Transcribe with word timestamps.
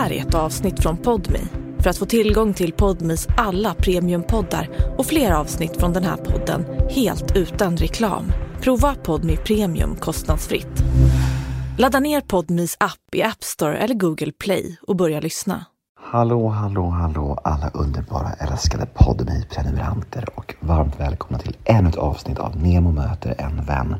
här 0.00 0.12
är 0.12 0.20
ett 0.20 0.34
avsnitt 0.34 0.82
från 0.82 0.96
Podmi. 0.96 1.40
För 1.78 1.90
att 1.90 1.98
få 1.98 2.06
tillgång 2.06 2.54
till 2.54 2.72
Podmis 2.72 3.28
alla 3.36 3.74
premiumpoddar 3.74 4.68
och 4.98 5.06
fler 5.06 5.30
avsnitt 5.30 5.76
från 5.76 5.92
den 5.92 6.04
här 6.04 6.16
podden 6.16 6.64
helt 6.90 7.36
utan 7.36 7.76
reklam. 7.76 8.24
Prova 8.60 8.94
Podmi 8.94 9.36
Premium 9.36 9.96
kostnadsfritt. 9.96 10.82
Ladda 11.78 12.00
ner 12.00 12.20
Podmis 12.20 12.76
app 12.80 13.14
i 13.14 13.22
App 13.22 13.44
Store 13.44 13.76
eller 13.76 13.94
Google 13.94 14.32
Play 14.32 14.76
och 14.82 14.96
börja 14.96 15.20
lyssna. 15.20 15.64
Hallå, 16.00 16.48
hallå, 16.48 16.88
hallå 16.88 17.38
alla 17.44 17.70
underbara 17.70 18.32
älskade 18.32 18.86
Podmi-prenumeranter 18.94 20.28
och 20.34 20.54
varmt 20.60 21.00
välkomna 21.00 21.38
till 21.38 21.56
ännu 21.64 21.88
ett 21.88 21.96
avsnitt 21.96 22.38
av 22.38 22.56
Nemo 22.56 22.92
möter 22.92 23.34
en 23.38 23.64
vän. 23.64 23.96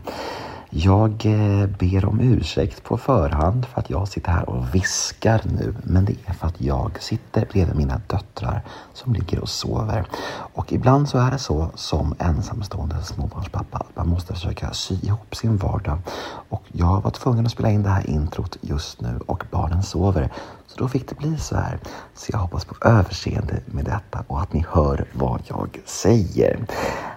Jag 0.73 1.27
eh, 1.27 1.66
ber 1.66 2.05
om 2.05 2.21
ursäkt 2.21 2.84
på 2.84 2.96
förhand 2.96 3.66
för 3.66 3.80
att 3.80 3.91
jag 3.91 4.09
sitter 4.09 4.30
här 4.33 4.48
och 4.48 4.74
viskar 4.74 5.42
nu. 5.45 5.74
Men 5.83 6.05
det 6.05 6.16
är 6.27 6.33
för 6.33 6.47
att 6.47 6.61
jag 6.61 7.02
sitter 7.02 7.47
bredvid 7.52 7.77
mina 7.77 8.01
döttrar 8.06 8.62
som 8.92 9.12
ligger 9.12 9.41
och 9.41 9.48
sover. 9.48 10.05
Och 10.55 10.73
ibland 10.73 11.09
så 11.09 11.19
är 11.19 11.30
det 11.30 11.38
så 11.38 11.70
som 11.75 12.14
ensamstående 12.19 13.02
småbarnspappa 13.02 13.78
att 13.78 13.97
man 13.97 14.09
måste 14.09 14.34
försöka 14.34 14.73
sy 14.73 14.95
ihop 15.02 15.37
sin 15.37 15.56
vardag. 15.56 15.98
Och 16.48 16.62
jag 16.73 17.00
var 17.02 17.11
tvungen 17.11 17.47
att 17.47 17.52
spela 17.52 17.70
in 17.70 17.83
det 17.83 17.89
här 17.91 18.11
introt 18.11 18.56
just 18.61 19.00
nu 19.00 19.20
och 19.27 19.45
barnen 19.50 19.83
sover. 19.83 20.33
Så 20.66 20.78
då 20.78 20.89
fick 20.89 21.09
det 21.09 21.14
bli 21.14 21.39
så 21.39 21.56
här. 21.56 21.78
Så 22.14 22.30
jag 22.33 22.39
hoppas 22.39 22.64
på 22.64 22.89
överseende 22.89 23.61
med 23.66 23.84
detta 23.84 24.25
och 24.27 24.41
att 24.41 24.52
ni 24.52 24.64
hör 24.69 25.05
vad 25.12 25.42
jag 25.47 25.78
säger. 25.87 26.66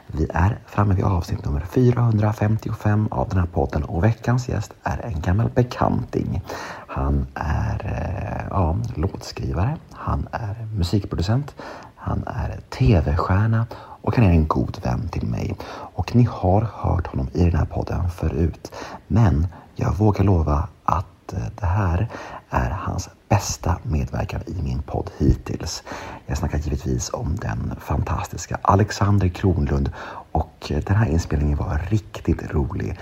Vi 0.07 0.27
är 0.33 0.59
framme 0.65 0.95
vid 0.95 1.05
avsnitt 1.05 1.45
nummer 1.45 1.61
455 1.61 3.07
av 3.11 3.29
den 3.29 3.39
här 3.39 3.45
podden 3.45 3.83
och 3.83 4.03
veckans 4.03 4.49
gäst 4.49 4.73
är 4.83 5.05
en 5.05 5.21
gammal 5.21 5.49
bekanting. 5.49 6.41
Han 6.87 7.27
är 7.33 7.81
eh, 7.85 8.47
ja, 8.49 8.77
låtskrivare, 8.95 9.77
han 9.91 10.27
är 10.31 10.67
musikproducent, 10.75 11.55
han 11.95 12.23
är 12.27 12.59
tv-stjärna 12.69 13.65
och 13.75 14.15
han 14.15 14.25
är 14.25 14.29
en 14.29 14.47
god 14.47 14.77
vän 14.83 15.09
till 15.11 15.27
mig. 15.27 15.55
Och 15.69 16.15
ni 16.15 16.23
har 16.23 16.61
hört 16.73 17.07
honom 17.07 17.27
i 17.33 17.43
den 17.43 17.55
här 17.55 17.65
podden 17.65 18.09
förut. 18.09 18.73
Men 19.07 19.47
jag 19.75 19.93
vågar 19.95 20.23
lova 20.23 20.67
att 20.83 21.33
eh, 21.33 21.39
det 21.59 21.65
här 21.65 22.09
är 22.53 22.69
hans 22.69 23.09
bästa 23.29 23.77
medverkan 23.83 24.41
i 24.45 24.61
min 24.63 24.81
podd 24.81 25.09
hittills. 25.17 25.83
Jag 26.25 26.37
snackar 26.37 26.57
givetvis 26.57 27.09
om 27.13 27.35
den 27.35 27.75
fantastiska 27.79 28.59
Alexander 28.61 29.27
Kronlund 29.27 29.91
och 30.31 30.71
den 30.85 30.95
här 30.95 31.09
inspelningen 31.09 31.57
var 31.57 31.81
riktigt 31.89 32.53
rolig. 32.53 32.99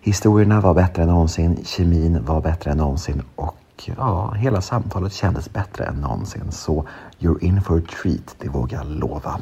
Historierna 0.00 0.60
var 0.60 0.74
bättre 0.74 1.02
än 1.02 1.08
någonsin, 1.08 1.64
kemin 1.64 2.24
var 2.24 2.40
bättre 2.40 2.70
än 2.70 2.78
någonsin 2.78 3.22
och 3.36 3.90
ja, 3.96 4.32
hela 4.32 4.60
samtalet 4.60 5.12
kändes 5.12 5.52
bättre 5.52 5.84
än 5.84 5.94
någonsin. 5.94 6.52
Så 6.52 6.86
you're 7.18 7.44
in 7.44 7.62
for 7.62 7.78
a 7.78 7.82
treat, 8.02 8.34
det 8.38 8.48
vågar 8.48 8.78
jag 8.78 8.86
lova. 8.86 9.40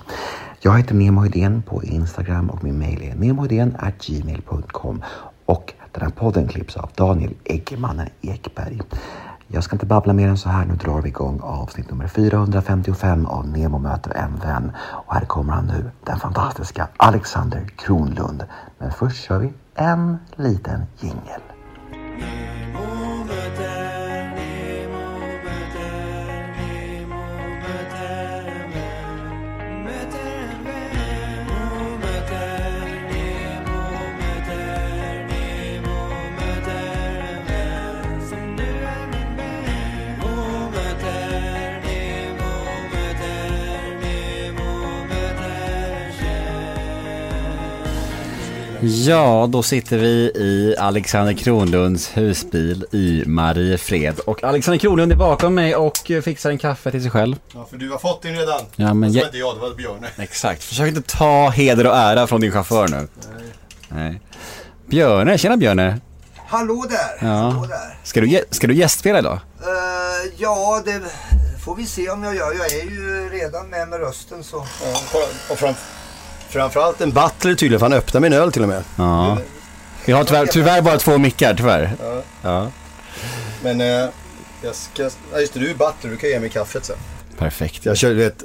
Jag 0.60 0.78
heter 0.78 0.94
Nemo 0.94 1.26
Idén 1.26 1.62
på 1.62 1.84
Instagram 1.84 2.50
och 2.50 2.64
min 2.64 2.78
mail 2.78 3.02
är 3.02 3.92
gmail.com 4.06 5.02
och 5.46 5.74
den 5.92 6.02
här 6.02 6.10
podden 6.10 6.48
klipps 6.48 6.76
av 6.76 6.90
Daniel 6.94 7.34
Eggemannen 7.44 8.08
Ekberg. 8.20 8.80
Jag 9.54 9.64
ska 9.64 9.76
inte 9.76 9.86
babbla 9.86 10.12
mer 10.12 10.28
än 10.28 10.38
så 10.38 10.48
här. 10.48 10.64
Nu 10.64 10.74
drar 10.74 11.02
vi 11.02 11.08
igång 11.08 11.40
avsnitt 11.42 11.90
nummer 11.90 12.08
455 12.08 13.26
av 13.26 13.48
Nemo 13.48 13.78
möter 13.78 14.16
en 14.16 14.36
vän. 14.36 14.72
Och 14.76 15.14
här 15.14 15.24
kommer 15.24 15.52
han 15.52 15.66
nu, 15.66 15.90
den 16.04 16.18
fantastiska 16.18 16.88
Alexander 16.96 17.66
Kronlund. 17.76 18.44
Men 18.78 18.92
först 18.92 19.24
kör 19.24 19.38
vi 19.38 19.52
en 19.74 20.16
liten 20.36 20.82
jingel. 21.00 21.40
Ja, 48.84 49.46
då 49.50 49.62
sitter 49.62 49.98
vi 49.98 50.06
i 50.34 50.74
Alexander 50.78 51.32
Kronlunds 51.32 52.16
husbil 52.16 52.84
i 52.92 53.22
Mariefred. 53.26 54.18
Och 54.20 54.44
Alexander 54.44 54.78
Kronlund 54.78 55.12
är 55.12 55.16
bakom 55.16 55.54
mig 55.54 55.76
och 55.76 55.96
fixar 56.24 56.50
en 56.50 56.58
kaffe 56.58 56.90
till 56.90 57.02
sig 57.02 57.10
själv. 57.10 57.36
Ja, 57.54 57.66
för 57.70 57.76
du 57.76 57.90
har 57.90 57.98
fått 57.98 58.22
din 58.22 58.36
redan. 58.36 58.60
Ja, 58.76 58.94
men 58.94 59.12
det 59.12 59.18
jag- 59.18 59.26
inte 59.28 59.38
jag, 59.38 59.56
det 59.56 59.60
var 59.60 59.74
Björne. 59.74 60.08
Exakt, 60.18 60.64
försök 60.64 60.88
inte 60.88 61.02
ta 61.16 61.48
heder 61.50 61.86
och 61.86 61.96
ära 61.96 62.26
från 62.26 62.40
din 62.40 62.52
chaufför 62.52 62.88
nu. 62.88 63.08
Nej. 63.88 64.20
Björne, 64.86 65.38
tjena 65.38 65.56
Björne. 65.56 66.00
Hallå 66.46 66.84
där! 66.90 67.28
Ja. 67.28 67.34
Hallå 67.34 67.66
där. 67.66 67.98
Ska 68.04 68.20
du, 68.20 68.40
ska 68.50 68.66
du 68.66 68.74
gästspela 68.74 69.18
idag? 69.18 69.38
Eh, 69.60 70.32
ja, 70.36 70.82
det 70.84 71.00
får 71.64 71.76
vi 71.76 71.86
se 71.86 72.10
om 72.10 72.24
jag 72.24 72.34
gör. 72.36 72.52
Jag 72.52 72.72
är 72.72 72.84
ju 72.90 73.28
redan 73.32 73.68
med 73.68 73.88
med 73.88 74.00
rösten 74.00 74.44
så. 74.44 74.64
Ja, 74.84 75.20
och 75.50 75.58
fram, 75.58 75.74
framförallt 76.52 77.00
en 77.00 77.10
butler 77.10 77.54
tydligen, 77.54 77.78
för 77.78 77.86
han 77.86 77.92
öppnar 77.92 78.20
min 78.20 78.32
öl 78.32 78.52
till 78.52 78.62
och 78.62 78.68
med. 78.68 78.84
Ja. 78.96 79.38
Vi 80.04 80.12
har 80.12 80.24
tyvärr, 80.24 80.46
tyvärr 80.46 80.82
bara 80.82 80.98
två 80.98 81.18
mickar, 81.18 81.54
tyvärr. 81.54 81.96
Ja. 82.02 82.22
Ja. 82.42 82.70
Men 83.62 83.80
eh, 83.80 84.08
jag 84.62 84.74
ska... 84.74 85.02
Ja, 85.32 85.40
just 85.40 85.54
det, 85.54 85.60
du 85.60 85.70
är 85.70 85.74
butler, 85.74 86.10
du 86.10 86.16
kan 86.16 86.30
ge 86.30 86.40
mig 86.40 86.48
kaffet 86.48 86.84
sen. 86.84 86.96
Perfekt. 87.38 87.84
Jag 87.84 87.96
kör, 87.96 88.14
vet... 88.14 88.42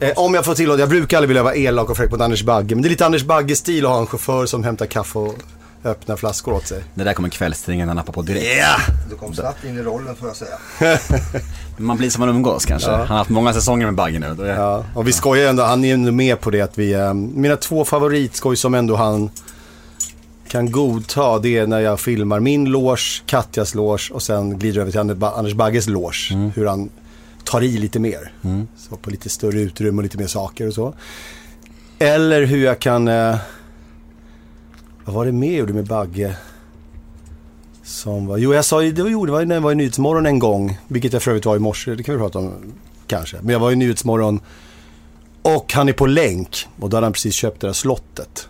Eh, 0.00 0.10
om 0.16 0.34
jag 0.34 0.44
får 0.44 0.54
tillåta, 0.54 0.80
jag 0.80 0.88
brukar 0.88 1.16
aldrig 1.16 1.28
vilja 1.28 1.42
vara 1.42 1.54
elak 1.54 1.90
och 1.90 1.96
fräck 1.96 2.10
mot 2.10 2.20
Anders 2.20 2.42
Bagge, 2.42 2.74
men 2.74 2.82
det 2.82 2.88
är 2.88 2.90
lite 2.90 3.06
Anders 3.06 3.22
Bagge-stil 3.22 3.84
att 3.84 3.90
ha 3.90 3.98
en 3.98 4.06
chaufför 4.06 4.46
som 4.46 4.64
hämtar 4.64 4.86
kaffe 4.86 5.18
och 5.18 5.34
öppnar 5.84 6.16
flaskor 6.16 6.52
åt 6.52 6.66
sig. 6.66 6.84
Det 6.94 7.04
där 7.04 7.12
kommer 7.12 7.28
kvällstidningen 7.28 7.88
nappa 7.88 8.12
på 8.12 8.22
direkt. 8.22 8.46
Ja! 8.58 8.94
Du 9.10 9.16
kom 9.16 9.34
snabbt 9.34 9.64
in 9.64 9.78
i 9.78 9.82
rollen 9.82 10.16
får 10.16 10.28
jag 10.28 10.36
säga. 10.36 10.98
Man 11.76 11.96
blir 11.96 12.10
som 12.10 12.20
man 12.20 12.28
umgås 12.28 12.64
kanske. 12.64 12.90
Han 12.90 13.00
har 13.00 13.06
haft 13.06 13.30
många 13.30 13.52
säsonger 13.52 13.86
med 13.86 13.94
Bagge 13.94 14.18
nu. 14.18 14.26
Är... 14.26 14.56
Ja, 14.56 14.84
och 14.94 15.08
vi 15.08 15.12
skojar 15.12 15.48
ändå, 15.48 15.62
han 15.62 15.84
är 15.84 15.94
ändå 15.94 16.12
med 16.12 16.40
på 16.40 16.50
det 16.50 16.60
att 16.60 16.78
vi, 16.78 16.92
eh, 16.92 17.14
mina 17.14 17.56
två 17.56 17.84
favoritskoj 17.84 18.56
som 18.56 18.74
ändå 18.74 18.96
han 18.96 19.30
kan 20.48 20.72
godta, 20.72 21.38
det 21.38 21.58
är 21.58 21.66
när 21.66 21.80
jag 21.80 22.00
filmar 22.00 22.40
min 22.40 22.64
loge, 22.64 23.22
Katjas 23.26 23.74
loge 23.74 24.10
och 24.12 24.22
sen 24.22 24.58
glider 24.58 24.80
över 24.80 24.90
till 24.90 25.24
Anders 25.24 25.54
Bagges 25.54 25.86
loge. 25.86 26.50
Hur 26.54 26.66
han 26.66 26.90
tar 27.44 27.62
i 27.62 27.78
lite 27.78 27.98
mer. 27.98 28.32
Så 28.76 28.96
på 28.96 29.10
lite 29.10 29.28
större 29.28 29.60
utrymme 29.60 29.98
och 29.98 30.02
lite 30.02 30.18
mer 30.18 30.26
saker 30.26 30.68
och 30.68 30.74
så. 30.74 30.94
Eller 31.98 32.42
hur 32.42 32.64
jag 32.64 32.78
kan, 32.78 33.08
eh, 33.08 33.36
vad 35.04 35.14
var 35.14 35.26
det 35.26 35.32
mer 35.32 35.48
jag 35.48 35.58
gjorde 35.58 35.72
med 35.72 35.86
Bagge? 35.86 36.36
Som 37.82 38.26
var, 38.26 38.38
jo 38.38 38.54
jag 38.54 38.64
sa 38.64 38.82
ju, 38.82 38.92
det 38.92 39.02
var, 39.02 39.10
jo, 39.10 39.26
det 39.26 39.32
var 39.32 39.44
när 39.44 39.54
jag 39.54 39.62
var 39.62 39.72
i 39.72 39.74
Nyhetsmorgon 39.74 40.26
en 40.26 40.38
gång, 40.38 40.78
vilket 40.88 41.12
jag 41.12 41.22
för 41.22 41.30
övrigt 41.30 41.46
var 41.46 41.56
i 41.56 41.58
morse, 41.58 41.94
det 41.94 42.02
kan 42.02 42.14
vi 42.14 42.20
prata 42.20 42.38
om 42.38 42.52
kanske. 43.06 43.36
Men 43.40 43.48
jag 43.52 43.60
var 43.60 43.72
i 43.72 43.76
Nyhetsmorgon 43.76 44.40
och 45.42 45.72
han 45.72 45.88
är 45.88 45.92
på 45.92 46.06
länk 46.06 46.68
och 46.80 46.90
då 46.90 46.96
hade 46.96 47.06
han 47.06 47.12
precis 47.12 47.34
köpt 47.34 47.60
det 47.60 47.66
där 47.66 47.74
slottet. 47.74 48.48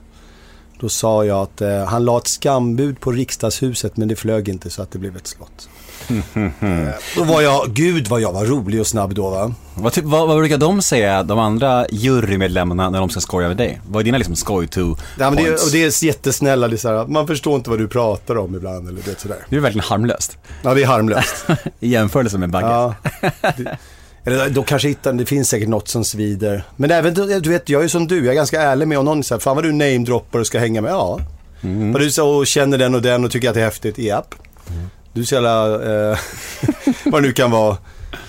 Då 0.82 0.88
sa 0.88 1.24
jag 1.24 1.38
att 1.38 1.60
eh, 1.60 1.84
han 1.84 2.04
la 2.04 2.18
ett 2.18 2.26
skambud 2.26 3.00
på 3.00 3.12
riksdagshuset 3.12 3.96
men 3.96 4.08
det 4.08 4.16
flög 4.16 4.48
inte 4.48 4.70
så 4.70 4.82
att 4.82 4.90
det 4.90 4.98
blev 4.98 5.16
ett 5.16 5.26
slott. 5.26 5.68
Då 7.16 7.24
var 7.24 7.42
jag, 7.42 7.70
gud 7.74 8.08
vad 8.08 8.20
jag 8.20 8.32
var 8.32 8.44
rolig 8.44 8.80
och 8.80 8.86
snabb 8.86 9.14
då 9.14 9.30
va. 9.30 9.54
Vad, 9.74 9.92
ty- 9.92 10.00
vad, 10.04 10.28
vad 10.28 10.38
brukar 10.38 10.58
de 10.58 10.82
säga, 10.82 11.22
de 11.22 11.38
andra 11.38 11.86
jurymedlemmarna, 11.90 12.90
när 12.90 12.98
de 13.00 13.08
ska 13.10 13.20
skoja 13.20 13.48
med 13.48 13.56
dig? 13.56 13.80
Vad 13.88 14.00
är 14.00 14.04
dina 14.04 14.18
liksom 14.18 14.36
skoj 14.36 14.66
to 14.68 14.80
Ja, 14.80 14.94
men 15.18 15.36
det, 15.36 15.42
points? 15.44 15.66
och 15.66 15.72
det 15.72 15.84
är 15.84 16.04
jättesnälla, 16.04 16.68
det 16.68 16.74
är 16.74 16.78
så 16.78 16.88
här, 16.88 17.06
man 17.06 17.26
förstår 17.26 17.54
inte 17.56 17.70
vad 17.70 17.78
du 17.78 17.88
pratar 17.88 18.38
om 18.38 18.56
ibland 18.56 18.88
eller 18.88 19.02
det 19.04 19.20
sådär. 19.20 19.36
Det 19.48 19.56
är 19.56 19.60
verkligen 19.60 19.84
harmlöst. 19.84 20.38
Ja, 20.62 20.74
det 20.74 20.82
är 20.82 20.86
harmlöst. 20.86 21.46
I 21.80 21.88
jämförelse 21.88 22.38
med 22.38 22.50
Bagge. 22.50 22.66
Ja. 22.66 22.94
Det, 23.56 23.78
eller 24.24 24.50
då 24.50 24.62
kanske 24.62 24.88
hittar, 24.88 25.12
det 25.12 25.26
finns 25.26 25.48
säkert 25.48 25.68
något 25.68 25.88
som 25.88 26.04
svider. 26.04 26.64
Men 26.76 26.90
även, 26.90 27.14
du 27.14 27.50
vet, 27.50 27.68
jag 27.68 27.84
är 27.84 27.88
som 27.88 28.06
du, 28.06 28.16
jag 28.16 28.26
är 28.26 28.34
ganska 28.34 28.62
ärlig 28.62 28.88
med 28.88 28.98
om 28.98 29.04
någon 29.04 29.24
säger, 29.24 29.40
fan 29.40 29.56
vad 29.56 29.64
du 29.64 29.72
namedroppar 29.72 30.38
och 30.38 30.46
ska 30.46 30.58
hänga 30.58 30.80
med. 30.80 30.92
Ja. 30.92 31.20
Mm. 31.62 31.92
Du 31.92 32.10
så 32.10 32.28
och 32.28 32.46
känner 32.46 32.78
den 32.78 32.94
och 32.94 33.02
den 33.02 33.24
och 33.24 33.30
tycker 33.30 33.48
att 33.48 33.54
det 33.54 33.60
är 33.60 33.64
häftigt. 33.64 33.98
Japp. 33.98 34.34
Du 35.12 35.20
är 35.20 35.24
så 35.24 35.34
jävla, 35.34 35.74
eh, 36.10 36.18
vad 37.04 37.22
det 37.22 37.26
nu 37.26 37.32
kan 37.32 37.50
vara. 37.50 37.76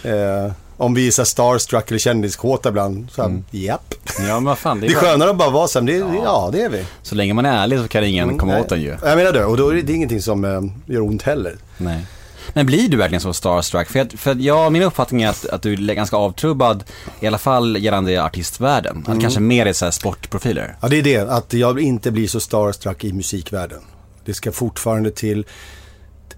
Eh, 0.04 0.52
om 0.78 0.94
vi 0.94 1.08
är 1.08 1.12
så 1.12 1.26
starstruck 1.26 1.90
eller 1.92 2.00
kändiskåta 2.00 2.70
ibland. 2.70 3.08
Så 3.12 3.22
här, 3.22 3.30
Mm. 3.30 3.44
Japp. 3.52 3.94
Ja, 4.20 4.34
men 4.34 4.44
vad 4.44 4.58
fan, 4.58 4.80
det 4.80 4.86
är, 4.86 4.90
Det 4.90 4.94
är 4.96 5.00
skönare 5.00 5.30
att 5.30 5.38
bara 5.38 5.50
vara 5.50 5.68
så 5.68 5.80
här, 5.80 5.88
det, 5.88 5.98
ja. 5.98 6.50
det 6.54 6.62
är 6.62 6.70
vi. 6.70 6.86
Så 7.02 7.16
länge 7.16 7.34
man 7.34 7.46
är 7.46 7.64
ärlig 7.64 7.80
så 7.80 7.88
kan 7.88 8.04
ingen 8.04 8.38
komma 8.38 8.60
åt 8.60 8.72
en 8.72 8.82
ju. 8.82 8.98
Jag 9.04 9.18
menar 9.18 9.32
det, 9.32 9.46
och 9.46 9.58
då 9.58 9.70
är 9.70 9.76
det, 9.76 9.82
det 9.82 9.94
är 9.94 9.96
ingenting 9.96 10.22
som 10.22 10.46
eh, 10.46 10.94
gör 10.94 11.02
ont 11.02 11.22
heller. 11.22 11.58
Nej. 11.78 12.06
Men 12.54 12.66
blir 12.66 12.90
du 12.90 12.98
verkligen 12.98 13.22
så 13.22 13.34
starstruck? 13.34 13.90
För, 13.90 14.00
att, 14.00 14.14
för 14.14 14.36
jag, 14.36 14.72
min 14.72 14.82
uppfattning 14.82 15.22
är 15.22 15.30
att, 15.30 15.46
att 15.46 15.62
du 15.62 15.74
är 15.74 15.94
ganska 15.94 16.18
avtrubbad, 16.18 16.84
i 17.20 17.28
alla 17.28 17.38
fall 17.38 17.78
gällande 17.78 18.24
artistvärlden. 18.24 19.06
Att 19.08 19.22
kanske 19.22 19.40
mer 19.40 19.66
är 19.66 19.74
så 19.74 19.86
här 19.86 19.92
sportprofiler. 19.92 20.76
Ja, 20.82 20.88
det 20.88 20.98
är 20.98 21.04
det. 21.04 21.20
Att 21.20 21.54
jag 21.54 21.82
inte 21.82 22.12
blir 22.12 22.28
så 22.28 22.40
starstruck 22.40 23.04
i 23.04 23.14
musikvärlden. 23.14 23.82
Det 24.26 24.34
ska 24.34 24.52
fortfarande 24.52 25.12
till... 25.12 25.46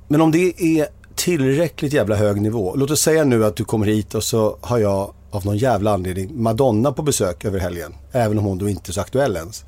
Men 0.08 0.22
om 0.22 0.32
det 0.32 0.62
är 0.62 0.88
tillräckligt 1.16 1.94
jävla 1.94 2.16
hög 2.16 2.42
nivå. 2.42 2.76
Låt 2.76 2.92
oss 2.92 3.02
säga 3.02 3.24
nu 3.24 3.46
att 3.46 3.56
du 3.56 3.66
kommer 3.66 3.86
hit 3.86 4.16
och 4.16 4.24
så 4.24 4.58
har 4.62 4.78
jag 4.78 5.14
av 5.32 5.46
någon 5.46 5.58
jävla 5.58 5.94
anledning 5.94 6.44
Madonna 6.44 6.92
på 6.92 7.02
besök 7.02 7.46
över 7.46 7.60
helgen. 7.60 7.96
Även 8.12 8.38
om 8.38 8.46
hon 8.46 8.58
då 8.58 8.70
inte 8.70 8.92
är 8.92 8.94
så 8.94 9.02
aktuell 9.02 9.36
ens. 9.36 9.66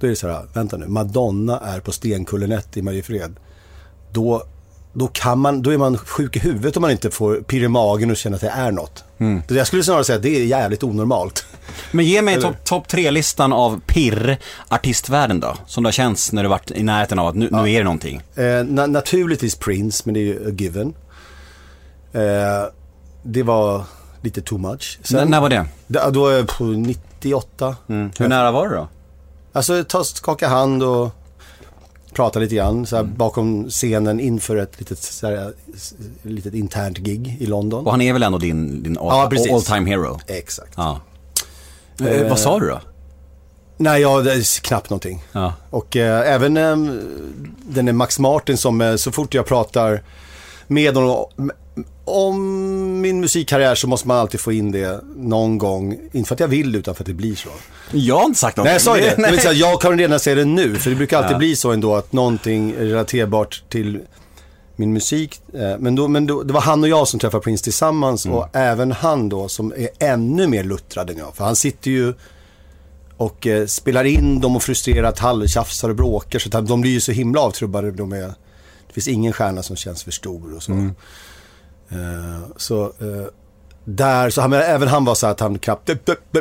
Då 0.00 0.06
är 0.06 0.10
det 0.10 0.16
så 0.16 0.28
här, 0.28 0.46
vänta 0.54 0.76
nu, 0.76 0.88
Madonna 0.88 1.60
är 1.60 1.80
på 1.80 1.92
Stenkullen 1.92 2.52
1 2.52 2.76
i 2.76 2.82
Mariefred. 2.82 3.36
Då, 4.12 4.42
då, 4.92 5.08
kan 5.08 5.38
man, 5.38 5.62
då 5.62 5.70
är 5.70 5.78
man 5.78 5.98
sjuk 5.98 6.36
i 6.36 6.38
huvudet 6.38 6.76
om 6.76 6.80
man 6.80 6.90
inte 6.90 7.10
får 7.10 7.36
pirr 7.36 7.62
i 7.62 7.68
magen 7.68 8.10
och 8.10 8.16
känner 8.16 8.36
att 8.36 8.40
det 8.40 8.48
är 8.48 8.70
något. 8.70 9.04
Mm. 9.18 9.42
Det 9.48 9.54
Jag 9.54 9.66
skulle 9.66 9.82
snarare 9.84 10.04
säga 10.04 10.16
att 10.16 10.22
det 10.22 10.36
är 10.36 10.44
jävligt 10.44 10.82
onormalt. 10.82 11.44
Men 11.90 12.04
ge 12.04 12.22
mig 12.22 12.40
topp 12.40 12.64
top 12.64 12.88
tre-listan 12.88 13.52
av 13.52 13.80
pirr 13.86 14.38
artistvärlden 14.68 15.40
då. 15.40 15.56
Som 15.66 15.82
det 15.82 15.86
har 15.86 15.92
känts 15.92 16.32
när 16.32 16.42
du 16.42 16.48
varit 16.48 16.70
i 16.70 16.82
närheten 16.82 17.18
av 17.18 17.26
att 17.26 17.34
nu, 17.34 17.48
nu 17.50 17.70
är 17.72 17.78
det 17.78 17.84
någonting. 17.84 18.22
Eh, 18.34 18.40
na- 18.42 18.86
naturligtvis 18.86 19.56
Prince, 19.56 20.02
men 20.04 20.14
det 20.14 20.20
är 20.20 20.24
ju 20.24 20.48
a 20.48 20.50
given. 20.58 20.94
Eh, 22.12 22.22
det 23.22 23.42
var 23.42 23.82
lite 24.22 24.42
too 24.42 24.58
much. 24.58 24.98
N- 25.14 25.30
när 25.30 25.40
var 25.40 25.48
det? 25.48 25.66
det? 25.86 26.10
Då 26.10 26.30
jag 26.32 26.48
på 26.48 26.64
98. 26.64 27.76
Mm. 27.88 28.10
Hur 28.18 28.28
nära 28.28 28.50
var 28.50 28.68
du 28.68 28.74
då? 28.74 28.88
Alltså 29.52 29.84
ta, 29.84 30.04
skaka 30.04 30.48
hand 30.48 30.82
och 30.82 31.10
prata 32.14 32.38
lite 32.38 32.54
grann 32.54 32.86
så 32.86 32.96
här, 32.96 33.02
Mm. 33.02 33.16
bakom 33.16 33.70
scenen 33.70 34.20
inför 34.20 34.56
ett 34.56 34.78
litet, 34.78 34.98
så 34.98 35.26
här, 35.26 35.52
litet 36.22 36.54
internt 36.54 36.98
gig 36.98 37.36
i 37.40 37.46
London. 37.46 37.84
Och 37.86 37.90
han 37.90 38.00
är 38.00 38.12
väl 38.12 38.22
ändå 38.22 38.38
din, 38.38 38.82
din 38.82 38.94
Ja, 39.00 39.22
all, 39.22 39.30
precis. 39.30 39.52
all 39.52 39.62
time 39.62 39.90
hero? 39.90 40.18
Exakt. 40.26 40.72
Ja. 40.76 41.00
Eh, 42.00 42.28
vad 42.28 42.38
sa 42.38 42.58
du 42.60 42.68
då? 42.68 42.80
Nej, 43.76 44.00
ja, 44.02 44.20
är 44.20 44.62
knappt 44.62 44.90
någonting. 44.90 45.24
Ja. 45.32 45.52
Och 45.70 45.96
eh, 45.96 46.32
även 46.34 46.56
eh, 46.56 46.76
den 47.68 47.88
är 47.88 47.92
Max 47.92 48.18
Martin 48.18 48.56
som 48.56 48.80
eh, 48.80 48.96
så 48.96 49.12
fort 49.12 49.34
jag 49.34 49.46
pratar 49.46 50.02
med 50.66 50.94
honom 50.94 51.50
om 52.04 53.00
min 53.00 53.20
musikkarriär 53.20 53.74
så 53.74 53.86
måste 53.88 54.08
man 54.08 54.16
alltid 54.16 54.40
få 54.40 54.52
in 54.52 54.72
det 54.72 55.00
någon 55.16 55.58
gång. 55.58 55.98
Inte 56.12 56.28
för 56.28 56.34
att 56.34 56.40
jag 56.40 56.48
vill 56.48 56.76
utan 56.76 56.94
för 56.94 57.02
att 57.02 57.06
det 57.06 57.14
blir 57.14 57.34
så. 57.34 57.48
Jag 57.92 58.16
har 58.18 58.24
inte 58.24 58.38
sagt 58.38 58.56
något. 58.56 58.64
Nej, 58.64 58.72
jag 58.72 58.82
sa 58.82 58.96
ju 58.98 59.02
det. 59.02 59.14
Nej. 59.18 59.30
vill 59.30 59.40
säga, 59.40 59.52
jag 59.52 59.80
kan 59.80 59.98
redan 59.98 60.20
se 60.20 60.34
det 60.34 60.44
nu. 60.44 60.76
För 60.76 60.90
det 60.90 60.96
brukar 60.96 61.18
alltid 61.18 61.34
Ja. 61.34 61.38
bli 61.38 61.56
så 61.56 61.72
ändå 61.72 61.94
att 61.96 62.12
någonting 62.12 62.70
är 62.70 62.84
relaterbart 62.84 63.62
till 63.68 64.00
min 64.76 64.92
musik. 64.92 65.40
Eh, 65.54 65.78
Men, 65.78 65.94
då, 65.94 66.08
men 66.08 66.26
då, 66.26 66.42
det 66.42 66.52
var 66.52 66.60
han 66.60 66.82
och 66.82 66.88
jag 66.88 67.08
som 67.08 67.20
träffade 67.20 67.42
Prince 67.42 67.64
tillsammans. 67.64 68.26
Och 68.26 68.48
även 68.56 68.92
han 68.92 69.28
då 69.28 69.48
som 69.48 69.72
är 69.76 69.88
ännu 69.98 70.46
mer 70.46 70.64
luttrad 70.64 71.10
än 71.10 71.16
jag. 71.18 71.36
För 71.36 71.44
han 71.44 71.56
sitter 71.56 71.90
ju 71.90 72.14
och 73.16 73.46
eh, 73.46 73.66
spelar 73.66 74.04
in 74.04 74.40
dem 74.40 74.56
och 74.56 74.62
frustrerat 74.62 75.18
halvtjafsar 75.18 75.88
och 75.88 75.96
bråkar. 75.96 76.38
Så 76.38 76.48
de 76.60 76.80
blir 76.80 76.90
ju 76.90 77.00
så 77.00 77.12
himla 77.12 77.40
avtrubbade. 77.40 77.90
De 77.90 78.12
är, 78.12 78.18
det 78.86 78.92
finns 78.94 79.08
ingen 79.08 79.32
stjärna 79.32 79.62
som 79.62 79.76
känns 79.76 80.04
för 80.04 80.10
stor 80.10 80.54
och 80.56 80.62
så. 80.62 80.72
Eh, 80.72 80.86
så 82.56 82.84
eh, 82.84 83.26
där, 83.84 84.30
så 84.30 84.40
han, 84.40 84.52
även 84.52 84.88
han 84.88 85.04
var 85.04 85.14
så 85.14 85.26
att 85.26 85.40
han 85.40 85.58
knappt 85.58 85.90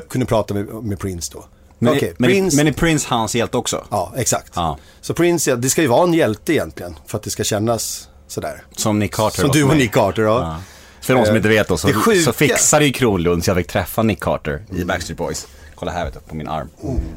kunde 0.10 0.26
prata 0.26 0.54
med, 0.54 0.66
med 0.66 1.00
Prince 1.00 1.32
då. 1.34 1.46
Men, 1.80 1.94
Okej, 1.94 2.14
men, 2.18 2.30
Prince, 2.30 2.58
men 2.58 2.68
är 2.68 2.72
Prince 2.72 3.08
hans 3.10 3.36
hjälte 3.36 3.58
också? 3.58 3.86
ja 3.90 4.14
exakt. 4.18 4.52
Ja. 4.56 4.78
Så 5.02 5.14
Prince, 5.14 5.56
det 5.56 5.70
ska 5.70 5.82
ju 5.82 5.88
vara 5.88 6.04
en 6.04 6.14
hjälte 6.14 6.54
egentligen 6.54 6.96
för 7.06 7.18
att 7.18 7.24
det 7.24 7.30
ska 7.30 7.44
kännas 7.44 8.10
sådär. 8.28 8.64
Som 8.72 9.00
Nick 9.00 9.14
Carter 9.14 9.42
Som 9.42 9.52
du 9.52 9.64
och. 9.64 9.78
Nick 9.78 9.92
Carter, 9.92 10.22
ja. 10.22 10.42
Ja. 10.42 10.58
För 11.02 11.14
de 11.14 11.26
som 11.26 11.36
inte 11.36 11.50
vet 11.50 11.68
då, 11.68 11.78
så, 11.78 11.88
sjuka- 11.88 12.24
så 12.26 12.34
fixade 12.34 12.86
ju 12.86 12.92
Kronlund 12.92 13.44
så 13.44 13.50
jag 13.50 13.58
fick 13.58 13.68
träffa 13.68 14.04
Nick 14.04 14.20
Carter 14.20 14.66
i 14.72 14.84
Backstreet 14.84 15.18
Boys. 15.18 15.48
Kolla 15.76 15.92
här 15.92 16.06
vet 16.06 16.14
du, 16.14 16.20
på 16.20 16.36
min 16.36 16.48
arm. 16.48 16.70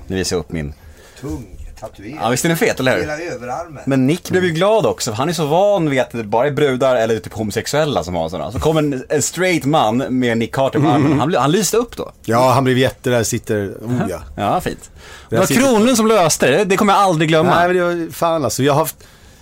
Nu 0.06 0.16
visar 0.16 0.36
jag 0.36 0.40
upp 0.40 0.52
min. 0.52 0.74
Tung 1.20 1.61
tatuering. 1.88 2.18
Ja 2.22 2.28
visst 2.28 2.44
är 2.44 2.48
den 2.48 2.58
fet, 2.58 2.80
eller 2.80 2.92
hur? 2.94 3.00
Hela 3.00 3.18
överarmen. 3.34 3.82
Men 3.86 4.06
Nick 4.06 4.30
blev 4.30 4.44
ju 4.44 4.50
glad 4.50 4.86
också, 4.86 5.10
för 5.10 5.16
han 5.16 5.28
är 5.28 5.32
så 5.32 5.46
van 5.46 5.90
vid 5.90 6.00
att 6.00 6.10
det 6.10 6.24
bara 6.24 6.46
är 6.46 6.50
brudar 6.50 6.96
eller 6.96 7.18
typ 7.18 7.32
homosexuella 7.32 8.04
som 8.04 8.14
har 8.14 8.28
sådana. 8.28 8.52
Så 8.52 8.58
kommer 8.60 8.82
en, 8.82 9.04
en 9.08 9.22
straight 9.22 9.64
man 9.64 9.96
med 9.96 10.38
Nick 10.38 10.54
Carter 10.54 10.80
på 10.80 10.88
armen, 10.88 11.20
han, 11.20 11.34
han 11.34 11.50
lyste 11.52 11.76
upp 11.76 11.96
då. 11.96 12.12
Ja, 12.24 12.50
han 12.50 12.64
blev 12.64 12.78
jätte 12.78 13.10
där, 13.10 13.22
sitter, 13.22 13.68
oh 13.82 13.92
ja. 14.10 14.20
Ja, 14.36 14.60
fint. 14.60 14.90
Det 15.30 15.36
var 15.38 15.46
sitter- 15.46 15.60
Kronlund 15.60 15.96
som 15.96 16.06
löste 16.06 16.50
det, 16.50 16.64
det 16.64 16.76
kommer 16.76 16.92
jag 16.92 17.02
aldrig 17.02 17.28
glömma. 17.28 17.54
Nej, 17.54 17.68
men 17.68 17.76
det 17.76 17.82
var 17.84 18.12
fan 18.12 18.44
alltså. 18.44 18.62
Jag 18.62 18.72
har 18.72 18.80
haft, 18.80 18.96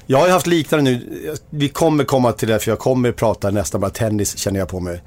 jag 0.07 0.19
har 0.19 0.27
ju 0.27 0.33
haft 0.33 0.47
liknande 0.47 0.91
nu. 0.91 1.37
Vi 1.51 1.69
kommer 1.69 2.05
komma 2.05 2.33
till 2.33 2.49
det, 2.49 2.59
för 2.59 2.71
jag 2.71 2.79
kommer 2.79 3.13
prata 3.13 3.51
nästan 3.51 3.81
bara 3.81 3.91
tennis 3.91 4.39
känner 4.39 4.59
jag 4.61 4.69
på 4.69 4.81
mig. 4.81 5.03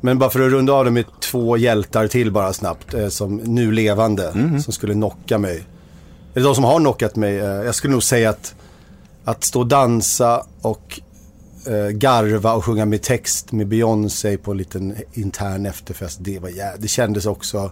Men 0.00 0.18
bara 0.18 0.30
för 0.30 0.40
att 0.46 0.52
runda 0.52 0.72
av 0.72 0.84
det 0.84 0.90
med 0.90 1.04
två 1.20 1.56
hjältar 1.56 2.06
till 2.06 2.30
bara 2.32 2.52
snabbt, 2.52 2.94
eh, 2.94 3.08
som 3.08 3.36
nu 3.36 3.72
levande, 3.72 4.32
som 4.64 4.72
skulle 4.72 4.92
knocka 4.94 5.38
mig. 5.38 5.62
Eller 6.38 6.46
de 6.48 6.54
som 6.54 6.64
har 6.64 6.78
knockat 6.80 7.16
mig. 7.16 7.38
Eh, 7.38 7.44
jag 7.46 7.74
skulle 7.74 7.92
nog 7.92 8.02
säga 8.02 8.30
att, 8.30 8.54
att 9.24 9.44
stå 9.44 9.60
och 9.60 9.66
dansa 9.66 10.46
och 10.62 11.00
eh, 11.66 11.88
garva 11.88 12.52
och 12.52 12.64
sjunga 12.64 12.84
med 12.86 13.02
text 13.02 13.52
med 13.52 13.66
Beyoncé 13.66 14.36
på 14.36 14.50
en 14.50 14.56
liten 14.56 14.96
intern 15.12 15.66
efterfest. 15.66 16.18
Det 16.22 16.38
var 16.38 16.48
jä- 16.48 16.76
Det 16.78 16.88
kändes 16.88 17.26
också 17.26 17.70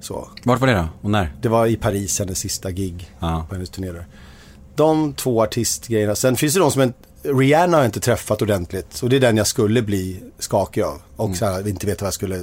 så. 0.00 0.28
Vart 0.42 0.60
var 0.60 0.68
det 0.68 0.74
då? 0.74 0.88
Och 1.02 1.10
när? 1.10 1.34
Det 1.42 1.48
var 1.48 1.66
i 1.66 1.76
Paris, 1.76 2.18
hennes 2.18 2.38
sista 2.38 2.70
gig 2.70 3.10
Ja. 3.20 3.46
på 3.48 3.54
hennes 3.54 3.70
turné 3.70 3.92
där. 3.92 4.06
De 4.74 5.12
två 5.14 5.42
artistgrejerna. 5.42 6.14
Sen 6.14 6.36
finns 6.36 6.54
det 6.54 6.60
de 6.60 6.70
som 6.70 6.82
en, 6.82 6.92
Rihanna 7.22 7.76
har 7.76 7.82
jag 7.84 7.88
inte 7.88 8.00
träffat 8.00 8.42
ordentligt. 8.42 9.02
Och 9.02 9.08
det 9.08 9.16
är 9.16 9.20
den 9.20 9.36
jag 9.36 9.46
skulle 9.46 9.82
bli 9.82 10.22
skakig 10.38 10.82
av. 10.82 10.98
Och 11.16 11.24
Mm. 11.26 11.36
så 11.38 11.44
här, 11.46 11.68
inte 11.68 11.86
veta 11.86 12.04
vad 12.04 12.06
jag 12.06 12.14
skulle... 12.14 12.40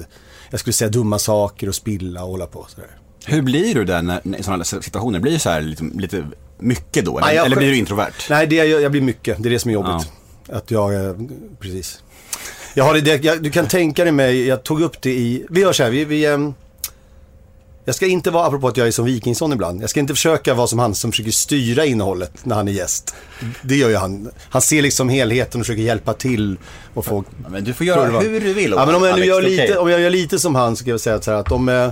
Jag 0.50 0.60
skulle 0.60 0.74
säga 0.74 0.90
dumma 0.90 1.20
saker 1.20 1.68
och 1.70 1.76
spilla 1.76 2.24
och 2.24 2.30
hålla 2.30 2.46
på 2.48 2.66
sådär. 2.70 2.90
Hur 3.26 3.42
blir 3.42 3.76
du 3.76 3.86
där 3.86 4.02
när, 4.02 4.40
i 4.40 4.44
sådana 4.44 4.64
situationer? 4.64 5.20
Blir 5.20 5.32
det 5.32 5.40
så 5.40 5.50
här 5.50 5.62
lite, 5.62 5.84
lite 5.84 6.26
mycket 6.60 7.06
då? 7.06 7.18
Eller, 7.18 7.28
Nej, 7.28 7.36
jag- 7.36 7.46
eller 7.46 7.56
blir 7.56 7.68
du 7.72 7.78
introvert? 7.78 8.14
Nej, 8.30 8.48
det, 8.48 8.56
jag, 8.56 8.82
jag 8.82 8.92
blir 8.92 9.02
mycket. 9.02 9.44
Det 9.44 9.50
är 9.50 9.52
det 9.52 9.60
som 9.60 9.70
är 9.70 9.74
jobbigt. 9.74 10.08
Att 10.50 10.72
jag, 10.72 11.06
eh, 11.06 11.14
precis. 11.60 12.04
Jag 12.74 12.84
har 12.84 12.94
det, 12.94 13.24
jag, 13.24 13.44
du 13.44 13.52
kan 13.52 13.68
tänka 13.68 14.04
dig 14.04 14.14
mig, 14.14 14.48
jag 14.48 14.64
tog 14.64 14.82
upp 14.82 15.02
det 15.02 15.12
i, 15.12 15.46
vi 15.50 15.62
gör 15.62 15.74
så 15.74 15.84
här, 15.84 15.90
vi, 15.90 16.06
vi 16.06 16.26
ehm, 16.26 16.54
jag 17.86 17.96
ska 17.96 18.06
inte 18.06 18.32
vara, 18.32 18.48
apropå 18.48 18.68
att 18.68 18.78
jag 18.78 18.88
är 18.88 18.92
som 18.92 19.06
Wikingsson 19.06 19.54
ibland, 19.54 19.82
jag 19.82 19.90
ska 19.90 20.00
inte 20.00 20.14
försöka 20.14 20.54
vara 20.54 20.68
som 20.68 20.80
han 20.80 20.96
som 20.96 21.12
försöker 21.12 21.32
styra 21.32 21.86
innehållet 21.86 22.32
när 22.46 22.56
han 22.56 22.68
är 22.68 22.72
gäst. 22.72 23.16
Det 23.62 23.76
gör 23.76 23.90
ju 23.90 23.96
han. 23.96 24.30
Han 24.50 24.62
ser 24.62 24.82
liksom 24.82 25.10
helheten 25.10 25.62
och 25.62 25.66
försöker 25.68 25.84
hjälpa 25.84 26.14
till 26.14 26.58
och 26.94 27.06
få 27.06 27.24
Ja, 27.44 27.50
Men 27.50 27.64
du 27.64 27.74
får 27.74 27.86
göra 27.88 28.20
hur 28.20 28.40
du 28.42 28.54
vill. 28.54 28.72
Ja, 28.72 28.86
men 28.86 28.96
om 28.96 29.04
jag 29.04 29.10
nu 29.10 29.14
Alex, 29.14 29.28
gör 29.28 29.42
lite, 29.42 29.64
okej. 29.64 29.78
om 29.78 29.90
jag 29.90 30.00
gör 30.00 30.10
lite 30.10 30.40
som 30.40 30.56
han 30.56 30.76
så 30.76 30.84
kan 30.84 30.92
jag 30.92 31.00
säga 31.02 31.16
att 31.16 31.24
så 31.24 31.32
här 31.32 31.38
att 31.38 31.52
om, 31.52 31.70
eh, 31.70 31.90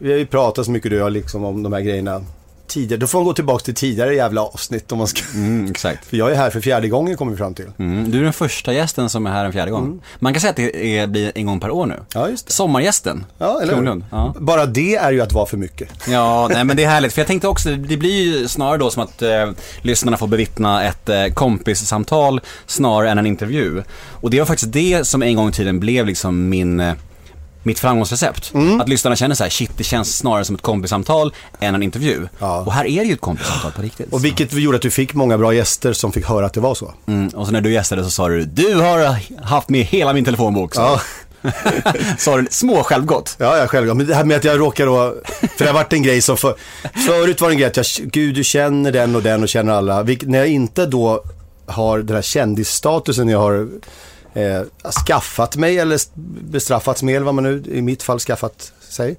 vi 0.00 0.10
har 0.10 0.18
ju 0.18 0.26
pratat 0.26 0.64
så 0.64 0.70
mycket 0.70 0.90
du 0.90 1.00
och 1.00 1.06
jag 1.06 1.12
liksom 1.12 1.44
om 1.44 1.62
de 1.62 1.72
här 1.72 1.80
grejerna 1.80 2.22
tidigare. 2.70 3.00
Då 3.00 3.06
får 3.06 3.18
man 3.18 3.24
gå 3.24 3.32
tillbaka 3.32 3.64
till 3.64 3.74
tidigare 3.74 4.14
jävla 4.14 4.42
avsnitt 4.42 4.92
om 4.92 4.98
man 4.98 5.06
ska. 5.06 5.22
Mm, 5.34 5.70
exakt. 5.70 6.04
För 6.08 6.16
jag 6.16 6.32
är 6.32 6.34
här 6.34 6.50
för 6.50 6.60
fjärde 6.60 6.88
gången 6.88 7.16
kommer 7.16 7.32
vi 7.32 7.38
fram 7.38 7.54
till. 7.54 7.66
Mm, 7.78 8.10
du 8.10 8.18
är 8.18 8.22
den 8.22 8.32
första 8.32 8.72
gästen 8.72 9.10
som 9.10 9.26
är 9.26 9.30
här 9.30 9.44
en 9.44 9.52
fjärde 9.52 9.70
gång. 9.70 10.02
Man 10.18 10.34
kan 10.34 10.40
säga 10.40 10.50
att 10.50 10.56
det 10.56 10.98
är, 10.98 11.06
blir 11.06 11.32
en 11.34 11.46
gång 11.46 11.60
per 11.60 11.70
år 11.70 11.86
nu. 11.86 11.94
Mm. 11.94 12.06
Ja, 12.14 12.28
just 12.28 12.46
det. 12.46 12.52
Sommargästen. 12.52 13.24
Ja, 13.38 13.60
eller? 13.62 13.72
Kronlund. 13.72 14.04
Ja. 14.10 14.34
Bara 14.38 14.66
det 14.66 14.96
är 14.96 15.12
ju 15.12 15.20
att 15.20 15.32
vara 15.32 15.46
för 15.46 15.56
mycket. 15.56 15.88
Ja, 16.10 16.48
nej 16.52 16.64
men 16.64 16.76
det 16.76 16.84
är 16.84 16.88
härligt. 16.88 17.12
För 17.12 17.20
jag 17.20 17.26
tänkte 17.26 17.48
också, 17.48 17.70
det 17.70 17.96
blir 17.96 18.22
ju 18.22 18.48
snarare 18.48 18.78
då 18.78 18.90
som 18.90 19.02
att 19.02 19.22
eh, 19.22 19.50
lyssnarna 19.82 20.16
får 20.16 20.26
bevittna 20.26 20.84
ett 20.84 21.08
eh, 21.08 21.26
kompissamtal 21.26 22.40
snarare 22.66 23.10
än 23.10 23.18
en 23.18 23.26
intervju. 23.26 23.82
Och 24.10 24.30
det 24.30 24.38
var 24.38 24.46
faktiskt 24.46 24.72
det 24.72 25.06
som 25.06 25.22
en 25.22 25.36
gång 25.36 25.48
i 25.48 25.52
tiden 25.52 25.80
blev 25.80 26.06
liksom 26.06 26.48
min 26.48 26.80
eh, 26.80 26.94
mitt 27.62 27.78
framgångsrecept. 27.78 28.54
Mm. 28.54 28.80
Att 28.80 28.88
lyssnarna 28.88 29.16
känner 29.16 29.34
så 29.34 29.42
här, 29.42 29.50
shit 29.50 29.70
det 29.76 29.84
känns 29.84 30.16
snarare 30.16 30.44
som 30.44 30.56
ett 30.56 30.62
kompissamtal 30.62 31.34
än 31.60 31.74
en 31.74 31.82
intervju. 31.82 32.28
Ja. 32.38 32.60
Och 32.60 32.72
här 32.72 32.84
är 32.84 33.00
det 33.00 33.06
ju 33.06 33.14
ett 33.14 33.20
kompissamtal 33.20 33.72
på 33.72 33.82
riktigt. 33.82 34.12
Och 34.12 34.24
vilket 34.24 34.52
gjorde 34.52 34.76
att 34.76 34.82
du 34.82 34.90
fick 34.90 35.14
många 35.14 35.38
bra 35.38 35.54
gäster 35.54 35.92
som 35.92 36.12
fick 36.12 36.26
höra 36.26 36.46
att 36.46 36.54
det 36.54 36.60
var 36.60 36.74
så. 36.74 36.94
Mm, 37.06 37.28
och 37.28 37.46
så 37.46 37.52
när 37.52 37.60
du 37.60 37.72
gästade 37.72 38.04
så 38.04 38.10
sa 38.10 38.28
du, 38.28 38.44
du 38.44 38.74
har 38.74 39.18
haft 39.44 39.68
med 39.68 39.84
hela 39.84 40.12
min 40.12 40.24
telefonbok. 40.24 40.74
Så. 40.74 40.80
Ja. 40.80 41.00
sa 42.18 42.36
du 42.36 42.46
små 42.50 42.82
självgott. 42.82 43.36
Ja, 43.38 43.58
jag 43.58 43.70
själv. 43.70 43.96
Men 43.96 44.06
det 44.06 44.14
här 44.14 44.24
med 44.24 44.36
att 44.36 44.44
jag 44.44 44.60
råkar 44.60 44.86
då, 44.86 45.14
för 45.56 45.64
det 45.64 45.66
har 45.66 45.74
varit 45.74 45.92
en 45.92 46.02
grej 46.02 46.22
som 46.22 46.36
för, 46.36 46.54
förut 47.06 47.40
var 47.40 47.48
det 47.48 47.54
en 47.54 47.58
grej 47.58 47.68
att 47.68 47.76
jag, 47.76 47.86
gud 48.12 48.34
du 48.34 48.44
känner 48.44 48.92
den 48.92 49.16
och 49.16 49.22
den 49.22 49.42
och 49.42 49.48
känner 49.48 49.72
alla. 49.72 50.02
Vilk, 50.02 50.22
när 50.22 50.38
jag 50.38 50.48
inte 50.48 50.86
då 50.86 51.24
har 51.66 51.98
den 51.98 52.16
här 52.16 52.22
kändisstatusen 52.22 53.28
jag 53.28 53.38
har 53.38 53.68
eh, 54.34 54.62
skaffat 55.06 55.56
mig 55.56 55.78
eller 55.78 55.94
st- 55.94 56.12
bestraffats 56.40 57.02
med, 57.02 57.14
eller 57.16 57.24
vad 57.26 57.34
man 57.34 57.44
nu 57.44 57.62
i 57.72 57.82
mitt 57.82 58.02
fall 58.02 58.18
skaffat 58.20 58.72
sig. 58.88 59.16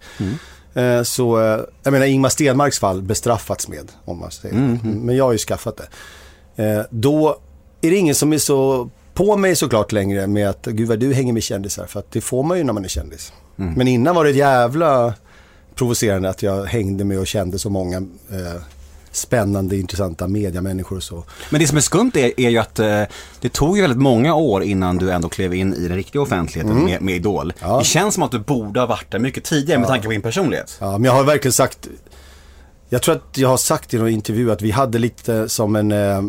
Eh, 0.74 1.04
så, 1.04 1.40
eh, 1.40 1.60
jag 1.84 1.92
menar 1.92 2.06
Ingmar 2.06 2.30
Stenmarks 2.30 2.80
fall 2.80 3.02
bestraffats 3.02 3.68
med, 3.68 3.92
om 4.06 4.20
man 4.20 4.32
säger 4.32 4.56
mm. 4.56 4.80
Men 4.84 5.16
jag 5.16 5.26
har 5.26 5.32
ju 5.32 5.38
skaffat 5.38 5.78
det. 5.78 5.88
Eh, 6.64 6.86
då 6.90 7.38
är 7.82 7.92
det 7.92 7.98
ingen 7.98 8.16
som 8.16 8.34
är 8.34 8.38
så 8.38 8.90
på 9.14 9.38
mig 9.38 9.56
såklart 9.56 9.92
längre 9.92 10.28
med 10.28 10.50
att 10.50 10.66
gud 10.66 10.88
vad 10.88 11.00
du 11.00 11.14
hänger 11.14 11.34
med 11.34 11.44
kändisar. 11.44 11.86
För 11.86 12.00
att 12.00 12.12
det 12.12 12.22
får 12.22 12.44
man 12.44 12.58
ju 12.58 12.64
när 12.64 12.74
man 12.74 12.84
är 12.86 12.90
kändis. 12.90 13.34
Men 13.56 13.88
innan 13.88 14.16
var 14.16 14.24
det 14.24 14.32
jävla 14.32 15.14
provocerande 15.76 16.30
att 16.30 16.44
jag 16.44 16.66
hängde 16.66 17.04
med 17.04 17.20
och 17.20 17.28
kände 17.28 17.60
så 17.60 17.70
många 17.70 17.98
eh, 18.32 18.62
spännande, 19.12 19.78
intressanta 19.78 20.28
mediamänniskor 20.28 20.96
och 20.96 21.04
så. 21.04 21.24
Men 21.50 21.62
det 21.62 21.68
som 21.68 21.78
är 21.78 21.82
skumt 21.82 22.12
är, 22.16 22.40
är 22.40 22.50
ju 22.50 22.58
att 22.58 22.80
eh, 22.80 23.04
det 23.42 23.54
tog 23.54 23.76
ju 23.76 23.82
väldigt 23.82 24.00
många 24.00 24.36
år 24.36 24.64
innan 24.64 24.98
du 24.98 25.12
ändå 25.12 25.30
klev 25.30 25.54
in 25.54 25.74
i 25.74 25.88
den 25.88 25.98
riktiga 25.98 26.22
offentligheten 26.22 26.86
med, 26.86 27.02
med 27.02 27.16
Idol. 27.16 27.54
Ja. 27.60 27.78
Det 27.78 27.86
känns 27.86 28.14
som 28.14 28.24
att 28.24 28.32
du 28.32 28.40
borde 28.40 28.80
ha 28.80 28.88
varit 28.88 29.12
där 29.12 29.20
mycket 29.20 29.44
tidigare 29.44 29.80
med 29.80 29.88
tanke 29.88 30.06
på 30.06 30.12
din 30.12 30.22
personlighet. 30.22 30.78
Ja, 30.80 30.92
men 30.92 31.04
jag 31.04 31.14
har 31.14 31.24
verkligen 31.24 31.54
sagt, 31.54 31.88
jag 32.90 33.02
tror 33.02 33.16
att 33.16 33.38
jag 33.38 33.50
har 33.50 33.58
sagt 33.58 33.94
i 33.94 33.98
någon 33.98 34.10
intervju 34.10 34.52
att 34.52 34.62
vi 34.62 34.72
hade 34.72 35.00
lite 35.00 35.50
som 35.50 35.76
en, 35.76 35.92
eh, 35.92 36.22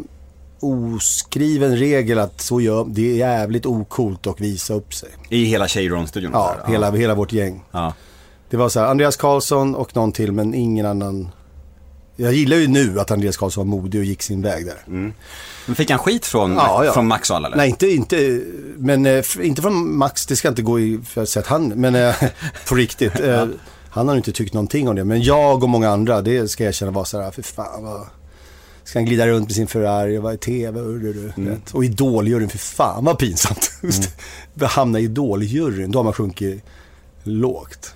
oskriven 0.62 1.76
regel 1.76 2.18
att 2.18 2.40
så 2.40 2.60
gör, 2.60 2.84
det 2.88 3.10
är 3.10 3.16
jävligt 3.16 3.66
okult 3.66 4.26
att 4.26 4.40
visa 4.40 4.74
upp 4.74 4.94
sig. 4.94 5.08
I 5.28 5.44
hela 5.44 5.68
Tjejron-studion? 5.68 6.30
Ja, 6.34 6.56
hela, 6.66 6.90
hela 6.90 7.14
vårt 7.14 7.32
gäng. 7.32 7.64
Ja. 7.70 7.94
Det 8.50 8.56
var 8.56 8.68
så 8.68 8.80
här, 8.80 8.86
Andreas 8.86 9.16
Karlsson 9.16 9.74
och 9.74 9.96
någon 9.96 10.12
till 10.12 10.32
men 10.32 10.54
ingen 10.54 10.86
annan. 10.86 11.28
Jag 12.16 12.32
gillar 12.32 12.56
ju 12.56 12.66
nu 12.68 13.00
att 13.00 13.10
Andreas 13.10 13.36
Karlsson 13.36 13.70
var 13.70 13.76
modig 13.76 13.98
och 14.00 14.04
gick 14.04 14.22
sin 14.22 14.42
väg 14.42 14.66
där. 14.66 14.82
Men 15.66 15.74
fick 15.76 15.90
han 15.90 15.98
skit 15.98 16.26
från, 16.26 16.52
Ja, 16.54 16.84
ja. 16.84 16.92
från 16.92 17.06
Max 17.06 17.30
och 17.30 17.36
alla 17.36 17.48
eller? 17.48 17.56
Nej, 17.56 17.68
inte, 17.68 17.86
inte, 17.86 18.40
men, 18.76 19.06
eh, 19.06 19.24
inte 19.42 19.62
från 19.62 19.96
Max, 19.96 20.26
det 20.26 20.36
ska 20.36 20.48
inte 20.48 20.62
gå 20.62 20.80
i 20.80 21.00
för 21.08 21.22
att 21.22 21.28
säga 21.28 21.40
att 21.42 21.46
han, 21.48 21.68
men 21.68 21.94
eh, 21.94 22.14
på 22.68 22.74
riktigt. 22.74 23.20
Eh, 23.20 23.46
han 23.90 24.08
har 24.08 24.16
inte 24.16 24.32
tyckt 24.32 24.54
någonting 24.54 24.88
om 24.88 24.96
det. 24.96 25.04
Men 25.04 25.22
jag 25.22 25.62
och 25.62 25.68
många 25.68 25.90
andra, 25.90 26.22
det 26.22 26.48
ska 26.48 26.64
jag 26.64 26.68
erkänna 26.68 26.90
var 26.92 27.04
så 27.04 27.20
här, 27.20 27.30
för 27.30 27.42
fan 27.42 27.82
vad... 27.84 28.06
Ska 28.84 28.98
han 28.98 29.06
glida 29.06 29.26
runt 29.26 29.48
med 29.48 29.54
sin 29.54 29.66
Ferrari 29.66 30.18
och 30.18 30.22
vara 30.22 30.34
i 30.34 30.38
TV? 30.38 30.80
och- 30.80 31.36
Mm. 31.36 31.60
Och 31.72 31.84
Idoljuryn, 31.84 32.48
för 32.48 32.58
fan 32.58 33.04
vad 33.04 33.18
pinsamt. 33.18 33.70
Det. 34.54 34.66
Hamna 34.66 35.00
i 35.00 35.04
Idoljuryn, 35.04 35.90
då 35.90 35.98
har 35.98 36.04
man 36.04 36.12
sjunkit 36.12 36.64
lågt. 37.22 37.94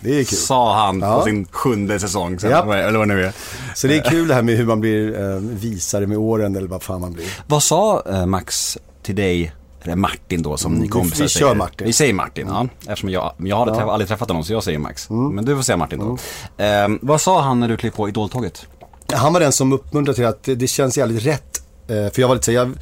Det 0.00 0.10
är 0.20 0.24
kul. 0.24 0.38
Sa 0.38 0.84
han 0.86 1.00
Ja. 1.00 1.18
på 1.18 1.24
sin 1.24 1.46
sjunde 1.50 2.00
säsong, 2.00 2.38
sen, 2.40 2.50
Japp. 2.50 2.66
eller 2.68 2.98
vad 2.98 3.08
nu 3.08 3.24
är. 3.24 3.32
Så 3.74 3.86
det 3.86 3.96
är 3.96 4.10
kul 4.10 4.28
det 4.28 4.34
här 4.34 4.42
med 4.42 4.56
hur 4.56 4.66
man 4.66 4.80
blir 4.80 5.20
eh, 5.20 5.36
visare 5.36 6.06
med 6.06 6.18
åren 6.18 6.56
eller 6.56 6.68
vad 6.68 6.82
fan 6.82 7.00
man 7.00 7.12
blir. 7.12 7.26
Vad 7.46 7.62
sa 7.62 8.02
eh, 8.10 8.26
Max 8.26 8.78
till 9.02 9.14
dig, 9.14 9.52
eller 9.82 9.96
Martin 9.96 10.42
då 10.42 10.56
som 10.56 10.74
ni 10.74 10.80
vi- 10.82 10.88
kompisar 10.88 11.22
vi 11.24 11.28
säger? 11.28 11.46
kör 11.46 11.54
Martin. 11.54 11.86
Vi 11.86 11.92
säger 11.92 12.14
Martin, 12.14 12.46
ja. 12.48 12.68
Eftersom 12.80 13.10
jag, 13.10 13.32
jag 13.38 13.56
har 13.56 13.62
aldrig, 13.62 13.76
träffat, 13.78 13.92
aldrig 13.92 14.08
träffat 14.08 14.28
honom 14.28 14.44
så 14.44 14.52
jag 14.52 14.62
säger 14.64 14.78
Max. 14.78 15.10
Men 15.10 15.44
du 15.44 15.56
får 15.56 15.62
säga 15.62 15.76
Martin 15.76 15.98
då. 15.98 16.18
Eh, 16.64 16.88
vad 17.00 17.20
sa 17.20 17.40
han 17.40 17.60
när 17.60 17.68
du 17.68 17.76
klev 17.76 17.90
på 17.90 18.08
Idoltåget? 18.08 18.66
Han 19.12 19.32
var 19.32 19.40
den 19.40 19.52
som 19.52 19.72
uppmuntrade 19.72 20.16
till 20.16 20.26
att 20.26 20.42
det, 20.42 20.54
det 20.54 20.66
känns 20.66 20.98
jävligt 20.98 21.26
rätt. 21.26 21.62
Eh, 21.88 22.12
för 22.12 22.20
jag 22.20 22.28
var 22.28 22.34
lite 22.34 22.44
så 22.44 22.52
jag 22.52 22.72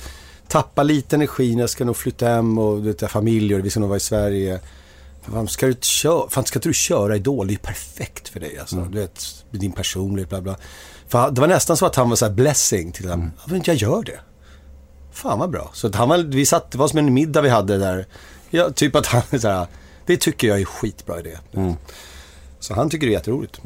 tappar 0.49 0.85
lite 0.85 1.17
energi 1.17 1.55
när 1.55 1.63
jag 1.63 1.71
ska 1.71 1.85
nog 1.85 1.97
flytta 1.97 2.27
hem 2.29 2.59
och 2.59 2.81
det 2.83 3.03
är 3.03 3.07
familj 3.07 3.55
och 3.55 3.65
vi 3.65 3.71
ska 3.71 3.81
nog 3.81 3.89
vara 3.89 3.97
i 3.97 4.01
Sverige. 4.01 4.61
Fan, 5.33 5.49
ska, 5.49 5.67
du 5.67 5.73
inte 5.73 5.87
köra, 5.87 6.31
fan, 6.31 6.45
ska 6.45 6.59
inte 6.59 6.69
du 6.69 6.75
köra 6.75 7.17
Idol? 7.17 7.47
Det 7.47 7.55
är 7.55 7.59
perfekt 7.59 8.29
för 8.29 8.41
dig 8.41 8.59
alltså. 8.59 8.77
Du 8.77 8.99
vet, 8.99 9.45
din 9.51 9.73
personlighet, 9.73 10.29
bla 10.29 10.41
bla. 10.41 10.57
För 11.09 11.31
det 11.31 11.41
var 11.41 11.49
nästan 11.49 11.77
så 11.77 11.87
att 11.87 11.97
han 11.97 12.09
var 12.09 12.17
så 12.17 12.27
här 12.27 12.33
blessing 12.33 12.93
till 12.93 13.09
honom. 13.09 13.33
Inte 13.51 13.71
jag 13.71 13.77
gör 13.77 14.03
det? 14.03 14.21
Fan 15.13 15.39
vad 15.39 15.51
bra. 15.51 15.71
Så 15.73 15.87
att 15.87 15.95
han 15.95 16.09
var, 16.09 16.19
vi 16.19 16.47
satt, 16.47 16.71
det 16.71 16.79
var 16.79 16.89
som 16.89 16.99
en 16.99 17.15
middag 17.15 17.41
vi 17.41 17.49
hade 17.49 17.79
där. 17.79 18.07
Ja, 18.51 18.71
typ 18.71 18.97
att 18.97 19.07
han 19.07 19.41
så 19.41 19.49
här, 19.49 19.67
det 20.07 20.17
tycker 20.17 20.49
jag 20.49 20.61
är 20.61 20.65
skitbra 20.65 21.21
idé. 21.21 21.39
Så 22.61 22.75
han 22.75 22.91
tycker 22.91 23.07
det 23.07 23.11
är 23.11 23.15
jätteroligt. 23.15 23.61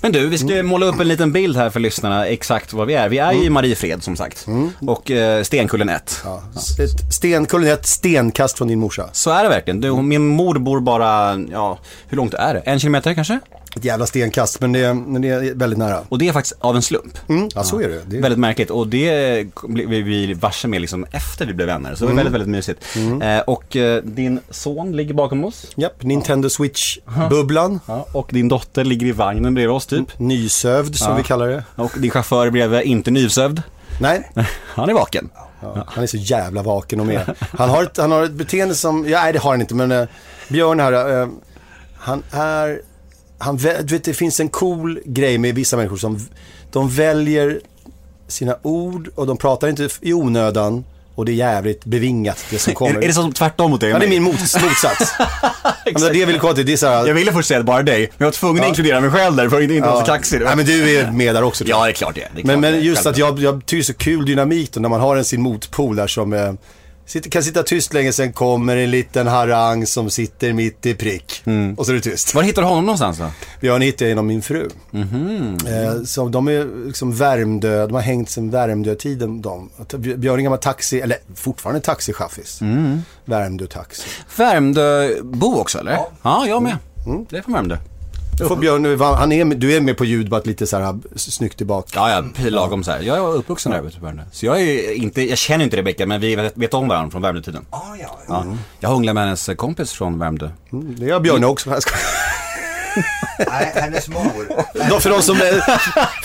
Men 0.00 0.12
du, 0.12 0.28
vi 0.28 0.38
ska 0.38 0.62
måla 0.62 0.86
upp 0.86 1.00
en 1.00 1.08
liten 1.08 1.32
bild 1.32 1.56
här 1.56 1.70
för 1.70 1.80
lyssnarna 1.80 2.26
exakt 2.26 2.72
var 2.72 2.86
vi 2.86 2.94
är. 2.94 3.08
Vi 3.08 3.18
är 3.18 3.32
ju 3.32 3.44
i 3.44 3.50
Mariefred 3.50 4.02
som 4.02 4.16
sagt. 4.16 4.46
Och 4.86 5.10
eh, 5.10 5.42
Stenkullen 5.42 5.88
1. 5.88 6.20
Ja. 6.24 6.42
Ett 6.84 7.14
Stenkullen 7.14 7.68
är 7.68 7.72
ett 7.72 7.86
stenkast 7.86 8.58
från 8.58 8.68
din 8.68 8.78
morsa. 8.80 9.08
Så 9.12 9.30
är 9.30 9.42
det 9.42 9.48
verkligen. 9.48 9.80
Du, 9.80 9.92
min 9.92 10.26
mor 10.26 10.58
bor 10.58 10.80
bara, 10.80 11.38
ja, 11.52 11.78
hur 12.08 12.16
långt 12.16 12.34
är 12.34 12.54
det? 12.54 12.60
En 12.60 12.80
kilometer 12.80 13.14
kanske? 13.14 13.40
Ett 13.76 13.84
jävla 13.84 14.06
stenkast, 14.06 14.60
men 14.60 14.72
det, 14.72 14.80
det 15.18 15.28
är 15.28 15.54
väldigt 15.54 15.78
nära. 15.78 16.00
Och 16.08 16.18
det 16.18 16.28
är 16.28 16.32
faktiskt 16.32 16.56
av 16.60 16.76
en 16.76 16.82
slump. 16.82 17.18
Mm, 17.28 17.48
ja, 17.54 17.62
så 17.64 17.80
är 17.80 17.88
det. 17.88 18.00
det 18.06 18.16
är, 18.16 18.22
Väldigt 18.22 18.38
märkligt 18.38 18.70
och 18.70 18.88
det 18.88 19.46
blev 19.62 19.88
vi 20.04 20.34
varse 20.34 20.68
med 20.68 20.80
liksom 20.80 21.06
efter 21.10 21.46
vi 21.46 21.54
blev 21.54 21.66
vänner. 21.68 21.94
Så 21.94 22.04
det 22.04 22.08
var 22.10 22.16
väldigt, 22.16 22.34
väldigt 22.34 22.48
mysigt. 22.48 22.84
Eh, 23.22 23.38
och 23.38 23.76
eh, 23.76 24.02
din 24.02 24.40
son 24.50 24.96
ligger 24.96 25.14
bakom 25.14 25.44
oss. 25.44 25.66
Japp, 25.76 26.02
Nintendo 26.02 26.48
Switch-bubblan. 26.48 27.80
Ja, 27.86 28.06
och 28.12 28.28
din 28.32 28.48
dotter 28.48 28.84
ligger 28.84 29.06
i 29.06 29.12
vagnen 29.12 29.54
bredvid 29.54 29.74
oss 29.76 29.86
typ. 29.86 30.18
Nysövd, 30.18 30.96
som 30.96 31.10
Ja. 31.10 31.16
vi 31.16 31.22
kallar 31.22 31.48
det. 31.48 31.64
Och 31.76 31.92
din 31.98 32.10
chaufför 32.10 32.50
bredvid, 32.50 32.80
inte 32.82 33.10
nyvsövd. 33.10 33.62
Nej, 34.00 34.30
Han 34.74 34.88
är 34.88 34.94
vaken. 34.94 35.28
ja, 35.62 35.84
han 35.86 36.02
är 36.02 36.06
så 36.08 36.16
jävla 36.16 36.62
vaken 36.62 37.00
och 37.00 37.06
med. 37.06 37.34
Han 37.38 37.70
har 37.70 37.82
ett, 37.82 37.96
han 37.96 38.12
har 38.12 38.22
ett 38.22 38.32
beteende 38.32 38.74
som, 38.74 39.08
ja, 39.08 39.22
nej 39.22 39.32
det 39.32 39.38
har 39.38 39.50
han 39.50 39.60
inte, 39.60 39.74
men 39.74 39.92
eh, 39.92 40.04
Björn 40.48 40.80
här, 40.80 41.20
eh, 41.22 41.28
han 41.98 42.22
är, 42.30 42.80
han, 43.38 43.56
du 43.56 43.94
vet 43.94 44.04
det 44.04 44.14
finns 44.14 44.40
en 44.40 44.48
cool 44.48 45.00
grej 45.04 45.38
med 45.38 45.54
vissa 45.54 45.76
människor 45.76 45.96
som, 45.96 46.28
de 46.72 46.88
väljer 46.88 47.60
sina 48.28 48.56
ord 48.62 49.10
och 49.14 49.26
de 49.26 49.36
pratar 49.36 49.68
inte 49.68 49.88
i 50.00 50.12
onödan 50.12 50.84
och 51.14 51.24
det 51.24 51.32
är 51.32 51.34
jävligt 51.34 51.84
bevingat 51.84 52.44
det 52.50 52.58
som 52.58 52.74
kommer. 52.74 52.94
Är, 52.98 53.02
är 53.02 53.08
det 53.08 53.14
som 53.14 53.32
tvärtom 53.32 53.70
mot 53.70 53.80
dig? 53.80 53.90
Ja, 53.90 53.98
det 53.98 54.06
är 54.06 54.08
min 54.08 54.22
mot, 54.22 54.34
motsats. 54.34 55.14
ja, 55.18 55.72
men 55.84 56.12
det 56.12 56.18
jag 56.18 56.26
vill 56.26 56.38
komma 56.38 56.52
till. 56.52 56.66
Det 56.66 56.72
är 56.72 56.76
så 56.76 56.86
här, 56.86 57.06
Jag 57.06 57.14
ville 57.14 57.32
först 57.32 57.48
säga 57.48 57.62
bara 57.62 57.82
dig, 57.82 58.00
men 58.00 58.08
jag 58.18 58.26
var 58.26 58.32
tvungen 58.32 58.62
att 58.62 58.68
inkludera 58.68 59.00
mig 59.00 59.10
själv 59.10 59.36
där 59.36 59.48
för 59.48 59.56
att 59.56 59.62
inte 59.62 59.80
vara 59.80 60.00
så 60.00 60.06
kaxig. 60.06 60.40
Nej, 60.44 60.56
men 60.56 60.66
du 60.66 60.96
är 60.96 61.10
med 61.10 61.34
där 61.34 61.42
också. 61.42 61.64
Ja, 61.66 61.84
det 61.84 61.90
är 61.90 61.92
klart 61.92 62.14
det 62.14 62.22
är. 62.22 62.30
det 62.34 62.40
är. 62.40 62.44
Men, 62.44 62.60
klart 62.60 62.60
men 62.60 62.74
är. 62.74 62.78
just 62.78 63.06
att 63.06 63.18
jag, 63.18 63.38
jag 63.38 63.66
tycker 63.66 63.76
det 63.76 63.80
är 63.80 63.84
så 63.84 63.94
kul 63.94 64.26
dynamik 64.26 64.72
då, 64.72 64.80
när 64.80 64.88
man 64.88 65.00
har 65.00 65.16
en 65.16 65.24
sin 65.24 65.42
motpol 65.42 65.96
där 65.96 66.06
som 66.06 66.32
eh, 66.32 66.52
kan 67.30 67.42
sitta 67.42 67.62
tyst 67.62 67.94
länge, 67.94 68.12
sen 68.12 68.32
kommer 68.32 68.76
en 68.76 68.90
liten 68.90 69.26
harang 69.26 69.86
som 69.86 70.10
sitter 70.10 70.52
mitt 70.52 70.86
i 70.86 70.94
prick. 70.94 71.42
Och 71.76 71.86
så 71.86 71.92
är 71.92 71.96
det 71.96 72.00
tyst. 72.00 72.34
Var 72.34 72.42
hittar 72.42 72.62
du 72.62 72.68
honom 72.68 72.84
någonstans 72.86 73.18
då? 73.18 73.30
Björn 73.60 73.82
hittade 73.82 74.04
jag 74.04 74.08
genom 74.08 74.26
min 74.26 74.42
fru. 74.42 74.68
Eh, 74.92 76.02
så 76.04 76.28
de 76.28 76.48
är 76.48 76.86
liksom 76.86 77.12
Värmdö, 77.16 77.86
de 77.86 77.94
har 77.94 78.00
hängt 78.00 78.30
sedan 78.30 78.50
Värmdö-tiden 78.50 79.42
de. 79.42 79.70
Björn 80.16 80.44
gammal 80.44 80.58
taxi, 80.58 81.00
eller 81.00 81.18
fortfarande 81.34 81.80
taxichaffis. 81.80 82.60
Värmdö 83.24 83.66
taxi. 83.66 84.02
Värmdöbo 84.36 85.60
också 85.60 85.78
eller? 85.78 85.92
Ja, 85.92 86.10
ja 86.22 86.46
jag 86.46 86.62
med. 86.62 86.76
Det 87.30 87.38
är 87.38 87.42
från 87.42 87.54
Värmdö. 87.54 87.76
Då 88.38 88.48
får 88.48 88.56
Björn, 88.56 89.00
han 89.00 89.32
är, 89.32 89.44
med- 89.44 89.58
du 89.58 89.72
är 89.76 89.80
med 89.80 89.96
på 89.96 90.04
ljud, 90.04 90.28
bara 90.30 90.40
lite 90.44 90.66
så 90.66 90.78
här 90.78 90.98
snyggt 91.16 91.56
tillbaka. 91.56 91.88
Ja, 91.94 92.10
ja, 92.10 92.50
lagom 92.50 92.84
så 92.84 92.90
här. 92.90 93.00
Jag 93.00 93.16
är 93.16 93.34
uppvuxen 93.34 93.72
där 93.72 93.86
ute 93.88 93.98
på 93.98 94.04
Värmdö. 94.06 94.22
Så 94.32 94.46
jag 94.46 94.60
är 94.60 94.92
inte, 94.92 95.22
jag 95.22 95.38
känner 95.38 95.64
inte 95.64 95.76
Rebecka, 95.76 96.06
men 96.06 96.20
vi 96.20 96.36
vet, 96.36 96.56
vet 96.56 96.74
om 96.74 96.88
varandra 96.88 97.10
från 97.10 97.22
Värmdötiden. 97.22 97.66
Ah, 97.70 97.78
ja, 98.00 98.18
ja. 98.28 98.44
Ja. 98.48 98.56
Jag 98.80 98.88
hånglade 98.88 99.14
med 99.14 99.24
hennes 99.24 99.50
kompis 99.56 99.92
från 99.92 100.18
Värmdö. 100.18 100.48
Det 100.70 101.06
gör 101.06 101.20
Björn 101.20 101.44
också. 101.44 101.70
Jag 101.70 101.82
ska- 101.82 101.94
Nej, 103.50 103.72
hennes 103.74 104.08
mor. 104.08 104.48
Då 104.90 105.00
för 105.00 105.10
de 105.10 105.22
som, 105.22 105.36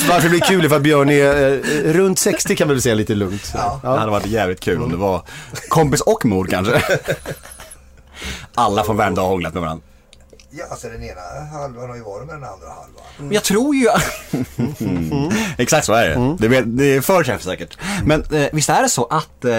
varför 0.10 0.24
det 0.24 0.30
blir 0.30 0.40
kul 0.40 0.66
är 0.66 0.70
för 0.70 0.76
att 0.76 0.82
Björn 0.82 1.10
är 1.10 1.52
eh, 1.54 1.94
runt 1.94 2.20
60 2.20 2.56
kan 2.56 2.68
vi 2.68 2.74
väl 2.74 2.82
säga 2.82 2.96
lite 2.96 3.16
lugnt. 3.16 3.52
Ja. 3.54 3.80
Det 3.82 3.88
hade 3.88 4.12
varit 4.12 4.26
jävligt 4.26 4.60
kul 4.60 4.82
om 4.82 4.92
det 4.92 4.98
var 4.98 5.22
kompis 5.70 6.02
och 6.02 6.26
mor 6.26 6.46
kanske. 6.52 6.82
Alla 8.56 8.84
från 8.84 8.98
Värmdö 8.98 9.22
har 9.22 9.28
hånglat 9.28 9.54
med 9.54 9.62
varandra. 9.62 9.84
Ja, 10.52 10.66
alltså 10.72 10.88
den 10.90 11.04
ena 11.04 11.22
halvan 11.52 11.90
har 11.90 11.96
ju 11.96 12.04
varit 12.04 12.26
med 12.28 12.36
den 12.36 12.44
andra 12.44 12.68
halvan. 12.68 13.04
Men 13.18 13.32
jag 13.32 13.44
tror 13.44 13.76
ju... 13.76 13.88
Exakt 15.58 15.86
så 15.86 15.94
är 15.94 16.10
det. 16.10 16.48
Det, 16.48 16.58
är, 16.58 16.62
det 16.62 16.86
är 16.96 17.02
för 17.02 17.24
träffsäkert. 17.24 17.78
Men 18.06 18.24
eh, 18.32 18.46
visst 18.54 18.70
är 18.70 18.82
det 18.84 18.90
så 18.90 19.06
att 19.06 19.46
eh, 19.46 19.52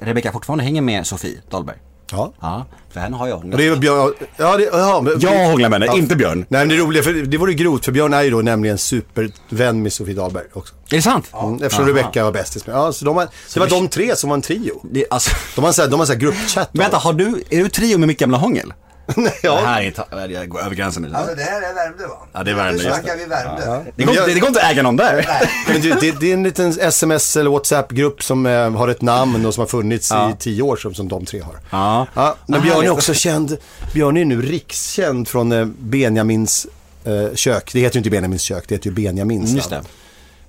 Rebecka, 0.00 0.32
fortfarande 0.32 0.64
hänger 0.64 0.82
med 0.82 1.06
Sofie 1.06 1.40
Dahlberg? 1.50 1.76
Ja. 2.12 2.32
Ja, 2.40 2.66
för 2.90 3.00
henne 3.00 3.16
har 3.16 3.26
jag 3.28 3.34
Och 3.36 3.40
hånglat. 3.42 3.58
det 3.58 3.66
är 3.66 3.70
väl 3.70 3.78
Björn, 3.78 4.12
ja, 4.36 4.56
det, 4.56 4.64
ja, 4.72 5.00
men, 5.00 5.12
Jag 5.20 5.46
hånglar 5.50 5.68
med 5.68 5.80
henne, 5.80 5.92
Ja. 5.92 5.98
inte 5.98 6.16
Björn. 6.16 6.46
Nej 6.48 6.66
men 6.66 6.68
det 6.68 6.76
roliga, 6.82 7.02
för 7.02 7.12
det 7.12 7.38
vore 7.38 7.54
grovt 7.54 7.84
för 7.84 7.92
Björn 7.92 8.14
är 8.14 8.22
ju 8.22 8.30
då 8.30 8.36
nämligen 8.40 8.78
supervän 8.78 9.82
med 9.82 9.92
Sofie 9.92 10.14
Dahlberg 10.14 10.44
också. 10.52 10.74
Är 10.90 10.96
det 10.96 11.02
sant? 11.02 11.30
Mm, 11.42 11.54
eftersom 11.54 11.84
Aha. 11.84 11.90
Rebecca 11.90 12.24
var 12.24 12.32
bästis 12.32 12.66
med. 12.66 12.76
Ja, 12.76 12.92
så 12.92 13.04
de 13.04 13.16
har, 13.16 13.28
det 13.54 13.60
var 13.60 13.66
de 13.66 13.88
tre 13.88 14.16
som 14.16 14.30
var 14.30 14.36
en 14.36 14.42
trio. 14.42 14.80
Det, 14.90 15.04
alltså, 15.10 15.30
De 15.54 15.64
har 15.64 15.72
så 15.72 15.82
här, 15.82 15.88
de 15.88 16.00
har 16.00 16.06
så 16.06 16.12
här 16.12 16.20
gruppchatt. 16.20 16.70
vänta, 16.72 16.96
har 16.96 17.12
du, 17.12 17.42
är 17.50 17.62
du 17.62 17.68
trio 17.68 17.98
med 17.98 18.06
mitt 18.08 18.18
gamla 18.18 18.38
hångel? 18.38 18.72
Nej, 19.16 19.32
Det 19.42 19.48
ja. 19.48 19.56
här 19.64 19.82
är, 20.18 20.28
jag 20.28 20.48
går 20.48 20.60
över 20.60 20.74
gränsen 20.76 21.02
nu. 21.02 21.14
Alltså 21.14 21.34
det 21.34 21.42
här 21.42 21.62
är 21.62 21.74
Värmdö 21.74 22.06
va? 22.06 22.16
Ja, 22.32 22.44
det 22.44 22.50
är 22.50 22.54
Värmdö, 22.54 22.82
Nu 22.82 22.90
snackar 22.90 23.16
vi 23.16 23.24
Värmdö. 23.24 23.84
Det 23.96 24.04
går, 24.04 24.14
inte, 24.14 24.26
det 24.34 24.40
går 24.40 24.48
inte 24.48 24.60
att 24.62 24.72
äga 24.72 24.82
någon 24.82 24.96
där. 24.96 25.26
Men 25.72 25.80
det, 25.80 26.00
det, 26.00 26.20
det 26.20 26.30
är 26.30 26.34
en 26.34 26.42
liten 26.42 26.70
sms 26.80 27.36
eller 27.36 27.50
WhatsApp-grupp 27.50 28.22
som 28.22 28.46
eh, 28.46 28.70
har 28.72 28.88
ett 28.88 29.02
namn 29.02 29.46
och 29.46 29.54
som 29.54 29.60
har 29.60 29.66
funnits 29.68 30.10
Ja. 30.10 30.30
i 30.30 30.34
tio 30.38 30.62
år 30.62 30.76
som, 30.76 30.94
som 30.94 31.08
de 31.08 31.24
tre 31.24 31.40
har. 31.40 31.54
Ja. 31.70 32.06
Ja, 32.14 32.36
men 32.46 32.60
Vad 32.60 32.62
Björn 32.62 32.84
är 32.84 32.90
också 32.90 33.14
känd, 33.14 33.56
Björn 33.94 34.16
är 34.16 34.24
nu 34.24 34.42
rikskänd 34.42 35.28
från 35.28 35.52
eh, 35.52 35.64
Benjamins 35.78 36.66
eh, 37.04 37.34
kök. 37.34 37.70
Det 37.72 37.80
heter 37.80 37.96
ju 37.96 37.98
inte 38.00 38.10
Benjamins 38.10 38.42
kök, 38.42 38.64
det 38.68 38.74
heter 38.74 38.86
ju 38.90 38.94
Benjamins. 38.94 39.44
Mm, 39.44 39.56
Just 39.56 39.70
det. 39.70 39.82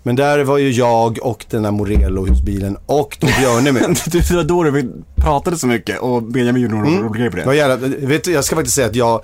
Men 0.03 0.15
där 0.15 0.43
var 0.43 0.57
ju 0.57 0.71
jag 0.71 1.19
och 1.21 1.45
den 1.49 1.65
här 1.65 1.71
Morello-husbilen 1.71 2.77
och 2.85 3.17
då 3.19 3.27
Björne 3.39 3.71
med. 3.71 3.99
Det 4.11 4.31
var 4.31 4.43
då 4.43 4.63
du 4.63 4.93
pratade 5.15 5.57
så 5.57 5.67
mycket 5.67 5.99
och 5.99 6.23
Benjamin 6.23 6.63
gjorde 6.63 6.75
några 6.75 6.89
roliga 6.89 7.09
grejer 7.09 7.31
på 7.31 7.37
Det 7.37 7.45
var 7.45 7.53
jävla, 7.53 7.87
vet, 8.07 8.23
du, 8.23 8.31
jag 8.31 8.43
ska 8.43 8.55
faktiskt 8.55 8.75
säga 8.75 8.87
att 8.87 8.95
jag, 8.95 9.21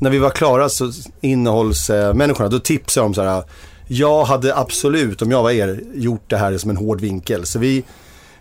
när 0.00 0.10
vi 0.10 0.18
var 0.18 0.30
klara 0.30 0.68
så 0.68 0.92
innehållsmänniskorna, 1.20 2.48
då 2.48 2.58
tipsade 2.58 3.04
de 3.06 3.14
så 3.14 3.22
här. 3.22 3.44
Jag 3.86 4.24
hade 4.24 4.56
absolut, 4.56 5.22
om 5.22 5.30
jag 5.30 5.42
var 5.42 5.50
er, 5.50 5.82
gjort 5.94 6.30
det 6.30 6.36
här 6.36 6.58
som 6.58 6.70
en 6.70 6.76
hård 6.76 7.00
vinkel. 7.00 7.46
Så 7.46 7.58
vi, 7.58 7.84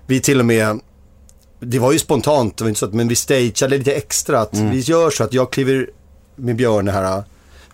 vi 0.08 0.20
till 0.20 0.40
och 0.40 0.46
med, 0.46 0.80
det 1.60 1.80
var 1.80 1.92
ju 1.92 2.00
spontant, 2.00 2.58
det 2.58 2.64
var 2.64 2.70
inte 2.70 2.80
så 2.80 2.86
att, 2.86 2.94
men 2.94 3.08
vi 3.08 3.16
stageade 3.16 3.78
lite 3.78 3.94
extra. 3.94 4.40
Att 4.40 4.58
Vi 4.58 4.80
gör 4.80 5.10
så 5.10 5.24
att 5.24 5.34
jag 5.34 5.52
kliver 5.52 5.90
med 6.36 6.56
Björne 6.56 6.92
här. 6.92 7.24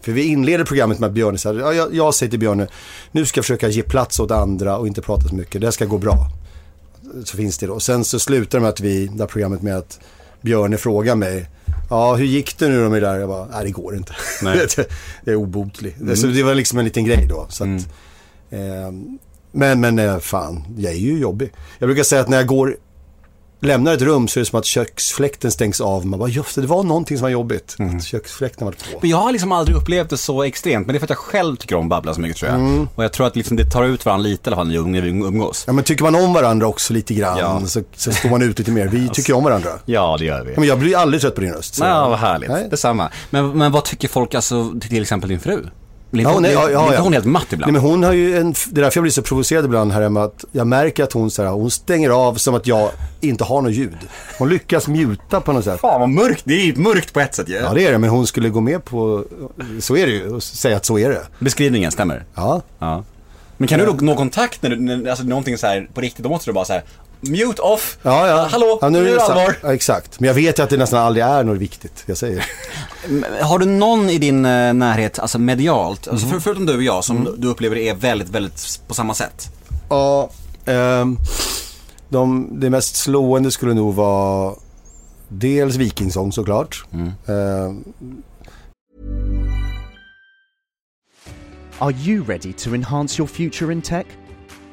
För 0.02 0.12
vi 0.12 0.24
inleder 0.24 0.66
programmet 0.66 1.00
med 1.00 1.08
att 1.08 1.14
Björne 1.14 1.38
säger, 1.38 1.60
ja, 1.60 1.74
jag, 1.74 1.96
jag 1.96 2.14
säger 2.16 2.30
till 2.30 2.40
Björne, 2.40 2.68
nu 3.12 3.26
ska 3.26 3.38
jag 3.38 3.46
försöka 3.46 3.68
ge 3.68 3.84
plats 3.84 4.20
åt 4.20 4.32
andra 4.32 4.78
och 4.78 4.88
inte 4.88 5.02
prata 5.02 5.28
så 5.28 5.36
mycket. 5.36 5.62
Det 5.62 5.68
här 5.68 5.72
ska 5.72 5.86
gå 5.86 5.98
bra. 5.98 6.30
Så 7.24 7.38
finns 7.38 7.58
det 7.58 7.68
då. 7.68 7.80
Sen 7.80 8.06
så 8.06 8.20
slutar 8.20 8.58
det 8.58 8.62
med 8.62 8.70
att 8.70 8.80
vi, 8.80 9.08
det 9.08 9.20
här 9.20 9.28
programmet 9.28 9.62
med 9.62 9.78
att 9.78 10.00
Björne 10.42 10.78
frågar 10.78 11.16
mig, 11.16 11.50
ja 11.90 12.16
hur 12.16 12.26
gick 12.26 12.58
det 12.60 12.68
nu 12.70 12.84
då 12.84 12.90
med 12.90 13.02
det 13.02 13.08
där? 13.08 13.20
Jag 13.20 13.30
bara, 13.30 13.48
nej 13.52 13.66
det 13.66 13.72
går 13.72 13.96
inte. 13.96 14.14
Nej. 14.42 14.68
det 15.24 15.32
är 15.32 15.36
obotligt. 15.36 16.20
Så 16.20 16.28
det 16.28 16.44
var 16.44 16.56
liksom 16.56 16.80
en 16.80 16.86
liten 16.86 17.06
grej 17.06 17.26
då. 17.30 17.46
Så 17.50 17.64
att, 17.64 17.88
eh, 18.50 18.92
Men, 19.52 19.82
men 19.82 20.00
eh, 20.00 20.20
fan, 20.20 20.64
jag 20.78 20.94
är 20.94 20.98
ju 20.98 21.20
jobbig. 21.20 21.54
Jag 21.80 21.88
brukar 21.88 22.04
säga 22.04 22.22
att 22.22 22.30
när 22.30 22.38
jag 22.38 22.48
går, 22.48 22.78
lämnar 23.60 23.94
ett 23.94 24.02
rum 24.02 24.28
så 24.28 24.40
är 24.40 24.42
det 24.42 24.46
som 24.50 24.60
att 24.60 24.66
köksfläkten 24.66 25.52
stängs 25.52 25.82
av. 25.82 26.06
Man 26.06 26.20
bara, 26.20 26.30
just 26.30 26.56
det, 26.56 26.62
det 26.62 26.68
var 26.68 26.84
någonting 26.84 27.18
som 27.18 27.24
var 27.24 27.30
jobbigt. 27.30 27.76
Att 27.80 28.04
köksfläkten 28.04 28.66
var 28.66 28.72
på. 28.72 29.00
Men 29.02 29.10
jag 29.10 29.18
har 29.18 29.32
liksom 29.32 29.52
aldrig 29.52 29.78
upplevt 29.78 30.10
det 30.10 30.18
så 30.18 30.44
extremt, 30.44 30.88
men 30.88 30.94
det 30.94 30.98
är 30.98 31.00
för 31.00 31.06
att 31.06 31.10
jag 31.10 31.18
själv 31.18 31.56
tycker 31.56 31.76
om 31.76 31.84
att 31.86 31.90
babbla 31.90 32.14
så 32.14 32.22
mycket 32.22 32.38
tror 32.38 32.52
jag. 32.52 32.88
Och 32.96 33.04
jag 33.04 33.14
tror 33.14 33.28
att 33.28 33.36
liksom 33.36 33.58
det 33.58 33.66
tar 33.66 33.84
ut 33.84 34.06
varandra 34.06 34.24
lite 34.24 34.50
i 34.50 34.54
alla 34.54 34.56
fall 34.62 34.68
när 34.88 35.02
vi 35.02 35.10
umgås. 35.10 35.64
Ja 35.68 35.74
men 35.74 35.84
tycker 35.84 36.04
man 36.04 36.16
om 36.16 36.34
varandra 36.34 36.68
också 36.68 36.94
lite 36.94 37.14
grann 37.14 37.38
Ja. 37.38 37.62
så, 37.66 37.84
så 37.96 38.12
står 38.12 38.30
man 38.30 38.42
ut 38.42 38.60
lite 38.60 38.72
mer. 38.72 38.88
Vi 38.88 39.10
tycker 39.14 39.34
om 39.34 39.44
varandra. 39.44 39.70
Ja, 39.86 40.16
det 40.20 40.26
gör 40.26 40.44
vi. 40.44 40.52
Ja, 40.54 40.60
men 40.60 40.70
jag 40.70 40.80
blir 40.80 40.98
aldrig 40.98 41.22
trött 41.22 41.36
på 41.36 41.42
din 41.42 41.54
röst. 41.54 41.76
så- 41.76 41.84
Ja, 41.86 42.10
vad 42.10 42.20
härligt. 42.20 42.50
Nej. 42.50 42.68
Detsamma. 42.70 43.10
Men, 43.30 43.58
men 43.58 43.72
vad 43.72 43.84
tycker 43.86 44.08
folk 44.08 44.36
alltså, 44.36 44.74
till 44.82 45.02
exempel 45.02 45.30
din 45.30 45.40
fru? 45.40 45.64
Blir 46.12 46.24
Ja, 46.24 46.30
inte, 46.30 46.42
nej, 46.42 46.52
ja, 46.52 46.70
ja, 46.94 47.02
hon 47.02 47.14
helt 47.14 47.26
matt 47.26 47.44
Nej 47.50 47.54
ibland? 47.54 47.74
men 47.74 47.82
hon 47.82 48.04
har 48.04 48.14
ju 48.14 48.38
en, 48.38 48.52
det 48.52 48.80
är 48.80 48.84
därför 48.84 48.98
jag 48.98 49.04
blir 49.04 49.12
så 49.12 49.22
provocerad 49.22 49.66
ibland 49.66 49.92
här 49.92 50.02
hemma 50.02 50.24
att 50.24 50.46
jag 50.52 50.68
märker 50.68 51.04
att 51.04 51.14
hon 51.14 51.32
så 51.32 51.44
här, 51.44 51.50
hon 51.50 51.72
stänger 51.72 52.10
av 52.10 52.36
som 52.36 52.56
att 52.56 52.68
jag 52.68 52.90
inte 53.22 53.44
har 53.44 53.62
något 53.62 53.72
ljud. 53.74 53.98
Hon 54.40 54.50
lyckas 54.50 54.88
muta 54.88 55.42
på 55.42 55.54
något 55.54 55.64
sätt. 55.64 55.80
Fan 55.80 56.00
vad 56.00 56.10
mörkt, 56.10 56.42
det 56.46 56.54
är 56.54 56.66
ju 56.66 56.76
mörkt 56.76 57.14
på 57.14 57.20
ett 57.20 57.36
sätt 57.36 57.50
ju. 57.50 57.56
Ja 57.56 57.74
det 57.74 57.88
är 57.88 57.92
det, 57.92 57.98
men 57.98 58.10
hon 58.10 58.28
skulle 58.28 58.50
gå 58.50 58.62
med 58.62 58.86
på, 58.86 59.24
så 59.80 59.98
är 59.98 60.06
det 60.08 60.12
ju, 60.14 60.30
och 60.30 60.44
säga 60.44 60.78
att 60.78 60.86
så 60.86 61.00
är 61.00 61.10
det. 61.10 61.22
Beskrivningen 61.40 61.92
stämmer. 61.92 62.26
Ja. 62.36 62.62
Ja. 62.80 63.04
Men 63.58 63.68
kan 63.68 63.80
du 63.80 63.86
då 63.86 63.94
nå 63.94 64.16
kontakt 64.16 64.62
när 64.64 64.70
du, 64.70 64.80
när, 64.80 65.10
alltså 65.10 65.26
någonting 65.26 65.58
så 65.58 65.68
här 65.68 65.90
på 65.94 66.02
riktigt, 66.02 66.24
då 66.24 66.30
måste 66.30 66.50
du 66.50 66.54
bara 66.54 66.66
så 66.66 66.74
här 66.74 66.84
mute 67.22 67.62
off, 67.62 67.98
Ja, 68.02 68.28
ja. 68.28 68.48
hallå, 68.52 68.78
ja, 68.82 68.90
nu 68.90 69.10
är 69.10 69.16
det 69.16 69.22
allvar. 69.22 69.56
Ja, 69.64 69.74
exakt. 69.74 70.20
Men 70.20 70.28
jag 70.28 70.34
vet 70.36 70.60
ju 70.60 70.64
att 70.64 70.70
det 70.70 70.78
nästan 70.78 71.00
aldrig 71.04 71.26
är 71.26 71.44
något 71.44 71.58
viktigt 71.58 72.04
jag 72.06 72.18
säger. 72.18 72.46
Har 73.42 73.60
du 73.60 73.66
någon 73.66 74.10
i 74.10 74.18
din 74.18 74.46
eh, 74.46 74.74
närhet, 74.74 75.20
alltså 75.20 75.40
medialt, 75.40 76.08
alltså 76.08 76.26
Mhm. 76.26 76.34
för, 76.34 76.40
förutom 76.40 76.66
du 76.66 76.76
och 76.76 76.84
jag, 76.84 77.04
som 77.04 77.18
Mm. 77.18 77.34
du 77.38 77.48
upplever 77.48 77.76
är 77.78 77.96
väldigt, 77.96 78.30
väldigt 78.30 78.80
på 78.88 78.94
samma 78.94 79.14
sätt? 79.14 79.48
Ja, 79.90 80.30
ehm, 80.66 81.18
de, 82.10 82.50
det 82.60 82.70
mest 82.70 82.96
slående 82.96 83.52
skulle 83.52 83.74
nog 83.74 83.96
vara 83.96 84.56
dels 85.28 85.76
Vikingsång 85.76 86.32
såklart. 86.32 86.86
Ehm, 87.28 87.84
Are 91.80 91.92
you 92.06 92.24
ready 92.24 92.54
to 92.54 92.76
enhance 92.76 93.22
your 93.22 93.28
future 93.28 93.72
in 93.74 93.82
tech? 93.82 94.06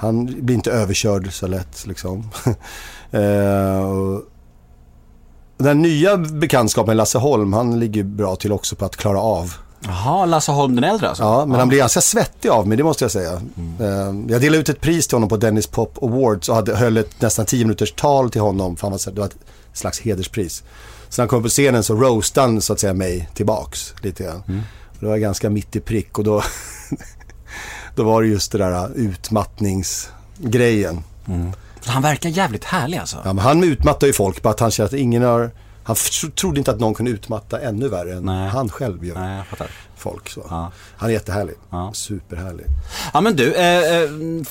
Han 0.00 0.26
blir 0.26 0.54
inte 0.56 0.70
överkörd 0.72 1.32
så 1.32 1.46
lätt 1.46 1.86
liksom. 1.86 2.30
Och 3.84 4.22
den 5.64 5.82
nya 5.82 6.16
bekantskapen 6.16 6.96
Lasse 6.96 7.18
Holm, 7.18 7.52
han 7.52 7.80
ligger 7.80 8.02
bra 8.04 8.36
till 8.36 8.52
också 8.52 8.76
på 8.76 8.84
att 8.84 8.96
klara 8.96 9.20
av. 9.20 9.52
Jaha, 9.80 10.26
Lasse 10.26 10.52
Holm 10.52 10.74
den 10.74 10.84
äldre 10.84 11.08
alltså? 11.08 11.22
Ja, 11.22 11.46
men 11.46 11.58
han 11.58 11.68
blir 11.68 11.78
ganska 11.78 12.00
svettig 12.00 12.48
av 12.48 12.68
mig, 12.68 12.76
det 12.76 12.82
måste 12.84 13.04
jag 13.04 13.10
säga. 13.10 13.32
Ehm, 13.80 14.26
Jag 14.28 14.40
delade 14.40 14.58
ut 14.60 14.68
ett 14.68 14.80
pris 14.80 15.06
till 15.06 15.16
honom 15.16 15.28
på 15.28 15.36
Dennis 15.36 15.66
Pop 15.66 16.02
Awards 16.02 16.48
och 16.48 16.54
hade, 16.54 16.76
höll 16.76 16.96
ett 16.96 17.20
nästan 17.20 17.46
10 17.46 17.64
minuters 17.64 17.92
tal 17.92 18.30
till 18.30 18.40
honom. 18.40 18.76
För 18.76 18.82
han 18.86 18.92
var, 18.92 19.12
det 19.12 19.20
var 19.20 19.26
ett 19.26 19.36
slags 19.72 20.00
hederspris. 20.00 20.62
Så 21.08 21.20
när 21.20 21.22
han 21.22 21.28
kom 21.28 21.42
på 21.42 21.48
scenen 21.48 21.82
så 21.82 21.94
roastade 21.94 22.46
han 22.46 22.60
så 22.60 22.72
att 22.72 22.80
säga 22.80 22.94
mig 22.94 23.28
tillbaks 23.34 23.94
lite 24.02 24.24
grann. 24.24 24.42
Och 24.90 24.96
det 25.00 25.06
var 25.06 25.16
ganska 25.16 25.50
mitt 25.50 25.76
i 25.76 25.80
prick 25.80 26.18
och 26.18 26.24
då, 26.24 26.42
då 27.94 28.04
var 28.04 28.22
det 28.22 28.28
just 28.28 28.52
det 28.52 28.58
där 28.58 28.90
utmattningsgrejen. 28.94 31.02
Han 31.84 32.02
verkar 32.02 32.30
jävligt 32.30 32.64
härlig 32.64 32.98
alltså. 32.98 33.16
Ja, 33.24 33.32
men 33.32 33.44
han 33.44 33.64
utmattar 33.64 34.06
ju 34.06 34.12
folk, 34.12 34.42
bara 34.42 34.50
att 34.50 34.60
han 34.60 34.70
känner 34.70 34.88
att 34.88 34.94
ingen 34.94 35.22
har... 35.22 35.50
Han 35.82 35.96
trodde 36.34 36.58
inte 36.58 36.70
att 36.70 36.80
någon 36.80 36.94
kunde 36.94 37.10
utmatta 37.10 37.60
ännu 37.60 37.88
värre 37.88 38.14
än 38.14 38.24
Nej. 38.24 38.48
han 38.48 38.68
själv 38.68 39.04
gör 39.04 39.14
Nej, 39.14 39.36
jag 39.36 39.46
fattar. 39.46 39.66
Folk. 40.00 40.28
Så. 40.30 40.46
Ja. 40.50 40.72
Han 40.96 41.08
är 41.08 41.14
jättehärlig. 41.14 41.54
Ja. 41.70 41.90
Superhärlig. 41.94 42.66
Ja 43.14 43.20
men 43.20 43.36
du, 43.36 43.52
eh, 43.54 43.76
eh, 44.02 44.08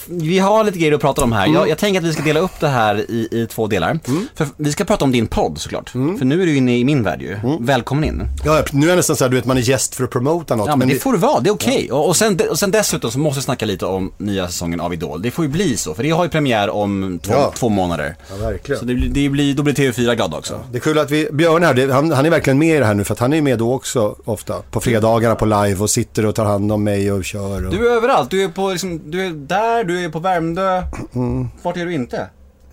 vi 0.08 0.40
har 0.40 0.64
lite 0.64 0.80
grejer 0.80 0.94
att 0.94 1.02
prata 1.02 1.24
om 1.24 1.32
här. 1.32 1.44
Mm. 1.44 1.56
Jag, 1.56 1.70
jag 1.70 1.78
tänker 1.78 2.00
att 2.00 2.06
vi 2.06 2.14
ska 2.14 2.24
dela 2.24 2.40
upp 2.40 2.60
det 2.60 2.68
här 2.68 2.96
i, 3.12 3.28
i 3.32 3.48
två 3.52 3.68
delar. 3.68 4.00
För 4.36 4.48
vi 4.58 4.72
ska 4.72 4.84
prata 4.86 5.06
om 5.06 5.12
din 5.12 5.28
podd 5.28 5.58
såklart. 5.58 5.90
För 5.90 6.26
nu 6.26 6.42
är 6.42 6.46
du 6.46 6.56
inne 6.56 6.78
i 6.78 6.84
min 6.86 7.04
värld 7.04 7.22
ju. 7.22 7.34
Mm. 7.34 7.66
Välkommen 7.66 8.04
in. 8.04 8.24
Ja, 8.46 8.64
nu 8.72 8.86
är 8.86 8.90
jag 8.90 8.96
nästan 8.98 9.16
så 9.16 9.24
här, 9.24 9.30
du 9.30 9.36
vet, 9.36 9.46
man 9.46 9.58
är 9.58 9.62
gäst 9.62 9.96
för 9.96 10.04
att 10.04 10.10
promota 10.10 10.56
något. 10.56 10.68
Ja 10.68 10.76
men 10.76 10.88
det 10.88 10.94
det- 10.94 11.00
får 11.00 11.14
det 11.14 11.20
vara, 11.20 11.40
det 11.40 11.50
är 11.50 11.54
okej. 11.54 11.92
Och, 11.92 12.08
och, 12.08 12.16
sen, 12.16 12.40
och 12.50 12.60
sen 12.60 12.72
dessutom 12.72 13.12
så 13.12 13.20
måste 13.20 13.40
vi 13.40 13.44
snacka 13.44 13.66
lite 13.66 13.86
om 13.86 14.12
nya 14.18 14.48
säsongen 14.48 14.80
av 14.82 14.94
Idol. 14.94 15.22
Det 15.22 15.32
får 15.32 15.46
ju 15.46 15.52
bli 15.52 15.78
så, 15.78 15.94
för 15.94 16.04
det 16.04 16.10
har 16.10 16.24
ju 16.24 16.30
premiär 16.30 16.70
om 16.70 17.20
två, 17.24 17.34
Ja. 17.34 17.54
två 17.56 17.70
månader. 17.70 18.16
Ja, 18.30 18.36
verkligen. 18.48 18.80
Så 18.80 18.86
det, 18.86 18.94
blir- 18.96 19.10
det 19.10 19.30
blir, 19.30 19.54
då 19.54 19.64
blir 19.64 19.74
TV4 19.74 20.16
glada 20.16 20.38
också. 20.38 20.60
Det 20.72 20.78
är 20.78 20.82
kul 20.82 21.00
att 21.00 21.12
vi, 21.12 21.28
Björn 21.32 21.64
här, 21.64 21.74
det, 21.74 21.94
han, 21.94 22.12
han 22.12 22.26
är 22.26 22.30
verkligen 22.30 22.60
med 22.60 22.76
i 22.76 22.80
det 22.80 22.86
här 22.86 22.94
nu 22.94 23.04
för 23.04 23.14
att 23.14 23.20
han 23.20 23.34
är 23.34 23.42
med 23.42 23.60
då 23.60 23.74
också 23.74 24.16
ofta. 24.26 24.54
På 24.72 24.80
fredagarna 24.82 25.36
på 25.40 25.46
live 25.46 25.76
och 25.80 25.90
sitter 25.90 26.26
och 26.26 26.36
tar 26.36 26.46
hand 26.46 26.72
om 26.72 26.84
mig 26.84 27.12
och 27.12 27.26
kör. 27.26 27.66
Och... 27.66 27.72
Du 27.72 27.90
är 27.92 27.96
överallt, 27.96 28.32
du 28.32 28.44
är 28.44 28.50
på 28.50 28.70
liksom, 28.72 29.12
du 29.12 29.26
är 29.26 29.30
där, 29.30 29.84
du 29.84 30.06
är 30.06 30.10
på 30.10 30.20
Värmdö. 30.20 30.84
Mm. 31.16 31.48
Vart 31.62 31.78
är 31.78 31.86
du 31.86 31.94
inte? 31.94 32.30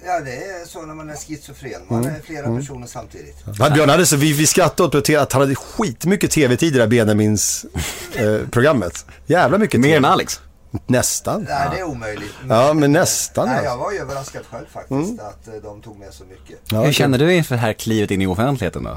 Ja, 0.07 0.21
det 0.21 0.31
är 0.37 0.67
så 0.67 0.83
när 0.87 0.95
man 0.95 1.11
är 1.11 1.15
schizofren. 1.15 1.81
Man 1.89 2.03
Mm. 2.05 2.15
är 2.17 2.21
flera 2.21 2.57
personer 2.57 2.87
samtidigt. 2.87 3.37
Ja, 3.59 3.71
Björn 3.71 3.89
hade 3.89 4.07
så, 4.07 4.17
vi, 4.17 4.33
vi 4.33 4.47
skrattade 4.47 4.99
åt 4.99 5.11
att 5.11 5.33
han 5.33 5.43
hade 5.43 5.55
skitmycket 5.55 6.31
tv-tid 6.31 6.73
i 6.73 6.77
det 6.77 6.83
här 6.83 6.89
Benjamins 6.89 7.67
eh, 8.15 8.39
programmet. 8.51 9.05
Jävla 9.27 9.59
mycket 9.59 9.81
Mer 9.81 9.97
än 9.97 10.05
Alex? 10.05 10.41
Nästan. 10.87 11.47
Nej, 11.49 11.69
det 11.73 11.79
är 11.79 11.85
omöjligt. 11.85 12.33
Ja, 12.49 12.73
men 12.73 12.93
nästan, 12.93 13.47
Nej, 13.47 13.55
alltså. 13.57 13.71
jag 13.71 13.79
var 13.79 13.93
ju 13.93 13.99
överraskad 13.99 14.43
själv 14.51 14.67
faktiskt 14.73 15.21
att 15.21 15.49
eh, 15.49 15.55
de 15.63 15.81
tog 15.83 15.99
med 15.99 16.09
så 16.15 16.25
mycket. 16.25 16.59
Ja, 16.73 16.83
Hur 16.83 16.93
känner 16.93 17.19
du 17.19 17.35
inför 17.35 17.55
det 17.55 17.61
här 17.61 17.73
klivet 17.73 18.11
in 18.11 18.23
i 18.23 18.27
offentligheten 18.27 18.85
då? 18.85 18.91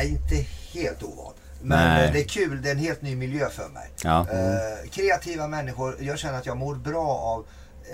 Eh, 0.00 0.10
inte 0.10 0.34
helt 0.82 1.02
ovan. 1.02 1.32
Men 1.62 1.88
Nej. 1.88 2.06
eh, 2.06 2.12
det 2.12 2.20
är 2.20 2.28
kul, 2.28 2.62
det 2.62 2.68
är 2.68 2.72
en 2.72 2.78
helt 2.78 3.02
ny 3.02 3.16
miljö 3.16 3.48
för 3.50 3.68
mig. 3.68 3.90
Ja. 4.04 4.20
Eh, 4.20 4.90
kreativa 4.90 5.48
människor, 5.48 5.96
jag 6.00 6.18
känner 6.18 6.38
att 6.38 6.46
jag 6.46 6.56
mår 6.56 6.74
bra 6.74 7.08
av 7.08 7.44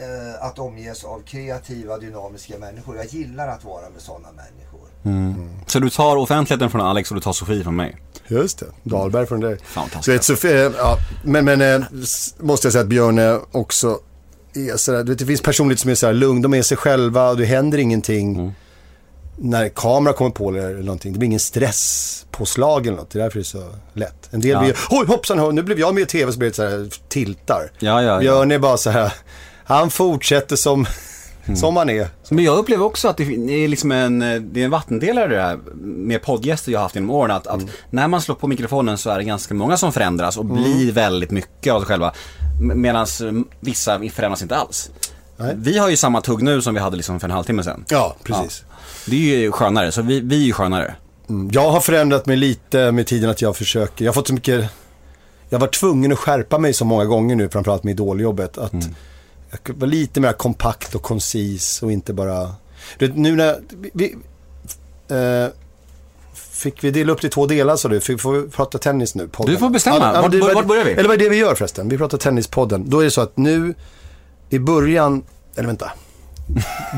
eh, 0.03 0.47
att 0.47 0.59
omges 0.59 1.05
av 1.05 1.23
kreativa, 1.27 1.99
dynamiska 1.99 2.59
människor. 2.59 2.97
Jag 2.97 3.07
gillar 3.07 3.49
att 3.49 3.64
vara 3.64 3.90
med 3.90 4.03
sådana 4.03 4.29
människor. 4.33 4.88
Så 5.66 5.79
du 5.79 5.90
tar 5.90 6.16
offentligheten 6.16 6.71
från 6.71 6.81
Alex 6.81 7.11
och 7.11 7.14
du 7.14 7.21
tar 7.21 7.33
Sofie 7.33 7.62
från 7.62 7.77
mig? 7.77 7.97
Just 8.29 8.59
det, 8.59 8.66
Dahlberg 8.83 9.27
från 9.27 9.40
dig. 9.40 9.59
Fantastiskt. 9.62 10.25
Så 10.25 10.33
vet, 10.33 10.40
så, 10.40 10.49
eh, 10.49 10.73
ja, 10.79 10.97
men 11.25 11.45
men 11.45 11.62
eh, 11.62 11.87
måste 12.38 12.66
jag 12.66 12.73
säga 12.73 12.83
att 12.83 12.88
Björn 12.88 13.18
är 13.18 13.40
också 13.57 13.99
är 14.55 14.77
sådär, 14.77 15.05
du 15.05 15.12
vet, 15.12 15.18
det 15.18 15.27
finns 15.27 15.42
personligt 15.42 15.81
som 15.81 15.90
är 15.90 15.95
så 15.95 16.07
här 16.07 16.12
lugn, 16.12 16.42
de 16.42 16.55
är 16.55 16.62
sig 16.62 16.77
själva 16.77 17.31
och 17.31 17.37
det 17.37 17.45
händer 17.45 17.79
ingenting. 17.79 18.35
Mm. 18.35 18.53
När 19.45 19.69
kamera 19.69 20.13
kommer 20.15 20.31
på 20.31 20.49
eller 20.49 20.73
någonting, 20.83 21.13
det 21.13 21.19
blir 21.19 21.27
ingen 21.27 21.41
stresspåslag 21.41 22.87
eller 22.87 22.97
något. 22.97 23.11
Det 23.11 23.19
är 23.19 23.23
därför 23.23 23.39
det 23.39 23.43
är 23.43 23.45
så 23.45 23.65
lätt. 23.95 24.29
En 24.31 24.41
del 24.41 24.51
Ja. 24.51 24.61
blir, 24.61 24.77
oj 24.91 25.07
hoppsan, 25.07 25.55
nu 25.55 25.63
blev 25.63 25.79
jag 25.81 25.95
med 25.95 26.03
i 26.03 26.07
tv 26.07 26.33
så 26.33 26.39
blir 26.39 26.49
det 26.49 26.55
så 26.57 26.63
här 26.63 26.89
tiltar. 27.09 27.71
Ja, 27.79 28.03
ja, 28.03 28.13
ja. 28.13 28.19
Björn 28.21 28.51
är 28.53 28.59
bara 28.59 28.77
så 28.77 28.91
här, 28.91 29.13
han 29.65 29.91
fortsätter 29.91 30.57
som, 30.57 30.87
Mm. 31.45 31.57
som 31.57 31.77
han 31.77 31.91
är. 31.91 32.09
Men 32.31 32.45
jag 32.45 32.59
upplever 32.59 32.85
också 32.85 33.09
att 33.09 33.17
det 33.17 33.23
är 33.25 33.69
liksom 33.69 33.93
en, 33.93 34.19
det 34.53 34.61
är 34.61 34.65
en 34.65 34.71
vattendelare 34.71 35.29
det 35.37 35.43
här 35.43 35.59
med 35.83 36.23
poddgäster 36.23 36.73
jag 36.73 36.79
har 36.79 36.83
haft 36.83 36.95
genom 36.95 37.11
åren. 37.11 37.31
Att, 37.37 37.47
att 37.47 37.61
när 37.91 38.09
man 38.09 38.21
slår 38.23 38.35
på 38.35 38.47
mikrofonen 38.47 38.99
så 38.99 39.11
är 39.11 39.19
det 39.19 39.25
ganska 39.25 39.55
många 39.55 39.77
som 39.77 39.93
förändras 39.93 40.37
och 40.37 40.45
blir 40.45 40.93
väldigt 40.93 41.31
mycket 41.31 41.73
av 41.73 41.81
sig 41.81 41.87
själva. 41.89 42.13
Medan 42.61 43.07
vissa 43.61 43.99
förändras 44.11 44.43
inte 44.43 44.57
alls. 44.57 44.91
Nej. 45.37 45.55
Vi 45.57 45.79
har 45.79 45.89
ju 45.89 45.97
samma 45.97 46.21
tugg 46.21 46.43
nu 46.43 46.63
som 46.63 46.75
vi 46.75 46.81
hade 46.81 46.97
liksom 46.97 47.21
för 47.21 47.27
en 47.29 47.35
halvtimme 47.35 47.63
sedan. 47.65 47.85
Ja, 47.89 48.17
precis. 48.25 48.65
Det 49.07 49.35
är 49.35 49.38
ju 49.38 49.53
skönare, 49.53 49.93
så 49.93 50.03
vi, 50.03 50.21
vi 50.21 50.43
är 50.43 50.47
ju 50.47 50.53
skönare. 50.53 50.95
Mm. 51.29 51.51
Jag 51.53 51.71
har 51.71 51.81
förändrat 51.81 52.27
mig 52.27 52.37
lite 52.37 52.93
med 52.93 53.07
tiden 53.07 53.31
att 53.31 53.43
jag 53.43 53.57
försöker, 53.57 54.05
jag 54.05 54.12
har 54.12 54.15
fått 54.15 54.27
så 54.29 54.35
mycket, 54.35 54.71
jag 55.49 55.59
var 55.59 55.67
tvungen 55.67 56.12
att 56.12 56.19
skärpa 56.19 56.59
mig 56.59 56.73
så 56.73 56.85
många 56.85 57.05
gånger 57.05 57.37
nu, 57.37 57.49
framförallt 57.49 57.85
med 57.85 57.91
idoljobbet, 57.93 58.59
att 58.59 58.73
jag 59.67 59.75
var 59.75 59.87
lite 59.87 60.21
mer 60.21 60.33
kompakt 60.33 60.95
och 60.95 61.03
koncis 61.03 61.83
och 61.83 61.93
inte 61.93 62.12
bara... 62.12 62.55
Du 62.99 63.07
vet, 63.07 63.17
nu 63.17 63.37
när... 63.37 63.61
Vi, 63.93 64.17
eh, 65.09 65.53
fick 66.35 66.85
vi 66.85 66.91
dela 66.91 67.12
upp 67.12 67.21
det 67.21 67.27
i 67.27 67.31
två 67.31 67.47
delar 67.47 67.77
sa 67.77 67.88
du? 67.88 68.01
Fick, 68.01 68.21
får 68.21 68.33
vi 68.33 68.51
prata 68.51 68.79
tennis 68.79 69.15
nu? 69.15 69.29
Podden? 69.29 69.55
Du 69.55 69.59
får 69.59 69.71
bestämma. 69.71 69.97
Ja, 70.15 70.23
Vart- 70.23 70.55
vart 70.55 70.67
börjar 70.67 70.85
vi? 70.85 70.91
Eller 70.93 71.09
vad 71.09 71.15
är 71.15 71.25
det 71.25 71.29
vi 71.29 71.37
gör 71.37 71.55
förresten? 71.55 71.88
Vi 71.88 71.99
pratar 71.99 72.19
tennispodden. 72.19 72.91
Då 72.91 73.01
är 73.01 73.05
det 73.05 73.11
så 73.11 73.21
att 73.21 73.37
nu 73.37 73.75
i 74.51 74.59
början... 74.59 75.25
Eller 75.57 75.67
vänta. 75.67 75.93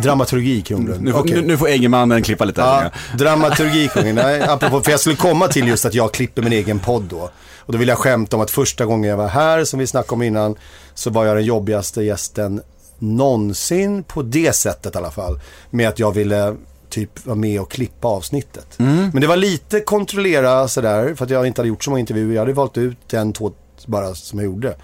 Dramaturgi, 0.03 0.63
Kronlund. 0.63 1.03
Nu 1.03 1.43
nu 1.43 1.57
får 1.57 1.69
Eggemannen 1.69 2.23
klippa 2.23 2.45
lite. 2.45 2.61
Ja, 2.61 2.79
här. 2.79 3.19
dramaturgikungen. 3.19 4.15
Nej, 4.15 4.43
apropå, 4.43 4.81
för 4.81 4.91
jag 4.91 5.01
skulle 5.01 5.17
komma 5.17 5.49
till 5.49 5.69
just 5.69 5.85
att 5.85 5.95
jag 5.95 6.13
klipper 6.13 6.43
min 6.43 6.53
egen 6.53 6.79
podd 6.79 7.03
då. 7.03 7.31
Och 7.59 7.73
då 7.73 7.79
vill 7.79 7.89
jag 7.89 7.99
skämta 7.99 8.37
om 8.37 8.43
att 8.43 8.51
första 8.51 8.87
gången 8.87 9.11
jag 9.11 9.17
var 9.17 9.29
här, 9.29 9.65
som 9.65 9.79
vi 9.79 9.87
snackade 9.87 10.15
om 10.15 10.23
innan, 10.23 10.57
så 10.95 11.11
var 11.11 11.25
jag 11.25 11.37
den 11.37 11.45
jobbigaste 11.45 12.03
gästen 12.03 12.63
någonsin 12.99 14.03
på 14.03 14.23
det 14.23 14.53
sättet 14.53 14.95
i 14.95 14.99
alla 14.99 15.11
fall. 15.11 15.41
Med 15.71 15.89
att 15.89 15.99
jag 15.99 16.13
ville 16.13 16.57
typ 16.91 17.27
vara 17.27 17.37
med 17.37 17.61
och 17.61 17.71
klippa 17.71 18.09
avsnittet. 18.09 18.67
Men 18.77 19.21
det 19.21 19.27
var 19.27 19.37
lite 19.37 19.81
kontrollera 19.81 20.69
sådär, 20.69 21.15
för 21.15 21.25
att 21.25 21.31
jag 21.31 21.47
inte 21.47 21.61
hade 21.61 21.69
gjort 21.69 21.85
så 21.85 21.91
många 21.91 22.01
intervjuer. 22.01 22.35
Jag 22.35 22.43
hade 22.43 22.53
valt 22.53 22.79
ut 22.79 23.15
en, 23.15 23.33
två 23.33 23.53
bara 23.87 24.15
som 24.15 24.39
jag 24.39 24.47
gjorde. 24.47 24.77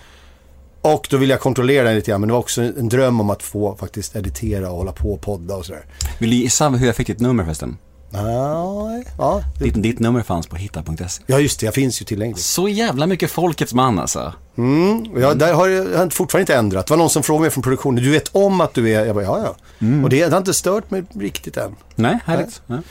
Och 0.83 1.07
då 1.11 1.17
ville 1.17 1.35
jag 1.35 1.41
kontrollera 1.41 1.85
den 1.85 1.95
lite 1.95 2.11
grann, 2.11 2.21
men 2.21 2.29
det 2.29 2.33
var 2.33 2.41
också 2.41 2.63
en 2.63 2.89
dröm 2.89 3.21
om 3.21 3.31
att 3.31 3.43
få 3.43 3.77
faktiskt 3.77 4.17
editera 4.17 4.71
och 4.71 4.77
hålla 4.77 4.93
på 4.93 5.13
och 5.13 5.21
podda 5.21 5.57
och 5.57 5.67
sådär. 5.67 5.85
Vill 6.19 6.31
du 6.31 6.37
gissa 6.37 6.69
hur 6.69 6.87
jag 6.87 6.97
fick 6.97 7.07
ditt 7.07 7.21
nummer 7.21 7.45
förresten? 7.45 7.79
Nej, 8.13 9.05
ja, 9.19 9.43
det 9.59 9.65
Ditt, 9.65 9.83
ditt 9.83 9.99
nummer 9.99 10.23
fanns 10.23 10.47
på 10.47 10.57
hitta.se. 10.57 11.23
Ja 11.27 11.39
just 11.39 11.61
det, 11.61 11.67
jag 11.67 11.75
finns 11.75 12.01
ju 12.01 12.05
tillgängligt. 12.05 12.41
Så 12.41 12.69
jävla 12.69 13.07
mycket 13.07 13.31
folkets 13.31 13.75
man 13.75 13.99
alltså. 13.99 14.33
Mm. 14.57 15.21
Jag, 15.21 15.39
där 15.39 15.55
har 15.55 15.69
jag, 15.69 15.91
jag 15.93 15.99
har 15.99 16.11
fortfarande 16.11 16.43
inte 16.43 16.55
ändrat. 16.55 16.87
Det 16.87 16.93
var 16.93 16.99
någon 16.99 17.11
som 17.11 17.23
frågade 17.23 17.43
mig 17.43 17.51
från 17.51 17.63
produktionen, 17.63 18.05
du 18.05 18.11
vet 18.11 18.29
om 18.33 18.61
att 18.61 18.75
du 18.75 18.91
är, 18.91 19.07
jag 19.07 19.15
bara 19.15 19.25
ja 19.25 19.41
ja. 19.45 19.57
Mm. 19.87 20.05
Och 20.05 20.11
det, 20.11 20.25
det 20.25 20.31
har 20.31 20.39
inte 20.39 20.55
stört 20.55 20.91
mig 20.91 21.05
riktigt 21.15 21.57
än. 21.57 21.77
Nej, 21.95 22.19
härligt. 22.25 22.63
Ja. 22.67 22.75
Eh, 22.75 22.83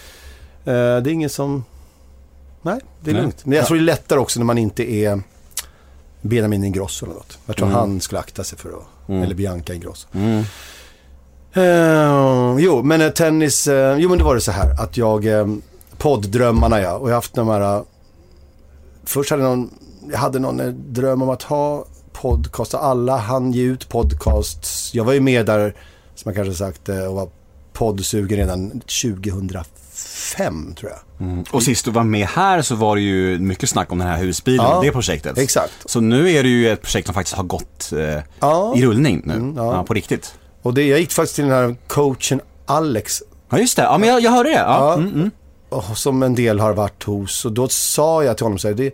det 1.01 1.09
är 1.09 1.13
ingen 1.13 1.29
som, 1.29 1.63
nej 2.61 2.79
det 3.01 3.09
är 3.09 3.13
Nej. 3.13 3.21
lugnt. 3.21 3.45
Men 3.45 3.57
jag 3.57 3.67
tror 3.67 3.77
det 3.77 3.81
är 3.81 3.85
lättare 3.85 4.19
också 4.19 4.39
när 4.39 4.45
man 4.45 4.57
inte 4.57 4.91
är 4.91 5.21
Benjamin 6.21 6.63
Ingrosso 6.63 7.05
eller 7.05 7.15
något. 7.15 7.37
Jag 7.45 7.55
tror 7.57 7.67
Mm. 7.67 7.79
han 7.79 8.01
skulle 8.01 8.19
akta 8.19 8.43
sig 8.43 8.57
för 8.57 8.69
att, 8.69 9.09
eller 9.09 9.35
Bianca 9.35 9.73
Ingrosso. 9.73 10.07
Mm. 10.13 10.43
Eh, 11.53 12.55
jo, 12.63 12.83
men 12.83 13.01
eh, 13.01 13.09
tennis, 13.09 13.67
eh, 13.67 13.97
jo 13.97 14.09
men 14.09 14.17
det 14.17 14.23
var 14.23 14.35
det 14.35 14.41
så 14.41 14.51
här 14.51 14.81
att 14.83 14.97
jag, 14.97 15.25
eh, 15.25 15.47
podddrömmarna 15.97 16.81
ja, 16.81 16.93
och 16.95 17.07
jag 17.09 17.13
har 17.13 17.17
haft 17.17 17.33
de 17.35 17.47
här, 17.47 17.75
eh, 17.77 17.81
först 19.03 19.31
hade 19.31 19.43
någon, 19.43 19.69
jag 20.11 20.17
hade 20.17 20.39
någon 20.39 20.61
dröm 20.93 21.21
om 21.21 21.29
att 21.29 21.43
ha 21.43 21.85
podcast, 22.13 22.73
alla 22.73 23.17
hann 23.17 23.51
ge 23.51 23.63
ut 23.63 23.89
podcasts. 23.89 24.93
Jag 24.93 25.03
var 25.03 25.13
ju 25.13 25.19
med 25.19 25.45
där, 25.45 25.75
som 26.15 26.29
jag 26.29 26.35
kanske 26.35 26.53
sagt, 26.53 26.89
och 26.89 27.15
var 27.15 27.29
poddsugen 27.73 28.37
redan 28.37 28.81
2005 28.81 29.63
tror 30.75 30.91
jag. 30.91 31.27
Mm. 31.27 31.43
Och 31.51 31.63
sist 31.63 31.85
du 31.85 31.91
var 31.91 32.03
med 32.03 32.27
här 32.27 32.61
så 32.61 32.75
var 32.75 32.95
det 32.95 33.01
ju 33.01 33.39
mycket 33.39 33.69
snack 33.69 33.91
om 33.91 33.99
den 33.99 34.07
här 34.07 34.17
husbilen, 34.17 34.65
Ja, 34.65 34.81
det 34.83 34.91
projektet. 34.91 35.37
exakt. 35.37 35.73
Så 35.85 35.99
nu 35.99 36.31
är 36.31 36.43
det 36.43 36.49
ju 36.49 36.71
ett 36.71 36.81
projekt 36.81 37.07
som 37.07 37.13
faktiskt 37.13 37.35
har 37.37 37.43
gått 37.43 37.91
eh, 37.91 38.23
Ja. 38.39 38.73
i 38.75 38.85
rullning 38.85 39.21
nu. 39.25 39.33
Mm, 39.33 39.57
ja. 39.57 39.83
på 39.83 39.93
riktigt. 39.93 40.33
Och 40.61 40.73
det, 40.73 40.83
jag 40.83 40.99
gick 40.99 41.11
faktiskt 41.11 41.35
till 41.35 41.43
den 41.45 41.53
här 41.53 41.75
coachen 41.87 42.41
Alex 42.65 43.23
Ja, 43.49 43.59
just 43.59 43.75
det. 43.75 43.83
Ja, 43.83 43.97
men 43.97 44.09
jag, 44.09 44.21
jag 44.21 44.31
hörde 44.31 44.49
det. 44.49 44.57
Mm, 44.57 45.13
mm. 45.13 45.95
som 45.95 46.23
en 46.23 46.35
del 46.35 46.59
har 46.59 46.73
varit 46.73 47.03
hos. 47.03 47.45
Och 47.45 47.51
då 47.51 47.67
sa 47.67 48.23
jag 48.23 48.37
till 48.37 48.45
honom 48.45 48.59
så 48.59 48.67
här, 48.67 48.75
det, 48.75 48.93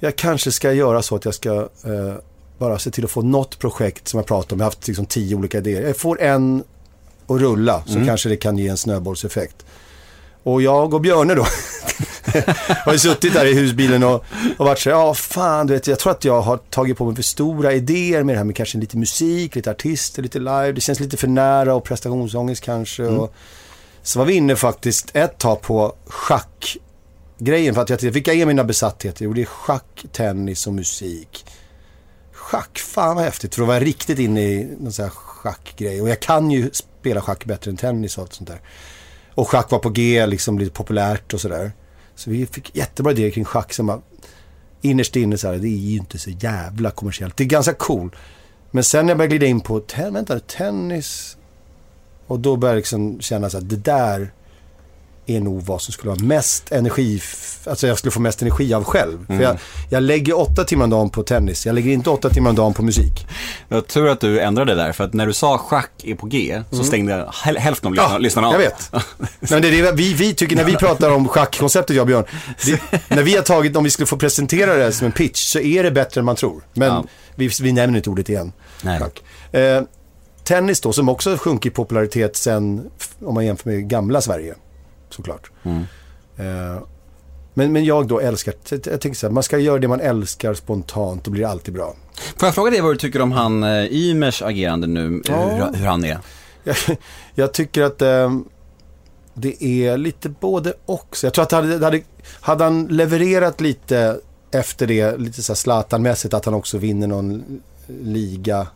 jag 0.00 0.16
kanske 0.16 0.52
ska 0.52 0.72
göra 0.72 1.02
så 1.02 1.16
att 1.16 1.24
jag 1.24 1.34
ska 1.34 1.54
eh, 1.60 2.14
bara 2.58 2.78
se 2.78 2.90
till 2.90 3.04
att 3.04 3.10
få 3.10 3.22
något 3.22 3.58
projekt 3.58 4.08
som 4.08 4.18
jag 4.18 4.26
pratar 4.26 4.56
om. 4.56 4.60
Jag 4.60 4.64
har 4.64 4.70
haft 4.70 4.86
liksom 4.86 5.06
tio 5.06 5.36
olika 5.36 5.58
idéer. 5.58 5.82
Jag 5.86 5.96
får 5.96 6.20
en 6.20 6.64
att 7.26 7.40
rulla 7.40 7.82
så 7.86 8.04
kanske 8.06 8.28
det 8.28 8.36
kan 8.36 8.58
ge 8.58 8.68
en 8.68 8.76
snöbollseffekt. 8.76 9.64
Och 10.42 10.62
jag 10.62 10.94
och 10.94 11.00
Björne 11.00 11.34
då 11.34 11.42
har 12.84 12.92
ju 12.92 12.98
suttit 12.98 13.32
där 13.32 13.46
i 13.46 13.54
husbilen 13.54 14.02
och, 14.02 14.24
och 14.56 14.66
varit 14.66 14.78
så 14.78 14.88
ja 14.88 15.14
fan 15.14 15.66
du 15.66 15.74
vet, 15.74 15.86
jag 15.86 15.98
tror 15.98 16.12
att 16.12 16.24
jag 16.24 16.40
har 16.40 16.56
tagit 16.56 16.98
på 16.98 17.04
mig 17.04 17.14
för 17.14 17.22
stora 17.22 17.72
idéer 17.72 18.22
med 18.22 18.34
det 18.34 18.38
här 18.38 18.44
med 18.44 18.56
kanske 18.56 18.78
lite 18.78 18.96
musik, 18.96 19.54
lite 19.54 19.70
artister, 19.70 20.22
lite 20.22 20.38
live. 20.38 20.72
Det 20.72 20.80
känns 20.80 21.00
lite 21.00 21.16
för 21.16 21.28
nära 21.28 21.74
och 21.74 21.84
prestationsångest 21.84 22.62
kanske. 22.62 23.02
Och, 23.02 23.34
så 24.02 24.18
var 24.18 24.26
vi 24.26 24.34
inne 24.34 24.56
faktiskt 24.56 25.10
ett 25.16 25.38
tag 25.38 25.60
på 25.60 25.94
schackgrejen. 26.06 27.74
För 27.74 27.82
att 27.82 27.90
jag 27.90 27.98
tänkte, 27.98 28.14
vilka 28.14 28.32
är 28.32 28.46
mina 28.46 28.64
besattheter? 28.64 29.24
Jo, 29.24 29.32
det 29.32 29.42
är 29.42 29.46
schack, 29.46 30.04
tennis 30.12 30.66
och 30.66 30.72
musik. 30.72 31.46
Schack, 32.32 32.78
fan 32.78 33.16
vad 33.16 33.24
häftigt. 33.24 33.54
För 33.54 33.62
då 33.62 33.66
var 33.66 33.74
jag 33.74 33.86
riktigt 33.86 34.18
inne 34.18 34.40
i 34.40 34.76
någon 34.80 34.92
sån 34.92 35.02
här 35.02 35.10
schackgrej. 35.10 36.02
Och 36.02 36.08
jag 36.08 36.20
kan 36.20 36.50
ju 36.50 36.70
spela 36.72 37.20
schack 37.20 37.44
bättre 37.44 37.70
än 37.70 37.76
tennis 37.76 38.16
och 38.16 38.22
allt 38.22 38.32
sånt 38.32 38.48
där. 38.48 38.60
Och 39.34 39.48
schack 39.48 39.70
var 39.70 39.78
på 39.78 39.90
G, 39.90 40.26
liksom 40.26 40.58
lite 40.58 40.72
populärt 40.72 41.34
och 41.34 41.40
sådär. 41.40 41.72
Så 42.14 42.30
vi 42.30 42.46
fick 42.46 42.76
jättebra 42.76 43.12
idéer 43.12 43.30
kring 43.30 43.44
schack 43.44 43.72
som 43.72 43.86
var 43.86 44.00
innerst 44.80 45.16
inne 45.16 45.38
så 45.38 45.48
här, 45.48 45.58
det 45.58 45.68
är 45.68 45.78
ju 45.78 45.96
inte 45.96 46.18
så 46.18 46.30
jävla 46.30 46.90
kommersiellt. 46.90 47.36
Det 47.36 47.44
är 47.44 47.48
ganska 47.48 47.74
cool. 47.74 48.16
Men 48.70 48.84
sen 48.84 49.06
när 49.06 49.10
jag 49.10 49.18
började 49.18 49.36
glida 49.36 49.46
in 49.50 49.60
på, 49.60 49.80
ten, 49.80 50.14
vänta, 50.14 50.40
tennis. 50.40 51.36
Och 52.26 52.40
då 52.40 52.56
började 52.56 52.76
jag 52.76 52.80
liksom 52.80 53.20
känna 53.20 53.50
så 53.50 53.58
att 53.58 53.68
det 53.68 53.76
där 53.76 54.32
är 55.26 55.40
nog 55.40 55.62
vad 55.62 55.82
som 55.82 55.92
skulle 55.92 56.10
vara 56.10 56.24
mest 56.24 56.72
energi, 56.72 57.22
alltså 57.66 57.86
jag 57.86 57.98
skulle 57.98 58.10
få 58.12 58.20
mest 58.20 58.42
energi 58.42 58.74
av 58.74 58.84
själv. 58.84 59.26
För 59.26 59.40
jag, 59.42 59.58
jag 59.90 60.02
lägger 60.02 60.38
åtta 60.40 60.64
timmar 60.64 60.84
om 60.84 60.90
dagen 60.90 61.10
på 61.10 61.22
tennis, 61.22 61.66
jag 61.66 61.74
lägger 61.74 61.92
inte 61.92 62.10
åtta 62.10 62.30
timmar 62.30 62.50
om 62.50 62.56
dagen 62.56 62.74
på 62.74 62.82
musik. 62.82 63.26
Var 63.68 63.80
tur 63.80 64.08
att 64.08 64.20
du 64.20 64.40
ändrade 64.40 64.74
det 64.74 64.82
där, 64.82 64.92
för 64.92 65.04
att 65.04 65.12
när 65.12 65.26
du 65.26 65.32
sa 65.32 65.58
schack 65.58 65.90
är 66.04 66.14
på 66.14 66.26
G 66.26 66.62
så 66.70 66.84
stängde 66.84 67.28
häl- 67.32 67.58
hälften 67.58 67.86
av 67.88 67.92
lyssnarna, 67.94 68.18
lyssnarna 68.18 68.48
av. 68.48 68.52
jag 68.54 68.58
vet. 68.60 68.90
Men 69.50 69.62
det 69.62 69.68
är 69.68 69.82
det 69.82 69.92
vi, 69.92 70.14
vi 70.14 70.34
tycker 70.34 70.56
när 70.56 70.64
vi 70.64 70.76
pratar 70.76 71.10
om 71.10 71.28
schackkonceptet, 71.28 71.96
jag 71.96 72.02
och 72.02 72.06
Björn. 72.06 72.24
Det, 72.66 72.80
när 73.16 73.22
vi 73.22 73.34
har 73.36 73.42
tagit, 73.42 73.76
om 73.76 73.84
vi 73.84 73.90
skulle 73.90 74.06
få 74.06 74.16
presentera 74.16 74.74
det 74.74 74.92
som 74.92 75.06
en 75.06 75.12
pitch, 75.12 75.40
så 75.52 75.58
är 75.58 75.82
det 75.82 75.90
bättre 75.90 76.18
än 76.18 76.24
man 76.24 76.36
tror. 76.36 76.62
Men 76.74 76.88
Ja. 76.88 77.04
vi, 77.34 77.50
vi 77.62 77.72
nämner 77.72 77.96
inte 77.96 78.10
ordet 78.10 78.28
igen. 78.28 78.52
Nej. 78.82 79.00
Eh, 79.52 79.82
tennis 80.44 80.80
då, 80.80 80.92
som 80.92 81.08
också 81.08 81.36
sjunkit 81.36 81.72
i 81.72 81.74
popularitet 81.74 82.36
sen, 82.36 82.90
om 83.24 83.34
man 83.34 83.46
jämför 83.46 83.70
med 83.70 83.88
gamla 83.88 84.20
Sverige, 84.20 84.54
såklart. 85.14 85.50
Mm. 85.62 85.82
Eh, 86.36 86.82
men, 87.54 87.72
men 87.72 87.84
jag 87.84 88.08
då 88.08 88.20
älskar, 88.20 88.54
jag 88.70 88.82
tänker 88.82 89.14
så 89.14 89.26
här, 89.26 89.32
man 89.32 89.42
ska 89.42 89.58
göra 89.58 89.78
det 89.78 89.88
man 89.88 90.00
älskar 90.00 90.54
spontant, 90.54 91.24
då 91.24 91.30
blir 91.30 91.42
det 91.42 91.48
alltid 91.48 91.74
bra. 91.74 91.94
Får 92.36 92.46
jag 92.46 92.54
fråga 92.54 92.70
dig 92.70 92.80
vad 92.80 92.92
du 92.92 92.96
tycker 92.98 93.22
om 93.22 93.32
han 93.32 93.62
eh, 93.62 93.84
Ymers 93.92 94.42
agerande 94.42 94.86
nu, 94.86 95.22
Ja. 95.28 95.44
hur, 95.44 95.78
hur 95.78 95.86
han 95.86 96.04
är? 96.04 96.18
Jag, 96.64 96.76
jag 97.34 97.52
tycker 97.54 97.82
att 97.82 98.02
eh, 98.02 98.32
det 99.34 99.64
är 99.64 99.96
lite 99.96 100.28
både 100.28 100.74
och. 100.86 101.16
Jag 101.22 101.34
tror 101.34 101.42
att 101.42 101.52
hade, 101.52 101.84
hade, 101.84 102.02
hade 102.40 102.64
han 102.64 102.86
levererat 102.86 103.60
lite 103.60 104.20
efter 104.50 104.86
det, 104.86 105.16
lite 105.16 105.42
så 105.42 105.52
här 105.52 105.56
Zlatan-mässigt, 105.56 106.34
att 106.34 106.44
han 106.44 106.54
också 106.54 106.78
vinner 106.78 107.06
någon 107.06 107.60
liga 107.86 108.66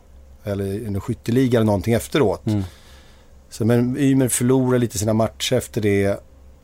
eller 0.43 0.87
en 0.87 1.01
skytteliga 1.01 1.57
eller 1.57 1.65
någonting 1.65 1.93
efteråt. 1.93 2.45
Mm. 2.45 2.63
Så, 3.49 3.65
men 3.65 3.97
Ymer 3.97 4.27
förlorar 4.27 4.79
lite 4.79 4.97
sina 4.97 5.13
matcher 5.13 5.55
efter 5.55 5.81
det 5.81 6.19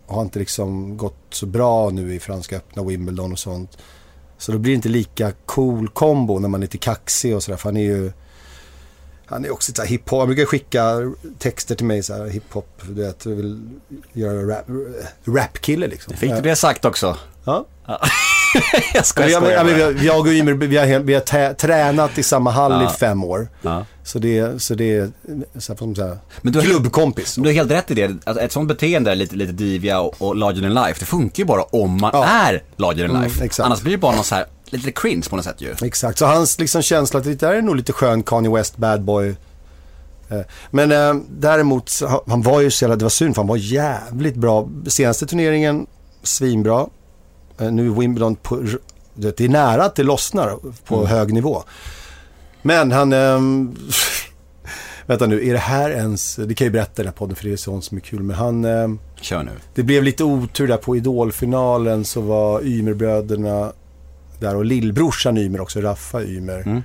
har 0.08 0.22
inte 0.22 0.40
liksom 0.40 0.98
gått 0.98 1.26
så 1.30 1.46
bra 1.46 1.90
nu 1.90 2.16
i 2.16 2.20
Franska 2.20 2.58
öppna 2.58 2.84
Wimbledon 2.84 3.32
och 3.32 3.40
sånt. 3.40 3.78
Så 4.38 4.52
då 4.52 4.58
blir 4.58 4.72
det 4.72 4.76
inte 4.76 4.90
lika 4.90 5.32
cool 5.46 5.90
kombo 5.90 6.40
när 6.40 6.50
man 6.50 6.60
är 6.60 6.66
lite 6.66 6.78
kaxig 6.78 7.36
och 7.36 7.44
sådär. 7.44 7.58
För 7.58 7.70
han 7.70 7.78
är 7.78 7.84
ju 7.84 8.12
han 9.26 9.46
är 9.46 9.52
också 9.52 9.72
så 9.76 9.82
här 9.82 9.90
hiphop. 9.90 10.20
Han 10.20 10.28
brukar 10.28 10.46
skicka 10.46 11.14
texter 11.40 11.76
till 11.76 11.86
mig 11.86 12.04
så 12.04 12.14
här 12.14 12.26
hiphop. 12.26 12.82
Du 12.88 12.94
vet, 12.94 13.26
vill 13.26 13.70
göra 14.14 14.58
rap, 14.58 14.66
rapkille 15.26 15.88
liksom. 15.88 16.14
Fick 16.14 16.32
du 16.32 16.42
det 16.42 16.56
sagt 16.56 16.86
också? 16.86 17.18
Ja. 17.44 17.66
jag 18.94 19.06
skojar, 19.06 19.30
Jag, 19.30 19.70
jag, 19.70 19.80
jag, 19.80 19.98
jag 20.04 20.20
och 20.20 20.28
Ymer, 20.28 20.54
vi 20.54 20.78
har, 20.78 20.86
helt- 20.86 21.06
vi 21.06 21.14
har 21.14 21.54
tränat 21.54 22.18
i 22.18 22.24
samma 22.24 22.52
hall 22.52 22.72
Ja. 22.72 22.90
i 22.92 22.94
fem 22.98 23.24
år. 23.24 23.48
Ja. 23.62 23.86
Så 24.04 24.20
det, 24.20 24.62
så 24.62 24.76
det 24.76 24.98
är 24.98 25.12
så 25.60 25.74
här, 25.74 25.96
så 25.96 26.04
här, 26.06 26.18
Men 26.42 26.54
du 26.54 26.60
har- 26.60 26.66
klubbkompis. 26.66 27.36
Du 27.36 27.42
har 27.42 27.52
helt 27.54 27.72
rätt 27.72 27.92
i 27.92 27.94
det. 27.94 28.12
Att 28.24 28.38
ett 28.38 28.52
sånt 28.52 28.68
beteende 28.68 29.12
är 29.12 29.16
lite, 29.16 29.36
lite 29.36 29.52
divia 29.54 30.00
och, 30.00 30.16
och 30.22 30.36
larger 30.36 30.62
than 30.62 30.74
life. 30.74 31.00
Det 31.00 31.06
funkar 31.06 31.42
ju 31.44 31.46
bara 31.46 31.64
om 31.64 32.02
man 32.02 32.12
Ja. 32.14 32.26
är 32.26 32.64
larger 32.78 33.08
than 33.08 33.16
Mm, 33.16 33.24
life. 33.30 33.46
exakt. 33.46 33.66
Annars 33.66 33.82
blir 33.82 33.92
det 33.92 33.98
bara 33.98 34.16
något 34.16 34.26
så 34.26 34.36
här, 34.36 34.46
lite 34.66 34.92
cringe 34.92 35.24
på 35.30 35.36
något 35.36 35.46
sätt 35.46 35.62
ju. 35.62 35.74
Exakt, 35.84 36.20
så 36.20 36.26
hans 36.26 36.60
liksom 36.60 36.82
känsla 36.82 37.20
att 37.20 37.26
det 37.26 37.36
där 37.36 37.54
är 37.54 37.62
nog 37.62 37.76
lite 37.76 37.94
skön 37.94 38.24
Kanye 38.24 38.52
West 38.52 38.78
bad 38.78 39.02
boy. 39.02 39.36
Eh, 40.30 40.40
Men 40.72 40.92
eh, 40.92 41.14
däremot, 41.30 41.92
han 42.28 42.42
var 42.42 42.62
ju 42.62 42.72
så 42.72 42.84
jävla, 42.86 42.96
det 42.96 43.06
var 43.06 43.10
synd 43.10 43.36
för 43.36 43.42
han 43.42 43.48
var 43.50 43.58
jävligt 43.58 44.36
bra. 44.36 44.70
Senaste 44.88 45.26
turneringen, 45.26 45.86
svinbra. 46.24 46.86
Eh, 47.60 47.72
Nu 47.72 47.86
är 47.88 47.92
Wimbledon 48.00 48.36
på, 48.36 48.64
det 49.16 49.40
är 49.42 49.50
nära 49.50 49.84
att 49.86 49.96
det 49.96 50.04
lossnar 50.04 50.58
på 50.86 50.96
Mm. 50.96 51.08
hög 51.08 51.34
nivå. 51.34 51.64
Men 52.62 52.92
han, 52.92 53.14
ehm, 53.14 53.76
vänta 55.06 55.26
nu, 55.26 55.48
är 55.50 55.54
det 55.54 55.60
här 55.60 55.90
ens, 55.92 56.36
det 56.36 56.54
kan 56.54 56.66
jag 56.66 56.70
ju 56.70 56.74
berätta 56.80 56.92
i 57.02 57.04
den 57.04 57.06
här 57.06 57.14
podden 57.14 57.36
för 57.36 57.44
det 57.46 57.52
är 57.54 57.58
sånt 57.58 57.84
som 57.86 57.98
är 57.98 58.02
kul. 58.02 58.24
Men 58.24 58.36
han, 58.36 58.66
ehm, 58.66 59.00
Kör 59.22 59.44
nu. 59.44 59.52
det 59.76 59.84
blev 59.84 60.04
lite 60.04 60.24
otur 60.24 60.68
där 60.68 60.78
på 60.78 60.96
Idolfinalen 60.96 62.06
så 62.06 62.22
var 62.22 62.62
Ymerbröderna 62.66 63.72
där 64.40 64.56
och 64.56 64.66
lillbrorsan 64.66 65.38
Ymer 65.38 65.62
också, 65.62 65.82
Raffa 65.82 66.24
Ymer. 66.24 66.60
Mm. 66.66 66.82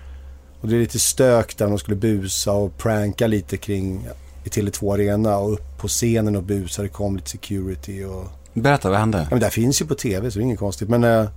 Och 0.61 0.69
det 0.69 0.77
är 0.77 0.81
lite 0.81 0.99
stök 0.99 1.57
där 1.57 1.67
de 1.67 1.79
skulle 1.79 1.97
busa 1.97 2.53
och 2.53 2.79
pranka 2.79 3.27
lite 3.27 3.57
kring 3.57 4.09
i 4.45 4.49
Tele2 4.49 4.95
Arena 4.95 5.37
och 5.39 5.53
upp 5.53 5.79
på 5.81 5.89
scenen 5.89 6.37
och 6.37 6.43
busa. 6.43 6.83
Det 6.83 6.89
kom 6.89 7.17
lite 7.17 7.31
security 7.31 8.05
och... 8.05 8.25
Berätta, 8.55 8.91
vad 8.91 8.99
hände? 8.99 9.19
Ja, 9.19 9.27
men 9.31 9.39
det 9.41 9.47
här 9.47 9.51
finns 9.51 9.83
ju 9.83 9.87
på 9.87 9.95
tv 9.95 10.31
så 10.31 10.39
det 10.39 10.43
är 10.43 10.45
inget 10.45 10.59
konstigt. 10.59 10.89
Men, 10.89 11.05
eh, 11.05 11.29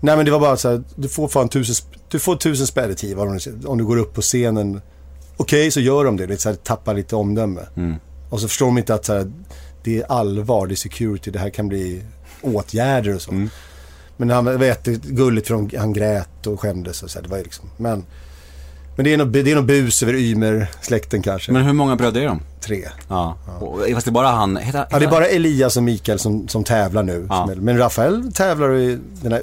nej, 0.00 0.16
men 0.16 0.24
det 0.24 0.30
var 0.30 0.40
bara 0.40 0.56
så 0.56 0.70
här, 0.70 0.82
du 0.94 1.08
får 1.08 1.28
fan 1.28 1.48
tusen, 1.48 1.88
du 2.08 2.18
får 2.18 2.36
tusen 2.36 2.66
spänn 2.66 2.90
i 2.90 2.94
tid 2.94 3.18
om, 3.18 3.38
du- 3.60 3.66
om 3.66 3.78
du 3.78 3.84
går 3.84 3.96
upp 3.96 4.14
på 4.14 4.20
scenen. 4.20 4.80
Okej, 5.36 5.70
så 5.70 5.80
gör 5.80 6.04
de 6.04 6.16
det. 6.16 6.26
Lite 6.26 6.42
så 6.42 6.48
här, 6.48 6.56
tappar 6.56 6.94
lite 6.94 7.16
omdöme. 7.16 7.60
Och 8.30 8.40
så 8.40 8.48
förstår 8.48 8.66
de 8.66 8.78
inte 8.78 8.94
att 8.94 9.04
så 9.04 9.12
här, 9.12 9.32
det 9.84 9.98
är 9.98 10.12
allvar, 10.12 10.66
det 10.66 10.74
är 10.74 10.76
security, 10.76 11.30
det 11.30 11.38
här 11.38 11.50
kan 11.50 11.68
bli 11.68 12.02
åtgärder 12.42 13.14
och 13.14 13.22
så. 13.22 13.48
Men 14.16 14.30
han 14.30 14.44
var 14.44 14.64
jättegulligt 14.64 15.46
för 15.48 15.54
de- 15.54 15.78
han 15.78 15.92
grät 15.92 16.46
och 16.46 16.60
skämdes 16.60 17.02
och 17.02 17.10
så 17.10 17.18
här, 17.18 17.22
det 17.22 17.28
var 17.30 17.36
ju 17.38 17.42
liksom, 17.44 17.70
men 17.76 18.04
men 18.96 19.04
det 19.04 19.12
är 19.12 19.16
nog, 19.16 19.28
det 19.28 19.50
är 19.50 19.54
nog 19.54 19.66
bus 19.66 20.02
över 20.02 20.14
Ymer-släkten 20.14 21.22
kanske. 21.22 21.52
Men 21.52 21.62
hur 21.62 21.72
många 21.72 21.96
bröder 21.96 22.20
är 22.20 22.26
de? 22.26 22.40
Tre. 22.60 22.88
Ja. 23.08 23.36
Och, 23.60 23.80
fast 23.94 24.06
det 24.06 24.10
är 24.10 24.12
bara 24.12 24.28
han, 24.28 24.56
heter, 24.56 24.86
Ja, 24.90 24.98
det 24.98 25.04
är 25.04 25.10
bara 25.10 25.26
Elias 25.26 25.76
och 25.76 25.82
Mikael 25.82 26.18
som, 26.18 26.48
som 26.48 26.64
tävlar 26.64 27.02
nu. 27.02 27.26
Ja. 27.30 27.48
Som 27.54 27.64
Men 27.64 27.78
Rafael 27.78 28.32
tävlar 28.32 28.76
i 28.76 28.98
den 29.22 29.32
här, 29.32 29.42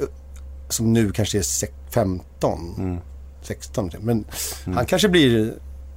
som 0.69 0.93
nu 0.93 1.11
kanske 1.11 1.37
är 1.37 1.41
sex- 1.41 1.73
15, 1.89 2.75
Mm. 2.77 2.97
16. 3.41 3.91
Men 3.99 4.25
han 4.75 4.85
kanske 4.85 5.09
blir 5.09 5.53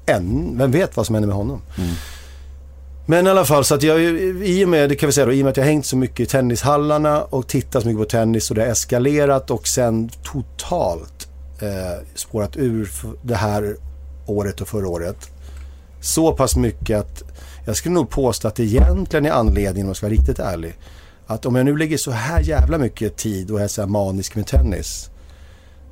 en, 0.07 0.59
vem 0.59 0.71
vet 0.71 0.97
vad 0.97 1.07
som 1.07 1.15
händer 1.15 1.27
med 1.27 1.37
honom. 1.37 1.63
Mm. 1.79 1.91
Men 3.07 3.27
i 3.27 3.31
alla 3.31 3.45
fall, 3.45 3.65
så 3.65 3.75
att 3.75 3.83
jag, 3.83 4.01
i 4.03 4.65
och 4.65 4.69
med, 4.69 4.89
det 4.89 4.95
kan 4.97 5.07
vi 5.07 5.13
säga 5.13 5.27
då, 5.27 5.33
i 5.33 5.41
och 5.41 5.45
med 5.45 5.51
att 5.51 5.57
jag 5.57 5.65
har 5.65 5.71
hängt 5.71 5.87
så 5.87 5.97
mycket 5.97 6.21
i 6.21 6.27
tennishallarna 6.27 7.23
och 7.23 7.47
tittat 7.49 7.83
så 7.83 7.89
mycket 7.89 8.01
på 8.01 8.11
tennis 8.11 8.51
och 8.51 8.55
det 8.57 8.63
har 8.63 8.69
eskalerat 8.69 9.51
och 9.51 9.69
sen 9.69 10.11
totalt 10.25 11.29
eh, 11.63 12.07
spårat 12.15 12.57
ur 12.57 12.91
det 13.23 13.35
här 13.35 13.77
året 14.27 14.61
och 14.61 14.69
förra 14.69 14.89
året. 14.89 15.31
Så 16.01 16.33
pass 16.33 16.57
mycket 16.57 17.01
att 17.01 17.23
jag 17.67 17.77
skulle 17.77 17.95
nog 17.95 18.11
påstå 18.11 18.49
att 18.49 18.55
det 18.55 18.65
egentligen 18.65 19.27
är 19.27 19.31
anledningen, 19.31 19.87
om 19.87 19.89
jag 19.89 19.97
ska 19.97 20.07
vara 20.07 20.15
riktigt 20.15 20.39
ärlig, 20.39 20.75
att 21.27 21.47
om 21.47 21.55
jag 21.55 21.65
nu 21.65 21.77
lägger 21.77 21.97
så 21.97 22.11
här 22.11 22.41
jävla 22.41 22.79
mycket 22.79 23.17
tid 23.17 23.51
och 23.51 23.61
är 23.61 23.69
så 23.69 23.83
här 23.83 23.89
manisk 23.89 24.35
med 24.35 24.47
tennis, 24.47 25.11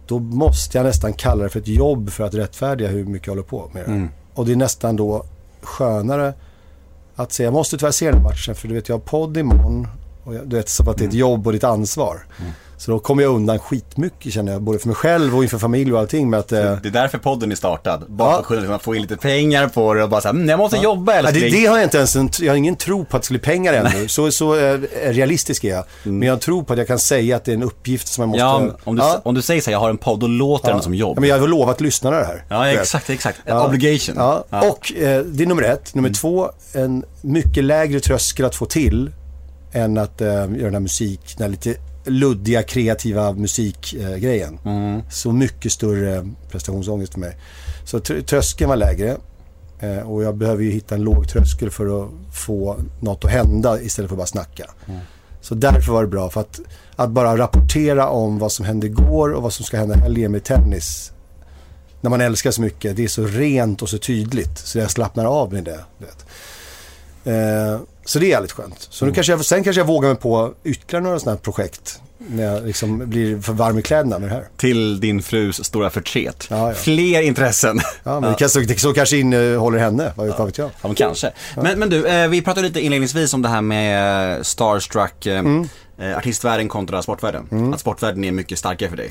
då 0.06 0.18
måste 0.18 0.78
jag 0.78 0.84
nästan 0.84 1.12
kalla 1.12 1.42
det 1.42 1.48
för 1.50 1.60
ett 1.60 1.68
jobb 1.68 2.10
för 2.10 2.24
att 2.24 2.34
rättfärdiga 2.34 2.88
hur 2.88 3.04
mycket 3.04 3.26
jag 3.26 3.32
håller 3.32 3.42
på 3.42 3.70
med 3.72 3.84
det. 3.84 3.90
Och 4.34 4.46
det 4.46 4.52
är 4.52 4.56
nästan 4.56 4.96
då 4.96 5.24
skönare 5.62 6.34
att 7.16 7.32
säga, 7.32 7.46
jag 7.46 7.52
måste 7.52 7.78
tyvärr 7.78 7.92
se 7.92 8.10
den 8.10 8.22
matchen 8.22 8.54
för 8.54 8.68
du 8.68 8.74
vet 8.74 8.88
jag 8.88 8.96
har 8.96 9.00
podd 9.00 9.36
imorgon. 9.36 9.88
Och 10.24 10.34
jag, 10.34 10.48
du 10.48 10.56
vet, 10.56 10.68
som 10.68 10.88
att 10.88 10.96
det 10.96 11.04
är 11.04 11.08
ett 11.08 11.14
jobb 11.14 11.46
och 11.46 11.52
ditt 11.52 11.64
ansvar. 11.64 12.26
Så 12.80 12.90
då 12.90 12.98
kommer 12.98 13.22
jag 13.22 13.34
undan 13.34 13.58
skitmycket 13.58 14.32
känner 14.32 14.52
jag, 14.52 14.62
både 14.62 14.78
för 14.78 14.86
mig 14.88 14.94
själv 14.94 15.36
och 15.36 15.42
inför 15.42 15.58
familj 15.58 15.92
och 15.92 15.98
allting 16.00 16.30
med 16.30 16.40
att... 16.40 16.52
Eh, 16.52 16.58
Det 16.82 16.88
är 16.88 16.92
därför 16.92 17.18
podden 17.18 17.52
är 17.52 17.56
startad. 17.56 18.04
Bara 18.08 18.28
Ja. 18.28 18.32
för 18.34 18.40
att 18.40 18.46
kunna 18.46 18.60
liksom 18.60 18.78
få 18.78 18.94
in 18.94 19.02
lite 19.02 19.16
pengar 19.16 19.68
på 19.68 19.94
det 19.94 20.02
och 20.02 20.08
bara 20.10 20.20
såhär, 20.20 20.34
mm, 20.34 20.48
jag 20.48 20.58
måste 20.58 20.76
jobba 20.76 21.14
Ja, 21.16 21.22
det, 21.22 21.28
älskling. 21.28 21.52
det 21.52 21.66
har 21.66 21.76
jag 21.76 21.86
inte 21.86 21.96
ens 21.96 22.16
en, 22.16 22.30
jag 22.40 22.52
har 22.52 22.56
ingen 22.56 22.76
tro 22.76 23.04
på 23.04 23.16
att 23.16 23.22
det 23.22 23.26
skulle 23.26 23.38
bli 23.38 23.46
pengar 23.46 23.72
ännu. 23.72 24.08
Så, 24.08 24.30
så 24.32 24.56
eh, 24.58 24.78
realistisk 25.06 25.64
är 25.64 25.68
jag. 25.68 25.84
Men 26.02 26.22
jag 26.28 26.40
tror 26.40 26.62
på 26.62 26.72
att 26.72 26.78
jag 26.78 26.86
kan 26.88 26.98
säga 26.98 27.36
att 27.36 27.44
det 27.44 27.52
är 27.52 27.56
en 27.56 27.62
uppgift 27.62 28.08
som 28.08 28.22
jag 28.22 28.28
måste... 28.28 28.44
Mm. 28.44 28.66
Ja, 28.68 28.76
om 28.84 28.96
du, 28.96 29.02
ja, 29.02 29.20
om 29.24 29.34
du 29.34 29.42
säger 29.42 29.60
såhär, 29.60 29.72
jag 29.72 29.80
har 29.80 29.90
en 29.90 29.98
podd, 29.98 30.20
då 30.20 30.26
låter 30.26 30.72
den 30.72 30.82
som 30.82 30.94
jobb. 30.94 31.16
Ja, 31.16 31.20
men 31.20 31.28
jag 31.30 31.38
har 31.38 31.48
lovat 31.48 31.80
lyssnarna 31.80 32.16
det 32.16 32.24
här. 32.24 32.44
Ja, 32.48 32.68
exakt, 32.68 33.10
exakt. 33.10 33.38
Ja. 33.46 33.66
Obligation. 33.66 34.14
Ja. 34.18 34.44
Ja. 34.50 34.58
Mm. 34.58 34.70
Och 34.70 34.92
eh, 34.92 35.24
det 35.24 35.42
är 35.42 35.46
nummer 35.46 35.62
ett. 35.62 35.94
Nummer 35.94 36.10
två, 36.10 36.50
en 36.72 37.04
mycket 37.20 37.64
lägre 37.64 38.00
tröskel 38.00 38.44
att 38.46 38.54
få 38.54 38.66
till 38.66 39.10
än 39.72 39.98
att 39.98 40.20
eh, 40.20 40.26
göra 40.28 40.46
den 40.46 40.72
här 40.74 40.80
musik, 40.80 41.20
den 41.36 41.44
här 41.44 41.50
lite 41.50 41.74
luddiga 42.10 42.62
kreativa 42.62 43.32
musikgrejen. 43.32 44.58
Mm. 44.64 45.02
Så 45.10 45.32
mycket 45.32 45.72
större 45.72 46.28
prestationsångest 46.50 47.12
för 47.12 47.20
mig. 47.20 47.36
Så 47.84 47.98
tr- 47.98 48.22
tröskeln 48.22 48.68
var 48.68 48.76
lägre. 48.76 49.16
Eh, 49.80 49.98
och 49.98 50.22
jag 50.22 50.36
behöver 50.36 50.62
ju 50.62 50.70
hitta 50.70 50.94
en 50.94 51.02
låg 51.02 51.28
tröskel 51.28 51.70
för 51.70 52.02
att 52.02 52.10
få 52.34 52.76
något 53.00 53.24
att 53.24 53.30
hända 53.30 53.80
istället 53.80 54.08
för 54.08 54.14
att 54.14 54.18
bara 54.18 54.26
snacka. 54.26 54.64
Mm. 54.86 55.00
Så 55.40 55.54
därför 55.54 55.92
var 55.92 56.02
det 56.02 56.08
bra. 56.08 56.30
För 56.30 56.40
att, 56.40 56.60
att 56.96 57.10
bara 57.10 57.36
rapportera 57.36 58.08
om 58.08 58.38
vad 58.38 58.52
som 58.52 58.64
hände 58.64 58.86
igår 58.86 59.32
och 59.32 59.42
vad 59.42 59.52
som 59.52 59.64
ska 59.64 59.76
hända 59.76 59.94
helgen 59.94 60.32
med 60.32 60.44
tennis. 60.44 61.12
När 62.00 62.10
man 62.10 62.20
älskar 62.20 62.50
så 62.50 62.60
mycket. 62.60 62.96
Det 62.96 63.04
är 63.04 63.08
så 63.08 63.24
rent 63.24 63.82
och 63.82 63.88
så 63.88 63.98
tydligt. 63.98 64.58
Så 64.58 64.78
jag 64.78 64.90
slappnar 64.90 65.24
av 65.24 65.52
med 65.52 65.64
det. 65.64 65.80
Vet. 65.98 66.26
Eh, 67.24 67.80
så 68.04 68.18
det 68.18 68.26
är 68.26 68.30
jävligt 68.30 68.52
skönt. 68.52 68.86
Så 68.90 69.06
nu 69.06 69.12
kanske 69.12 69.32
jag, 69.32 69.44
sen 69.44 69.64
kanske 69.64 69.80
jag 69.80 69.86
vågar 69.86 70.08
mig 70.08 70.18
på 70.18 70.54
ytterligare 70.64 71.04
några 71.04 71.18
sådana 71.18 71.36
här 71.36 71.42
projekt. 71.42 72.00
När 72.28 72.42
jag 72.44 72.66
liksom 72.66 72.98
blir 73.10 73.40
för 73.40 73.52
varm 73.52 73.78
i 73.78 73.82
kläderna 73.82 74.18
med 74.18 74.28
det 74.28 74.34
här. 74.34 74.44
Till 74.56 75.00
din 75.00 75.22
frus 75.22 75.64
stora 75.64 75.90
förtret. 75.90 76.46
Ja, 76.50 76.68
ja. 76.68 76.74
Fler 76.74 77.22
intressen. 77.22 77.80
Ja, 78.04 78.20
men 78.20 78.32
Det, 78.32 78.38
kan, 78.38 78.48
så, 78.78 78.92
kanske 78.92 79.16
innehåller 79.16 79.78
henne. 79.78 80.12
Vad, 80.16 80.28
vad 80.28 80.46
vet 80.46 80.58
jag. 80.58 80.66
Ja, 80.82 80.88
men 80.88 80.94
kanske. 80.94 81.32
Men, 81.56 81.78
men 81.78 81.90
du, 81.90 82.06
eh, 82.06 82.28
vi 82.28 82.42
pratade 82.42 82.66
lite 82.68 82.80
inledningsvis 82.80 83.34
om 83.34 83.42
det 83.42 83.48
här 83.48 83.60
med 83.60 84.36
eh, 84.36 84.42
starstruck, 84.42 85.26
eh, 85.26 85.38
Mm. 85.38 85.68
artistvärlden 86.16 86.68
kontra 86.68 87.02
sportvärlden. 87.02 87.72
Att 87.74 87.80
sportvärlden 87.80 88.24
är 88.24 88.32
mycket 88.32 88.58
starkare 88.58 88.88
för 88.90 88.96
dig. 88.96 89.08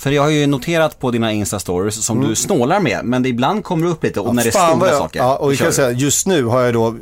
Ja. 0.00 0.02
För 0.02 0.10
jag 0.10 0.22
har 0.22 0.30
ju 0.30 0.46
noterat 0.46 1.00
på 1.00 1.10
dina 1.10 1.32
Insta-stories 1.32 1.90
som 1.90 2.28
du 2.28 2.34
snålar 2.34 2.80
med, 2.80 3.00
men 3.04 3.22
det 3.22 3.28
ibland 3.28 3.64
kommer 3.64 3.86
det 3.86 3.92
upp 3.92 4.04
lite 4.04 4.20
och 4.20 4.34
när 4.34 4.42
det 4.44 4.56
är 4.56 4.60
Mm. 4.60 4.78
Stora 4.78 4.90
jag, 4.90 4.98
saker. 4.98 5.20
Ja, 5.20 5.36
och 5.36 5.56
kör 5.56 5.64
kan 5.64 5.72
säga, 5.72 5.90
just 5.90 6.26
nu 6.26 6.44
har 6.44 6.60
jag 6.60 6.74
då 6.74 6.96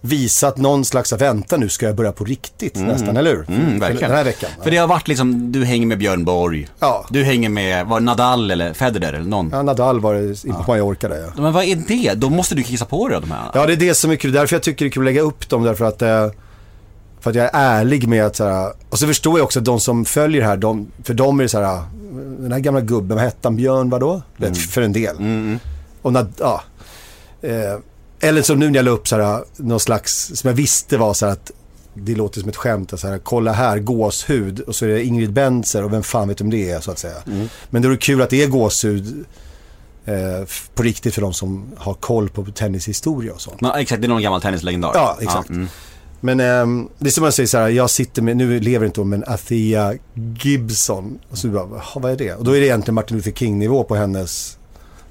visat 0.00 0.56
någon 0.56 0.84
slags, 0.84 1.12
vänta 1.12 1.56
nu 1.56 1.68
ska 1.68 1.86
jag 1.86 1.96
börja 1.96 2.12
på 2.12 2.24
riktigt 2.24 2.74
nästan, 2.74 3.16
eller 3.16 3.30
hur? 3.30 3.44
Mm, 3.48 3.78
verkligen. 3.78 4.08
Den 4.08 4.16
här 4.16 4.24
veckan. 4.24 4.50
För 4.62 4.70
det 4.70 4.76
har 4.76 4.86
varit 4.86 5.08
liksom, 5.08 5.52
du 5.52 5.64
hänger 5.64 5.86
med 5.86 5.98
Björn 5.98 6.24
Borg. 6.24 6.68
Ja. 6.78 7.06
Du 7.10 7.24
hänger 7.24 7.48
med, 7.48 7.86
var 7.86 8.00
Nadal 8.00 8.50
eller 8.50 8.72
Federer 8.72 9.12
eller 9.12 9.28
någon? 9.28 9.50
Ja, 9.52 9.62
Nadal 9.62 10.00
var 10.00 10.14
det 10.14 10.44
in 10.44 10.54
på 10.54 10.64
Mallorca 10.72 11.08
där 11.08 11.32
ja. 11.36 11.42
Men 11.42 11.52
vad 11.52 11.64
är 11.64 11.76
det? 11.76 12.14
Då 12.14 12.30
måste 12.30 12.54
du 12.54 12.62
kissa 12.62 12.84
på 12.84 13.08
dig 13.08 13.20
de 13.20 13.30
här. 13.30 13.50
Ja, 13.54 13.66
det 13.66 13.72
är 13.72 13.76
det 13.76 13.94
som 13.94 14.10
är 14.10 14.16
kul. 14.16 14.32
Därför 14.32 14.56
jag 14.56 14.62
tycker 14.62 14.84
det 14.84 14.88
är 14.88 14.92
kul 14.92 15.02
att 15.02 15.04
lägga 15.04 15.20
upp 15.20 15.48
dem. 15.48 15.62
Därför 15.62 15.84
att, 15.84 16.02
eh, 16.02 16.28
för 17.20 17.30
att 17.30 17.36
jag 17.36 17.44
är 17.44 17.50
ärlig 17.52 18.08
med 18.08 18.26
att 18.26 18.36
så 18.36 18.44
här, 18.44 18.72
Och 18.90 18.98
så 18.98 19.06
förstår 19.06 19.38
jag 19.38 19.44
också 19.44 19.58
att 19.58 19.64
de 19.64 19.80
som 19.80 20.04
följer 20.04 20.42
här, 20.42 20.56
de, 20.56 20.86
för 21.04 21.14
dem 21.14 21.38
är 21.38 21.42
det 21.42 21.48
så 21.48 21.60
här. 21.60 21.82
Den 22.38 22.52
här 22.52 22.60
gamla 22.60 22.80
gubben, 22.80 23.16
vad 23.16 23.24
hette 23.24 23.38
han? 23.42 23.56
Björn 23.56 23.90
vadå? 23.90 24.22
Mm. 24.38 24.54
För 24.54 24.82
en 24.82 24.92
del. 24.92 25.16
Och 26.02 26.12
när, 26.12 26.26
ja. 26.38 26.62
Eh, 27.42 27.78
eller 28.20 28.42
som 28.42 28.58
nu 28.58 28.70
när 28.70 28.76
jag 28.76 28.84
la 28.84 28.90
upp 28.90 29.08
så 29.08 29.20
här, 29.20 29.44
någon 29.56 29.80
slags, 29.80 30.32
som 30.34 30.48
jag 30.48 30.54
visste 30.54 30.96
var 30.96 31.14
så 31.14 31.26
här 31.26 31.32
att 31.32 31.50
det 31.94 32.14
låter 32.14 32.40
som 32.40 32.48
ett 32.48 32.56
skämt. 32.56 33.00
Så 33.00 33.08
här, 33.08 33.18
kolla 33.18 33.52
här, 33.52 33.78
gåshud. 33.78 34.60
Och 34.60 34.76
så 34.76 34.84
är 34.84 34.88
det 34.88 35.04
Ingrid 35.04 35.32
Benzer 35.32 35.84
och 35.84 35.92
vem 35.92 36.02
fan 36.02 36.28
vet 36.28 36.40
om 36.40 36.50
det 36.50 36.70
är 36.70 36.80
så 36.80 36.90
att 36.90 36.98
säga. 36.98 37.16
Men 37.70 37.82
då 37.82 37.88
är 37.88 37.92
det 37.92 37.98
kul 37.98 38.22
att 38.22 38.30
det 38.30 38.42
är 38.42 38.48
gåshud 38.48 39.24
eh, 40.04 40.14
på 40.74 40.82
riktigt 40.82 41.14
för 41.14 41.22
de 41.22 41.32
som 41.32 41.66
har 41.76 41.94
koll 41.94 42.28
på 42.28 42.44
tennishistoria 42.44 43.32
och 43.32 43.40
sånt. 43.40 43.56
Ja, 43.60 43.80
exakt, 43.80 44.02
det 44.02 44.06
är 44.06 44.08
någon 44.08 44.22
gammal 44.22 44.40
tennislegendar. 44.40 44.90
Ja, 44.94 45.18
exakt. 45.20 45.48
mm. 45.48 45.68
Men 46.20 46.40
ehm, 46.40 46.88
det 46.98 47.06
är 47.06 47.10
som 47.10 47.24
jag 47.24 47.34
säger 47.34 47.46
så 47.46 47.58
här, 47.58 47.68
jag 47.68 47.90
sitter 47.90 48.22
med, 48.22 48.36
nu 48.36 48.60
lever 48.60 48.86
inte 48.86 49.00
hon, 49.00 49.08
men 49.08 49.24
Athea 49.26 49.94
Gibson. 50.42 51.18
Och 51.30 51.38
så 51.38 51.48
bara, 51.48 51.66
"Jaha, 51.70 51.82
vad 52.00 52.12
är 52.12 52.16
det? 52.16 52.34
Och 52.34 52.44
då 52.44 52.56
är 52.56 52.60
det 52.60 52.66
egentligen 52.66 52.94
Martin 52.94 53.16
Luther 53.16 53.32
King-nivå 53.32 53.84
på 53.84 53.94
hennes, 53.96 54.58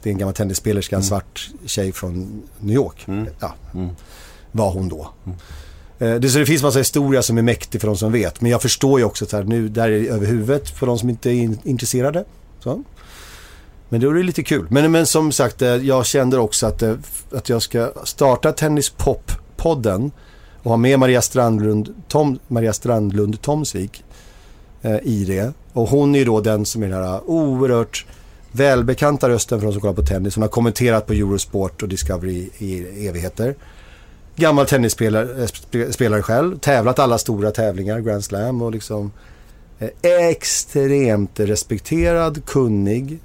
det 0.03 0.09
är 0.09 0.11
en 0.11 0.17
gammal 0.17 0.33
tennisspelerska, 0.33 0.95
en 0.95 1.03
svart 1.03 1.49
tjej 1.65 1.91
från 1.91 2.41
New 2.59 2.75
York. 2.75 3.05
Ja, 3.39 3.53
var 4.51 4.71
hon 4.71 4.89
då. 4.89 5.09
Eh, 5.99 6.15
Det, 6.15 6.29
så 6.29 6.39
det 6.39 6.45
finns 6.45 6.63
massa 6.63 6.79
historia 6.79 7.21
som 7.21 7.37
är 7.37 7.41
mäktig 7.41 7.81
för 7.81 7.87
de 7.87 7.97
som 7.97 8.11
vet. 8.11 8.41
Men 8.41 8.51
jag 8.51 8.61
förstår 8.61 8.99
ju 8.99 9.05
också 9.05 9.37
att 9.37 9.47
nu, 9.47 9.69
där 9.69 9.89
är 9.91 9.99
det 10.01 10.07
över 10.07 10.25
huvudet 10.27 10.69
för 10.69 10.85
de 10.87 10.99
som 10.99 11.09
inte 11.09 11.29
är 11.29 11.33
in, 11.33 11.59
intresserade. 11.63 12.25
Så. 12.59 12.83
Men 13.89 14.01
då 14.01 14.09
är 14.09 14.13
det 14.13 14.23
lite 14.23 14.43
kul. 14.43 14.67
Men, 14.69 14.91
men 14.91 15.05
som 15.05 15.31
sagt, 15.31 15.61
eh, 15.61 15.67
jag 15.75 16.05
kände 16.05 16.37
också 16.37 16.67
att, 16.67 16.81
eh, 16.81 16.93
att 17.31 17.49
jag 17.49 17.61
ska 17.61 17.91
starta 18.03 18.51
Tennispop-podden 18.51 20.11
och 20.65 20.71
ha 20.71 20.77
med 20.77 20.99
Maria 20.99 21.21
Strandlund, 21.21 21.93
Tom, 22.07 22.39
Maria 22.47 22.73
Strandlund 22.73 23.41
Tomsvik 23.41 24.03
eh, 24.81 24.97
i 25.03 25.25
det. 25.25 25.53
Och 25.73 25.89
hon 25.89 26.15
är 26.15 26.19
ju 26.19 26.25
då 26.25 26.41
den 26.41 26.65
som 26.65 26.83
är 26.83 26.89
den 26.89 27.03
här 27.03 27.29
oerhört 27.29 28.05
välbekanta 28.51 29.29
rösten 29.29 29.59
för 29.59 29.65
de 29.67 29.71
som 29.71 29.81
kollar 29.81 29.93
på 29.93 30.01
tennis. 30.01 30.35
Hon 30.35 30.41
har 30.41 30.49
kommenterat 30.49 31.07
på 31.07 31.13
Eurosport 31.13 31.81
och 31.81 31.89
Discovery 31.89 32.49
i 32.57 33.07
evigheter. 33.07 33.55
Gammal 34.35 34.65
tennisspelare 34.65 35.23
eh, 35.23 35.47
sp- 35.47 35.91
spelare 35.91 36.21
själv, 36.21 36.59
tävlat 36.59 36.99
alla 36.99 37.17
stora 37.17 37.51
tävlingar, 37.51 37.99
Grand 37.99 38.23
Slam 38.23 38.61
och 38.61 38.71
liksom 38.71 39.11
eh, 39.79 39.89
extremt 40.01 41.39
respekterad, 41.39 42.45
kunnig, 42.45 43.19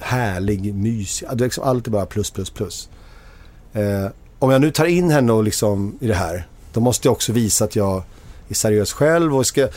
härlig, 0.00 0.74
mysig. 0.74 1.26
Liksom, 1.26 1.30
allt 1.30 1.40
är 1.40 1.44
liksom 1.44 1.64
alltid 1.64 1.92
bara 1.92 2.06
plus, 2.06 2.30
plus, 2.30 2.50
plus. 2.50 2.88
Eh, 3.72 4.06
om 4.38 4.50
jag 4.50 4.60
nu 4.60 4.70
tar 4.70 4.86
in 4.86 5.10
henne 5.10 5.32
och 5.32 5.44
liksom 5.44 5.98
i 6.00 6.06
det 6.06 6.14
här, 6.14 6.46
då 6.78 6.82
måste 6.82 7.08
jag 7.08 7.12
också 7.12 7.32
visa 7.32 7.64
att 7.64 7.76
jag 7.76 8.02
är 8.48 8.54
seriös 8.54 8.92
själv 8.92 9.36
och 9.36 9.46
ska 9.46 9.68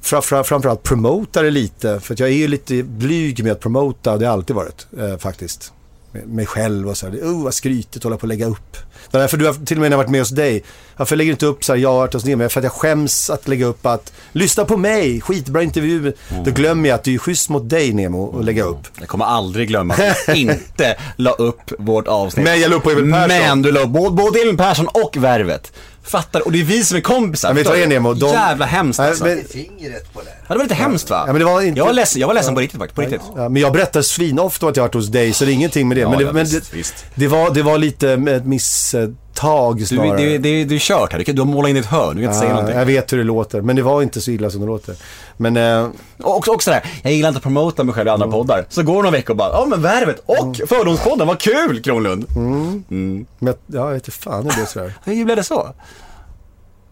fra, 0.00 0.22
fra, 0.22 0.44
framförallt 0.44 0.82
promota 0.82 1.42
det 1.42 1.50
lite. 1.50 2.00
För 2.00 2.14
att 2.14 2.20
jag 2.20 2.28
är 2.28 2.32
ju 2.32 2.48
lite 2.48 2.82
blyg 2.82 3.44
med 3.44 3.52
att 3.52 3.60
promota, 3.60 4.16
det 4.16 4.26
har 4.26 4.32
alltid 4.32 4.56
varit 4.56 4.86
eh, 4.98 5.16
faktiskt. 5.16 5.72
med 6.12 6.28
mig 6.28 6.46
själv 6.46 6.88
och 6.88 6.96
så 6.96 7.06
här, 7.08 7.16
oh 7.16 7.44
vad 7.44 7.54
skrytigt 7.54 7.96
att 7.96 8.02
hålla 8.02 8.16
på 8.16 8.26
att 8.26 8.28
lägga 8.28 8.46
upp. 8.46 8.76
Det 9.10 9.16
är 9.16 9.20
därför 9.20 9.36
du 9.36 9.46
har 9.46 9.54
till 9.54 9.76
och 9.76 9.80
med 9.80 9.90
när 9.90 9.96
jag 9.96 10.04
varit 10.04 10.10
med 10.10 10.20
hos 10.20 10.30
dig, 10.30 10.64
varför 10.96 11.16
lägger 11.16 11.28
du 11.28 11.32
inte 11.32 11.46
upp 11.46 11.64
så 11.64 11.72
här, 11.72 11.80
jag 11.80 11.88
har 11.88 11.96
varit 11.96 12.12
hos 12.12 12.24
Nemo, 12.24 12.48
för 12.48 12.60
att 12.60 12.64
jag 12.64 12.72
skäms 12.72 13.30
att 13.30 13.48
lägga 13.48 13.66
upp 13.66 13.86
att, 13.86 14.12
lyssna 14.32 14.64
på 14.64 14.76
mig, 14.76 15.20
skitbra 15.20 15.62
intervju. 15.62 16.12
Då 16.44 16.50
glömmer 16.50 16.88
jag 16.88 16.96
att 16.96 17.04
det 17.04 17.14
är 17.14 17.18
schysst 17.18 17.48
mot 17.48 17.70
dig 17.70 17.92
Nemo 17.92 18.38
att 18.38 18.44
lägga 18.44 18.64
upp. 18.64 18.82
Jag 18.98 19.08
kommer 19.08 19.24
aldrig 19.24 19.68
glömma 19.68 19.94
att 19.94 20.26
du 20.26 20.32
inte 20.34 20.96
la 21.16 21.30
upp 21.30 21.72
vårt 21.78 22.08
avsnitt. 22.08 22.44
Men 22.44 22.60
jag 22.60 22.70
la 22.70 22.76
upp 22.76 22.82
på 22.82 22.90
Emil 22.90 23.12
Persson. 23.12 23.28
Men 23.28 23.62
du 23.62 23.72
la 23.72 23.80
upp 23.80 23.90
både, 23.90 24.10
både 24.10 24.40
Emil 24.42 24.56
Persson 24.56 24.88
och 24.88 25.16
Värvet. 25.16 25.72
Fattar? 26.04 26.40
Och 26.40 26.52
det 26.52 26.60
är 26.60 26.64
vi 26.64 26.84
som 26.84 26.96
är 26.96 27.00
kompisar. 27.00 27.54
Vet 27.54 27.66
vad 27.66 27.76
det 27.76 27.82
är, 27.82 27.86
Nemo, 27.86 28.14
de- 28.14 28.26
Jävla 28.32 28.66
hemskt 28.66 28.98
Nej, 28.98 29.08
alltså. 29.08 29.24
men- 29.24 29.36
Sätter 29.36 29.52
fingret 29.52 30.12
på 30.14 30.20
det. 30.20 30.26
Ja, 30.40 30.44
det 30.48 30.54
var 30.54 30.62
lite 30.64 30.74
hemskt 30.74 31.10
va? 31.10 31.24
Ja, 31.26 31.32
men 31.32 31.38
det 31.38 31.44
var 31.44 31.60
inte- 31.62 31.78
Jag 31.78 31.84
var 31.86 31.92
ledsen, 31.92 32.20
jag 32.20 32.26
var 32.26 32.34
ledsen 32.34 32.54
på 32.54 32.60
riktigt 32.60 32.78
faktiskt. 32.80 32.94
På 32.96 33.02
riktigt. 33.02 33.20
Ja, 33.36 33.48
men 33.48 33.62
jag 33.62 33.72
berättar 33.72 34.02
svinofta 34.02 34.66
att 34.68 34.76
jag 34.76 34.82
har 34.82 34.88
varit 34.88 34.94
hos 34.94 35.08
dig, 35.08 35.32
så 35.32 35.44
det 35.44 35.50
är 35.50 35.54
ingenting 35.54 35.88
med 35.88 35.96
det. 35.96 36.00
Ja, 36.00 36.08
men 36.10 36.18
det, 36.18 36.24
ja, 36.24 36.32
men 36.32 36.44
visst, 36.44 36.70
det, 36.70 36.76
visst. 36.76 36.94
det, 37.14 37.28
var, 37.28 37.50
det 37.54 37.62
var 37.62 37.78
lite 37.78 38.10
ett 38.12 38.46
misstag 38.46 39.16
Du, 39.78 39.86
snarare. 39.86 40.16
det, 40.16 40.38
det, 40.38 40.64
du 40.64 40.74
är 40.74 40.78
kört 40.78 41.12
här. 41.12 41.18
Du, 41.18 41.24
kan- 41.24 41.34
du 41.34 41.40
har 41.42 41.46
målat 41.46 41.70
in 41.70 41.76
ett 41.76 41.86
hörn. 41.86 42.16
Du 42.16 42.22
kan 42.22 42.24
inte 42.24 42.34
säga 42.38 42.48
Ja, 42.50 42.54
någonting. 42.54 42.78
jag 42.78 42.86
vet 42.86 43.12
hur 43.12 43.18
det 43.18 43.24
låter, 43.24 43.60
men 43.60 43.76
det 43.76 43.82
var 43.82 44.02
inte 44.02 44.20
så 44.20 44.30
illa 44.30 44.50
som 44.50 44.60
det 44.60 44.66
låter. 44.66 44.94
Men, 45.36 45.56
eh, 45.56 45.88
Och 46.22 46.36
också, 46.36 46.50
också 46.50 46.70
där, 46.70 46.84
jag 47.02 47.12
gillar 47.12 47.28
inte 47.28 47.36
att 47.36 47.42
promota 47.42 47.84
mig 47.84 47.94
själv 47.94 48.06
i 48.06 48.10
andra 48.10 48.28
poddar. 48.28 48.66
Så 48.68 48.82
går 48.82 48.92
det 48.94 48.98
några 49.02 49.10
veckor 49.10 49.30
och 49.30 49.36
bara, 49.36 49.48
ja 49.52 49.66
men 49.68 49.82
Värvet 49.82 50.22
och 50.26 50.60
Fördomspodden, 50.68 51.26
vad 51.26 51.38
kul 51.40 51.82
Kronlund. 51.82 52.24
men 52.88 53.26
jag- 53.38 53.48
ja, 53.48 53.54
jag 53.80 53.86
vet 53.92 54.08
inte 54.08 54.10
fan 54.18 54.42
hur 54.42 54.50
det 54.50 54.56
blev 54.56 54.66
sådär. 54.66 54.92
Hur 55.04 55.24
blev 55.24 55.36
det 55.36 55.44
så? 55.44 55.68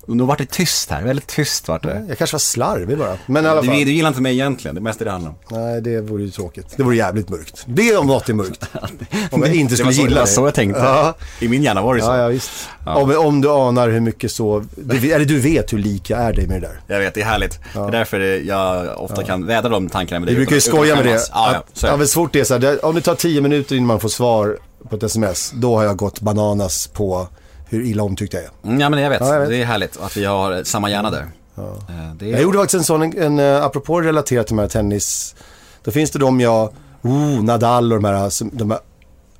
Nu 0.07 0.25
vart 0.25 0.39
det 0.39 0.51
tyst 0.51 0.91
här, 0.91 1.03
väldigt 1.03 1.27
tyst 1.27 1.69
vart 1.69 1.83
det. 1.83 2.05
Jag 2.09 2.19
kanske 2.19 2.35
var 2.35 2.39
slarvig 2.39 2.99
bara. 2.99 3.19
Men 3.27 3.45
i 3.45 3.49
alla 3.49 3.61
Du, 3.61 3.67
fall. 3.67 3.77
du 3.77 3.93
gillar 3.93 4.09
inte 4.09 4.21
mig 4.21 4.33
egentligen, 4.33 4.75
det 4.75 4.79
är 4.79 4.83
mest 4.83 4.99
det 4.99 5.05
det 5.05 5.11
handlar 5.11 5.31
om. 5.31 5.37
Nej, 5.61 5.81
det 5.81 6.01
vore 6.01 6.23
ju 6.23 6.31
tråkigt. 6.31 6.67
Det 6.77 6.83
vore 6.83 6.97
jävligt 6.97 7.29
mörkt. 7.29 7.65
Det 7.67 7.97
om 7.97 8.07
något 8.07 8.29
är 8.29 8.35
mörkt. 8.35 8.65
Om 9.31 9.43
jag 9.43 9.55
inte 9.55 9.73
Det 9.73 9.77
skulle 9.77 9.93
så, 9.93 10.01
det 10.03 10.09
gilla 10.09 10.21
var 10.21 10.27
dig. 10.27 10.35
så 10.35 10.47
jag 10.47 10.55
tänkte. 10.55 10.81
Ja, 10.81 11.15
I 11.41 11.49
min 11.49 11.63
hjärna 11.63 11.83
var 11.83 11.95
det 11.95 12.01
så. 12.01 12.07
ja, 12.07 12.17
ja 12.19 12.29
visst. 12.29 12.51
Om, 12.87 13.17
om 13.19 13.41
du 13.41 13.49
anar 13.51 13.89
hur 13.89 14.01
mycket 14.01 14.33
så, 14.33 14.65
du, 14.77 15.13
eller 15.13 15.25
du 15.25 15.39
vet 15.41 15.73
hur 15.73 15.79
lik 15.79 16.11
jag 16.11 16.21
är 16.21 16.33
dig 16.33 16.47
med 16.47 16.63
det 16.63 16.67
där. 16.69 16.81
Jag 16.95 16.99
vet, 17.01 17.15
det 17.15 17.21
är 17.21 17.25
härligt. 17.25 17.61
Det 17.75 17.79
är 17.81 17.91
därför 17.91 18.21
jag 18.47 18.99
ofta 19.03 19.23
kan 19.25 19.47
vädra 19.47 19.69
de 19.69 19.89
tankarna 19.89 20.21
med 20.21 20.27
dig. 20.29 20.35
Vi 20.35 20.39
brukar 20.39 20.55
ju 20.55 20.61
skoja 20.61 20.97
med 20.97 21.05
det. 21.05 21.11
Ja, 21.11 21.19
ja, 21.53 21.59
Att- 21.59 21.83
ja, 21.83 21.91
det. 21.91 21.97
men 21.97 22.09
svårt 22.09 22.33
det 22.33 22.41
är 22.41 22.45
så 22.45 22.55
här, 22.55 22.61
det, 22.61 22.79
om 22.79 22.95
det 22.95 23.01
tar 23.01 23.15
tio 23.15 23.41
minuter 23.41 23.77
innan 23.77 23.87
man 23.87 24.01
får 24.01 24.09
svar 24.09 24.59
på 24.91 24.97
ett 24.97 25.03
sms, 25.03 25.53
då 25.55 25.77
har 25.77 25.85
jag 25.85 25.97
gått 25.97 26.21
bananas 26.21 26.87
på 26.87 27.29
hur 27.73 27.85
illa 27.85 28.03
omtyckt 28.03 28.35
jag 28.35 28.43
är. 28.43 28.51
Ja 28.81 28.89
men 28.91 29.01
jag 29.03 29.11
vet, 29.11 29.21
Ja, 29.21 29.33
jag 29.33 29.41
vet. 29.41 29.49
det 29.49 29.57
är 29.63 29.65
härligt 29.65 29.97
att 30.01 30.17
vi 30.17 30.25
har 30.25 30.65
samma 30.65 30.91
hjärna 30.91 31.11
där. 31.11 31.27
Eh, 31.57 32.15
Det 32.19 32.27
är... 32.27 32.31
Jag 32.31 32.43
gjorde 32.43 32.59
faktiskt 32.59 32.75
en 32.75 32.85
sån, 32.85 33.03
en, 33.03 33.19
en, 33.23 33.39
eh, 33.39 33.65
apropå 33.65 34.01
relaterat 34.01 34.47
till 34.47 34.57
de 34.57 34.63
här 34.63 34.69
tennis, 34.69 35.35
då 35.83 35.91
finns 35.91 36.11
det 36.11 36.19
de 36.19 36.41
jag, 36.41 36.73
oh, 37.03 37.43
Nadal 37.45 37.93
och 37.93 38.03
de 38.03 38.05
här, 38.09 38.57
de 38.57 38.71
här 38.71 38.81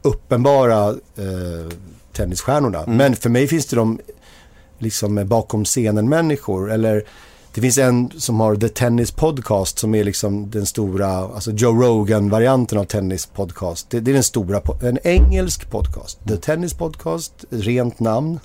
uppenbara 0.03 0.89
eh, 0.89 1.77
tennisstjärnorna. 2.13 2.79
Mm. 2.83 2.97
Men 2.97 3.17
för 3.17 3.31
mig 3.31 3.47
finns 3.49 3.67
det 3.67 3.77
de 3.77 4.01
liksom 4.79 5.19
eh, 5.19 5.25
bakom 5.25 5.65
scenen-människor. 5.65 6.73
Eller 6.73 7.05
det 7.55 7.61
finns 7.61 7.79
en 7.79 8.11
som 8.21 8.41
har 8.41 8.57
The 8.57 8.69
Tennis 8.69 9.11
Podcast 9.11 9.79
som 9.79 9.95
är 9.95 10.05
liksom 10.05 10.51
den 10.51 10.67
stora, 10.67 11.09
alltså 11.09 11.51
Joe 11.51 11.83
Rogan-varianten 11.83 12.79
av 12.79 12.85
Tennis 12.85 13.27
Podcast. 13.27 13.91
Det, 13.91 14.01
det 14.01 14.11
är 14.11 14.13
den 14.13 14.23
stora, 14.23 14.63
en 14.83 14.99
engelsk 15.05 15.71
podcast. 15.71 16.19
The 16.29 16.37
Tennis 16.37 16.75
Podcast, 16.75 17.45
rent 17.51 18.01
namn. 18.01 18.41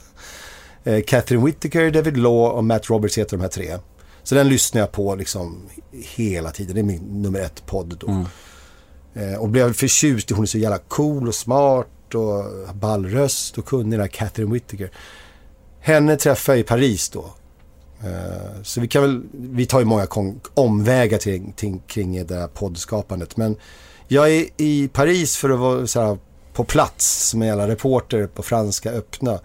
Eh, 0.83 1.03
Catherine 1.03 1.45
Whittaker, 1.45 1.91
David 1.91 2.17
Law 2.17 2.51
och 2.51 2.63
Matt 2.63 2.89
Roberts 2.89 3.17
heter 3.17 3.37
de 3.37 3.41
här 3.41 3.49
tre. 3.49 3.77
Så 4.23 4.35
den 4.35 4.49
lyssnar 4.49 4.81
jag 4.81 4.91
på 4.91 5.15
liksom 5.15 5.61
hela 5.91 6.51
tiden. 6.51 6.75
Det 6.75 6.81
är 6.81 6.83
min 6.83 7.21
nummer 7.21 7.39
ett 7.39 7.65
podd 7.65 7.97
då. 7.99 8.25
Eh, 9.21 9.37
och 9.37 9.49
blev 9.49 9.73
förtjust 9.73 10.31
i, 10.31 10.33
hon 10.33 10.43
är 10.43 10.47
så 10.47 10.57
jävla 10.57 10.77
cool 10.77 11.27
och 11.27 11.35
smart 11.35 12.15
och 12.15 12.75
ball 12.75 13.05
röst 13.05 13.57
och 13.57 13.65
kunnig 13.65 13.91
den 13.91 13.99
här 13.99 14.07
Catherine 14.07 14.53
Whittaker. 14.53 14.91
Henne 15.79 16.17
träffade 16.17 16.57
jag 16.57 16.65
i 16.65 16.67
Paris 16.67 17.09
då. 17.09 17.25
Eh, 18.03 18.61
så 18.63 18.81
vi 18.81 18.87
kan 18.87 19.01
väl, 19.01 19.21
vi 19.31 19.65
tar 19.65 19.79
ju 19.79 19.85
många 19.85 20.07
omvägar 20.53 21.17
till, 21.17 21.53
till, 21.55 21.79
kring 21.87 22.25
det 22.25 22.35
här 22.35 22.47
poddskapandet. 22.47 23.37
Men 23.37 23.55
jag 24.07 24.31
är 24.31 24.45
i 24.57 24.89
Paris 24.93 25.37
för 25.37 25.49
att 25.49 25.59
vara 25.59 25.87
så 25.87 26.01
här, 26.01 26.17
på 26.53 26.63
plats 26.63 27.29
som 27.29 27.41
en 27.41 27.67
reporter 27.67 28.27
på 28.27 28.43
Franska 28.43 28.91
öppna. 28.91 29.39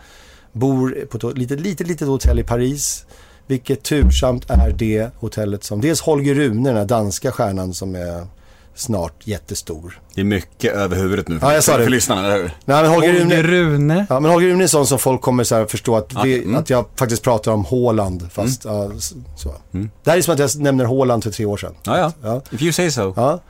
Bor 0.53 1.07
på 1.11 1.29
ett 1.29 1.39
litet, 1.39 1.61
litet, 1.61 1.87
litet 1.87 2.09
hotell 2.09 2.39
i 2.39 2.45
Paris. 2.45 3.07
Vilket 3.47 3.83
tursamt 3.83 4.51
är 4.51 4.71
det 4.71 5.11
hotellet 5.17 5.65
som, 5.65 5.81
dels 5.81 6.01
Holger 6.01 6.35
Rune, 6.35 6.69
den 6.69 6.77
här 6.77 6.85
danska 6.85 7.33
stjärnan 7.33 7.75
som 7.75 7.95
är 7.95 8.27
snart 8.75 9.27
jättestor. 9.27 10.01
Det 10.15 10.21
är 10.21 10.25
mycket 10.25 10.73
över 10.75 10.97
huvudet 10.97 11.29
nu 11.29 11.39
för, 11.39 11.47
Ja, 11.47 11.55
jag 11.55 11.65
sa 11.65 11.77
det. 11.77 11.85
för 11.85 11.91
lyssnarna, 11.91 12.27
eller 12.27 12.37
hur? 12.37 12.51
Nej, 12.65 12.83
men 12.83 12.91
Holger 12.91 13.13
Rune, 13.13 13.43
Rune. 13.43 14.07
Ja, 14.11 14.21
men 14.21 14.31
Holger 14.31 14.49
Rune 14.49 14.65
är 14.65 14.69
sån 14.69 14.87
som 14.87 14.99
folk 14.99 15.21
kommer 15.21 15.45
så 15.45 15.55
här 15.55 15.67
förstå 15.67 15.97
att, 15.97 16.25
vi, 16.25 16.43
mm. 16.43 16.57
att 16.57 16.71
jag 16.71 16.85
faktiskt 16.97 17.23
pratar 17.23 17.53
om 17.53 17.65
Haaland. 17.65 18.29
Fast, 18.33 18.65
ja, 18.65 18.91
s- 18.99 19.15
så. 19.37 19.55
Det 20.03 20.11
här 20.11 20.19
är 20.19 20.23
som 20.23 20.35
att 20.35 20.41
jag 20.41 20.57
nämner 20.61 20.85
Haaland 20.85 21.25
för 21.25 21.31
tre 21.31 21.45
år 21.45 21.57
sedan. 21.57 21.75
Ja, 21.83 21.99
ja. 21.99 22.13
Ja. 22.23 22.43
If 22.51 22.63
you 22.63 22.73
say 22.73 22.91
so. 22.91 23.13
Ja. 23.17 23.41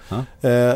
Eh, 0.49 0.75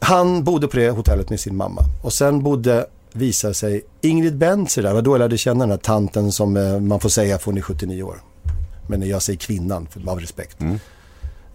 han 0.00 0.44
bodde 0.44 0.68
på 0.68 0.76
det 0.76 0.90
hotellet 0.90 1.30
med 1.30 1.40
sin 1.40 1.56
mamma. 1.56 1.82
Och 2.02 2.12
sen 2.12 2.42
bodde, 2.42 2.86
visade 3.12 3.54
sig, 3.54 3.82
Ingrid 4.00 4.36
Bentzer 4.36 4.82
där. 4.82 4.92
Var 4.94 5.02
då 5.02 5.12
jag 5.14 5.18
lärde 5.18 5.38
känna 5.38 5.60
den 5.60 5.70
här 5.70 5.76
tanten 5.78 6.32
som 6.32 6.56
eh, 6.56 6.80
man 6.80 7.00
får 7.00 7.08
säga 7.08 7.38
för 7.38 7.44
hon 7.46 7.58
är 7.58 7.62
79 7.62 8.02
år. 8.02 8.16
Men 8.86 9.08
jag 9.08 9.22
säger 9.22 9.38
kvinnan, 9.38 9.86
för, 9.90 10.10
av 10.10 10.20
respekt. 10.20 10.56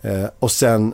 Eh, 0.01 0.25
och 0.39 0.51
sen 0.51 0.93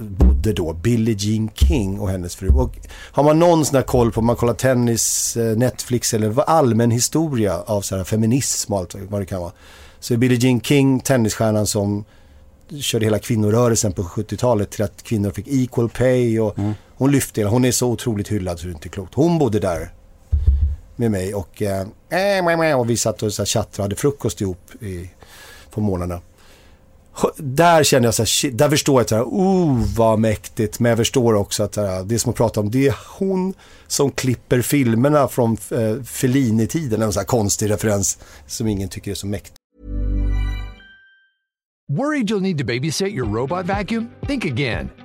bodde 0.00 0.52
då 0.52 0.72
Billie 0.72 1.16
Jean 1.18 1.50
King 1.54 2.00
och 2.00 2.10
hennes 2.10 2.36
fru. 2.36 2.48
Och 2.48 2.78
har 2.90 3.22
man 3.22 3.38
någon 3.38 3.64
sån 3.64 3.76
här 3.76 3.82
koll 3.82 4.12
på, 4.12 4.20
om 4.20 4.26
man 4.26 4.36
kollar 4.36 4.54
tennis, 4.54 5.36
eh, 5.36 5.56
Netflix 5.56 6.14
eller 6.14 6.40
allmän 6.40 6.90
historia 6.90 7.60
av 7.60 7.80
så 7.80 7.96
här 7.96 8.04
feminism 8.04 8.72
och 8.72 8.78
allt 8.78 8.94
vad 9.08 9.20
det 9.20 9.26
kan 9.26 9.40
vara. 9.40 9.52
Så 10.00 10.14
är 10.14 10.18
Billie 10.18 10.36
Jean 10.36 10.60
King 10.60 11.00
tennisstjärnan 11.00 11.66
som 11.66 12.04
körde 12.80 13.04
hela 13.04 13.18
kvinnorörelsen 13.18 13.92
på 13.92 14.02
70-talet 14.02 14.70
till 14.70 14.84
att 14.84 15.02
kvinnor 15.02 15.30
fick 15.30 15.48
equal 15.48 15.88
pay 15.88 16.40
och 16.40 16.56
hon 16.88 17.10
lyfte 17.10 17.40
hela, 17.40 17.50
hon 17.50 17.64
är 17.64 17.72
så 17.72 17.88
otroligt 17.88 18.28
hyllad 18.28 18.58
så 18.58 18.66
det 18.66 18.70
är 18.70 18.74
inte 18.74 18.88
klokt. 18.88 19.14
Hon 19.14 19.38
bodde 19.38 19.60
där 19.60 19.92
med 20.96 21.10
mig 21.10 21.34
och, 21.34 21.62
eh, 21.62 22.78
och 22.78 22.90
vi 22.90 22.96
satt 22.96 23.22
och 23.22 23.32
så 23.32 23.42
här 23.42 23.46
tjattrade 23.46 23.78
och 23.78 23.84
hade 23.84 23.96
frukost 23.96 24.40
ihop 24.40 24.70
i, 24.80 25.10
på 25.70 25.80
morgnarna. 25.80 26.20
Där 27.36 27.84
känner 27.84 28.06
jag 28.06 28.14
så 28.14 28.22
här, 28.22 28.52
där 28.52 28.68
förstår 28.68 28.94
jag 28.94 29.02
att 29.02 29.08
så 29.08 29.14
här, 29.14 29.24
oh 29.24 29.84
vad 29.96 30.18
mäktigt. 30.18 30.80
Men 30.80 30.90
jag 30.90 30.98
förstår 30.98 31.34
också 31.34 31.62
att 31.62 31.76
här, 31.76 32.04
det 32.04 32.18
som 32.18 32.30
att 32.30 32.36
prata 32.36 32.60
om, 32.60 32.70
det 32.70 32.88
är 32.88 32.94
hon 33.18 33.54
som 33.86 34.10
klipper 34.10 34.62
filmerna 34.62 35.28
från 35.28 35.56
eh, 35.70 36.02
Fellini-tiden. 36.02 37.02
En 37.02 37.12
sån 37.12 37.20
här 37.20 37.26
konstig 37.26 37.70
referens 37.70 38.18
som 38.46 38.66
ingen 38.66 38.88
tycker 38.88 39.10
är 39.10 39.14
så 39.14 39.26
mäktig. 39.26 39.54
Worried 41.92 42.30
you'll 42.30 42.40
need 42.40 42.58
to 42.58 42.64
babysit 42.64 43.08
your 43.08 43.26
robot 43.26 43.66
vacuum? 43.66 44.08
Think 44.26 44.44
again. 44.44 44.90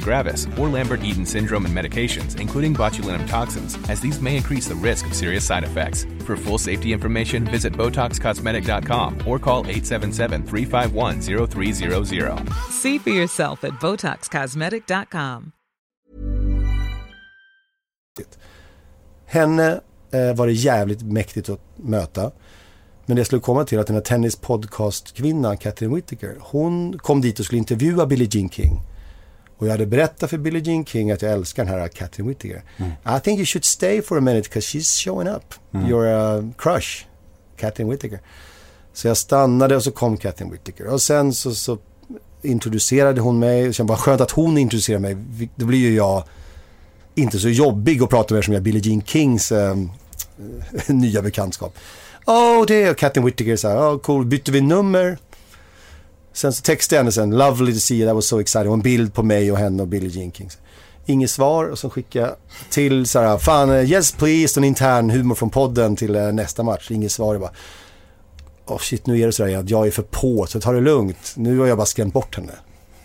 gravis, 0.01 0.47
or 0.57 0.67
Lambert 0.67 1.03
Eaton 1.03 1.25
syndrome 1.25 1.65
and 1.65 1.75
medications, 1.75 2.39
including 2.39 2.73
botulinum 2.73 3.27
toxins, 3.27 3.77
as 3.89 3.99
these 3.99 4.21
may 4.21 4.35
increase 4.35 4.67
the 4.67 4.75
risk 4.75 5.05
of 5.07 5.13
serious 5.13 5.45
side 5.45 5.63
effects. 5.63 6.05
For 6.25 6.35
full 6.37 6.57
safety 6.57 6.93
information, 6.93 7.43
visit 7.43 7.73
BotoxCosmetic.com 7.73 9.27
or 9.27 9.39
call 9.39 9.65
877 9.67 10.43
351 10.47 11.21
0300. 11.21 12.49
See 12.69 12.97
for 12.97 13.11
yourself 13.11 13.63
at 13.63 13.73
BotoxCosmetic.com. 13.73 15.51
Henne 19.25 19.81
eh, 20.11 20.33
var 20.35 20.47
det 20.47 20.53
jävligt 20.53 21.01
mäktigt 21.01 21.49
att 21.49 21.59
möta. 21.75 22.31
Men 23.05 23.15
det 23.15 23.19
jag 23.19 23.25
skulle 23.25 23.41
komma 23.41 23.63
till 23.63 23.79
att 23.79 23.87
den 23.87 23.95
här 23.95 24.03
tennis 24.03 24.35
podcast-kvinnan, 24.35 25.57
Catherine 25.57 25.95
Whittaker, 25.95 26.37
hon 26.39 26.97
kom 26.97 27.21
dit 27.21 27.39
och 27.39 27.45
skulle 27.45 27.59
intervjua 27.59 28.05
Billie 28.05 28.27
Jean 28.31 28.49
King. 28.49 28.81
Och 29.61 29.67
jag 29.67 29.71
hade 29.71 29.85
berättat 29.85 30.29
för 30.29 30.37
Billie 30.37 30.59
Jean 30.59 30.85
King 30.85 31.11
att 31.11 31.21
jag 31.21 31.31
älskar 31.31 31.65
den 31.65 31.73
här 31.73 31.87
Catherine 31.87 32.29
Whittaker. 32.29 32.63
I 33.17 33.19
think 33.23 33.37
you 33.37 33.45
should 33.45 33.65
stay 33.65 34.01
for 34.01 34.17
a 34.17 34.21
minute 34.21 34.49
because 34.49 34.77
she's 34.77 35.03
showing 35.03 35.27
up. 35.27 35.53
Your 35.89 36.05
uh, 36.05 36.51
crush, 36.57 37.05
Catherine 37.57 37.91
Whittaker. 37.91 38.19
Så 38.93 39.07
jag 39.07 39.17
stannade 39.17 39.75
och 39.75 39.83
så 39.83 39.91
kom 39.91 40.17
Catherine 40.17 40.51
Whittaker. 40.51 40.87
Och 40.87 41.01
sen 41.01 41.33
så, 41.33 41.55
så 41.55 41.77
introducerade 42.41 43.21
hon 43.21 43.39
mig. 43.39 43.67
Och 43.67 43.73
kände 43.73 43.87
bara 43.87 43.97
skönt 43.97 44.21
att 44.21 44.31
hon 44.31 44.57
introducerade 44.57 45.01
mig. 45.01 45.17
Då 45.55 45.65
blir 45.65 45.79
ju 45.79 45.95
jag 45.95 46.23
inte 47.15 47.39
så 47.39 47.49
jobbig 47.49 48.03
att 48.03 48.09
prata 48.09 48.33
med 48.33 48.39
eftersom 48.39 48.53
jag 48.53 48.59
är 48.59 48.63
Billie 48.63 48.81
Jean 48.89 49.01
Kings 49.01 49.51
eh, 49.51 49.75
nya 50.87 51.21
bekantskap. 51.21 51.77
Oh, 52.25 52.65
det 52.65 52.83
är 52.83 52.93
Catherine 52.93 53.25
Whittaker 53.25 53.55
så 53.55 53.67
här, 53.67 53.77
oh 53.77 53.99
cool, 53.99 54.25
bytte 54.25 54.51
vi 54.51 54.61
nummer? 54.61 55.17
Sen 56.33 56.53
så 56.53 56.61
textade 56.61 56.95
jag 56.95 57.03
henne 57.03 57.11
sen, 57.11 57.37
lovely 57.37 57.73
to 57.73 57.79
see 57.79 57.95
you, 57.95 58.07
that 58.07 58.15
was 58.15 58.27
so 58.27 58.41
exciting. 58.41 58.67
Och 58.67 58.73
en 58.73 58.81
bild 58.81 59.13
på 59.13 59.23
mig 59.23 59.51
och 59.51 59.57
henne 59.57 59.81
och 59.83 59.87
Billie 59.87 60.19
Jean 60.19 60.31
King. 60.31 60.49
Inget 61.05 61.31
svar 61.31 61.65
och 61.65 61.79
så 61.79 61.89
skickade 61.89 62.25
jag 62.25 62.35
till 62.69 63.05
så 63.05 63.19
här, 63.19 63.37
fan 63.37 63.69
yes 63.69 64.11
please, 64.11 64.59
en 64.59 64.63
intern 64.63 65.09
humor 65.09 65.35
från 65.35 65.49
podden 65.49 65.95
till 65.95 66.15
eh, 66.15 66.31
nästa 66.31 66.63
match. 66.63 66.91
Inget 66.91 67.11
svar, 67.11 67.33
jag 67.33 67.41
bara, 67.41 67.51
oh 68.65 68.77
shit 68.79 69.05
nu 69.05 69.19
är 69.19 69.25
det 69.25 69.33
så 69.33 69.45
här 69.45 69.57
att 69.57 69.69
jag 69.69 69.87
är 69.87 69.91
för 69.91 70.03
på, 70.03 70.45
så 70.45 70.59
ta 70.59 70.71
det 70.71 70.81
lugnt. 70.81 71.33
Nu 71.35 71.59
har 71.59 71.67
jag 71.67 71.77
bara 71.77 71.85
skrämt 71.85 72.13
bort 72.13 72.35
henne. 72.35 72.53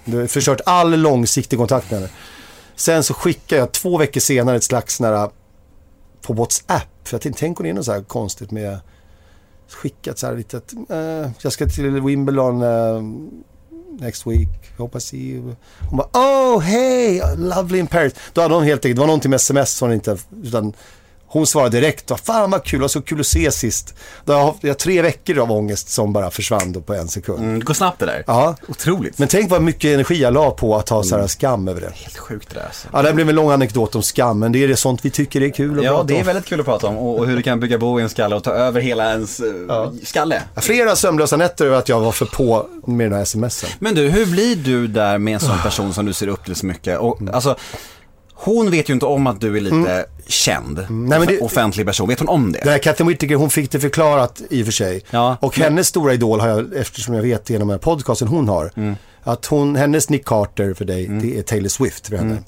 Du 0.04 0.18
har 0.18 0.26
förstört 0.26 0.60
all 0.66 1.00
långsiktig 1.00 1.58
kontakt 1.58 1.90
med 1.90 2.00
henne. 2.00 2.12
Sen 2.76 3.04
så 3.04 3.14
skickar 3.14 3.56
jag 3.56 3.72
två 3.72 3.98
veckor 3.98 4.20
senare 4.20 4.56
ett 4.56 4.64
slags 4.64 5.00
nära 5.00 5.22
eh, 5.22 5.30
på 6.22 6.32
WhatsApp. 6.32 6.88
För 7.04 7.14
jag 7.14 7.22
tänkte, 7.22 7.40
tänk 7.40 7.60
om 7.60 7.64
det 7.64 7.70
är 7.70 7.74
något 7.74 7.84
så 7.84 7.92
här 7.92 8.02
konstigt 8.02 8.50
med 8.50 8.78
skickat 9.68 10.18
så 10.18 10.26
här 10.26 10.36
lite 10.36 10.56
att 10.56 10.74
eh, 10.90 11.30
jag 11.42 11.52
ska 11.52 11.66
till 11.66 12.00
Wimbledon 12.00 12.62
eh, 12.62 13.02
next 14.00 14.26
week, 14.26 14.48
Hoppas 14.76 15.14
I 15.14 15.16
see 15.16 15.30
you. 15.30 15.54
Hon 15.90 15.96
bara, 15.96 16.08
oh 16.12 16.60
hey, 16.60 17.20
lovely 17.36 17.78
in 17.78 17.86
Paris. 17.86 18.14
Då 18.32 18.40
hade 18.40 18.54
hon 18.54 18.64
helt 18.64 18.84
enkelt, 18.84 18.96
det 18.96 19.00
var 19.00 19.06
någonting 19.06 19.30
med 19.30 19.36
sms 19.36 19.72
som 19.72 19.88
hon 19.88 19.94
inte, 19.94 20.16
utan 20.42 20.72
hon 21.28 21.46
svarade 21.46 21.80
direkt, 21.80 22.12
fan 22.24 22.50
vad 22.50 22.64
kul, 22.64 22.78
det 22.78 22.82
var 22.82 22.88
så 22.88 23.02
kul 23.02 23.20
att 23.20 23.26
se 23.26 23.50
sist. 23.52 23.94
Då 24.24 24.32
har 24.32 24.54
jag, 24.60 24.70
har 24.70 24.74
tre 24.74 25.02
veckor 25.02 25.38
av 25.38 25.52
ångest 25.52 25.88
som 25.88 26.12
bara 26.12 26.30
försvann 26.30 26.72
då 26.72 26.80
på 26.80 26.94
en 26.94 27.08
sekund. 27.08 27.38
Mm, 27.38 27.58
det 27.58 27.64
går 27.64 27.74
snabbt 27.74 27.98
det 27.98 28.06
där. 28.06 28.24
Ja. 28.26 28.56
Otroligt. 28.68 29.18
Men 29.18 29.28
tänk 29.28 29.50
vad 29.50 29.62
mycket 29.62 29.94
energi 29.94 30.14
jag 30.22 30.34
la 30.34 30.50
på 30.50 30.76
att 30.76 30.88
ha 30.88 31.02
så 31.02 31.18
här 31.18 31.26
skam 31.26 31.68
över 31.68 31.80
det. 31.80 31.90
Helt 31.94 32.18
sjukt 32.18 32.48
det 32.48 32.54
där 32.54 32.66
alltså. 32.66 32.88
Ja, 32.92 33.02
det 33.02 33.12
blev 33.12 33.28
en 33.28 33.34
lång 33.34 33.50
anekdot 33.50 33.94
om 33.94 34.02
skam, 34.02 34.38
men 34.38 34.52
det 34.52 34.64
är 34.64 34.68
det 34.68 34.76
sånt 34.76 35.04
vi 35.04 35.10
tycker 35.10 35.42
är 35.42 35.48
kul 35.50 35.78
att 35.78 35.84
Ja, 35.84 35.90
prata 35.90 36.04
det 36.04 36.14
är 36.14 36.20
om. 36.20 36.26
väldigt 36.26 36.44
kul 36.46 36.60
att 36.60 36.66
prata 36.66 36.86
om 36.86 36.98
och, 36.98 37.18
och 37.18 37.26
hur 37.26 37.36
det 37.36 37.42
kan 37.42 37.60
bygga 37.60 37.78
bo 37.78 38.00
i 38.00 38.02
en 38.02 38.08
skalle 38.08 38.36
och 38.36 38.44
ta 38.44 38.50
över 38.50 38.80
hela 38.80 39.10
ens 39.10 39.40
eh, 39.40 39.90
skalle. 40.04 40.42
Flera 40.56 40.96
sömnlösa 40.96 41.36
nätter 41.36 41.66
över 41.66 41.76
att 41.78 41.88
jag 41.88 42.00
var 42.00 42.12
för 42.12 42.26
på 42.26 42.66
med 42.86 43.10
den 43.10 43.18
här 43.18 43.24
smsen. 43.24 43.68
Men 43.78 43.94
du, 43.94 44.08
hur 44.08 44.26
blir 44.26 44.56
du 44.56 44.86
där 44.86 45.18
med 45.18 45.34
en 45.34 45.40
sån 45.40 45.58
person 45.62 45.94
som 45.94 46.06
du 46.06 46.12
ser 46.12 46.28
upp 46.28 46.44
till 46.44 46.54
så 46.54 46.66
mycket? 46.66 46.98
Och, 46.98 47.18
alltså, 47.32 47.56
hon 48.38 48.70
vet 48.70 48.88
ju 48.90 48.94
inte 48.94 49.06
om 49.06 49.26
att 49.26 49.40
du 49.40 49.56
är 49.56 49.60
lite 49.60 50.06
känd, 50.26 50.76
Nej, 50.90 51.18
men 51.18 51.26
det- 51.26 51.40
offentlig 51.40 51.86
person. 51.86 52.08
Vet 52.08 52.18
hon 52.18 52.28
om 52.28 52.52
det? 52.52 52.58
Den 52.58 52.68
här 52.72 52.78
Catherine 52.78 53.08
Whittaker, 53.10 53.34
hon 53.34 53.50
fick 53.50 53.70
det 53.70 53.80
förklarat 53.80 54.42
i 54.50 54.62
och 54.62 54.64
för 54.66 54.72
sig. 54.72 55.02
Ja. 55.10 55.36
Och 55.40 55.58
hennes 55.58 55.88
stora 55.88 56.14
idol 56.14 56.40
har 56.40 56.48
jag, 56.48 56.74
eftersom 56.76 57.14
jag 57.14 57.22
vet 57.22 57.50
genom 57.50 57.68
den 57.68 57.74
här 57.74 57.82
podcasten 57.82 58.28
hon 58.28 58.48
har, 58.48 58.72
Mm. 58.76 58.96
att 59.22 59.46
hon, 59.46 59.76
hennes 59.76 60.08
Nick 60.08 60.24
Carter 60.24 60.74
för 60.74 60.84
dig, 60.84 61.06
det 61.22 61.38
är 61.38 61.42
Taylor 61.42 61.68
Swift 61.68 62.06
för 62.08 62.16
henne. 62.16 62.30
Mm. 62.30 62.44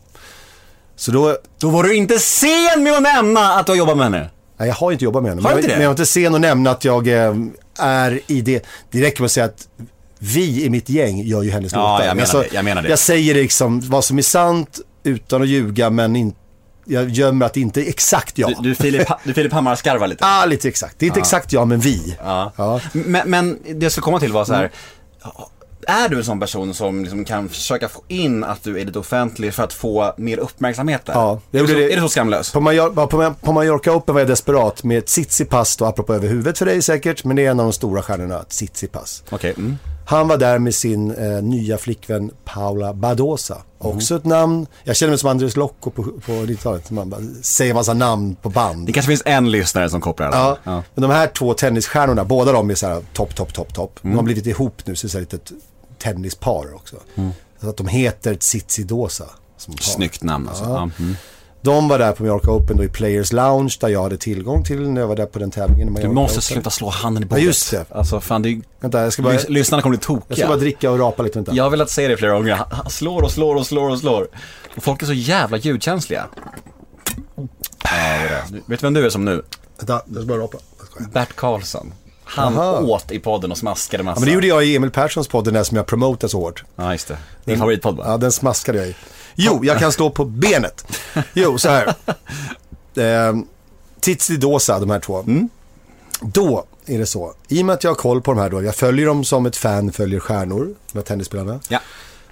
Så 0.97 1.11
då, 1.13 1.37
Då 1.61 1.71
var 1.71 1.83
du 1.83 1.95
inte 1.97 2.19
sen 2.19 2.83
med 2.83 2.93
att 2.93 3.03
nämna 3.03 3.41
att 3.55 3.67
du 3.67 3.73
har 3.73 3.77
jobbat 3.77 3.97
med 3.97 4.05
henne. 4.07 4.31
nej, 4.59 4.69
jag 4.69 4.75
har 4.75 4.93
inte 4.93 5.05
jobbat 5.05 5.23
med 5.23 5.31
henne. 5.33 5.43
Har 5.43 5.49
men, 5.51 5.57
du 5.57 5.61
inte 5.61 5.69
jag, 5.71 5.75
det? 5.75 5.79
men 5.79 5.83
jag 5.83 5.89
har 5.89 5.93
inte 5.93 6.07
sen 6.07 6.35
att 6.35 6.41
nämna 6.41 6.71
att 6.71 6.85
jag 6.85 7.09
eh, 7.09 7.35
är 7.79 8.21
i 8.27 8.41
det. 8.41 8.65
Det 8.91 9.03
räcker 9.03 9.21
med 9.21 9.27
att 9.27 9.33
säga 9.33 9.47
att 9.47 9.69
vi 10.19 10.65
i 10.65 10.71
mitt 10.71 10.89
gäng 10.89 11.23
gör 11.23 11.43
ju 11.43 11.51
hennes 11.51 11.73
Ja, 11.73 11.79
låtar. 11.93 12.07
jag 12.07 12.17
menar 12.17 12.21
Alltså, 12.23 12.41
det, 12.41 12.49
jag 12.53 12.65
menar 12.65 12.83
det. 12.83 12.89
Jag 12.89 12.99
säger 12.99 13.35
liksom 13.35 13.81
vad 13.91 14.05
som 14.05 14.19
är 14.19 14.23
sant 14.23 14.81
utan 15.09 15.43
att 15.43 15.49
ljuga 15.49 15.91
men 15.91 16.17
in, 16.17 16.35
jag 16.85 17.09
gömmer 17.09 17.47
att 17.47 17.55
det 17.55 17.61
inte 17.61 17.81
är 17.81 17.89
exakt 17.89 18.39
jag. 18.39 18.55
Du, 18.63 18.69
du 18.69 18.75
Filip, 18.75 19.09
du 19.25 19.35
Filip 19.35 19.53
Hammar 19.53 19.77
skarvar 19.77 20.07
lite. 20.07 20.25
Ah, 20.27 20.45
lite 20.45 20.69
exakt. 20.69 20.99
Det 20.99 21.07
är 21.07 21.09
inte 21.09 21.21
exakt 21.21 21.53
jag, 21.53 21.69
men 21.69 21.81
vi. 21.81 22.17
Ja. 22.25 22.53
Ja. 22.57 22.81
Men, 22.93 23.31
men 23.31 23.59
det 23.75 23.83
jag 23.83 23.93
skulle 23.93 24.03
komma 24.05 24.21
till 24.21 24.33
var 24.33 24.45
så 24.45 24.55
här. 24.55 24.71
Är 25.87 26.09
du 26.09 26.17
en 26.17 26.25
sån 26.25 26.41
person 26.41 26.75
som 26.75 27.01
liksom 27.03 27.25
kan 27.25 27.49
försöka 27.49 27.89
få 27.89 28.03
in 28.09 28.45
att 28.45 28.63
du 28.63 28.81
är 28.81 28.85
lite 28.85 28.99
offentlig 28.99 29.55
för 29.55 29.63
att 29.63 29.73
få 29.73 30.15
mer 30.17 30.39
uppmärksamhet 30.39 31.07
där? 31.07 31.13
Ja, 31.13 31.41
jag 31.51 31.63
är, 31.63 31.67
du 31.67 31.73
så, 31.73 31.79
det. 31.79 31.93
är 31.93 31.97
du 31.97 32.03
så 32.03 32.09
skamlös? 32.09 32.53
På, 32.53 32.61
Major- 32.61 32.93
ja, 32.97 33.07
på, 33.07 33.35
på 33.41 33.53
Mallorca 33.53 33.93
Open 33.93 34.15
var 34.15 34.21
jag 34.21 34.29
desperat 34.29 34.85
med 34.85 35.07
Tsitsipas 35.07 35.77
då, 35.77 35.85
apropå 35.85 36.15
över 36.15 36.29
huvudet 36.29 36.59
för 36.59 36.67
dig 36.67 36.83
säkert, 36.83 37.25
men 37.25 37.37
det 37.37 37.47
är 37.47 37.51
en 37.51 37.61
av 37.61 37.67
de 37.67 37.73
stora 37.73 38.03
stjärnorna, 38.03 38.43
Tsitsipas. 38.43 39.23
Okej. 39.31 39.55
Mm. 39.57 39.79
Han 40.09 40.29
var 40.29 40.37
där 40.37 40.59
med 40.59 40.75
sin 40.75 41.11
eh, 41.11 41.43
nya 41.43 41.79
flickvän 41.79 42.31
Paula 42.45 42.95
Badosa. 42.95 43.63
Också 43.79 44.17
ett 44.17 44.25
namn, 44.25 44.67
jag 44.85 44.97
känner 44.97 45.11
mig 45.11 45.19
som 45.19 45.31
Andres 45.31 45.57
Locco 45.57 45.91
på, 45.91 46.03
på 46.03 46.33
90-talet, 46.33 46.91
man 46.91 47.11
bara 47.11 47.21
säger 47.43 47.75
massa 47.75 47.95
namn 47.95 48.35
på 48.43 48.49
band. 48.49 48.87
Det 48.87 48.93
kanske 48.93 49.11
finns 49.11 49.23
en 49.27 49.51
lyssnare 49.51 49.91
som 49.91 50.01
kopplar 50.01 50.33
Ja, 50.33 50.59
ja. 50.65 50.83
men 50.95 51.03
de 51.03 51.11
här 51.11 51.27
två 51.27 51.55
tennisstjärnorna, 51.55 52.25
båda 52.25 52.53
de 52.53 52.71
är 52.71 52.75
så 52.75 52.87
här 52.87 53.03
topp, 53.13 53.35
topp, 53.35 53.55
topp, 53.55 53.75
topp. 53.75 54.01
Mm. 54.03 54.13
De 54.13 54.17
har 54.17 54.25
blivit 54.25 54.47
ihop 54.47 54.87
nu, 54.87 54.97
så 54.97 55.07
det 55.07 55.11
är 55.11 55.15
här 55.15 55.21
litet 55.21 55.53
tennispar 55.99 56.75
också. 56.75 56.97
Så 57.61 57.69
att 57.69 57.77
de 57.77 57.87
heter 57.87 58.35
Tsitsidosa. 58.35 59.25
Snyggt 59.81 60.23
namn 60.23 60.49
alltså. 60.49 60.65
Ja. 60.65 60.91
Ja. 60.99 61.05
De 61.69 61.89
var 61.89 61.99
där 61.99 62.13
på 62.13 62.23
Mallorca 62.23 62.51
Open 62.51 62.77
då 62.77 62.85
i 62.85 62.89
Players 62.89 63.33
Lounge 63.33 63.77
där 63.81 63.89
jag 63.89 64.03
hade 64.03 64.17
tillgång 64.17 64.65
till 64.65 64.91
när 64.91 65.01
jag 65.01 65.09
var 65.09 65.17
där 65.17 65.27
på 65.27 65.39
den 65.39 65.51
tävlingen. 65.51 65.95
Du 65.95 66.09
måste 66.09 66.33
Open. 66.35 66.43
sluta 66.43 66.71
slå 66.71 66.89
handen 66.89 67.23
i 67.23 67.27
bordet. 67.27 67.45
just 67.45 67.71
det. 67.71 67.85
Alltså 67.91 68.21
fan 68.21 68.43
det 68.43 68.49
är, 68.49 68.61
Vänta, 68.81 69.03
jag 69.03 69.13
ska 69.13 69.23
bara, 69.23 69.35
lys- 69.35 69.49
lyssnarna 69.49 69.83
kommer 69.83 69.97
bli 69.97 70.03
jag 70.09 70.21
tokiga. 70.21 70.37
ska 70.37 70.47
bara 70.49 70.59
dricka 70.59 70.91
och 70.91 70.99
rapa 70.99 71.23
lite. 71.23 71.39
Vänta. 71.39 71.53
Jag 71.55 71.65
har 71.65 71.71
velat 71.71 71.91
säga 71.91 72.09
det 72.09 72.17
flera 72.17 72.33
gånger. 72.33 72.55
Han- 72.71 72.91
slår 72.91 73.23
och 73.23 73.31
slår 73.31 73.55
och 73.57 73.67
slår 73.67 73.91
och 73.91 73.99
slår. 73.99 74.29
Och 74.77 74.83
folk 74.83 75.03
är 75.03 75.07
så 75.07 75.13
jävla 75.13 75.57
ljudkänsliga. 75.57 76.27
Ja, 77.37 77.43
det 77.83 77.89
är 77.89 78.29
det. 78.29 78.45
Vet 78.67 78.81
du 78.81 78.87
vem 78.87 78.95
du 78.95 79.07
är 79.07 79.11
som 79.11 79.25
nu? 79.25 79.43
Vänta, 79.79 80.03
jag 80.07 80.17
ska 80.17 80.25
bara 80.27 80.39
rapa. 80.39 80.59
Jag. 80.99 81.09
Bert 81.11 81.37
Karlsson. 81.37 81.93
Han 82.29 82.59
Aha. 82.59 82.81
åt 82.81 83.13
i 83.13 83.19
podden 83.19 83.51
och 83.53 83.59
smaskade 83.59 84.03
massa. 84.03 84.17
Ja, 84.17 84.21
men 84.21 84.29
det 84.29 84.35
gjorde 84.35 84.47
jag 84.47 84.65
i 84.67 84.77
Emil 84.77 84.91
Perssons 84.91 85.29
podd, 85.29 85.45
den 85.45 85.55
där 85.55 85.65
som 85.65 85.77
jag 85.77 85.87
promotade 85.87 86.31
så 86.31 86.41
hårt. 86.41 86.65
Ja, 86.77 86.93
just 86.93 87.09
det. 87.09 87.19
Din 87.45 87.59
favoritpodd 87.59 87.97
va? 87.97 88.05
Ja, 88.07 88.17
den 88.17 88.33
smaskade 88.33 88.79
jag 88.79 88.89
i. 88.89 88.97
Jo, 89.35 89.61
jag 89.65 89.79
kan 89.79 89.93
stå 89.93 90.11
på 90.11 90.25
benet. 90.25 90.87
Jo, 91.33 91.59
så 91.59 91.69
här. 91.69 91.87
Eh, 92.97 93.37
Tsitsidosa, 94.01 94.79
de 94.79 94.91
här 94.91 95.01
två. 95.01 95.19
Mm. 95.19 95.49
Då 96.21 96.65
är 96.87 96.99
det 96.99 97.07
så. 97.07 97.33
I 97.49 97.63
och 97.63 97.67
med 97.67 97.75
att 97.75 97.85
jag 97.85 97.91
har 97.91 97.97
koll 97.97 98.23
på 98.23 98.33
de 98.33 98.41
här 98.41 98.51
då. 98.51 98.63
Jag 98.63 98.75
följer 98.75 99.07
dem 99.07 99.25
som 99.25 99.47
ett 99.47 99.57
fan 99.57 99.93
följer 99.93 100.21
stjärnor. 100.21 100.75
De 100.93 100.99
här 100.99 101.05
tennisspelarna. 101.05 101.61
Ja. 101.69 101.81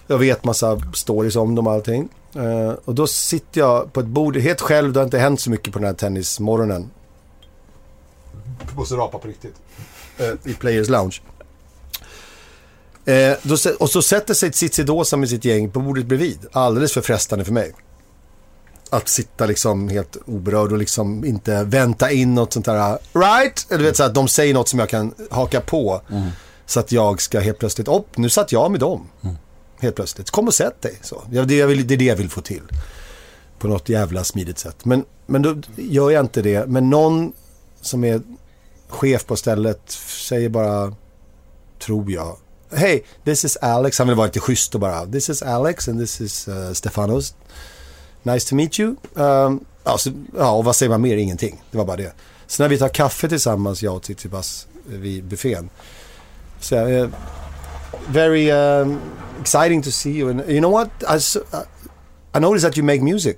Jag 0.06 0.18
vet 0.18 0.44
massa 0.44 0.80
stories 0.94 1.36
om 1.36 1.54
dem 1.54 1.66
och 1.66 1.72
allting. 1.72 2.08
Eh, 2.34 2.74
och 2.84 2.94
då 2.94 3.06
sitter 3.06 3.60
jag 3.60 3.92
på 3.92 4.00
ett 4.00 4.06
bord 4.06 4.36
helt 4.36 4.60
själv. 4.60 4.92
Det 4.92 5.00
har 5.00 5.04
inte 5.04 5.18
hänt 5.18 5.40
så 5.40 5.50
mycket 5.50 5.72
på 5.72 5.78
den 5.78 5.86
här 5.86 5.94
tennismorgonen. 5.94 6.90
Måste 8.76 8.94
rapa 8.94 9.18
på 9.18 9.28
riktigt. 9.28 9.54
Eh, 10.18 10.50
I 10.50 10.54
Players 10.54 10.88
Lounge. 10.88 11.20
Eh, 13.04 13.36
då, 13.42 13.56
och 13.78 13.90
så 13.90 14.02
sätter 14.02 14.34
sig 14.34 14.52
Tsitsidosa 14.52 15.16
med 15.16 15.28
sitt 15.28 15.44
gäng 15.44 15.70
på 15.70 15.80
bordet 15.80 16.06
bredvid. 16.06 16.38
Alldeles 16.52 16.92
för 16.92 17.00
frestande 17.00 17.44
för 17.44 17.52
mig. 17.52 17.72
Att 18.90 19.08
sitta 19.08 19.46
liksom 19.46 19.88
helt 19.88 20.16
oberörd 20.26 20.72
och 20.72 20.78
liksom 20.78 21.24
inte 21.24 21.64
vänta 21.64 22.10
in 22.10 22.34
något 22.34 22.52
sånt 22.52 22.66
där 22.66 22.98
right? 23.12 23.66
Eller 23.68 23.78
du 23.78 23.84
vet 23.84 23.96
så 23.96 24.02
att 24.02 24.14
de 24.14 24.28
säger 24.28 24.54
något 24.54 24.68
som 24.68 24.78
jag 24.78 24.88
kan 24.88 25.14
haka 25.30 25.60
på. 25.60 26.00
Så 26.66 26.80
att 26.80 26.92
jag 26.92 27.22
ska 27.22 27.40
helt 27.40 27.58
plötsligt, 27.58 27.88
upp, 27.88 28.16
nu 28.16 28.28
satt 28.30 28.52
jag 28.52 28.70
med 28.70 28.80
dem. 28.80 29.08
Helt 29.78 29.96
plötsligt. 29.96 30.30
Kom 30.30 30.46
och 30.46 30.54
sätt 30.54 30.82
dig. 30.82 30.98
Så. 31.02 31.22
Ja, 31.30 31.42
det, 31.44 31.56
jag 31.56 31.66
vill, 31.66 31.86
det 31.86 31.94
är 31.94 31.98
det 31.98 32.04
jag 32.04 32.16
vill 32.16 32.30
få 32.30 32.40
till. 32.40 32.62
På 33.58 33.68
något 33.68 33.88
jävla 33.88 34.24
smidigt 34.24 34.58
sätt. 34.58 34.84
Men, 34.84 35.04
men 35.26 35.42
då 35.42 35.56
gör 35.76 36.10
jag 36.10 36.24
inte 36.24 36.42
det. 36.42 36.66
Men 36.66 36.90
någon 36.90 37.32
som 37.80 38.04
är 38.04 38.20
chef 38.88 39.26
på 39.26 39.36
stället 39.36 39.90
säger 40.28 40.48
bara, 40.48 40.94
tror 41.78 42.10
jag. 42.10 42.36
Hej, 42.72 43.04
this 43.24 43.44
is 43.44 43.56
Alex. 43.56 43.98
Han 43.98 44.08
vill 44.08 44.16
vara 44.16 44.26
lite 44.26 44.40
schysst 44.40 44.74
och 44.74 44.80
bara, 44.80 45.06
this 45.06 45.28
is 45.28 45.42
Alex 45.42 45.88
and 45.88 46.00
this 46.00 46.20
is 46.20 46.48
uh, 46.48 46.72
Stefanos. 46.72 47.34
Nice 48.22 48.48
to 48.48 48.54
meet 48.54 48.80
you. 48.80 48.96
Um, 49.14 49.64
alltså, 49.84 50.10
ja, 50.38 50.50
och 50.50 50.64
vad 50.64 50.76
säger 50.76 50.90
man 50.90 51.00
mer? 51.00 51.16
Ingenting. 51.16 51.62
Det 51.70 51.78
var 51.78 51.84
bara 51.84 51.96
det. 51.96 52.12
Så 52.46 52.62
när 52.62 52.68
vi 52.68 52.78
tar 52.78 52.88
kaffe 52.88 53.28
tillsammans, 53.28 53.82
jag 53.82 53.96
och 53.96 54.02
Tsitsipas, 54.02 54.66
eh, 54.92 54.98
vid 54.98 55.24
buffén. 55.24 55.70
Så 56.60 56.74
jag, 56.74 57.10
very 58.08 58.50
um, 58.50 59.00
exciting 59.40 59.82
to 59.82 59.90
see 59.90 60.10
you. 60.10 60.30
And 60.30 60.40
you 60.40 60.60
know 60.60 60.72
what? 60.72 60.88
I, 61.02 61.38
uh, 61.38 61.62
I 62.36 62.40
noticed 62.40 62.70
that 62.70 62.78
you 62.78 62.86
make 62.86 63.00
music. 63.00 63.36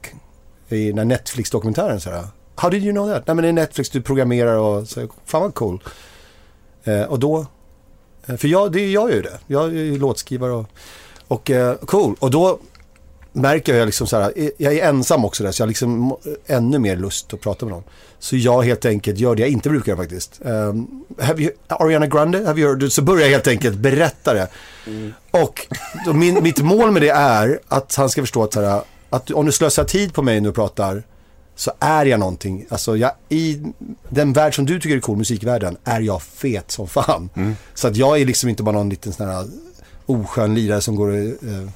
I 0.68 0.86
den 0.86 0.98
här 0.98 1.04
Netflix-dokumentären 1.04 2.00
så 2.00 2.10
här. 2.10 2.24
How 2.58 2.70
did 2.70 2.82
you 2.82 2.92
know 2.92 3.08
that? 3.08 3.26
Nej 3.26 3.36
men 3.36 3.42
det 3.42 3.48
är 3.48 3.52
Netflix, 3.52 3.90
du 3.90 4.02
programmerar 4.02 4.56
och 4.58 4.88
så, 4.88 5.08
fan 5.24 5.42
vad 5.42 5.54
cool. 5.54 5.82
Eh, 6.84 7.02
och 7.02 7.18
då, 7.18 7.46
eh, 8.26 8.36
för 8.36 8.48
jag, 8.48 8.72
det, 8.72 8.90
jag 8.90 9.10
gör 9.10 9.16
ju 9.16 9.22
det. 9.22 9.38
Jag 9.46 9.64
är 9.64 9.68
ju 9.70 9.98
låtskrivare 9.98 10.52
och, 10.52 10.66
och 11.28 11.50
eh, 11.50 11.74
cool. 11.74 12.16
Och 12.18 12.30
då 12.30 12.58
märker 13.32 13.74
jag 13.74 13.86
liksom 13.86 14.06
så 14.06 14.16
här, 14.16 14.32
eh, 14.36 14.48
jag 14.56 14.74
är 14.74 14.88
ensam 14.88 15.24
också 15.24 15.44
där 15.44 15.52
så 15.52 15.60
jag 15.60 15.66
har 15.66 15.68
liksom 15.68 16.16
ännu 16.46 16.78
mer 16.78 16.96
lust 16.96 17.34
att 17.34 17.40
prata 17.40 17.66
med 17.66 17.74
någon. 17.74 17.84
Så 18.18 18.36
jag 18.36 18.62
helt 18.62 18.84
enkelt 18.84 19.18
gör 19.18 19.34
det 19.34 19.42
jag 19.42 19.50
inte 19.50 19.68
brukar 19.68 19.96
faktiskt. 19.96 20.40
Um, 20.44 21.04
you, 21.36 21.50
Ariana 21.68 22.06
Grande, 22.06 22.46
have 22.46 22.60
you 22.60 22.68
heard? 22.68 22.92
Så 22.92 23.02
börjar 23.02 23.22
jag 23.22 23.30
helt 23.30 23.46
enkelt 23.46 23.76
berätta 23.76 24.34
det. 24.34 24.48
Och 25.30 25.66
då 26.06 26.12
min, 26.12 26.42
mitt 26.42 26.62
mål 26.62 26.90
med 26.90 27.02
det 27.02 27.10
är 27.10 27.60
att 27.68 27.94
han 27.94 28.10
ska 28.10 28.22
förstå 28.22 28.42
att, 28.42 28.52
så 28.52 28.60
här, 28.60 28.82
att 29.10 29.30
om 29.30 29.46
du 29.46 29.52
slösar 29.52 29.84
tid 29.84 30.14
på 30.14 30.22
mig 30.22 30.40
nu 30.40 30.48
och 30.48 30.54
pratar 30.54 31.02
så 31.58 31.72
är 31.78 32.06
jag 32.06 32.20
någonting. 32.20 32.66
Alltså 32.68 32.96
jag, 32.96 33.10
i 33.28 33.62
den 34.08 34.32
värld 34.32 34.54
som 34.54 34.66
du 34.66 34.80
tycker 34.80 34.96
är 34.96 35.00
cool, 35.00 35.16
musikvärlden, 35.16 35.76
är 35.84 36.00
jag 36.00 36.22
fet 36.22 36.70
som 36.70 36.88
fan. 36.88 37.30
Så 37.74 37.88
att 37.88 37.96
jag 37.96 38.20
är 38.20 38.26
liksom 38.26 38.48
inte 38.48 38.62
bara 38.62 38.76
någon 38.76 38.88
liten 38.90 39.12
sån 39.12 39.28
här 39.28 39.46
oskön 40.06 40.54
lirare 40.54 40.80
som 40.80 40.96
går 40.96 41.16
eh, 41.16 41.68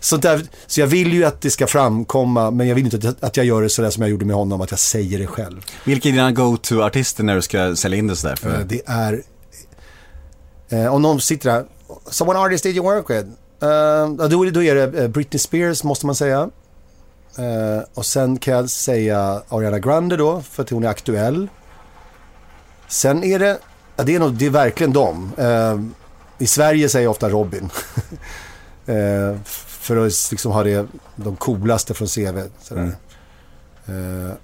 sånt 0.00 0.22
där, 0.22 0.42
så 0.66 0.80
jag 0.80 0.86
vill 0.86 1.12
ju 1.12 1.24
att 1.24 1.40
det 1.40 1.50
ska 1.50 1.66
framkomma, 1.66 2.50
men 2.50 2.68
jag 2.68 2.74
vill 2.74 2.84
inte 2.84 3.08
att, 3.08 3.24
att 3.24 3.36
jag 3.36 3.46
gör 3.46 3.62
det 3.62 3.68
sådär 3.68 3.90
som 3.90 4.02
jag 4.02 4.10
gjorde 4.10 4.24
med 4.24 4.36
honom, 4.36 4.60
att 4.60 4.70
jag 4.70 4.80
säger 4.80 5.18
det 5.18 5.26
själv. 5.26 5.60
Vilka 5.84 6.08
är 6.08 6.12
dina 6.12 6.32
go-to-artister 6.32 7.24
när 7.24 7.34
du 7.34 7.42
ska 7.42 7.76
sälja 7.76 7.98
in 7.98 8.06
det 8.06 8.16
sådär? 8.16 8.36
För... 8.36 8.58
Eh, 8.60 8.66
Det 8.66 8.82
är, 8.86 9.22
eh, 10.68 10.94
om 10.94 11.02
någon 11.02 11.20
sitter 11.20 11.50
där, 11.52 11.64
so 12.10 12.24
what 12.24 12.36
artist 12.36 12.64
did 12.64 12.76
you 12.76 12.84
work 12.84 13.10
with? 13.10 13.28
Ja, 13.60 14.06
då, 14.28 14.44
då 14.44 14.62
är 14.62 14.74
det 14.74 15.02
eh, 15.02 15.08
Britney 15.08 15.38
Spears 15.38 15.84
måste 15.84 16.06
man 16.06 16.14
säga. 16.14 16.50
Eh, 17.38 17.84
och 17.94 18.06
sen 18.06 18.38
kan 18.38 18.54
jag 18.54 18.70
säga 18.70 19.42
Ariana 19.48 19.78
Grande 19.78 20.16
då, 20.16 20.42
för 20.42 20.62
att 20.62 20.70
hon 20.70 20.84
är 20.84 20.88
aktuell. 20.88 21.48
Sen 22.88 23.24
är 23.24 23.38
det, 23.38 23.58
ja, 23.96 24.04
det 24.04 24.14
är, 24.14 24.18
nog, 24.18 24.34
det 24.34 24.46
är 24.46 24.50
verkligen 24.50 24.92
dem. 24.92 25.32
Eh, 25.38 25.80
I 26.38 26.46
Sverige 26.46 26.88
säger 26.88 27.04
jag 27.04 27.10
ofta 27.10 27.28
Robin. 27.28 27.70
eh, 28.86 29.36
för 29.66 30.06
att 30.06 30.30
liksom 30.30 30.52
ha 30.52 30.62
det, 30.62 30.86
de 31.16 31.36
coolaste 31.36 31.94
från 31.94 32.08
CV. 32.08 32.38
Sådär. 32.62 32.96
Eh, 33.86 34.34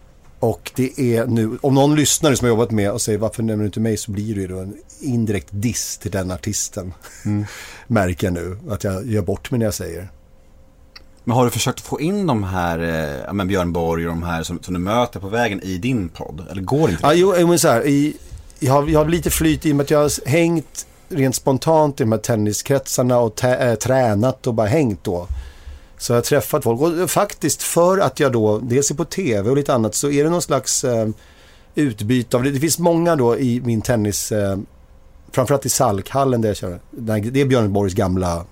och 0.41 0.73
det 0.75 1.01
är 1.01 1.27
nu, 1.27 1.59
om 1.63 1.75
någon 1.75 1.97
lyssnare 1.97 2.37
som 2.37 2.45
har 2.45 2.49
jobbat 2.51 2.71
med 2.71 2.91
och 2.91 3.03
säger 3.03 3.19
varför 3.19 3.43
nämner 3.43 3.63
du 3.63 3.67
inte 3.67 3.81
mig 3.81 3.97
så 3.97 4.11
blir 4.11 4.35
det 4.35 4.41
ju 4.41 4.47
då 4.47 4.59
en 4.59 4.77
indirekt 5.01 5.49
diss 5.51 5.99
till 5.99 6.11
den 6.11 6.31
artisten. 6.31 6.93
Märker 7.87 8.27
jag 8.27 8.35
nu 8.35 8.59
att 8.69 8.85
jag 8.85 9.07
gör 9.07 9.23
bort 9.23 9.51
mig 9.51 9.59
när 9.59 9.67
jag 9.67 9.75
säger. 9.75 10.09
Men 11.25 11.37
har 11.37 11.45
du 11.45 11.51
försökt 11.51 11.81
få 11.81 12.01
in 12.01 12.27
de 12.27 12.45
här, 12.45 12.79
eh, 12.79 13.25
ja, 13.27 13.33
men 13.33 13.49
Björn 13.49 13.73
Borg 13.73 14.07
och 14.07 14.11
de 14.11 14.23
här 14.23 14.43
som, 14.43 14.63
som 14.63 14.75
du 14.75 14.81
möter 14.81 15.21
på 15.21 15.29
vägen 15.29 15.61
i 15.63 15.79
din 15.79 16.09
podd? 16.09 16.47
Eller 16.51 16.63
går 16.63 16.87
det 16.87 16.93
inte? 16.93 17.07
Ja, 17.07 17.13
jo, 17.13 17.47
men 17.47 17.59
så 17.59 17.69
här, 17.69 17.87
i, 17.87 18.17
jag, 18.59 18.73
har, 18.73 18.89
jag 18.89 19.01
har 19.01 19.09
lite 19.09 19.31
flyt 19.31 19.67
i 19.67 19.73
och 19.73 19.77
med 19.77 19.85
att 19.85 19.91
jag 19.91 19.99
har 19.99 20.29
hängt 20.29 20.87
rent 21.09 21.35
spontant 21.35 22.01
i 22.01 22.03
de 22.03 22.13
här 22.13 22.19
tenniskretsarna 22.19 23.19
och 23.19 23.35
tä, 23.35 23.71
äh, 23.71 23.75
tränat 23.75 24.47
och 24.47 24.55
bara 24.55 24.67
hängt 24.67 25.05
då. 25.05 25.27
Så 25.99 26.13
jag 26.13 26.17
har 26.17 26.23
träffat 26.23 26.65
folk 26.65 26.81
och 26.81 27.11
faktiskt 27.11 27.63
för 27.63 27.99
att 27.99 28.21
jag 28.21 28.33
då, 28.33 28.59
dels 28.59 28.91
är 28.91 28.95
på 28.95 29.05
tv 29.05 29.51
och 29.51 29.57
lite 29.57 29.75
annat, 29.75 29.95
så 29.95 30.11
är 30.11 30.25
det 30.25 30.31
någon 30.31 30.43
slags 30.43 30.85
eh, 30.85 31.09
utbyte 31.75 32.37
av 32.37 32.43
det. 32.43 32.51
Det 32.51 32.61
finns 32.61 32.79
många 32.79 33.17
då 33.17 33.39
i 33.39 33.61
min 33.61 33.83
tennis, 33.83 34.33
eh, 34.33 34.59
framförallt 35.33 35.67
i 35.67 35.69
Salkhallen 35.69 36.41
där 36.41 36.49
jag 36.49 36.57
kör. 36.57 36.81
Det 36.91 37.41
är 37.41 37.47
Björn 37.47 37.73
Borgs 37.73 37.95
gamla, 37.95 38.45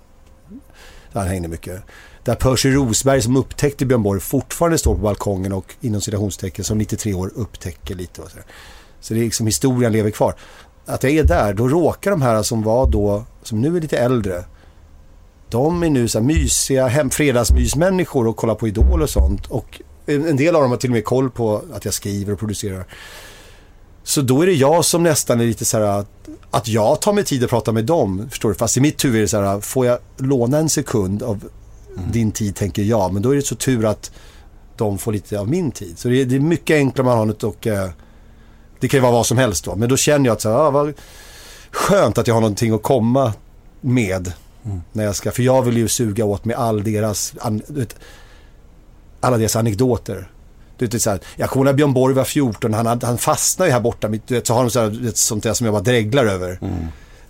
där 1.12 1.20
han 1.20 1.28
hängde 1.28 1.48
mycket. 1.48 1.82
Där 2.28 2.34
Percy 2.34 2.70
Rosberg 2.70 3.22
som 3.22 3.36
upptäckte 3.36 3.86
Björn 3.86 4.02
Borg 4.02 4.20
fortfarande 4.20 4.78
står 4.78 4.94
på 4.94 5.00
balkongen 5.00 5.52
och 5.52 5.74
inom 5.80 6.00
citationstecken 6.00 6.64
som 6.64 6.78
93 6.78 7.14
år 7.14 7.32
upptäcker 7.34 7.94
lite 7.94 8.22
och 8.22 8.30
sådär. 8.30 8.44
Så 9.00 9.14
det 9.14 9.20
är 9.20 9.24
liksom 9.24 9.46
historien 9.46 9.92
lever 9.92 10.10
kvar. 10.10 10.34
Att 10.86 11.02
jag 11.02 11.12
är 11.12 11.24
där, 11.24 11.54
då 11.54 11.68
råkar 11.68 12.10
de 12.10 12.22
här 12.22 12.42
som 12.42 12.62
var 12.62 12.86
då, 12.90 13.24
som 13.42 13.60
nu 13.60 13.76
är 13.76 13.80
lite 13.80 13.98
äldre, 13.98 14.44
de 15.48 15.82
är 15.82 15.90
nu 15.90 16.08
så 16.08 16.18
här 16.18 16.26
mysiga 16.26 16.86
hem, 16.86 17.10
fredagsmysmänniskor 17.10 18.26
och 18.26 18.36
kollar 18.36 18.54
på 18.54 18.68
Idol 18.68 19.02
och 19.02 19.10
sånt. 19.10 19.46
Och 19.46 19.82
en 20.06 20.26
en 20.26 20.36
del 20.36 20.56
av 20.56 20.62
dem 20.62 20.70
har 20.70 20.78
till 20.78 20.90
och 20.90 20.94
med 20.94 21.04
koll 21.04 21.30
på 21.30 21.62
att 21.72 21.84
jag 21.84 21.94
skriver 21.94 22.32
och 22.32 22.38
producerar. 22.38 22.84
Så 24.02 24.20
då 24.20 24.42
är 24.42 24.46
det 24.46 24.52
jag 24.52 24.84
som 24.84 25.02
nästan 25.02 25.40
är 25.40 25.44
lite 25.44 25.64
så 25.64 25.78
här 25.78 25.84
att, 25.84 26.28
att 26.50 26.68
jag 26.68 27.00
tar 27.00 27.12
mig 27.12 27.24
tid 27.24 27.44
att 27.44 27.50
prata 27.50 27.72
med 27.72 27.84
dem. 27.84 28.26
Förstår 28.30 28.48
du? 28.48 28.54
Fast 28.54 28.76
i 28.76 28.80
mitt 28.80 29.04
huvud 29.04 29.16
är 29.16 29.22
det 29.22 29.28
så 29.28 29.40
här, 29.40 29.60
får 29.60 29.86
jag 29.86 29.98
låna 30.16 30.58
en 30.58 30.68
sekund 30.68 31.22
av 31.22 31.44
din 32.12 32.32
tid 32.32 32.57
tänker 32.57 32.82
jag. 32.82 33.12
Men 33.12 33.22
då 33.22 33.30
är 33.30 33.36
det 33.36 33.43
så 33.43 33.55
tur 33.55 33.84
att 33.84 34.11
de 34.76 34.99
får 34.99 35.12
lite 35.12 35.41
av 35.41 35.49
min 35.49 35.70
tid. 35.70 35.99
Så 35.99 36.09
det 36.09 36.20
är, 36.20 36.24
det 36.24 36.36
är 36.36 36.41
mycket 36.41 36.74
enklare 36.74 37.07
man 37.07 37.18
har 37.18 37.26
något 37.26 37.45
och 37.45 37.66
eh, 37.66 37.91
det 38.80 38.89
kan 38.89 38.99
ju 38.99 39.03
vara 39.03 39.12
vad 39.12 39.26
som 39.26 39.39
helst 39.39 39.64
då. 39.64 39.76
Men 39.76 39.89
då 39.89 39.97
känner 39.97 40.26
jag 40.26 40.32
att 40.32 40.41
så 40.41 40.49
här, 40.49 40.57
ah, 40.57 40.70
vad 40.70 40.95
skönt 41.70 42.18
att 42.18 42.26
jag 42.26 42.34
har 42.34 42.41
någonting 42.41 42.74
att 42.74 42.82
komma 42.82 43.32
med. 43.80 44.32
När 44.93 45.05
jag 45.05 45.16
ska, 45.16 45.30
för 45.30 45.43
jag 45.43 45.62
vill 45.62 45.76
ju 45.76 45.89
suga 45.89 46.24
åt 46.24 46.45
mig 46.45 46.57
all 46.57 46.84
deras, 46.84 47.34
an, 47.41 47.62
vet, 47.66 47.97
alla 49.20 49.39
deras 49.39 49.57
anekdoter. 49.57 50.30
Du 50.78 50.86
vet, 50.86 51.03
så 51.03 51.11
här, 51.11 51.20
jag 51.36 51.51
kommer 51.51 51.64
ihåg 51.64 51.66
när 51.66 51.76
Björn 51.76 51.93
Borg 51.93 52.14
var 52.14 52.24
14, 52.24 52.74
han, 52.74 53.01
han 53.03 53.18
fastnade 53.18 53.68
ju 53.68 53.72
här 53.72 53.80
borta, 53.80 54.09
du 54.09 54.34
vet, 54.34 54.47
så 54.47 54.55
har 54.55 54.61
de 54.62 54.70
så 54.70 54.80
här, 54.80 54.89
vet, 54.89 55.16
sånt 55.16 55.43
där 55.43 55.55
som 55.55 55.64
jag 55.64 55.74
bara 55.74 55.82
dreglar 55.82 56.26
över. 56.26 56.59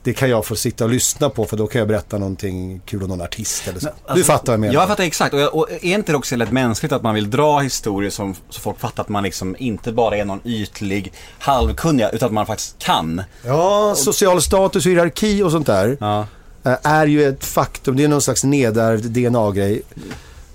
Det 0.09 0.15
kan 0.15 0.31
jag 0.31 0.45
få 0.47 0.57
sitta 0.57 0.85
och 0.85 0.91
lyssna 0.91 1.31
på 1.31 1.45
för 1.45 1.57
då 1.57 1.67
kan 1.67 1.79
jag 1.79 1.89
berätta 1.89 2.19
någonting 2.19 2.81
kul 2.85 3.03
om 3.03 3.09
någon 3.09 3.21
artist 3.21 3.69
eller 3.69 3.81
så. 3.81 3.89
du 4.15 4.25
fattar 4.25 4.47
vad 4.47 4.53
jag 4.53 4.61
menar. 4.61 4.75
Jag 4.75 4.89
fattar 4.89 5.05
exakt. 5.05 5.35
Och, 5.35 5.41
jag, 5.41 5.55
och 5.55 5.71
är 5.71 5.85
inte 5.85 6.13
det 6.13 6.17
också 6.17 6.37
lätt 6.37 6.53
mänskligt 6.53 6.93
att 6.93 7.03
man 7.03 7.15
vill 7.15 7.31
dra 7.31 7.59
historier 7.59 8.11
som, 8.11 8.35
så 8.51 8.61
folk 8.61 8.79
fattar 8.81 9.03
att 9.03 9.09
man 9.09 9.23
liksom 9.23 9.57
inte 9.59 9.93
bara 9.93 10.17
är 10.17 10.25
någon 10.25 10.41
ytlig 10.45 11.13
halvkunnig, 11.39 12.07
utan 12.13 12.27
att 12.27 12.33
man 12.33 12.47
faktiskt 12.47 12.79
kan. 12.79 13.23
Ja, 13.47 13.95
social 13.97 14.43
status 14.43 14.87
och 14.87 14.93
hierarki 14.93 15.43
och 15.43 15.51
sånt 15.51 15.67
där 15.67 15.97
Ja. 16.01 16.27
eh, 16.65 16.77
är 16.83 17.07
ju 17.07 17.29
ett 17.29 17.45
faktum. 17.45 17.97
Det 17.97 18.05
är 18.05 18.09
någon 18.09 18.23
slags 18.23 18.45
nedärvd 18.45 19.05
DNA-grej. 19.11 19.83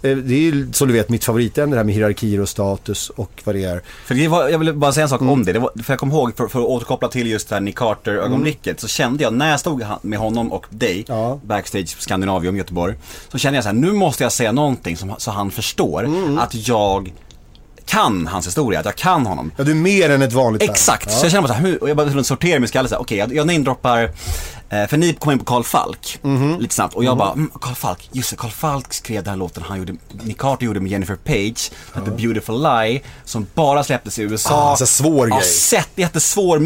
Eh, 0.04 0.18
Det 0.18 0.34
är 0.36 0.40
ju 0.40 0.74
som 0.74 0.88
du 0.88 0.94
vet 0.94 1.10
mitt 1.10 1.24
favoritämne 1.26 1.76
det 1.76 1.80
här 1.80 1.84
med 1.84 1.96
hierarkier 1.96 2.42
och 2.42 2.50
status 2.50 3.10
och 3.10 3.42
vad 3.44 3.56
det 3.56 3.64
är. 3.64 3.82
För 4.06 4.16
det 4.16 4.28
var, 4.28 4.50
jag 4.50 4.60
vill 4.60 4.74
bara 4.74 4.92
säga 4.92 5.04
en 5.04 5.10
sak 5.10 5.22
Mm. 5.22 5.34
om 5.34 5.46
det. 5.46 5.54
det 5.54 5.60
var, 5.60 5.72
för 5.84 5.94
jag 5.94 6.00
kommer 6.00 6.14
ihåg, 6.16 6.38
för, 6.38 6.48
för 6.48 6.60
att 6.60 6.66
återkoppla 6.66 7.08
till 7.08 7.28
just 7.28 7.50
det 7.50 7.56
här 7.56 7.62
Nick 7.62 7.76
Carter-ögonblicket, 7.78 8.80
så 8.80 8.88
kände 8.88 9.24
jag 9.24 9.34
när 9.34 9.50
jag 9.52 9.60
stod 9.60 9.84
med 10.02 10.20
honom 10.20 10.52
och 10.52 10.66
dig 10.70 11.06
Ja. 11.08 11.40
backstage 11.44 11.96
på 11.96 12.02
Scandinavium 12.02 12.58
Göteborg, 12.58 12.96
så 13.32 13.38
kände 13.38 13.58
jag 13.58 13.64
så 13.64 13.70
här, 13.70 13.74
nu 13.76 13.92
måste 13.92 14.24
jag 14.24 14.32
säga 14.32 14.52
någonting 14.52 14.98
som, 14.98 15.14
så 15.18 15.32
han 15.32 15.52
förstår 15.52 16.04
Mm. 16.06 16.38
att 16.38 16.68
jag 16.68 17.14
kan 17.86 18.28
hans 18.28 18.48
historia, 18.48 18.80
att 18.80 18.86
jag 18.86 18.96
kan 18.96 19.26
honom. 19.26 19.52
Ja, 19.58 19.64
du 19.64 19.72
är 19.72 19.76
mer 19.76 20.10
än 20.10 20.22
ett 20.22 20.34
vanligt 20.34 20.64
fan. 20.64 20.72
Exakt, 20.72 21.08
Ja. 21.12 21.18
så 21.18 21.26
jag 21.26 21.32
känner 21.32 21.42
bara 21.42 21.48
så 21.48 21.54
här, 21.54 21.62
hur, 21.62 21.84
och 21.84 21.90
jag 21.90 21.98
bara 21.98 22.24
sorterar 22.24 22.60
min 22.60 22.68
skalle 22.68 22.90
så 22.90 22.96
här, 22.96 23.02
okej 23.02 23.18
jag, 23.18 23.36
jag 23.36 23.48
namedroppar, 23.48 24.04
eh, 24.70 24.88
för 24.88 24.98
ni 24.98 25.14
kom 25.14 25.32
in 25.32 25.40
på 25.40 25.46
Carl 25.46 25.64
Falk 25.64 26.20
Mhm. 26.22 26.60
lite 26.60 26.76
snabbt 26.76 26.94
och 26.96 27.04
jag 27.04 27.18
bara, 27.18 27.32
mm, 27.32 27.52
Carl 27.62 27.76
Falk, 27.76 28.10
just 28.12 28.30
det, 28.30 28.36
Carl 28.36 28.52
Falk 28.52 28.94
skrev 28.94 29.24
den 29.24 29.30
här 29.32 29.38
låten 29.38 29.64
han 29.68 29.78
gjorde, 29.80 29.94
Nick 30.24 30.38
Carter 30.38 30.66
gjorde 30.66 30.80
med 30.80 30.92
Jennifer 30.92 31.16
Page, 31.16 31.72
The 32.06 32.12
Beautiful 32.12 32.64
Lie, 32.64 33.02
som 33.26 33.48
bara 33.54 33.84
släpptes 33.84 34.20
i 34.20 34.22
USA. 34.22 34.72
Ah, 34.72 34.76
så 34.76 34.86
svår 34.86 35.30
ja, 35.30 35.36
grej. 35.38 35.48
Sett, 35.48 35.90
jättesvår, 35.96 36.60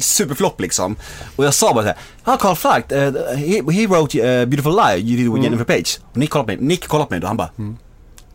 superflopp 0.00 0.60
liksom. 0.60 0.96
Och 1.36 1.44
jag 1.44 1.54
sa 1.54 1.72
bara 1.74 1.82
såhär, 1.82 1.96
ja 2.24 2.36
Carl 2.36 2.56
Falk, 2.56 2.92
eh, 2.92 3.12
he, 3.36 3.62
he 3.72 3.86
wrote 3.86 4.18
uh, 4.18 4.46
Beautiful 4.48 4.76
Lie, 4.76 4.96
you 4.98 5.16
did 5.16 5.18
with 5.18 5.28
Mm. 5.32 5.42
Jennifer 5.42 5.64
Page. 5.64 5.98
Och 6.10 6.16
Nick 6.16 6.30
kollade 6.30 6.52
på 6.56 6.60
mig, 6.62 6.68
Nick 6.68 6.88
kollade 6.88 7.08
på 7.08 7.14
mig 7.14 7.20
och 7.22 7.28
han 7.28 7.36
bara, 7.36 7.50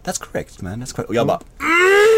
That's 0.05 0.20
correct 0.32 0.61
man, 0.61 0.84
that's 0.84 0.95
correct. 0.95 1.09
Och 1.09 1.15
jag 1.15 1.28
bara, 1.28 1.39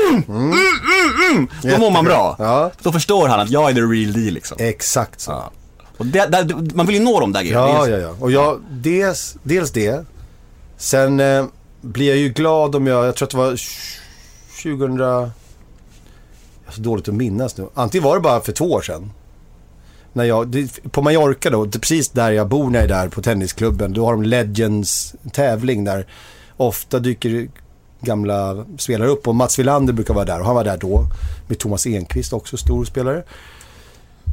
mm, 0.10 0.24
mm, 0.28 0.52
mm, 0.52 1.48
mm. 1.64 1.74
Då 1.74 1.78
mår 1.78 1.92
man 1.92 2.06
bra. 2.06 2.36
Ja. 2.40 2.72
Då 2.82 2.92
förstår 2.92 3.28
han 3.28 3.40
att 3.40 3.50
jag 3.50 3.70
är 3.70 3.74
the 3.74 3.82
real 3.82 4.14
deal 4.14 4.34
liksom. 4.34 4.58
Exakt 4.60 5.22
så. 5.22 5.32
Ja. 5.32 5.52
Och 5.98 6.06
det, 6.06 6.26
där, 6.26 6.76
man 6.76 6.86
vill 6.86 6.96
ju 6.96 7.02
nå 7.02 7.20
de 7.20 7.34
där 7.34 7.42
grejerna. 7.42 7.68
Ja, 7.68 7.88
ja, 7.88 7.98
ja. 7.98 8.16
Och 8.20 8.32
jag, 8.32 8.62
dels, 8.70 9.38
dels 9.44 9.72
det. 9.72 10.06
Sen 10.78 11.20
eh, 11.20 11.46
blir 11.82 12.08
jag 12.08 12.18
ju 12.18 12.30
glad 12.30 12.76
om 12.76 12.88
jag, 12.88 13.06
jag 13.06 13.16
tror 13.16 13.26
att 13.26 13.32
det 13.32 13.38
var 13.38 13.60
2000... 14.64 14.98
Jag 14.98 16.74
är 16.74 16.76
så 16.76 16.82
dåligt 16.82 17.08
att 17.08 17.14
minnas 17.14 17.58
nu. 17.58 17.68
Antingen 17.74 18.04
var 18.04 18.16
det 18.16 18.22
bara 18.22 18.42
för 18.42 18.52
två 18.52 18.72
år 18.72 18.82
sedan. 18.82 19.12
När 20.14 20.24
jag, 20.24 20.68
på 20.92 21.02
Mallorca 21.02 21.50
då, 21.50 21.68
precis 21.68 22.10
där 22.10 22.32
jag 22.32 22.48
bor 22.48 22.70
när 22.70 22.80
jag 22.80 22.84
är 22.84 22.88
där 22.88 23.10
på 23.10 23.22
tennisklubben. 23.22 23.94
Då 23.94 24.06
har 24.06 24.12
de 24.12 24.24
Legends 24.24 25.16
tävling 25.34 25.84
där 25.84 26.08
ofta 26.58 27.00
dyker 27.00 27.50
gamla 28.02 28.66
spelare 28.78 29.10
upp. 29.10 29.28
Och 29.28 29.36
Mats 29.36 29.60
Wilander 29.60 29.94
brukar 29.94 30.14
vara 30.14 30.26
där 30.26 30.40
och 30.40 30.46
han 30.46 30.56
var 30.56 30.64
där 30.64 30.78
då. 30.78 31.06
Med 31.48 31.60
Thomas 31.60 31.88
Enqvist 31.88 32.34
också, 32.34 32.58
stor 32.58 32.86
spelare. 32.86 33.24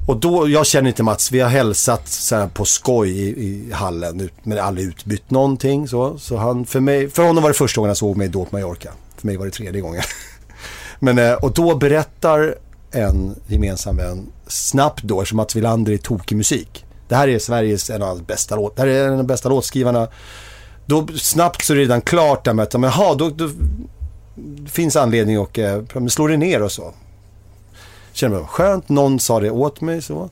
Och 0.06 0.16
då, 0.16 0.48
jag 0.48 0.66
känner 0.66 0.88
inte 0.88 1.02
Mats, 1.02 1.32
vi 1.32 1.40
har 1.40 1.50
hälsat 1.50 2.08
så 2.08 2.36
här 2.36 2.48
på 2.48 2.64
skoj 2.64 3.10
i, 3.10 3.28
i 3.28 3.72
hallen 3.72 4.30
men 4.42 4.58
aldrig 4.58 4.86
utbytt 4.86 5.30
någonting 5.30 5.88
så. 5.88 6.18
Så 6.18 6.36
han, 6.36 6.66
för 6.66 6.80
mig, 6.80 7.10
för 7.10 7.22
honom 7.22 7.42
var 7.42 7.50
det 7.50 7.54
första 7.54 7.80
gången 7.80 7.88
han 7.88 7.96
såg 7.96 8.16
mig 8.16 8.28
då 8.28 8.44
på 8.44 8.56
Mallorca. 8.56 8.90
För 9.16 9.26
mig 9.26 9.36
var 9.36 9.44
det 9.44 9.50
tredje 9.50 9.80
gången. 9.80 10.02
men, 10.98 11.18
eh, 11.18 11.32
och 11.32 11.52
då 11.52 11.74
berättar 11.74 12.54
en 12.90 13.34
gemensam 13.46 13.96
vän 13.96 14.26
snabbt 14.46 15.02
då, 15.02 15.20
eftersom 15.20 15.36
Mats 15.36 15.56
Wilander 15.56 15.92
är 15.92 15.98
tokig 15.98 16.36
musik. 16.36 16.84
Det 17.08 17.14
här 17.14 17.28
är 17.28 17.38
Sveriges 17.38 17.90
en 17.90 18.02
av 18.02 18.08
hans 18.08 18.26
bästa 18.26 18.56
låt, 18.56 18.76
det 18.76 18.82
här 18.82 18.88
är 18.88 19.04
en 19.04 19.10
av 19.10 19.16
de 19.16 19.26
bästa 19.26 19.48
låtskrivarna 19.48 20.08
då 20.86 21.06
snabbt 21.06 21.64
så 21.64 21.72
är 21.72 21.76
det 21.76 21.82
redan 21.82 22.00
klart 22.00 22.44
där 22.44 22.52
med 22.52 22.62
att, 22.62 22.72
men 22.72 22.90
jaha, 22.90 23.14
då, 23.14 23.30
då 23.30 23.50
finns 24.66 24.96
anledning 24.96 25.36
att 25.36 25.58
eh, 25.58 26.06
slå 26.08 26.26
det 26.26 26.36
ner 26.36 26.62
och 26.62 26.72
så. 26.72 26.94
Känner 28.12 28.36
mig 28.36 28.46
skönt, 28.46 28.88
någon 28.88 29.20
sa 29.20 29.40
det 29.40 29.50
åt 29.50 29.80
mig 29.80 30.02
så. 30.02 30.30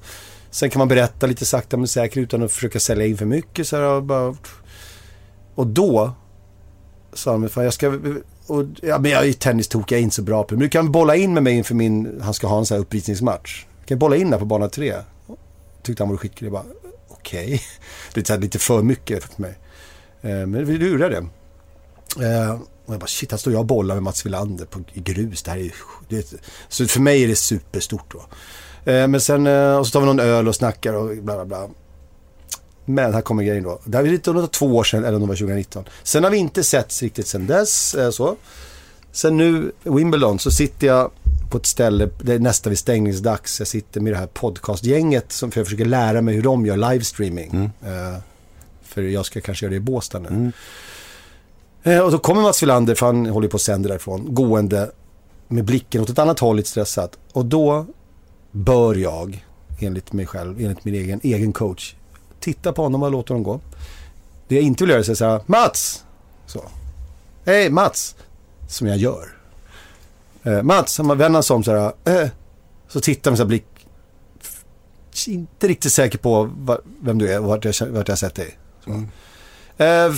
Sen 0.51 0.71
kan 0.71 0.79
man 0.79 0.89
berätta 0.89 1.27
lite 1.27 1.47
sakta 1.47 1.77
men 1.77 1.89
säkert 1.89 2.17
utan 2.17 2.43
att 2.43 2.53
försöka 2.53 2.81
sälja 2.81 3.07
in 3.07 3.17
för 3.17 3.25
mycket. 3.25 3.69
Så 3.69 3.77
här, 3.77 3.83
och, 3.83 4.03
bara, 4.03 4.37
och 5.55 5.67
då 5.67 6.13
sa 7.13 7.33
de, 7.33 7.49
fan 7.49 7.65
jag 7.65 7.73
ska, 7.73 7.99
och, 8.47 8.65
ja, 8.83 8.99
men 8.99 9.11
jag 9.11 9.29
är 9.29 9.33
tennistokig, 9.33 9.95
jag 9.95 9.99
är 9.99 10.03
inte 10.03 10.17
så 10.17 10.23
bra 10.23 10.43
på 10.43 10.49
det. 10.49 10.55
Men 10.55 10.63
du 10.63 10.69
kan 10.69 10.93
bolla 10.93 11.17
in 11.17 11.35
med 11.35 11.43
mig 11.43 11.55
inför 11.55 11.75
min, 11.75 12.21
han 12.23 12.35
ska 12.35 12.47
ha 12.47 12.59
en 12.59 12.67
sån 12.67 12.75
här 12.75 12.83
uppvisningsmatch. 12.83 13.65
Kan 13.87 13.99
bolla 13.99 14.17
in 14.17 14.31
där 14.31 14.39
på 14.39 14.45
bana 14.45 14.69
tre? 14.69 14.95
Tyckte 15.83 16.03
han 16.03 16.11
var 16.11 16.17
skitkul. 16.17 16.47
Jag 16.47 16.53
bara, 16.53 16.65
okej. 17.09 17.45
Okay. 17.45 17.59
Det 18.15 18.31
är 18.31 18.39
lite 18.39 18.59
för 18.59 18.83
mycket 18.83 19.25
för 19.25 19.43
mig. 19.43 19.59
Eh, 20.25 20.47
men 20.47 20.65
vi 20.65 20.79
lurade. 20.79 21.17
Eh, 22.21 22.51
och 22.87 22.95
jag 22.95 23.01
bara, 23.01 23.07
shit, 23.07 23.31
här 23.31 23.39
står 23.39 23.53
jag 23.53 23.61
och 23.61 23.67
bollar 23.67 23.95
med 23.95 24.03
Mats 24.03 24.27
Wilander 24.27 24.65
på, 24.65 24.81
i 24.93 25.01
grus. 25.01 25.43
Det 25.43 25.51
här 25.51 25.59
är, 25.59 25.73
det, 26.09 26.35
så 26.69 26.87
för 26.87 27.01
mig 27.01 27.25
är 27.25 27.29
det 27.29 27.37
superstort 27.37 28.13
då. 28.13 28.19
Eh, 28.93 29.09
men 29.09 29.21
sen, 29.21 29.47
och 29.79 29.87
så 29.87 29.93
tar 29.93 30.01
vi 30.01 30.07
någon 30.07 30.21
öl 30.21 30.49
och 30.49 30.55
snackar 30.55 30.93
och 30.93 31.17
bla 31.17 31.35
bla 31.35 31.45
bla. 31.45 31.69
Men 32.85 33.15
här 33.15 33.21
kommer 33.21 33.43
grejen 33.43 33.65
då. 33.65 33.81
Det 33.85 33.97
här 33.97 34.05
är 34.05 34.09
lite 34.09 34.49
två 34.49 34.67
år 34.67 34.85
sedan, 34.85 35.05
eller 35.05 35.15
om 35.15 35.21
det 35.21 35.29
var 35.29 35.35
2019. 35.35 35.85
Sen 36.03 36.25
har 36.25 36.31
vi 36.31 36.37
inte 36.37 36.65
setts 36.65 37.03
riktigt 37.03 37.27
sen 37.27 37.47
dess. 37.47 37.97
Så. 38.11 38.37
Sen 39.13 39.37
nu, 39.37 39.73
Wimbledon, 39.83 40.39
så 40.39 40.51
sitter 40.51 40.87
jag 40.87 41.11
på 41.51 41.59
ett 41.59 41.67
ställe, 41.67 42.09
det 42.23 42.35
är 42.35 42.39
nästan 42.39 42.71
vid 42.71 42.79
stängningsdags. 42.79 43.59
Jag 43.59 43.69
sitter 43.69 44.01
med 44.01 44.13
det 44.13 44.17
här 44.17 44.27
podcastgänget 44.27 45.33
som 45.33 45.51
för 45.51 45.61
jag 45.61 45.67
försöker 45.67 45.85
lära 45.85 46.23
mig 46.23 46.35
hur 46.35 46.43
de 46.43 46.67
gör 46.67 46.77
livestreaming. 46.77 47.51
Mm. 47.51 47.71
För 48.95 49.03
jag 49.03 49.27
ska 49.27 49.41
kanske 49.41 49.67
göra 49.67 49.71
det 49.71 49.77
i 49.77 49.81
Båstad 49.81 50.19
nu. 50.19 50.29
Mm. 50.29 50.53
Uh, 51.87 51.99
och 52.05 52.11
då 52.11 52.19
kommer 52.19 52.43
Mats 52.43 52.63
Wilander, 52.63 52.95
för 52.95 53.07
han 53.07 53.27
håller 53.27 53.49
på 53.49 53.57
att 53.57 53.63
sända 53.63 53.89
därifrån, 53.89 54.35
gående 54.35 54.91
med 55.49 55.65
blicken 55.65 56.03
åt 56.03 56.11
ett 56.11 56.19
annat 56.19 56.39
håll 56.39 56.57
lite 56.57 56.69
stressat. 56.69 57.19
Och 57.33 57.47
då 57.47 57.87
bör 58.51 58.95
jag, 58.95 59.45
enligt 59.81 60.13
mig 60.13 60.27
själv, 60.27 60.61
enligt 60.61 60.85
min 60.85 60.95
egen, 60.95 61.21
egen 61.23 61.53
coach, 61.53 61.95
titta 62.41 62.73
på 62.73 62.83
honom 62.83 63.03
och 63.03 63.11
låta 63.11 63.35
honom 63.35 63.43
gå. 63.43 63.61
Det 64.49 64.55
jag 64.55 64.65
inte 64.65 64.85
vill 64.85 64.91
göra 64.91 65.01
är 65.01 65.11
att 65.11 65.19
säga 65.19 65.41
Mats! 65.47 66.05
Så. 66.47 66.63
Hej 67.45 67.71
Mats! 67.71 68.17
Som 68.69 68.87
jag 68.87 68.97
gör. 68.97 69.37
Eh, 70.43 70.63
Mats, 70.63 70.99
han 70.99 71.19
vänder 71.19 71.43
sig 71.43 71.55
om 71.55 71.65
så 71.65 71.73
här. 71.73 71.93
Eh, 72.05 72.29
så 72.89 73.01
tittar 73.01 73.31
med 73.31 73.39
så 73.39 73.45
här 73.45 73.49
blick. 73.49 73.67
Inte 75.27 75.69
riktigt 75.69 75.93
säker 75.93 76.19
på 76.19 76.51
vem 77.01 77.19
du 77.19 77.33
är 77.33 77.39
och 77.39 77.45
vart 77.45 77.65
jag, 77.65 77.87
vart 77.87 78.09
jag 78.09 78.19
sett 78.19 78.35
dig. 78.35 78.59
Mm. 78.87 79.09
Eh, 79.79 80.15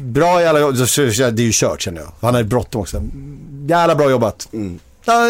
bra 0.00 0.42
jävla 0.42 0.60
jobb. 0.60 0.74
Det 0.74 0.98
är 0.98 1.40
ju 1.40 1.50
kört 1.52 1.80
känner 1.80 2.00
jag. 2.00 2.12
Han 2.20 2.34
har 2.34 2.42
bråttom 2.42 2.80
också. 2.80 3.02
Jävla 3.68 3.94
bra 3.94 4.10
jobbat. 4.10 4.48
Mm. 4.52 4.78
Ja, 5.04 5.26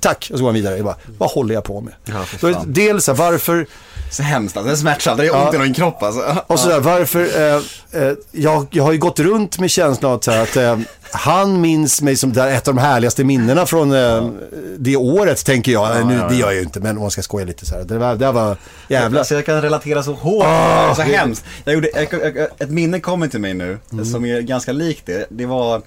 tack. 0.00 0.30
Och 0.32 0.38
så 0.38 0.44
går 0.44 0.48
han 0.48 0.54
vidare. 0.54 0.76
Jag 0.76 0.84
bara, 0.84 0.96
vad 1.18 1.30
håller 1.30 1.54
jag 1.54 1.64
på 1.64 1.80
med? 1.80 1.94
Ja, 2.04 2.24
så, 2.40 2.64
dels 2.66 3.08
varför... 3.08 3.66
Så 4.10 4.22
hemskt 4.22 4.56
alltså, 4.56 4.68
det 4.68 4.74
är 4.74 4.76
smärtsamt, 4.76 5.18
det 5.18 5.26
är 5.26 5.34
ont 5.34 5.48
ja. 5.52 5.54
i 5.54 5.58
min 5.58 5.74
kropp 5.74 6.02
alltså. 6.02 6.36
Och 6.46 6.60
sådär, 6.60 6.80
varför, 6.80 7.20
eh, 7.20 8.02
eh, 8.02 8.12
jag, 8.32 8.66
jag 8.70 8.84
har 8.84 8.92
ju 8.92 8.98
gått 8.98 9.20
runt 9.20 9.58
med 9.58 9.70
känslan 9.70 10.12
av 10.12 10.18
att, 10.28 10.56
eh, 10.56 10.78
han 11.10 11.60
minns 11.60 12.02
mig 12.02 12.16
som 12.16 12.32
där 12.32 12.50
ett 12.50 12.68
av 12.68 12.74
de 12.74 12.80
härligaste 12.80 13.24
minnena 13.24 13.66
från 13.66 13.92
eh, 13.92 14.30
det 14.78 14.96
året, 14.96 15.44
tänker 15.44 15.72
jag. 15.72 15.96
Ja, 15.96 16.04
nu, 16.04 16.22
Det 16.28 16.34
gör 16.34 16.46
jag 16.46 16.54
ju 16.54 16.62
inte, 16.62 16.80
men 16.80 16.96
om 16.96 17.02
man 17.02 17.10
ska 17.10 17.22
skoja 17.22 17.46
lite 17.46 17.66
så 17.66 17.74
här. 17.74 17.84
Det 17.84 17.98
var, 17.98 18.16
det 18.16 18.32
var 18.32 18.56
jävla... 18.88 19.18
Alltså, 19.18 19.34
jag 19.34 19.46
kan 19.46 19.62
relatera 19.62 20.02
så 20.02 20.12
hårt, 20.12 20.44
oh, 20.44 20.94
så 20.94 21.02
det... 21.02 21.16
hemskt. 21.16 21.44
Jag 21.64 21.74
gjorde, 21.74 21.88
jag, 21.94 22.36
jag, 22.36 22.48
ett 22.58 22.70
minne 22.70 23.00
kommer 23.00 23.28
till 23.28 23.40
mig 23.40 23.54
nu, 23.54 23.78
mm. 23.92 24.04
som 24.04 24.24
är 24.24 24.40
ganska 24.40 24.72
likt 24.72 25.06
det. 25.06 25.26
Det 25.28 25.46
var 25.46 25.82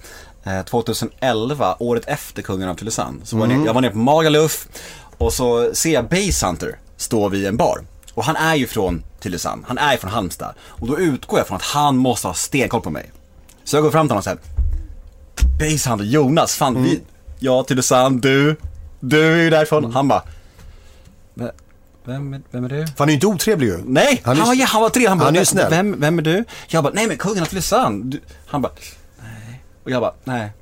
2011, 0.64 1.66
eh, 1.66 1.76
året 1.78 2.02
efter 2.06 2.42
Kungen 2.42 2.68
av 2.68 2.74
Tylösand. 2.74 3.20
Så 3.24 3.36
mm. 3.36 3.48
var 3.48 3.56
jag, 3.56 3.66
jag 3.66 3.74
var 3.74 3.80
nere 3.80 3.90
på 3.90 3.98
Magaluf 3.98 4.68
och 5.18 5.32
så 5.32 5.70
ser 5.74 5.90
jag 5.90 6.08
Basehunter 6.08 6.78
stå 6.96 7.28
vid 7.28 7.46
en 7.46 7.56
bar. 7.56 7.78
Och 8.14 8.24
han 8.24 8.36
är 8.36 8.54
ju 8.54 8.66
från 8.66 9.02
Tylösand, 9.20 9.64
han 9.68 9.78
är 9.78 9.92
ju 9.92 9.98
från 9.98 10.10
Halmstad. 10.10 10.54
Och 10.60 10.86
då 10.86 10.98
utgår 10.98 11.38
jag 11.38 11.46
från 11.46 11.56
att 11.56 11.62
han 11.62 11.96
måste 11.96 12.26
ha 12.26 12.34
stenkoll 12.34 12.80
på 12.80 12.90
mig. 12.90 13.10
Så 13.64 13.76
jag 13.76 13.82
går 13.82 13.90
fram 13.90 14.08
till 14.08 14.10
honom 14.10 14.18
och 14.18 14.24
säger 14.24 14.57
Basehunter, 15.58 16.04
Jonas, 16.04 16.56
fan 16.56 16.76
mm. 16.76 16.88
vi, 16.88 17.00
ja 17.38 17.62
Tylösand, 17.62 18.22
du, 18.22 18.56
du 19.00 19.32
är 19.32 19.36
ju 19.36 19.50
därifrån. 19.50 19.84
Mm. 19.84 19.94
Han 19.94 20.08
bara 20.08 20.22
vem, 22.08 22.42
vem 22.50 22.64
är 22.64 22.68
du? 22.68 22.86
För 22.86 22.98
han 22.98 23.08
är 23.08 23.12
ju 23.12 23.14
inte 23.14 23.26
otrevlig 23.26 23.66
ju. 23.66 23.78
Nej, 23.84 24.22
han, 24.24 24.36
är, 24.36 24.40
han, 24.40 24.48
var, 24.48 24.66
han 24.66 24.82
var 24.82 24.90
trevlig. 24.90 25.08
Han, 25.08 25.18
bara, 25.18 25.24
han 25.24 25.36
är 25.36 25.44
snäll. 25.44 25.70
Vem, 25.70 26.00
vem 26.00 26.18
är 26.18 26.22
du? 26.22 26.44
Jag 26.68 26.84
bara, 26.84 26.92
nej 26.92 27.06
men 27.06 27.16
kungen 27.16 27.42
av 27.42 27.46
Tylösand. 27.46 28.18
Han 28.46 28.62
bara, 28.62 28.72
och 29.84 29.90
jag 29.90 30.00
bara, 30.00 30.12
nej. 30.24 30.52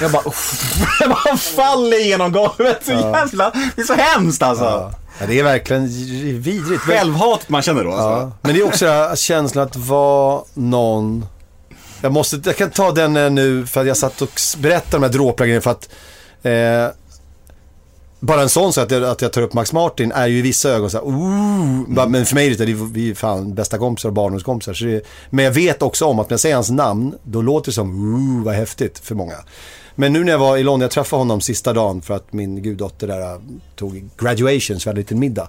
Jag 0.00 0.12
bara, 0.12 0.22
jag 1.00 1.10
bara 1.10 1.36
faller 1.36 2.00
igenom 2.00 2.32
golvet. 2.32 2.86
Så 2.86 2.92
jävla, 2.92 3.52
det 3.76 3.82
är 3.82 3.86
så 3.86 3.94
hemskt 3.94 4.42
alltså. 4.42 4.64
Ja. 4.64 4.92
Ja, 5.20 5.26
det 5.26 5.38
är 5.38 5.44
verkligen 5.44 5.86
vidrigt. 6.40 6.80
Självhatet 6.80 7.48
man 7.48 7.62
känner 7.62 7.84
då 7.84 7.92
alltså. 7.92 8.08
Ja. 8.08 8.32
Men 8.42 8.54
det 8.54 8.60
är 8.60 8.66
också 8.66 9.16
känslan 9.16 9.64
att 9.64 9.76
vara 9.76 10.42
någon 10.54 11.26
jag, 12.04 12.12
måste, 12.12 12.40
jag 12.44 12.56
kan 12.56 12.70
ta 12.70 12.92
den 12.92 13.16
eh, 13.16 13.30
nu 13.30 13.66
för 13.66 13.80
att 13.80 13.86
jag 13.86 13.96
satt 13.96 14.22
och 14.22 14.40
berättade 14.58 14.96
de 14.96 15.02
här 15.02 15.12
dråpliga 15.12 15.46
grejerna 15.46 15.62
för 15.62 15.70
att 15.70 15.88
eh, 16.42 16.96
bara 18.20 18.42
en 18.42 18.48
sån 18.48 18.72
sak 18.72 18.92
att, 18.92 19.02
att 19.02 19.22
jag 19.22 19.32
tar 19.32 19.42
upp 19.42 19.52
Max 19.52 19.72
Martin 19.72 20.12
är 20.12 20.26
ju 20.26 20.38
i 20.38 20.42
vissa 20.42 20.70
ögon 20.70 20.90
så 20.90 20.98
här, 20.98 21.06
mm. 21.06 22.10
Men 22.10 22.26
för 22.26 22.34
mig 22.34 22.52
är 22.52 22.66
det, 22.66 22.72
vi 22.72 23.10
är 23.10 23.14
fan 23.14 23.54
bästa 23.54 23.78
kompisar 23.78 24.08
och 24.08 24.12
barndomskompisar. 24.12 24.74
Så 24.74 24.84
det, 24.84 25.06
men 25.30 25.44
jag 25.44 25.52
vet 25.52 25.82
också 25.82 26.04
om 26.04 26.18
att 26.18 26.30
när 26.30 26.32
jag 26.32 26.40
säger 26.40 26.54
hans 26.54 26.70
namn, 26.70 27.14
då 27.22 27.42
låter 27.42 27.70
det 27.70 27.74
som, 27.74 28.14
ooh, 28.14 28.44
vad 28.44 28.54
häftigt 28.54 28.98
för 28.98 29.14
många. 29.14 29.36
Men 29.94 30.12
nu 30.12 30.24
när 30.24 30.32
jag 30.32 30.38
var 30.38 30.56
i 30.56 30.62
London, 30.62 30.80
jag 30.80 30.90
träffade 30.90 31.20
honom 31.20 31.40
sista 31.40 31.72
dagen 31.72 32.02
för 32.02 32.14
att 32.14 32.32
min 32.32 32.62
guddotter 32.62 33.06
där 33.06 33.20
äh, 33.20 33.40
tog 33.76 34.08
graduation, 34.18 34.80
så 34.80 34.84
vi 34.84 34.90
hade 34.90 34.98
en 34.98 35.02
liten 35.02 35.18
middag. 35.18 35.48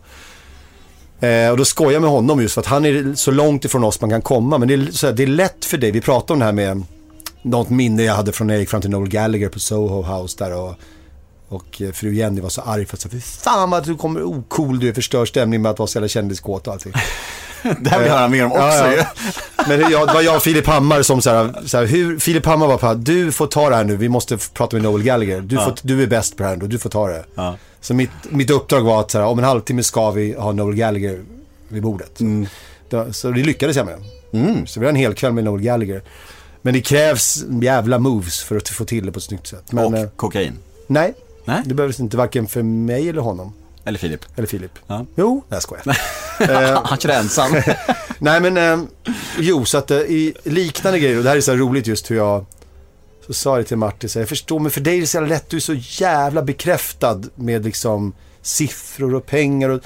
Eh, 1.20 1.52
och 1.52 1.58
då 1.58 1.66
skojar 1.66 1.92
jag 1.92 2.02
med 2.02 2.12
honom 2.12 2.42
just 2.42 2.54
för 2.54 2.62
att 2.62 2.68
han 2.68 2.86
är 2.86 3.16
så 3.16 3.32
långt 3.32 3.66
ifrån 3.66 3.84
oss 3.84 4.02
man 4.02 4.10
kan 4.10 4.22
komma. 4.22 4.58
Men 4.58 4.68
det 4.68 4.74
är, 4.74 4.92
så 4.92 5.08
här, 5.08 5.14
det 5.14 5.24
är 5.24 5.28
lätt 5.28 5.66
för 5.66 5.78
dig, 5.78 5.92
vi 5.92 6.02
pratade 6.02 6.34
om 6.34 6.40
det 6.40 6.46
här 6.46 6.52
med 6.52 6.84
något 7.42 7.70
minne 7.70 8.04
jag 8.04 8.14
hade 8.14 8.32
från 8.32 8.48
när 8.48 8.54
jag 8.54 8.60
gick 8.60 8.70
fram 8.70 8.82
till 8.82 8.90
Noel 8.90 9.10
Gallagher 9.10 9.50
på 9.50 9.60
Soho 9.60 10.02
House 10.02 10.36
där 10.44 10.56
och 10.56 10.76
och 11.50 11.82
eh, 11.82 11.92
fru 11.92 12.14
Jenny 12.14 12.42
var 12.42 12.50
så 12.50 12.62
arg 12.62 12.86
för 12.86 12.98
att 12.98 13.02
säga, 13.02 13.12
fy 13.12 13.22
fan 13.22 13.70
vad 13.70 13.86
du 13.86 13.96
kommer, 13.96 14.22
oh, 14.22 14.42
cool 14.48 14.80
du 14.80 14.90
är, 14.90 14.94
förstör 14.94 15.26
stämningen 15.26 15.62
med 15.62 15.72
att 15.72 15.80
vara 15.80 15.88
så 15.88 15.98
jävla 15.98 16.08
kändiskåt 16.08 16.68
och 16.68 16.74
allting. 16.74 16.94
det 17.80 17.90
här 17.90 18.00
vill 18.00 18.08
jag 18.08 18.16
höra 18.16 18.28
mer 18.28 18.46
om 18.46 18.52
också 18.52 18.64
ja, 18.64 18.94
ja. 18.94 19.06
Men 19.68 19.80
det, 19.80 20.14
var 20.14 20.22
jag 20.22 20.36
och 20.36 20.44
Filip 20.44 20.68
Hammar 20.68 21.02
som 21.02 21.22
så 21.22 21.30
här, 21.30 21.54
så 21.66 21.78
här 21.78 21.86
hur, 21.86 22.20
Filip 22.20 22.46
Hammar 22.46 22.68
var 22.68 22.78
på 22.78 22.94
du 22.94 23.32
får 23.32 23.48
ta 23.48 23.70
det 23.70 23.76
här 23.76 23.84
nu, 23.84 23.96
vi 23.96 24.10
måste 24.10 24.38
prata 24.54 24.76
med 24.76 24.84
Noel 24.84 25.04
Gallagher. 25.04 25.42
Du, 25.42 25.56
ja. 25.56 25.64
får, 25.64 25.76
du 25.82 26.04
är 26.04 26.08
bäst 26.08 26.38
på 26.38 26.44
det 26.44 26.50
här 26.50 26.56
nu, 26.56 26.68
du 26.68 26.80
får 26.80 26.90
ta 26.90 27.08
det. 27.08 27.26
Så 27.82 27.94
mitt, 27.94 28.12
mitt 28.30 28.50
uppdrag 28.50 28.82
var 28.82 29.00
att 29.00 29.12
så 29.12 29.18
här, 29.18 29.26
om 29.26 29.40
en 29.40 29.46
halvtimme 29.46 29.84
ska 29.84 30.12
vi 30.12 30.34
ha 30.34 30.52
Noel 30.52 30.76
Gallagher 30.76 31.24
vid 31.68 31.84
bordet. 31.84 32.20
Mm. 32.20 32.48
Så, 32.92 33.14
så 33.14 33.32
det 33.32 33.44
lyckades 33.44 33.76
jag 33.76 33.86
med. 33.86 34.04
Mm. 34.34 34.68
Så 34.68 34.80
vi 34.80 34.86
har 34.86 34.90
en 34.90 34.96
hel 34.96 35.14
kväll 35.14 35.34
med 35.34 35.44
Noel 35.44 35.62
Gallagher. 35.62 36.02
Men 36.62 36.74
det 36.74 36.82
krävs 36.82 37.44
jävla 37.62 38.00
moves 38.00 38.44
för 38.44 38.58
att 38.58 38.70
få 38.70 38.86
till 38.86 39.06
det 39.06 39.12
på 39.12 39.18
ett 39.18 39.24
snyggt 39.24 39.48
sätt. 39.48 39.72
Men, 39.72 39.86
och 39.86 40.00
eh, 40.00 40.08
kokain? 40.16 40.58
Nej, 40.88 41.14
Nej. 41.46 41.62
Det 41.66 41.74
behövs 41.74 42.00
inte 42.00 42.18
varken 42.18 42.48
för 42.48 42.64
mig 42.64 43.10
eller 43.10 43.22
honom. 43.22 43.54
Eller 43.86 44.00
Filip. 44.00 44.26
Eller 44.36 44.48
Filip. 44.48 44.72
Ja. 44.88 45.06
Jo, 45.16 45.36
nej 45.36 45.56
jag 45.56 45.62
skojar. 45.62 45.98
Eh, 46.40 46.82
Han 46.86 46.98
kör 46.98 47.10
ensam. 47.10 47.52
nej 48.20 48.42
men, 48.42 48.58
eh, 48.58 48.88
jo 49.40 49.66
så 49.66 49.78
att 49.78 49.92
eh, 49.92 49.98
i 49.98 50.34
liknande 50.44 51.00
grejer, 51.00 51.18
och 51.18 51.24
det 51.24 51.30
här 51.30 51.38
är 51.38 51.42
så 51.42 51.56
roligt 51.56 51.88
just 51.88 52.12
hur 52.12 52.16
jag, 52.16 52.46
så 53.28 53.34
sa 53.34 53.58
jag 53.58 53.68
till 53.68 53.78
Martin, 53.78 54.10
så 54.10 54.20
jag 54.20 54.30
förstår, 54.30 54.60
men 54.60 54.72
för 54.72 54.82
dig 54.82 54.98
är 54.98 55.02
det 55.02 55.08
så 55.08 55.18
jävla 55.18 55.30
lätt, 55.36 55.50
du 55.50 55.58
är 55.58 55.62
så 55.62 55.74
jävla 56.04 56.42
bekräftad 56.42 57.22
med 57.36 57.66
liksom 57.66 58.14
siffror 58.42 59.16
och 59.16 59.26
pengar 59.26 59.70
och 59.70 59.82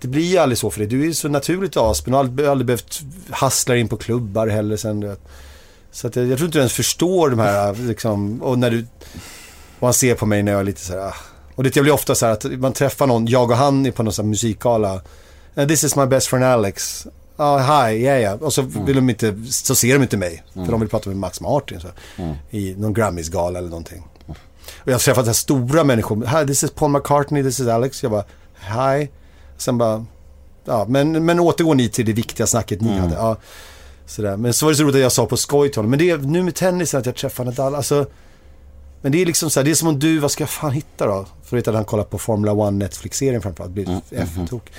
det 0.00 0.08
blir 0.08 0.24
ju 0.24 0.38
aldrig 0.38 0.58
så 0.58 0.70
för 0.70 0.78
dig. 0.78 0.88
Du 0.88 1.08
är 1.08 1.12
så 1.12 1.28
naturligt 1.28 1.76
Aspen 1.76 2.14
och 2.14 2.18
har 2.18 2.24
aldrig, 2.24 2.48
aldrig 2.48 2.66
behövt 2.66 3.00
hassla 3.30 3.76
in 3.76 3.88
på 3.88 3.96
klubbar 3.96 4.46
heller 4.46 4.76
sen. 4.76 5.16
Så 5.92 6.06
att 6.06 6.16
jag, 6.16 6.26
jag 6.26 6.38
tror 6.38 6.46
inte 6.46 6.58
du 6.58 6.60
ens 6.62 6.72
förstår 6.72 7.30
de 7.30 7.38
här, 7.38 7.74
liksom, 7.74 8.42
och 8.42 8.58
när 8.58 8.70
du 8.70 8.86
och 9.80 9.86
han 9.86 9.94
ser 9.94 10.14
på 10.14 10.26
mig 10.26 10.42
när 10.42 10.52
jag 10.52 10.60
är 10.60 10.64
lite 10.64 10.80
så 10.80 10.92
här, 10.92 11.00
ah. 11.00 11.14
Och 11.54 11.64
det 11.64 11.80
blir 11.80 11.92
ofta 11.92 12.14
så 12.14 12.26
här 12.26 12.32
att 12.32 12.44
man 12.44 12.72
träffar 12.72 13.06
någon, 13.06 13.26
jag 13.26 13.50
och 13.50 13.56
han 13.56 13.86
är 13.86 13.90
på 13.90 14.02
någon 14.02 14.12
sån 14.12 14.24
här 14.24 14.30
musikgala. 14.30 15.00
Uh, 15.58 15.66
this 15.66 15.84
is 15.84 15.96
my 15.96 16.06
best 16.06 16.26
friend 16.26 16.44
Alex. 16.44 17.06
Ja, 17.36 17.56
uh, 17.56 17.86
hi, 17.86 17.96
yeah, 17.96 18.20
yeah. 18.20 18.42
Och 18.42 18.52
så, 18.52 18.60
mm. 18.60 18.84
vill 18.84 18.96
de 18.96 19.10
inte, 19.10 19.36
så 19.50 19.74
ser 19.74 19.94
de 19.94 20.02
inte 20.02 20.16
mig. 20.16 20.44
Mm. 20.54 20.66
För 20.66 20.72
de 20.72 20.80
vill 20.80 20.88
prata 20.88 21.08
med 21.08 21.18
Max 21.18 21.40
Martin 21.40 21.80
så, 21.80 21.88
mm. 22.16 22.34
i 22.50 22.74
någon 22.78 22.94
Grammys-gala 22.94 23.58
eller 23.58 23.68
någonting. 23.68 24.04
Och 24.86 24.88
jag 24.88 24.94
har 24.94 24.98
träffat 24.98 25.24
så 25.24 25.28
här 25.28 25.34
stora 25.34 25.84
människor. 25.84 26.26
Hi, 26.26 26.46
this 26.46 26.62
is 26.62 26.70
Paul 26.70 26.90
McCartney, 26.90 27.42
this 27.42 27.60
is 27.60 27.66
Alex. 27.68 28.02
Jag 28.02 28.12
bara, 28.12 28.24
hi. 28.54 29.08
Sen 29.56 29.78
bara, 29.78 30.06
ja, 30.64 30.86
men, 30.88 31.24
men 31.24 31.40
återgår 31.40 31.74
ni 31.74 31.88
till 31.88 32.06
det 32.06 32.12
viktiga 32.12 32.46
snacket 32.46 32.80
ni 32.80 32.88
mm. 32.88 33.00
hade. 33.00 33.14
Ja, 33.14 33.36
sådär. 34.06 34.36
Men 34.36 34.54
så 34.54 34.66
var 34.66 34.70
det 34.72 34.76
så 34.76 34.82
roligt 34.82 34.94
att 34.94 35.00
jag 35.00 35.12
sa 35.12 35.26
på 35.26 35.36
skoj 35.36 35.68
till 35.68 35.78
honom. 35.78 35.90
Men 35.90 35.98
det 35.98 36.10
är 36.10 36.18
nu 36.18 36.42
med 36.42 36.54
tennisen 36.54 37.00
att 37.00 37.06
jag 37.06 37.16
träffar 37.16 37.44
Nadal. 37.44 37.74
Alltså, 37.74 38.06
men 39.06 39.12
det 39.12 39.22
är 39.22 39.26
liksom 39.26 39.50
så 39.50 39.60
här, 39.60 39.64
det 39.64 39.70
är 39.70 39.74
som 39.74 39.88
om 39.88 39.98
du, 39.98 40.18
vad 40.18 40.30
ska 40.30 40.42
jag 40.42 40.50
fan 40.50 40.72
hitta 40.72 41.06
då? 41.06 41.26
För 41.44 41.58
att 41.58 41.66
han 41.66 41.84
kollar 41.84 42.04
på 42.04 42.18
Formula 42.18 42.68
1 42.68 42.74
Netflix-serien 42.74 43.42
framförallt, 43.42 43.72
blir 43.72 43.88
mm, 43.88 44.00
F-tok. 44.10 44.72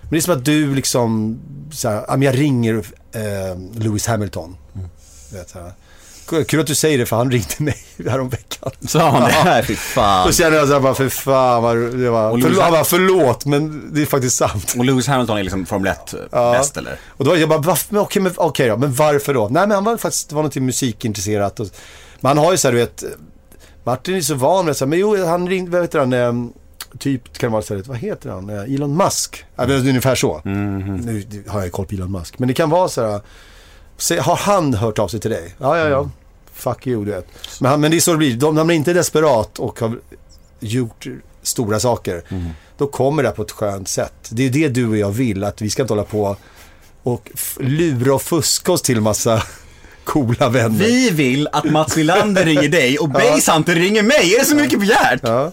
Men 0.00 0.10
det 0.10 0.16
är 0.16 0.20
som 0.20 0.34
att 0.34 0.44
du 0.44 0.74
liksom, 0.74 1.38
så 1.72 1.88
här, 1.88 2.22
jag 2.22 2.38
ringer 2.38 2.74
eh, 3.12 3.82
Lewis 3.82 4.06
Hamilton. 4.06 4.56
Mm. 4.74 4.88
Vet, 5.32 5.50
så 5.50 5.58
här. 5.58 6.44
Kul 6.44 6.60
att 6.60 6.66
du 6.66 6.74
säger 6.74 6.98
det 6.98 7.06
för 7.06 7.16
han 7.16 7.30
ringde 7.30 7.54
mig 7.58 7.76
häromveckan. 8.08 8.70
Sa 8.88 9.10
han 9.10 9.22
det? 9.22 9.44
Nej, 9.44 9.64
fy 9.64 9.74
Då 9.74 9.78
fan. 9.78 10.32
känner 10.32 10.56
jag 10.56 10.68
såhär 10.68 10.80
bara, 10.80 10.94
för 10.94 11.08
fan 11.08 11.62
vad, 11.62 11.76
det 11.76 12.10
var, 12.10 12.30
Och 12.30 12.40
förlåt, 12.40 12.62
han 12.62 12.72
bara, 12.72 12.84
förlåt 12.84 13.44
men 13.44 13.94
det 13.94 14.02
är 14.02 14.06
faktiskt 14.06 14.36
sant. 14.36 14.74
Och 14.78 14.84
Lewis 14.84 15.06
Hamilton 15.06 15.38
är 15.38 15.42
liksom 15.42 15.66
Formel 15.66 15.92
1 15.92 16.14
bäst 16.30 16.76
eller? 16.76 16.98
Och 17.08 17.24
då 17.24 17.36
jag 17.36 17.48
bara, 17.48 17.76
men 17.88 18.00
okej, 18.00 18.22
men, 18.22 18.32
okej 18.36 18.68
då, 18.68 18.76
men 18.76 18.94
varför 18.94 19.34
då? 19.34 19.48
Nej 19.48 19.66
men 19.66 19.70
han 19.70 19.84
var 19.84 19.96
faktiskt, 19.96 20.28
det 20.28 20.34
var 20.34 20.42
någonting 20.42 20.66
musikintresserat. 20.66 21.60
Och, 21.60 21.68
men 22.20 22.28
han 22.28 22.38
har 22.38 22.52
ju 22.52 22.58
så 22.58 22.68
här, 22.68 22.72
du 22.72 22.78
vet, 22.78 23.04
Martin 23.88 24.14
är 24.14 24.20
så 24.20 24.34
van 24.34 24.64
med 24.66 24.76
så 24.76 24.84
här, 24.84 24.88
men 24.88 24.98
jo, 24.98 25.24
han 25.24 25.48
ringde, 25.48 25.70
vad 25.70 25.80
heter 25.80 25.98
han, 25.98 26.12
eh, 26.12 26.32
typ, 26.98 27.38
kan 27.38 27.52
vara 27.52 27.62
istället, 27.62 27.86
vad 27.86 27.96
heter 27.96 28.30
han, 28.30 28.50
eh, 28.50 28.74
Elon 28.74 28.96
Musk? 28.96 29.44
Är 29.56 29.70
ungefär 29.70 30.14
så. 30.14 30.40
Nu 30.44 31.44
har 31.46 31.60
jag 31.62 31.72
koll 31.72 31.86
på 31.86 31.94
Elon 31.94 32.12
Musk. 32.12 32.38
Men 32.38 32.48
det 32.48 32.54
kan 32.54 32.70
vara 32.70 32.88
så 32.88 33.10
här, 33.10 33.20
se, 33.96 34.18
har 34.18 34.36
han 34.36 34.74
hört 34.74 34.98
av 34.98 35.08
sig 35.08 35.20
till 35.20 35.30
dig? 35.30 35.54
Ja, 35.58 35.78
ja, 35.78 35.88
ja. 35.88 36.10
Fuck 36.52 36.86
you, 36.86 37.04
du 37.04 37.10
vet. 37.10 37.26
Men, 37.60 37.70
han, 37.70 37.80
men 37.80 37.90
det 37.90 37.96
är 37.96 38.00
så 38.00 38.12
det 38.12 38.18
blir, 38.18 38.36
de, 38.36 38.54
när 38.54 38.64
man 38.64 38.74
inte 38.74 38.90
är 38.90 38.94
desperat 38.94 39.58
och 39.58 39.80
har 39.80 39.98
gjort 40.60 41.06
stora 41.42 41.80
saker, 41.80 42.22
då 42.76 42.86
kommer 42.86 43.22
det 43.22 43.30
på 43.30 43.42
ett 43.42 43.52
skönt 43.52 43.88
sätt. 43.88 44.28
Det 44.30 44.46
är 44.46 44.50
det 44.50 44.68
du 44.68 44.88
och 44.88 44.96
jag 44.96 45.10
vill, 45.10 45.44
att 45.44 45.62
vi 45.62 45.70
ska 45.70 45.82
inte 45.82 45.92
hålla 45.92 46.04
på 46.04 46.36
och 47.02 47.30
lura 47.60 48.14
och 48.14 48.22
fuska 48.22 48.72
oss 48.72 48.82
till 48.82 49.00
massa 49.00 49.42
coola 50.08 50.48
vänner. 50.48 50.78
Vi 50.78 51.10
vill 51.10 51.48
att 51.52 51.64
Mats 51.64 51.96
Wilander 51.96 52.44
ringer 52.44 52.68
dig 52.68 52.98
och 52.98 53.08
Basehunter 53.08 53.74
ringer 53.74 54.02
mig. 54.02 54.34
Är 54.34 54.38
det 54.38 54.44
så 54.44 54.56
mycket 54.56 54.80
begärt? 54.80 55.20
Ja. 55.22 55.52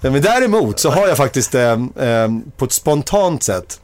Ja, 0.00 0.10
men 0.10 0.22
däremot 0.22 0.78
så 0.78 0.90
har 0.90 1.08
jag 1.08 1.16
faktiskt 1.16 1.54
eh, 1.54 1.72
eh, 1.96 2.28
på 2.56 2.64
ett 2.64 2.72
spontant 2.72 3.42
sätt 3.42 3.80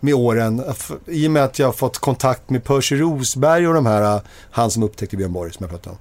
med 0.00 0.14
åren, 0.14 0.62
i 1.06 1.26
och 1.26 1.30
med 1.30 1.44
att 1.44 1.58
jag 1.58 1.66
har 1.66 1.72
fått 1.72 1.98
kontakt 1.98 2.50
med 2.50 2.64
Percy 2.64 2.96
Rosberg 2.96 3.68
och 3.68 3.74
de 3.74 3.86
här, 3.86 4.16
eh, 4.16 4.22
han 4.50 4.70
som 4.70 4.82
upptäckte 4.82 5.16
Björn 5.16 5.32
Borg 5.32 5.52
som 5.52 5.64
jag 5.64 5.70
pratade 5.70 5.96
om. 5.96 5.98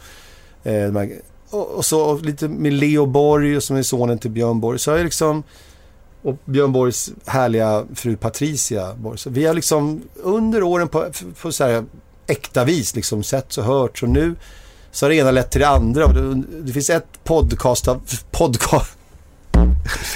Eh, 0.72 1.02
här, 1.02 1.12
och, 1.49 1.68
och 1.68 1.86
så 1.86 2.02
och 2.02 2.22
lite 2.22 2.47
med 2.47 2.74
Leo 2.74 3.06
Borg 3.06 3.62
som 3.62 3.76
är 3.76 3.84
sonen 3.84 4.20
till 4.20 4.32
Björn 4.32 4.60
Borg. 4.60 4.80
Så 4.80 4.91
har 4.91 4.97
jag 4.97 5.06
liksom, 5.06 5.43
och 6.22 6.38
Björn 6.45 6.72
Borgs 6.72 7.12
härliga 7.26 7.86
fru 7.95 8.18
Patricia 8.18 8.93
Borg. 8.95 9.18
Så 9.18 9.30
vi 9.30 9.45
har 9.45 9.54
liksom 9.54 10.02
under 10.16 10.64
åren 10.64 10.88
på, 10.88 11.06
på 11.41 11.52
så 11.52 11.64
här 11.64 11.84
äkta 12.32 12.63
vis 12.63 12.95
liksom 12.95 13.23
sett 13.23 13.57
och 13.57 13.63
hört. 13.63 13.97
Så 13.97 14.05
nu 14.05 14.36
så 14.91 15.05
har 15.05 15.09
det 15.09 15.15
ena 15.15 15.32
lett 15.32 15.51
till 15.51 15.61
det 15.61 15.67
andra. 15.67 16.05
Och 16.05 16.13
det, 16.13 16.43
det 16.65 16.73
finns 16.73 16.89
ett 16.89 17.23
podcast 17.23 17.88
av, 17.88 18.01
podcast, 18.32 18.97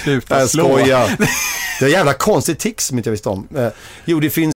Sluta 0.02 0.40
jag 0.40 0.48
skojar. 0.48 1.16
Det 1.78 1.84
är 1.84 1.88
en 1.88 1.92
jävla 1.92 2.14
konstig 2.14 2.58
tics 2.58 2.86
som 2.86 2.98
inte 2.98 3.08
jag 3.08 3.12
visste 3.12 3.28
om. 3.28 3.48
Eh, 3.56 3.68
jo, 4.04 4.20
det 4.20 4.30
finns 4.30 4.55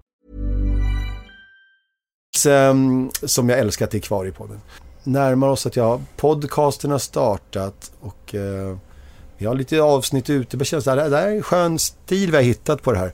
Ehm, 2.47 3.09
som 3.23 3.49
jag 3.49 3.59
älskar 3.59 3.85
att 3.85 3.91
det 3.91 3.97
är 3.97 4.01
kvar 4.01 4.25
i 4.25 4.31
podden. 4.31 4.61
Närmar 5.03 5.47
oss 5.47 5.65
att 5.65 5.75
jag, 5.75 6.01
podcasten 6.17 6.91
har 6.91 6.99
startat 6.99 7.91
och 7.99 8.35
eh, 8.35 8.77
vi 9.37 9.45
har 9.45 9.55
lite 9.55 9.81
avsnitt 9.81 10.29
ute. 10.29 10.57
Det 10.57 10.65
känns, 10.65 10.85
det 10.85 10.91
här 10.91 11.09
det 11.09 11.17
här 11.17 11.27
är 11.27 11.35
en 11.35 11.43
skön 11.43 11.79
stil 11.79 12.31
vi 12.31 12.37
har 12.37 12.43
hittat 12.43 12.81
på 12.83 12.91
det 12.91 12.99
här. 12.99 13.13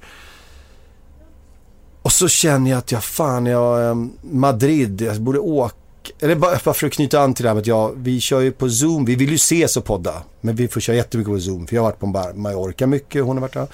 Och 2.01 2.11
så 2.11 2.27
känner 2.27 2.71
jag 2.71 2.77
att 2.77 2.91
jag 2.91 3.03
fan, 3.03 3.45
jag, 3.45 3.89
ehm, 3.89 4.11
Madrid, 4.21 5.01
jag 5.01 5.21
borde 5.21 5.39
åka. 5.39 5.75
Eller 6.19 6.35
bara, 6.35 6.59
bara 6.65 6.73
för 6.73 6.87
att 6.87 6.93
knyta 6.93 7.19
an 7.19 7.33
till 7.33 7.43
det 7.43 7.49
här 7.49 7.55
med 7.55 7.61
att 7.61 7.67
jag, 7.67 7.91
vi 7.95 8.19
kör 8.19 8.39
ju 8.39 8.51
på 8.51 8.69
Zoom. 8.69 9.05
Vi 9.05 9.15
vill 9.15 9.29
ju 9.29 9.35
ses 9.35 9.77
och 9.77 9.85
podda. 9.85 10.23
Men 10.41 10.55
vi 10.55 10.67
får 10.67 10.81
köra 10.81 10.95
jättemycket 10.95 11.33
på 11.33 11.39
Zoom. 11.39 11.67
För 11.67 11.75
jag 11.75 11.81
har 11.83 11.89
varit 11.89 11.99
på 11.99 12.33
Mallorca 12.39 12.87
mycket, 12.87 13.23
hon 13.23 13.37
har 13.37 13.41
varit 13.41 13.53
där. 13.53 13.67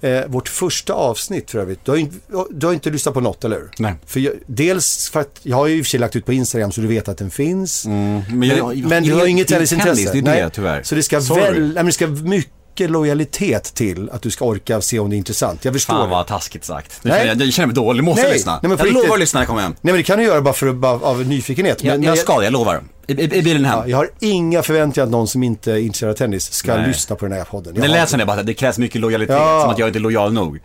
Eh, 0.00 0.26
vårt 0.26 0.48
första 0.48 0.92
avsnitt 0.92 1.50
för 1.50 1.58
övrigt. 1.58 1.84
Du 1.84 1.90
har, 1.90 1.98
inte, 1.98 2.16
du 2.50 2.66
har 2.66 2.74
inte 2.74 2.90
lyssnat 2.90 3.14
på 3.14 3.20
något, 3.20 3.44
eller 3.44 3.56
hur? 3.56 3.70
Nej. 3.78 3.94
För 4.06 4.20
jag, 4.20 4.32
dels 4.46 5.08
för 5.10 5.20
att 5.20 5.40
jag 5.42 5.56
har 5.56 5.66
ju 5.66 5.76
i 5.76 5.80
och 5.80 5.84
för 5.84 5.90
sig 5.90 6.00
lagt 6.00 6.16
ut 6.16 6.26
på 6.26 6.32
Instagram 6.32 6.72
så 6.72 6.80
du 6.80 6.86
vet 6.86 7.08
att 7.08 7.18
den 7.18 7.30
finns. 7.30 7.86
Men, 7.86 8.22
Men, 8.32 8.48
jag- 8.48 8.76
men 8.78 9.02
du 9.02 9.14
har 9.14 9.26
inget 9.26 9.48
tennisintresse. 9.48 10.04
tennis, 10.04 10.24
Det 10.24 10.30
är 10.30 10.44
det 10.44 10.50
tyvärr. 10.50 10.82
Så 10.82 10.94
det 10.94 11.02
ska, 11.02 11.20
Sorry. 11.20 11.42
väl, 11.42 11.62
nej, 11.62 11.74
men 11.74 11.86
det 11.86 11.92
ska 11.92 12.06
mycket 12.06 12.52
lojalitet 12.86 13.74
till 13.74 14.10
att 14.10 14.22
du 14.22 14.30
ska 14.30 14.44
orka 14.44 14.80
se 14.80 14.98
om 14.98 15.10
det 15.10 15.16
är 15.16 15.18
intressant. 15.18 15.64
Jag 15.64 15.74
förstår 15.74 15.94
Fan 15.94 16.02
det. 16.08 16.10
vad 16.10 16.26
taskigt 16.26 16.64
sagt. 16.64 17.00
Nu 17.02 17.10
Nej. 17.10 17.18
känner 17.20 17.34
jag, 17.34 17.46
jag 17.46 17.52
känner 17.54 17.66
mig 17.66 17.74
dålig, 17.74 18.04
måste 18.04 18.20
jag 18.22 18.26
Nej, 18.28 18.34
lyssna. 18.36 18.58
nej, 18.62 18.68
men 18.68 18.78
jag 18.78 18.92
lovar 18.92 19.14
att 19.14 19.20
lyssna 19.20 19.38
när 19.38 19.42
jag 19.42 19.48
kommer 19.48 19.62
hem. 19.62 19.72
Nej 19.80 19.92
men 19.92 19.96
det 19.96 20.02
kan 20.02 20.18
du 20.18 20.24
göra 20.24 20.40
bara 20.40 20.54
för 20.54 20.72
bara, 20.72 20.92
av 20.92 21.26
nyfikenhet. 21.26 21.84
Jag, 21.84 21.92
Men 21.92 22.02
jag 22.02 22.18
ska 22.18 22.42
jag 22.44 22.52
lovar. 22.52 22.82
I, 23.06 23.12
i, 23.12 23.24
i 23.38 23.42
bilen 23.42 23.64
hem. 23.64 23.78
Ja, 23.78 23.86
jag 23.86 23.96
har 23.96 24.10
inga 24.20 24.62
förväntningar 24.62 25.04
att 25.06 25.10
någon 25.10 25.28
som 25.28 25.42
inte 25.42 25.72
är 25.72 25.76
intresserad 25.76 26.10
av 26.12 26.16
tennis 26.16 26.52
ska 26.52 26.76
Nej. 26.76 26.86
lyssna 26.88 27.16
på 27.16 27.24
den 27.26 27.38
här 27.38 27.44
podden. 27.44 27.74
Jag 27.74 27.84
Det 27.84 27.88
lät 27.88 28.08
som 28.08 28.18
det 28.18 28.26
bara, 28.26 28.42
det 28.42 28.54
krävs 28.54 28.78
mycket 28.78 29.00
lojalitet, 29.00 29.36
Ja. 29.36 29.60
som 29.62 29.70
att 29.70 29.78
jag 29.78 29.88
inte 29.88 29.98
är 29.98 30.00
lojal 30.00 30.32
nog. 30.32 30.58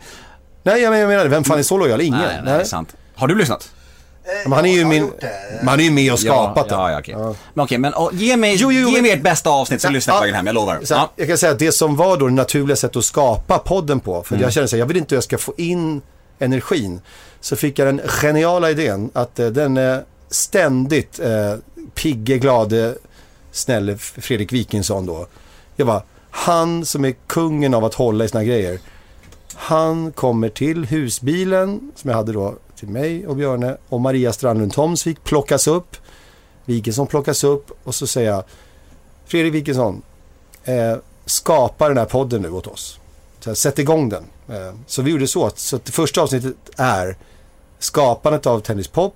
Nej, 0.62 0.82
jag 0.82 0.90
menar, 0.90 1.12
jag. 1.12 1.24
Vem 1.28 1.44
fan 1.44 1.58
är 1.58 1.62
så 1.62 1.78
lojal? 1.78 2.00
Ingen. 2.00 2.18
Nej, 2.20 2.40
nej, 2.44 2.60
är 2.60 2.64
sant. 2.64 2.88
Har 3.14 3.28
du 3.28 3.34
lyssnat? 3.34 3.70
Men 4.44 4.52
han 4.52 4.66
är 4.66 4.72
ju 4.74 4.84
min... 4.84 5.12
Men 5.58 5.68
han 5.68 5.80
är 5.80 5.84
ju 5.84 5.90
med 5.90 6.12
och 6.12 6.18
skapat 6.18 6.66
ja, 6.70 6.86
det. 6.86 6.92
ja, 6.92 6.98
okej. 6.98 7.14
Men 7.54 7.64
okej, 7.64 7.78
men 7.78 7.94
och, 7.94 8.14
ge 8.14 8.36
mig, 8.36 8.56
Jo, 8.58 8.72
jo, 8.72 8.88
ge 8.88 9.02
mig 9.02 9.10
ert 9.10 9.22
bästa 9.22 9.50
avsnitt 9.50 9.80
så 9.80 9.86
Ja, 9.86 9.90
lyssnar 9.90 10.14
jag 10.14 10.20
på 10.20 10.22
ja. 10.22 10.26
vägen 10.26 10.36
hem, 10.36 10.46
jag 10.46 10.54
lovar. 10.54 10.80
Så 10.84 10.94
Ja. 10.94 11.10
Jag 11.16 11.28
kan 11.28 11.38
säga 11.38 11.52
att 11.52 11.58
det 11.58 11.72
som 11.72 11.96
var 11.96 12.16
då 12.16 12.26
det 12.26 12.32
naturliga 12.34 12.76
sättet 12.76 12.96
att 12.96 13.04
skapa 13.04 13.58
podden 13.58 14.00
på. 14.00 14.22
För 14.22 14.36
jag 14.36 14.52
känner 14.52 14.66
så 14.66 14.76
här, 14.76 14.78
jag 14.78 14.86
vill 14.86 14.96
inte 14.96 15.06
att 15.06 15.12
jag 15.16 15.24
ska 15.24 15.38
få 15.38 15.54
in 15.56 16.02
energin. 16.38 17.00
Så 17.40 17.56
fick 17.56 17.78
jag 17.78 17.88
den 17.88 18.00
geniala 18.06 18.70
idén 18.70 19.10
att 19.12 19.38
eh, 19.38 19.46
den 19.46 19.76
eh, 19.76 19.98
ständigt 20.30 21.20
eh, 21.20 21.54
pigge, 21.94 22.38
glade, 22.38 22.94
snälle 23.52 23.96
Fredrik 23.98 24.52
Wikingsson 24.52 25.06
då. 25.06 25.26
Jag 25.76 25.86
bara, 25.86 26.02
han 26.30 26.84
som 26.84 27.04
är 27.04 27.14
kungen 27.26 27.74
av 27.74 27.84
att 27.84 27.94
hålla 27.94 28.24
i 28.24 28.28
sina 28.28 28.44
grejer. 28.44 28.78
Han 29.54 30.12
kommer 30.12 30.48
till 30.48 30.84
husbilen 30.84 31.92
som 31.96 32.10
jag 32.10 32.16
hade 32.16 32.32
då 32.32 32.54
till 32.84 32.92
mig 32.92 33.26
och 33.26 33.36
Björne 33.36 33.76
och 33.88 34.00
Maria 34.00 34.32
Strandlund 34.32 34.72
Tomsvik 34.72 35.24
plockas 35.24 35.66
upp. 35.66 35.96
Wikingsson 36.64 37.06
plockas 37.06 37.44
upp 37.44 37.70
och 37.84 37.94
så 37.94 38.06
säger 38.06 38.30
jag 38.30 38.44
Fredrik 39.26 39.54
Wikingsson, 39.54 40.02
eh, 40.64 40.96
skapa 41.26 41.88
den 41.88 41.98
här 41.98 42.04
podden 42.04 42.42
nu 42.42 42.50
åt 42.50 42.66
oss. 42.66 42.98
Så 43.40 43.50
här, 43.50 43.54
sätt 43.54 43.78
igång 43.78 44.08
den. 44.08 44.24
Eh, 44.48 44.74
så 44.86 45.02
vi 45.02 45.10
gjorde 45.10 45.26
så. 45.26 45.46
att- 45.46 45.58
Så 45.58 45.76
att 45.76 45.84
det 45.84 45.92
första 45.92 46.22
avsnittet 46.22 46.54
är 46.76 47.16
skapandet 47.78 48.46
av 48.46 48.60
Tennispop. 48.60 49.14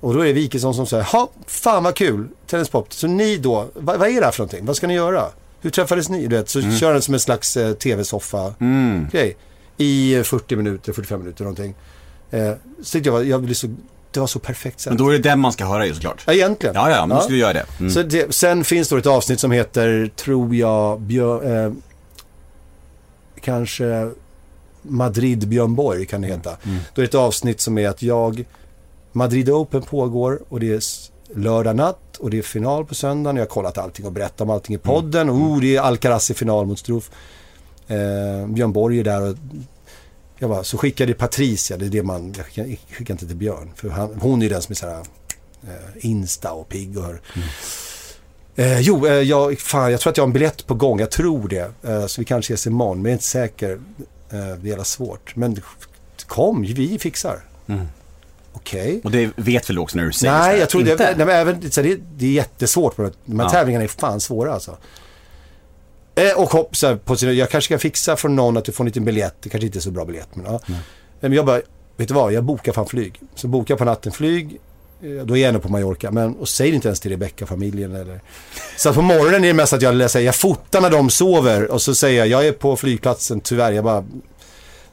Och 0.00 0.14
då 0.14 0.20
är 0.20 0.24
det 0.26 0.32
Wikingsson 0.32 0.74
som 0.74 0.86
säger, 0.86 1.02
ha, 1.04 1.28
fan 1.46 1.84
vad 1.84 1.94
kul, 1.94 2.28
Tennispop. 2.46 2.92
Så 2.94 3.06
ni 3.06 3.36
då, 3.36 3.66
vad, 3.74 3.98
vad 3.98 4.08
är 4.08 4.20
det 4.20 4.24
här 4.24 4.32
för 4.32 4.40
någonting? 4.40 4.66
Vad 4.66 4.76
ska 4.76 4.86
ni 4.86 4.94
göra? 4.94 5.26
Hur 5.60 5.70
träffades 5.70 6.08
ni? 6.08 6.26
Du 6.26 6.36
vet, 6.36 6.48
så 6.48 6.60
kör 6.62 6.92
den 6.92 7.02
som 7.02 7.14
en 7.14 7.20
slags 7.20 7.56
eh, 7.56 7.72
tv-soffa-grej. 7.72 9.36
I 9.76 10.14
eh, 10.14 10.22
40 10.22 10.56
minuter, 10.56 10.92
45 10.92 11.20
minuter 11.20 11.44
någonting. 11.44 11.74
Eh, 12.30 12.52
så 12.82 12.98
jag, 13.02 13.24
jag 13.26 13.42
blev 13.42 13.54
så, 13.54 13.66
det 14.10 14.20
var 14.20 14.26
så 14.26 14.38
perfekt 14.38 14.80
sätt. 14.80 14.90
Men 14.90 14.96
då 14.96 15.08
är 15.08 15.12
det 15.12 15.18
den 15.18 15.40
man 15.40 15.52
ska 15.52 15.64
höra 15.64 15.86
ju 15.86 15.94
såklart. 15.94 16.22
Ja, 16.26 16.32
egentligen. 16.32 16.74
Ja, 16.74 16.90
ja, 16.90 17.06
men 17.06 17.16
då 17.16 17.22
ska 17.22 17.32
vi 17.32 17.38
göra 17.38 17.52
det. 17.52 17.66
Mm. 17.78 17.90
Så 17.90 18.02
det, 18.02 18.34
sen 18.34 18.64
finns 18.64 18.88
det 18.88 18.98
ett 18.98 19.06
avsnitt 19.06 19.40
som 19.40 19.50
heter, 19.50 20.10
tror 20.16 20.54
jag, 20.54 21.00
Björ, 21.00 21.66
eh, 21.66 21.72
kanske 23.40 24.10
Madrid 24.82 25.48
Björn 25.48 25.74
Borg 25.74 26.06
kan 26.06 26.20
det 26.20 26.28
heta. 26.28 26.50
Då 26.94 27.02
är 27.02 27.02
det 27.02 27.04
ett 27.04 27.14
avsnitt 27.14 27.60
som 27.60 27.78
är 27.78 27.88
att 27.88 28.02
jag, 28.02 28.44
Madrid 29.12 29.50
Open 29.50 29.82
pågår 29.82 30.40
och 30.48 30.60
det 30.60 30.72
är 30.72 30.82
lördag 31.34 31.76
natt 31.76 32.16
och 32.18 32.30
det 32.30 32.38
är 32.38 32.42
final 32.42 32.84
på 32.84 32.94
söndagen. 32.94 33.36
Jag 33.36 33.42
har 33.42 33.48
kollat 33.48 33.78
allting 33.78 34.06
och 34.06 34.12
berättat 34.12 34.40
om 34.40 34.50
allting 34.50 34.74
i 34.74 34.78
podden. 34.78 35.30
Oh, 35.30 35.60
det 35.60 35.76
är 35.76 35.80
Alcaraz 35.80 36.30
i 36.30 36.34
final 36.34 36.66
mot 36.66 36.78
Struff. 36.78 37.10
Eh, 37.88 38.46
Björn 38.46 38.72
Borg 38.72 39.00
är 39.00 39.04
där 39.04 39.22
och 39.22 39.36
jag 40.38 40.50
bara, 40.50 40.64
så 40.64 40.78
skickade 40.78 41.14
Patricia, 41.14 41.76
det 41.76 41.86
är 41.86 41.90
det 41.90 42.02
man, 42.02 42.34
jag 42.36 42.46
skickar, 42.46 42.64
jag 42.66 42.78
skickar 42.96 43.14
inte 43.14 43.26
till 43.26 43.36
Björn. 43.36 43.70
För 43.76 43.88
han, 43.88 44.18
hon 44.20 44.38
är 44.38 44.42
ju 44.46 44.48
den 44.52 44.62
som 44.62 44.72
är 44.72 44.76
såhär 44.76 45.00
eh, 45.62 46.06
Insta 46.06 46.52
och 46.52 46.68
pigg 46.68 46.98
och 46.98 47.04
hör. 47.04 47.20
Eh, 48.56 48.80
jo, 48.80 49.06
eh, 49.06 49.12
jag, 49.12 49.58
fan, 49.60 49.90
jag 49.90 50.00
tror 50.00 50.10
att 50.10 50.16
jag 50.16 50.22
har 50.24 50.28
en 50.28 50.32
biljett 50.32 50.66
på 50.66 50.74
gång. 50.74 51.00
Jag 51.00 51.10
tror 51.10 51.48
det. 51.48 51.72
Eh, 51.82 52.06
så 52.06 52.20
vi 52.20 52.24
kanske 52.24 52.54
ses 52.54 52.66
imorgon, 52.66 52.96
men 53.02 53.04
jag 53.04 53.10
är 53.10 53.12
inte 53.12 53.24
säker. 53.24 53.70
Eh, 53.70 53.78
det 54.30 54.36
är 54.38 54.58
jävla 54.66 54.84
svårt. 54.84 55.36
Men 55.36 55.62
kom, 56.26 56.62
vi 56.62 56.98
fixar. 56.98 57.40
Okej. 58.52 59.00
Och 59.04 59.10
det 59.10 59.30
vet 59.36 59.70
väl 59.70 59.78
också 59.78 59.96
när 59.96 60.04
du 60.04 60.12
säger 60.12 60.32
så 60.32 60.38
Nej, 60.38 60.50
här. 60.52 60.56
jag 60.60 60.68
tror 60.70 60.82
det, 60.82 60.90
Inte? 60.92 61.14
nej, 61.16 61.26
men 61.26 61.36
även, 61.36 61.70
så 61.70 61.82
det, 61.82 61.98
det 62.16 62.26
är 62.26 62.30
jättesvårt. 62.30 62.96
på 62.96 63.02
det. 63.02 63.12
De 63.24 63.40
här 63.40 63.46
Ja. 63.46 63.50
tävlingarna 63.50 63.84
är 63.84 63.88
fan 63.88 64.20
svåra 64.20 64.54
alltså. 64.54 64.76
Eh, 66.18 66.40
och 66.40 66.50
hopp, 66.50 66.76
så 66.76 66.86
här, 66.86 66.96
på 66.96 67.16
sina, 67.16 67.32
jag 67.32 67.50
kanske 67.50 67.68
kan 67.68 67.78
fixa 67.78 68.16
från 68.16 68.36
någon 68.36 68.56
att 68.56 68.64
du 68.64 68.72
får 68.72 68.84
en 68.84 68.86
liten 68.86 69.04
biljett. 69.04 69.34
Det 69.40 69.48
kanske 69.48 69.66
inte 69.66 69.78
är 69.78 69.80
så 69.80 69.90
bra 69.90 70.04
biljett. 70.04 70.28
Men, 70.34 70.44
ja. 70.44 70.60
Men 71.20 71.32
jag 71.32 71.46
bara, 71.46 71.60
vet 71.96 72.08
du 72.08 72.14
vad, 72.14 72.32
jag 72.32 72.44
bokar 72.44 72.72
fan 72.72 72.86
flyg. 72.86 73.20
Så 73.34 73.48
bokar 73.48 73.72
jag 73.72 73.78
på 73.78 73.84
natten 73.84 74.12
flyg, 74.12 74.60
eh, 75.02 75.26
då 75.26 75.36
är 75.36 75.40
jag 75.40 75.48
ändå 75.48 75.60
på 75.60 75.68
Mallorca. 75.68 76.10
Men, 76.10 76.34
och 76.36 76.48
säger 76.48 76.72
inte 76.72 76.88
ens 76.88 77.00
till 77.00 77.10
Rebecca-familjen 77.10 77.94
eller. 77.94 78.20
Så 78.76 78.88
att 78.88 78.94
på 78.94 79.02
morgonen 79.02 79.44
är 79.44 79.48
det 79.48 79.54
mest 79.54 79.72
att 79.72 79.82
jag 79.82 79.94
läser, 79.94 80.20
jag 80.20 80.34
fotar 80.34 80.80
när 80.80 80.90
de 80.90 81.10
sover 81.10 81.70
och 81.70 81.82
så 81.82 81.94
säger 81.94 82.18
jag, 82.18 82.28
jag 82.28 82.48
är 82.48 82.52
på 82.52 82.76
flygplatsen, 82.76 83.40
tyvärr, 83.40 83.72
jag 83.72 83.84
bara... 83.84 84.04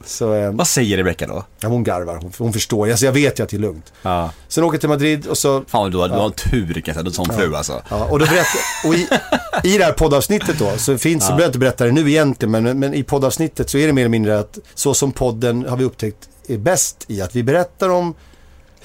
Så, 0.08 0.34
eh, 0.34 0.52
Vad 0.52 0.68
säger 0.68 0.96
Rebecca 0.96 1.26
då? 1.26 1.44
ja, 1.60 1.68
hon 1.68 1.84
garvar, 1.84 2.16
hon, 2.16 2.32
hon 2.38 2.52
förstår. 2.52 2.90
Alltså, 2.90 3.04
jag 3.04 3.12
vet 3.12 3.38
ju 3.38 3.42
att 3.44 3.48
det 3.48 3.56
är 3.56 3.60
lugnt. 3.60 3.92
Ja. 4.02 4.30
Sen 4.48 4.64
åker 4.64 4.74
jag 4.74 4.80
till 4.80 4.88
Madrid 4.88 5.26
och 5.26 5.38
så 5.38 5.64
Fan 5.66 5.90
du 5.90 5.98
har, 5.98 6.08
du 6.08 6.14
har 6.14 6.30
tur 6.30 6.82
säga, 6.84 7.02
du 7.02 7.08
har 7.08 7.10
sån 7.10 7.34
fru 7.34 7.54
alltså. 7.54 7.82
Ja, 7.90 8.04
och, 8.04 8.18
då 8.18 8.26
berättar, 8.26 8.60
och 8.86 8.94
i, 8.94 9.08
i 9.64 9.78
det 9.78 9.84
här 9.84 9.92
poddavsnittet 9.92 10.58
då, 10.58 10.72
så 10.78 10.98
finns, 10.98 11.24
så 11.24 11.28
behöver 11.28 11.42
jag 11.42 11.48
inte 11.48 11.58
berätta 11.58 11.84
det 11.84 11.92
nu 11.92 12.10
egentligen, 12.10 12.50
men, 12.50 12.78
men 12.78 12.94
i 12.94 13.02
poddavsnittet 13.02 13.70
så 13.70 13.78
är 13.78 13.86
det 13.86 13.92
mer 13.92 14.02
eller 14.02 14.08
mindre 14.08 14.38
att 14.38 14.58
så 14.74 14.94
som 14.94 15.12
podden 15.12 15.66
har 15.68 15.76
vi 15.76 15.84
upptäckt 15.84 16.28
är 16.48 16.58
bäst 16.58 17.04
i 17.08 17.22
att 17.22 17.36
vi 17.36 17.42
berättar 17.42 17.88
om 17.88 18.14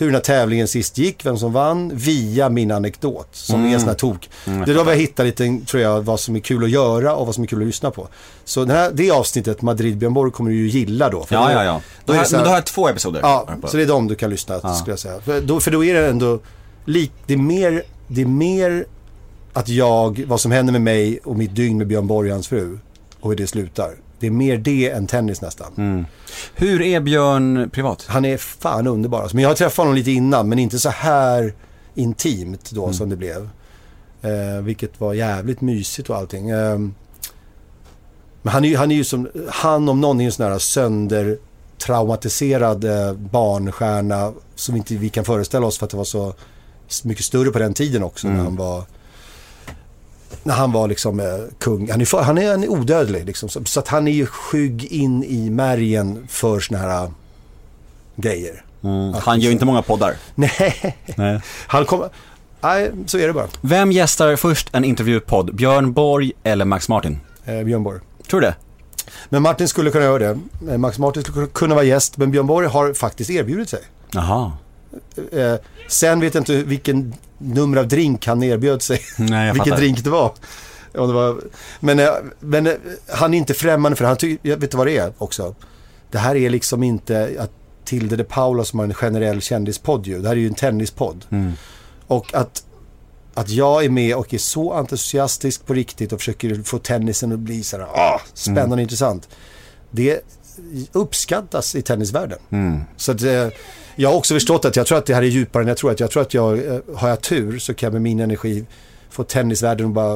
hur 0.01 0.07
den 0.07 0.15
här 0.15 0.21
tävlingen 0.21 0.67
sist 0.67 0.97
gick, 0.97 1.25
vem 1.25 1.37
som 1.37 1.53
vann, 1.53 1.91
via 1.95 2.49
min 2.49 2.71
anekdot 2.71 3.27
som 3.31 3.65
är 3.65 3.73
en 3.73 3.79
sån 3.79 3.89
här 3.89 3.95
tok. 3.95 4.29
det 4.45 4.51
är 4.71 4.75
då 4.75 4.83
vi 4.83 4.89
har 4.89 4.97
hittat 4.97 5.25
lite, 5.25 5.59
tror 5.67 5.83
jag, 5.83 6.01
vad 6.01 6.19
som 6.19 6.35
är 6.35 6.39
kul 6.39 6.63
att 6.63 6.69
göra 6.69 7.15
och 7.15 7.25
vad 7.25 7.35
som 7.35 7.43
är 7.43 7.47
kul 7.47 7.61
att 7.61 7.65
lyssna 7.67 7.91
på. 7.91 8.07
Så 8.45 8.59
den 8.65 8.75
här, 8.75 8.91
det 8.93 9.11
avsnittet, 9.11 9.61
Madrid 9.61 9.97
Björn 9.97 10.13
Borg, 10.13 10.31
kommer 10.31 10.49
du 10.51 10.55
ju 10.57 10.67
gilla 10.69 11.09
då. 11.09 11.23
För 11.25 11.35
Ja, 11.35 11.51
ja, 11.51 11.63
ja. 11.63 11.81
Då 12.05 12.13
här- 12.13 12.19
men 12.31 12.43
då 12.43 12.49
har 12.49 12.55
jag 12.57 12.65
två 12.65 12.87
episoder. 12.89 13.19
Ja, 13.23 13.49
så 13.67 13.77
det 13.77 13.83
är 13.83 13.87
de 13.87 14.07
du 14.07 14.15
kan 14.15 14.29
lyssna 14.29 14.59
på, 14.59 14.73
skulle 14.73 14.91
jag 14.91 14.99
säga. 14.99 15.19
För 15.21 15.41
då, 15.41 15.59
för 15.59 15.71
då 15.71 15.83
är 15.83 15.93
det 15.93 16.07
ändå, 16.07 16.39
lik, 16.85 17.11
det, 17.27 17.33
är 17.33 17.37
mer, 17.37 17.83
det 18.07 18.21
är 18.21 18.25
mer 18.25 18.85
att 19.53 19.69
jag, 19.69 20.23
vad 20.27 20.41
som 20.41 20.51
händer 20.51 20.71
med 20.71 20.81
mig 20.81 21.19
och 21.23 21.37
mitt 21.37 21.55
dygn 21.55 21.77
med 21.77 21.87
Björn 21.87 22.07
Borg 22.07 22.29
och 22.29 22.35
hans 22.35 22.47
fru 22.47 22.79
och 23.19 23.29
hur 23.29 23.37
det 23.37 23.47
slutar. 23.47 23.91
Det 24.21 24.27
är 24.27 24.31
mer 24.31 24.57
det 24.57 24.89
än 24.89 25.07
tennis 25.07 25.41
nästan. 25.41 26.05
Hur 26.55 26.81
är 26.81 26.99
Björn 26.99 27.69
privat? 27.73 28.05
Han 28.07 28.25
är 28.25 28.37
fan 28.37 28.87
underbar. 28.87 29.29
Men 29.33 29.41
jag 29.41 29.49
har 29.49 29.55
träffat 29.55 29.77
honom 29.77 29.95
lite 29.95 30.11
innan, 30.11 30.49
men 30.49 30.59
inte 30.59 30.79
så 30.79 30.89
här 30.89 31.53
intimt 31.95 32.71
då 32.71 32.93
som 32.93 33.09
det 33.09 33.15
blev. 33.15 33.49
Eh, 34.21 34.61
vilket 34.63 34.99
var 34.99 35.13
jävligt 35.13 35.61
mysigt 35.61 36.09
och 36.09 36.17
allting. 36.17 36.49
Eh, 36.49 36.77
men 38.41 38.53
han 38.53 38.65
är, 38.65 38.77
han 38.77 38.91
är 38.91 38.95
ju 38.95 39.03
som, 39.03 39.29
han 39.49 39.89
om 39.89 40.01
någon 40.01 40.19
är 40.19 40.23
ju 40.23 40.25
en 40.25 40.31
sån 40.31 40.51
här 40.51 40.59
sönder 40.59 41.37
traumatiserad 41.85 42.83
eh, 42.83 43.13
barnstjärna 43.13 44.33
som 44.55 44.75
inte 44.75 44.95
vi 44.95 45.09
kan 45.09 45.25
föreställa 45.25 45.65
oss 45.65 45.77
för 45.77 45.85
att 45.85 45.91
det 45.91 45.97
var 45.97 46.03
så 46.03 46.33
mycket 47.03 47.25
större 47.25 47.51
på 47.51 47.59
den 47.59 47.73
tiden 47.73 48.03
också 48.03 48.27
när 48.27 48.43
han 48.43 48.55
var 48.55 48.83
när 50.43 50.53
han 50.53 50.71
var 50.71 50.87
liksom 50.87 51.19
eh, 51.19 51.25
kung. 51.59 51.91
Han 51.91 52.01
är, 52.01 52.23
han 52.23 52.37
är, 52.37 52.51
han 52.51 52.63
är 52.63 52.69
odödlig 52.69 53.25
liksom. 53.25 53.49
Så, 53.49 53.65
så 53.65 53.79
att 53.79 53.87
han 53.87 54.07
är 54.07 54.11
ju 54.11 54.25
skygg 54.25 54.85
in 54.85 55.23
i 55.23 55.49
märgen 55.49 56.27
för 56.29 56.59
såna 56.59 56.79
här 56.79 57.03
eh, 57.03 57.09
grejer. 58.15 58.63
Han 59.21 59.39
gör 59.39 59.51
inte 59.51 59.65
många 59.65 59.81
poddar. 59.81 60.15
Nej, 60.35 60.97
Nej. 61.15 61.41
han 61.67 61.85
kommer... 61.85 62.09
Nej, 62.61 62.91
så 63.05 63.17
är 63.17 63.27
det 63.27 63.33
bara. 63.33 63.47
Vem 63.61 63.91
gästar 63.91 64.35
först 64.35 64.69
en 64.71 64.83
intervjupodd? 64.83 65.55
Björn 65.55 65.93
Borg 65.93 66.31
eller 66.43 66.65
Max 66.65 66.89
Martin? 66.89 67.19
Eh, 67.45 67.63
Björn 67.63 67.83
Borg. 67.83 67.99
Tror 68.29 68.41
du 68.41 68.47
det? 68.47 68.55
Men 69.29 69.41
Martin 69.41 69.67
skulle 69.67 69.91
kunna 69.91 70.05
göra 70.05 70.19
det. 70.19 70.39
Eh, 70.71 70.77
Max 70.77 70.99
Martin 70.99 71.23
skulle 71.23 71.47
kunna 71.47 71.75
vara 71.75 71.83
gäst, 71.85 72.17
men 72.17 72.31
Björn 72.31 72.47
Borg 72.47 72.67
har 72.67 72.93
faktiskt 72.93 73.29
erbjudit 73.29 73.69
sig. 73.69 73.79
Jaha. 74.11 74.51
Eh, 75.31 75.55
sen 75.87 76.19
vet 76.19 76.33
jag 76.33 76.41
inte 76.41 76.63
vilken 76.63 77.13
nummer 77.43 77.77
av 77.77 77.87
drink 77.87 78.27
han 78.27 78.43
erbjöd 78.43 78.81
sig. 78.81 79.01
Nej, 79.17 79.47
vilken 79.53 79.65
fattar. 79.65 79.77
drink 79.81 80.03
det 80.03 80.09
var. 80.09 80.33
Om 80.95 81.07
det 81.07 81.13
var 81.13 81.41
men 81.79 81.99
eh, 81.99 82.09
men 82.39 82.67
eh, 82.67 82.73
han 83.07 83.33
är 83.33 83.37
inte 83.37 83.53
främmande 83.53 83.95
för 83.95 84.03
det. 84.03 84.07
Han 84.07 84.17
tycker, 84.17 84.49
jag 84.49 84.57
vet 84.57 84.71
du 84.71 84.77
vad 84.77 84.87
det 84.87 84.97
är 84.97 85.13
också? 85.17 85.55
Det 86.11 86.17
här 86.17 86.35
är 86.35 86.49
liksom 86.49 86.83
inte 86.83 87.35
att 87.39 87.51
Tilde 87.85 88.15
de 88.15 88.23
Paula 88.23 88.63
som 88.63 88.79
har 88.79 88.85
en 88.85 88.93
generell 88.93 89.41
kändispodd 89.41 90.07
ju. 90.07 90.19
Det 90.21 90.27
här 90.27 90.35
är 90.35 90.39
ju 90.39 90.47
en 90.47 90.53
tennispodd. 90.53 91.25
Mm. 91.29 91.53
Och 92.07 92.35
att, 92.35 92.63
att 93.33 93.49
jag 93.49 93.85
är 93.85 93.89
med 93.89 94.15
och 94.15 94.33
är 94.33 94.37
så 94.37 94.73
entusiastisk 94.73 95.65
på 95.65 95.73
riktigt 95.73 96.13
och 96.13 96.19
försöker 96.19 96.63
få 96.63 96.77
tennisen 96.77 97.31
att 97.31 97.39
bli 97.39 97.63
så 97.63 97.77
här, 97.77 97.85
ah, 97.85 98.21
spännande 98.33 98.61
Mm. 98.65 98.79
och 98.79 98.81
intressant. 98.81 99.29
Det 99.91 100.21
uppskattas 100.91 101.75
i 101.75 101.81
tennisvärlden. 101.81 102.39
Mm. 102.49 102.81
Så 102.97 103.11
att, 103.11 103.21
eh, 103.21 103.47
jag 103.95 104.09
har 104.09 104.17
också 104.17 104.33
förstått 104.33 104.65
att 104.65 104.75
jag 104.75 104.85
tror 104.87 104.97
att 104.97 105.05
det 105.05 105.15
här 105.15 105.21
är 105.21 105.25
djupare 105.25 105.63
än 105.63 105.67
jag 105.67 105.77
tror. 105.77 105.91
Att 105.91 105.99
jag 105.99 106.11
tror 106.11 106.21
att 106.21 106.33
jag, 106.33 106.65
eh, 106.65 106.79
har 106.95 107.09
jag 107.09 107.21
tur 107.21 107.59
så 107.59 107.73
kan 107.73 107.87
jag 107.87 107.93
med 107.93 108.01
min 108.01 108.19
energi 108.19 108.65
få 109.09 109.23
tennisvärlden 109.23 109.87
att 109.87 109.93
bara 109.93 110.13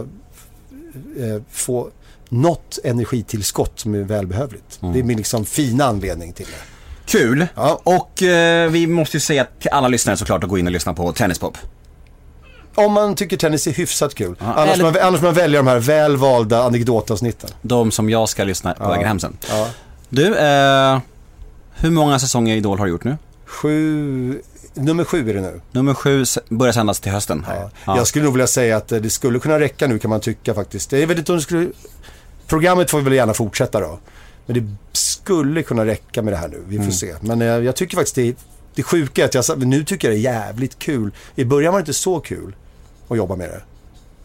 eh, 1.20 1.42
få 1.52 1.90
något 2.30 2.80
energitillskott 2.84 3.80
som 3.80 3.96
är 3.96 4.00
välbehövligt. 4.04 4.80
Det 4.94 5.00
är 5.00 5.04
min 5.04 5.18
liksom 5.18 5.46
fina 5.46 5.86
anledning 5.86 6.34
till 6.34 6.46
det. 6.46 7.12
Kul. 7.12 7.48
Ja. 7.56 7.82
Och 7.84 8.24
eh, 8.24 8.70
vi 8.70 8.88
måste 8.88 9.18
ju 9.18 9.22
säga 9.22 9.48
till 9.60 9.70
alla 9.72 9.88
lyssnare 9.88 10.18
såklart 10.18 10.44
att 10.44 10.50
gå 10.50 10.58
in 10.58 10.66
och 10.66 10.72
lyssna 10.74 10.94
på 10.94 11.12
Tennispop. 11.12 11.58
Om 12.76 12.94
man 12.94 13.16
tycker 13.16 13.38
tennis 13.38 13.68
är 13.68 13.72
hyfsat 13.72 14.16
kul. 14.16 14.36
annars, 14.40 14.70
eller- 14.74 14.84
man, 14.84 14.96
annars 15.02 15.22
man 15.22 15.34
väljer 15.34 15.60
de 15.60 15.68
här 15.68 15.80
väl 15.80 16.18
valda 16.18 16.64
anekdotavsnitten. 16.64 17.50
De 17.62 17.92
som 17.92 18.10
jag 18.10 18.30
ska 18.30 18.44
lyssna 18.44 18.74
på 18.74 18.90
vägen 18.90 19.08
hem 19.08 19.20
sen. 19.20 19.38
Ja. 19.50 19.68
Du, 20.10 20.38
eh, 20.38 21.00
hur 21.76 21.90
många 21.92 22.20
säsonger 22.20 22.56
Idol 22.56 22.78
har 22.80 22.86
du 22.86 22.92
gjort 22.92 23.04
nu? 23.04 23.18
Sju, 23.46 24.42
nummer 24.74 25.04
sju 25.04 25.30
är 25.30 25.34
det 25.34 25.42
nu. 25.42 25.62
Nummer 25.72 25.94
sju 25.94 26.24
börjar 26.50 26.74
sändas 26.74 27.00
till 27.00 27.12
hösten. 27.12 27.46
Ja. 27.50 27.70
Ja. 27.86 27.98
Jag 27.98 28.08
skulle 28.08 28.26
nog 28.26 28.34
vilja 28.34 28.48
säga 28.48 28.78
att 28.78 28.92
eh, 28.92 29.00
det 29.00 29.10
skulle 29.10 29.40
kunna 29.40 29.60
räcka 29.60 29.88
nu 29.88 30.00
kan 30.00 30.10
man 30.10 30.20
tycka 30.20 30.54
faktiskt. 30.54 30.92
Jag 30.92 31.08
vet 31.08 31.18
inte 31.18 31.32
om 31.32 31.38
det 31.38 31.42
skulle... 31.44 31.70
Programmet 32.48 32.92
får 32.92 32.98
vi 32.98 33.04
väl 33.04 33.14
gärna 33.14 33.34
fortsätta 33.34 33.80
då. 33.80 34.00
Men 34.46 34.56
det 34.56 34.98
skulle 34.98 35.64
kunna 35.64 35.86
räcka 35.86 36.22
med 36.22 36.34
det 36.34 36.38
här 36.38 36.48
nu. 36.48 36.58
Vi 36.68 36.76
får 36.76 36.84
Mm. 36.84 36.92
se. 36.94 37.16
Men 37.22 37.42
eh, 37.42 37.48
jag 37.48 37.76
tycker 37.76 37.98
faktiskt 37.98 38.16
det, 38.16 38.36
det 38.76 38.84
sjuka 38.84 39.22
är 39.22 39.26
att 39.40 39.48
jag, 39.50 39.66
nu 39.66 39.84
tycker 39.84 40.08
jag 40.08 40.16
det 40.18 40.20
är 40.20 40.34
jävligt 40.34 40.80
kul. 40.80 41.12
I 41.36 41.46
början 41.46 41.74
var 41.74 41.80
det 41.80 41.82
inte 41.82 41.94
så 41.94 42.20
kul 42.20 42.56
att 43.08 43.18
jobba 43.18 43.36
med 43.36 43.50
det. 43.50 43.62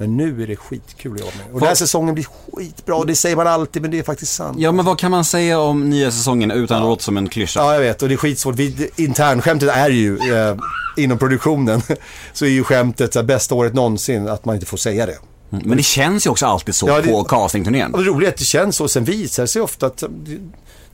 Men 0.00 0.16
nu 0.16 0.42
är 0.42 0.46
det 0.46 0.56
skitkul 0.56 1.14
att 1.14 1.20
jobba 1.20 1.32
med. 1.36 1.46
Och 1.54 1.60
den 1.60 1.68
här 1.68 1.74
säsongen 1.74 2.14
blir 2.14 2.26
skitbra. 2.52 2.96
Och 2.96 3.06
det 3.06 3.14
säger 3.16 3.36
man 3.36 3.46
alltid 3.46 3.82
men 3.82 3.90
det 3.90 3.98
är 3.98 4.02
faktiskt 4.02 4.32
sant. 4.32 4.58
Ja, 4.60 4.72
men 4.72 4.84
vad 4.84 4.98
kan 4.98 5.10
man 5.10 5.24
säga 5.24 5.58
om 5.60 5.90
nya 5.90 6.10
säsongen 6.10 6.50
utan 6.50 6.76
att 6.76 6.88
låta 6.88 7.02
som 7.02 7.16
en 7.16 7.28
klyscha? 7.28 7.60
Ja, 7.60 7.72
jag 7.74 7.80
vet. 7.80 8.02
Och 8.02 8.08
det 8.08 8.14
är 8.14 8.16
skitsvårt. 8.16 8.54
Vi, 8.56 8.90
internskämtet 8.96 9.68
är 9.68 9.90
ju, 9.90 10.18
eh, 10.34 10.56
inom 10.96 11.18
produktionen, 11.18 11.82
så 12.32 12.44
är 12.44 12.48
ju 12.48 12.64
skämtet 12.64 13.12
så 13.12 13.18
här, 13.18 13.26
bästa 13.26 13.54
året 13.54 13.74
någonsin 13.74 14.28
att 14.28 14.44
man 14.44 14.54
inte 14.54 14.66
får 14.66 14.76
säga 14.76 15.06
det. 15.06 15.18
Mm, 15.52 15.64
Men 15.68 15.76
det 15.76 15.82
känns 15.82 16.26
ju 16.26 16.30
också 16.30 16.46
alltid 16.46 16.74
så 16.74 16.88
Ja, 16.88 17.00
det- 17.00 17.08
på 17.08 17.24
castingturnén. 17.24 17.94
Och 17.94 18.04
det 18.04 18.10
roliga 18.10 18.28
är 18.28 18.32
att 18.32 18.38
det 18.38 18.44
känns 18.44 18.76
så. 18.76 18.88
Sen 18.88 19.04
visar 19.04 19.42
det 19.42 19.46
sig 19.48 19.62
ofta 19.62 19.86
att 19.86 19.96
det, 19.98 20.38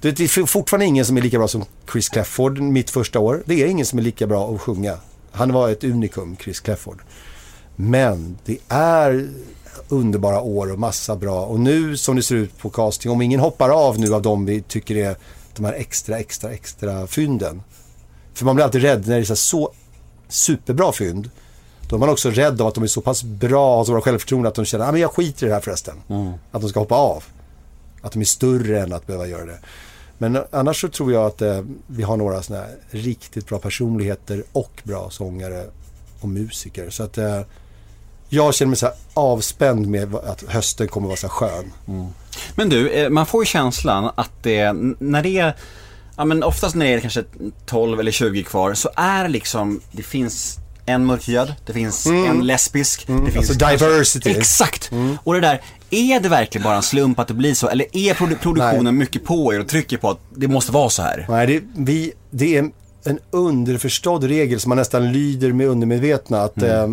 det, 0.01 0.11
det 0.13 0.25
är 0.25 0.47
fortfarande 0.47 0.87
ingen 0.87 1.05
som 1.05 1.17
är 1.17 1.21
lika 1.23 1.39
bra 1.39 1.49
som 1.49 1.65
Chris 1.93 2.09
Clefford 2.09 2.59
mitt 2.59 2.91
första 2.91 3.19
år. 3.19 3.43
Det 3.45 3.63
är 3.63 3.67
ingen 3.67 3.87
som 3.87 3.99
är 3.99 4.03
lika 4.03 4.27
bra 4.27 4.55
att 4.55 4.61
sjunga. 4.61 4.95
Han 5.33 5.53
var 5.53 5.69
ett 5.71 5.85
unikum, 5.85 6.37
Chris 6.41 6.61
Clefford. 6.61 7.03
Men 7.77 8.39
det 8.45 8.59
är 8.69 9.31
underbara 9.89 10.41
år 10.41 10.73
och 10.73 10.79
massa 10.79 11.17
bra. 11.17 11.45
Och 11.45 11.61
nu 11.61 11.97
som 11.97 12.17
det 12.17 12.23
ser 12.23 12.35
ut 12.35 12.59
på 12.59 12.71
casting, 12.71 13.13
om 13.13 13.23
ingen 13.23 13.41
hoppar 13.41 13.71
av 13.71 13.99
nu 13.99 14.15
av 14.15 14.23
de 14.23 14.47
vi 14.47 14.63
tycker 14.63 14.97
är 14.97 15.17
de 15.57 15.65
här 15.65 15.73
extra, 15.73 16.19
extra, 16.19 16.51
extra 16.51 17.07
fynden. 17.07 17.63
För 18.35 18.45
man 18.45 18.55
blir 18.55 18.65
alltid 18.65 18.83
rädd 18.83 19.07
när 19.09 19.17
det 19.17 19.23
är 19.23 19.25
så, 19.25 19.37
så 19.37 19.73
superbra 20.29 20.93
fynd. 20.93 21.31
Då 21.89 21.97
är 21.97 22.01
man 22.01 22.09
också 22.09 22.31
rädd 22.31 22.61
av 22.61 22.67
att 22.67 22.75
de 22.75 22.85
är 22.85 22.89
så 22.89 23.01
pass 23.01 23.23
bra 23.23 23.81
och 23.81 23.87
så 23.87 23.93
bra 23.93 24.01
självförtroende 24.01 24.49
att 24.49 24.55
de 24.55 24.65
känner 24.65 24.85
att 24.85 24.95
ah, 24.95 24.99
jag 24.99 25.11
skiter 25.11 25.47
i 25.47 25.49
det 25.49 25.55
här 25.55 25.61
förresten. 25.61 25.97
Att 26.51 26.61
de 26.61 26.69
ska 26.69 26.81
hoppa 26.81 26.95
av. 26.95 27.25
Att 28.03 28.13
de 28.13 28.21
är 28.21 28.25
större 28.25 28.81
än 28.81 28.93
att 28.93 29.07
behöva 29.07 29.27
göra 29.27 29.45
det. 29.45 29.59
Men 30.19 30.39
annars 30.51 30.81
så 30.81 30.89
tror 30.89 31.13
jag 31.13 31.27
att 31.27 31.43
eh, 31.43 31.63
vi 31.87 32.03
har 32.03 32.17
några 32.17 32.41
här 32.41 32.77
riktigt 32.91 33.49
bra 33.49 33.59
personligheter 33.59 34.45
och 34.53 34.83
bra 34.85 35.11
sångare 35.11 35.65
och 36.21 36.29
musiker. 36.29 36.91
Så 36.91 37.03
att 37.03 37.19
eh, 37.19 37.41
jag 38.29 38.55
känner 38.55 38.69
mig 38.69 38.77
så 38.79 38.87
här 38.87 38.95
avspänd 39.15 39.87
med 39.87 40.15
att 40.15 40.45
hösten 40.49 40.89
kommer 40.89 41.07
vara 41.07 41.17
så 41.17 41.29
skön. 41.29 41.73
Men 42.55 42.69
du, 42.69 42.91
eh, 42.91 43.11
man 43.11 43.27
får 43.27 43.43
ju 43.43 43.47
känslan 43.47 44.11
att 44.15 44.31
det, 44.43 44.73
när 44.99 45.23
det 45.23 45.39
är, 45.39 45.57
ja 46.17 46.25
men 46.25 46.43
oftast 46.43 46.75
när 46.75 46.87
det 46.87 46.93
är 46.93 47.01
kanske 47.01 47.25
12 47.67 48.01
eller 48.01 48.13
20 48.13 48.43
kvar 48.43 48.75
så 48.75 48.91
är 48.97 49.23
det 49.23 49.29
liksom, 49.29 49.81
det 49.93 50.03
finns 50.03 50.59
en 50.87 51.05
mörkhyad, 51.07 51.55
det 51.67 51.73
finns 51.73 52.07
en 52.07 52.47
lesbisk, 52.47 53.07
det 53.07 53.31
finns 53.31 53.37
Alltså 53.51 53.69
diversity. 53.69 54.31
Exakt! 54.31 54.91
Och 55.25 55.35
det 55.35 55.41
där, 55.41 55.63
är 55.91 56.21
det 56.21 56.29
verkligen 56.29 56.65
bara 56.65 56.77
en 56.77 56.83
slump 56.83 57.19
att 57.19 57.29
det 57.29 57.35
blir 57.35 57.55
så? 57.55 57.69
Eller 57.69 57.87
är 57.93 58.15
produ- 58.15 58.39
produktionen 58.39 58.85
Nej. 58.85 58.93
mycket 58.93 59.25
på 59.25 59.55
er 59.55 59.61
och 59.61 59.69
trycker 59.69 59.97
på 59.97 60.11
att 60.11 60.21
det 60.35 60.49
måste 60.49 60.73
vara 60.73 60.91
så 60.91 61.03
här? 61.03 61.27
Nej, 61.29 61.47
det, 61.47 61.63
vi, 61.77 62.13
det 62.31 62.57
är 62.57 62.71
en 63.05 63.19
underförstådd 63.31 64.25
regel 64.25 64.61
som 64.61 64.69
man 64.69 64.79
nästan 64.79 65.13
lyder 65.13 65.53
med 65.53 65.69
undermedvetna. 65.69 66.43
Att 66.43 66.63
eh, 66.63 66.87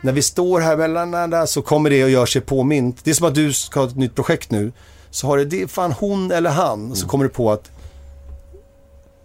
när 0.00 0.12
vi 0.12 0.22
står 0.22 0.60
här 0.60 0.76
mellan 0.76 1.46
så 1.46 1.62
kommer 1.62 1.90
det 1.90 2.02
att 2.02 2.10
göra 2.10 2.26
sig 2.26 2.42
påmint. 2.42 3.04
Det 3.04 3.10
är 3.10 3.14
som 3.14 3.26
att 3.26 3.34
du 3.34 3.52
ska 3.52 3.80
ha 3.80 3.86
ett 3.86 3.96
nytt 3.96 4.14
projekt 4.14 4.50
nu. 4.50 4.72
Så 5.10 5.26
har 5.26 5.38
det, 5.38 5.44
det 5.44 5.62
är 5.62 5.66
fan 5.66 5.92
hon 5.92 6.30
eller 6.30 6.50
han. 6.50 6.96
Så 6.96 7.06
kommer 7.06 7.24
du 7.24 7.30
på 7.30 7.52
att 7.52 7.70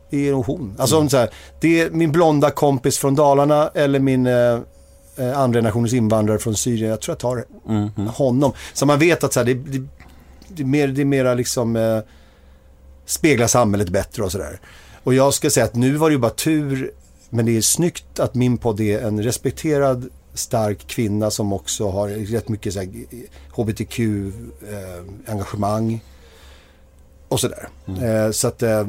det 0.10 0.28
är 0.28 0.32
nog 0.32 0.46
hon. 0.46 0.76
Alltså 0.78 0.98
om 0.98 1.10
så 1.10 1.18
här, 1.18 1.30
det 1.60 1.82
är 1.82 1.90
min 1.90 2.12
blonda 2.12 2.52
kompis 2.52 2.98
från 2.98 3.16
Dalarna 3.16 3.68
eller 3.68 4.00
min 4.00 4.28
eh, 4.28 4.60
eh, 5.16 5.40
andra 5.40 5.58
generationens 5.58 5.94
invandrare 5.94 6.40
från 6.40 6.56
Syrien. 6.56 6.90
Jag 6.90 7.02
tror 7.02 7.14
jag 7.14 7.20
tar 7.20 7.46
honom. 8.12 8.54
Så 8.74 8.86
man 8.86 9.00
vet 9.00 9.24
att 9.24 9.34
så 9.34 9.40
här, 9.40 9.46
det, 9.46 9.54
det, 9.54 9.88
det, 10.48 10.64
är 10.64 10.68
mer, 10.68 10.88
det 10.88 11.02
är 11.02 11.06
mera 11.06 11.34
liksom 11.34 11.76
eh, 11.76 12.00
speglar 13.06 13.48
samhället 13.48 13.90
bättre 13.90 14.24
och 14.24 14.32
sådär. 14.32 14.60
Och 15.04 15.14
jag 15.14 15.34
ska 15.34 15.50
säga 15.50 15.66
att 15.66 15.76
nu 15.76 15.96
var 15.96 16.10
det 16.10 16.14
ju 16.14 16.20
bara 16.20 16.32
tur, 16.32 16.92
men 17.30 17.46
det 17.46 17.58
är 17.58 17.62
snyggt 17.62 18.20
att 18.20 18.36
min 18.36 18.58
podd 18.58 18.80
är 18.80 19.02
en 19.02 19.24
respekterad 19.24 20.10
stark 20.34 20.88
kvinna 20.88 21.32
som 21.32 21.54
också 21.54 21.90
har 21.90 22.08
rätt 22.10 22.50
mycket 22.50 22.76
HBTQ-engagemang. 23.52 26.00
och 27.28 27.40
sådär. 27.40 27.70
Eh, 28.02 28.32
så 28.32 28.48
att 28.48 28.64
eh, 28.64 28.88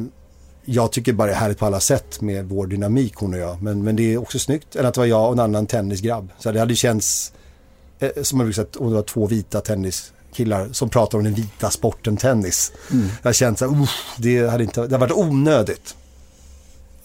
jag 0.65 0.93
tycker 0.93 1.13
bara 1.13 1.27
det 1.27 1.33
är 1.35 1.39
härligt 1.39 1.59
på 1.59 1.67
alla 1.67 1.81
sätt 1.81 2.21
med 2.21 2.49
vår 2.49 2.67
dynamik 2.67 3.15
hon 3.17 3.35
och 3.35 3.41
jag. 3.41 3.63
Men, 3.63 3.85
men 3.85 3.97
det 3.97 4.13
är 4.15 4.19
också 4.19 4.39
snyggt 4.39 4.77
än 4.77 4.87
att 4.87 4.95
det 4.95 5.01
var 5.01 5.07
jag 5.07 5.27
och 5.27 5.33
en 5.33 5.41
annan 5.41 5.67
tennisgrabb. 5.67 6.29
Så 6.39 6.53
det 6.53 6.61
hade 6.61 6.75
känts 6.75 7.33
eh, 7.99 8.11
som 8.23 8.39
brukar 8.39 8.53
säga 8.53 8.67
om 8.79 8.89
det 8.89 8.95
var 8.95 9.03
två 9.03 9.27
vita 9.27 9.61
tenniskillar 9.61 10.69
som 10.73 10.89
pratar 10.89 11.19
om 11.19 11.25
den 11.25 11.35
vita 11.35 11.71
sporten 11.71 12.17
tennis. 12.17 12.73
Jag 13.23 13.29
har 13.29 13.33
känt 13.33 13.59
så 13.59 13.71
här, 13.71 13.83
"Uff, 13.83 14.15
det 14.19 14.47
hade 14.51 14.65
inte, 14.65 14.87
det 14.87 14.95
har 14.95 15.01
varit 15.01 15.13
onödigt 15.17 15.95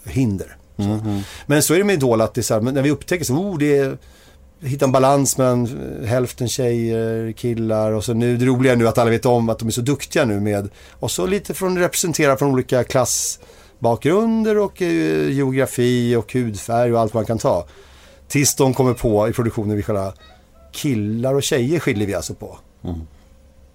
hinder. 0.04 0.56
Så. 0.76 1.22
Men 1.46 1.64
så 1.64 1.74
är 1.74 1.78
det 1.78 1.84
med 1.84 1.94
Idol 1.94 2.22
att 2.22 2.34
det 2.34 2.42
är 2.42 2.44
så 2.44 2.54
här, 2.54 2.62
men 2.62 2.74
när 2.74 2.82
vi 2.82 2.92
upptäcker 2.92 3.26
så, 3.26 3.34
oh, 3.34 3.58
det 3.58 3.78
är, 3.78 3.98
hitta 4.62 4.86
en 4.86 4.92
balans 4.92 5.38
mellan 5.38 5.66
eh, 6.02 6.08
hälften 6.08 6.48
tjejer, 6.50 7.32
killar 7.32 7.92
och 7.92 8.04
så 8.06 8.14
nu, 8.14 8.38
det 8.38 8.46
roliga 8.46 8.72
är 8.74 8.76
nu 8.78 8.88
att 8.88 8.98
alla 8.98 9.10
vet 9.12 9.26
om 9.26 9.50
att 9.50 9.60
de 9.60 9.68
är 9.68 9.72
så 9.72 9.82
duktiga 9.82 10.26
nu 10.26 10.40
med, 10.40 10.70
och 11.00 11.12
så 11.12 11.26
lite 11.28 11.54
från, 11.54 11.78
representera 11.78 12.38
från 12.38 12.52
olika 12.52 12.84
klassbakgrunder 12.84 14.58
och 14.58 14.82
eh, 14.82 15.30
geografi 15.32 16.16
och 16.16 16.34
hudfärg 16.34 16.94
och 16.94 17.00
allt 17.00 17.14
man 17.14 17.26
kan 17.26 17.38
ta. 17.38 17.68
Tills 18.28 18.56
de 18.56 18.74
kommer 18.74 18.94
på 18.94 19.28
i 19.30 19.34
produktionen 19.34 19.76
vilka 19.76 20.14
killar 20.72 21.34
och 21.36 21.44
tjejer 21.44 21.80
skiljer 21.80 22.08
vi 22.08 22.14
alltså 22.14 22.34
på. 22.34 22.58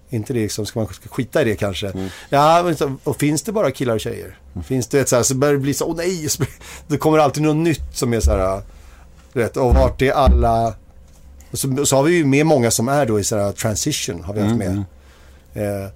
Inte 0.09 0.33
det 0.33 0.39
liksom, 0.39 0.65
ska 0.65 0.79
man 0.79 0.87
skita 0.87 1.41
i 1.41 1.45
det 1.45 1.55
kanske? 1.55 1.91
Ja, 2.29 2.61
men 2.65 2.75
så- 2.75 2.95
och 3.03 3.17
finns 3.19 3.41
det 3.43 3.51
bara 3.51 3.71
killar 3.71 3.93
och 3.93 3.99
tjejer? 3.99 4.37
Finns 4.67 4.87
det 4.87 4.99
ett 4.99 5.09
så 5.09 5.15
här, 5.15 5.23
så 5.23 5.35
börjar 5.35 5.53
det 5.53 5.59
bli 5.59 5.73
så, 5.73 5.85
åh 5.85 5.95
nej, 5.97 6.29
så 6.29 6.39
blir- 6.43 6.53
det 6.87 6.97
kommer 6.97 7.17
alltid 7.17 7.43
något 7.43 7.55
nytt 7.55 7.81
som 7.97 8.13
är 8.13 8.19
så 8.19 8.31
här, 8.31 8.61
vet, 9.39 9.57
och 9.57 9.73
vart 9.75 10.01
är 10.01 10.11
alla, 10.11 10.73
så, 11.53 11.85
så 11.85 11.95
har 11.95 12.03
vi 12.03 12.15
ju 12.15 12.25
med 12.25 12.45
många 12.45 12.71
som 12.71 12.87
är 12.87 13.05
då 13.05 13.19
i 13.19 13.23
så 13.23 13.37
här 13.37 13.51
transition, 13.51 14.23
har 14.23 14.33
vi 14.33 14.41
haft 14.41 14.55
med. 14.57 14.77
Eh, 15.53 15.89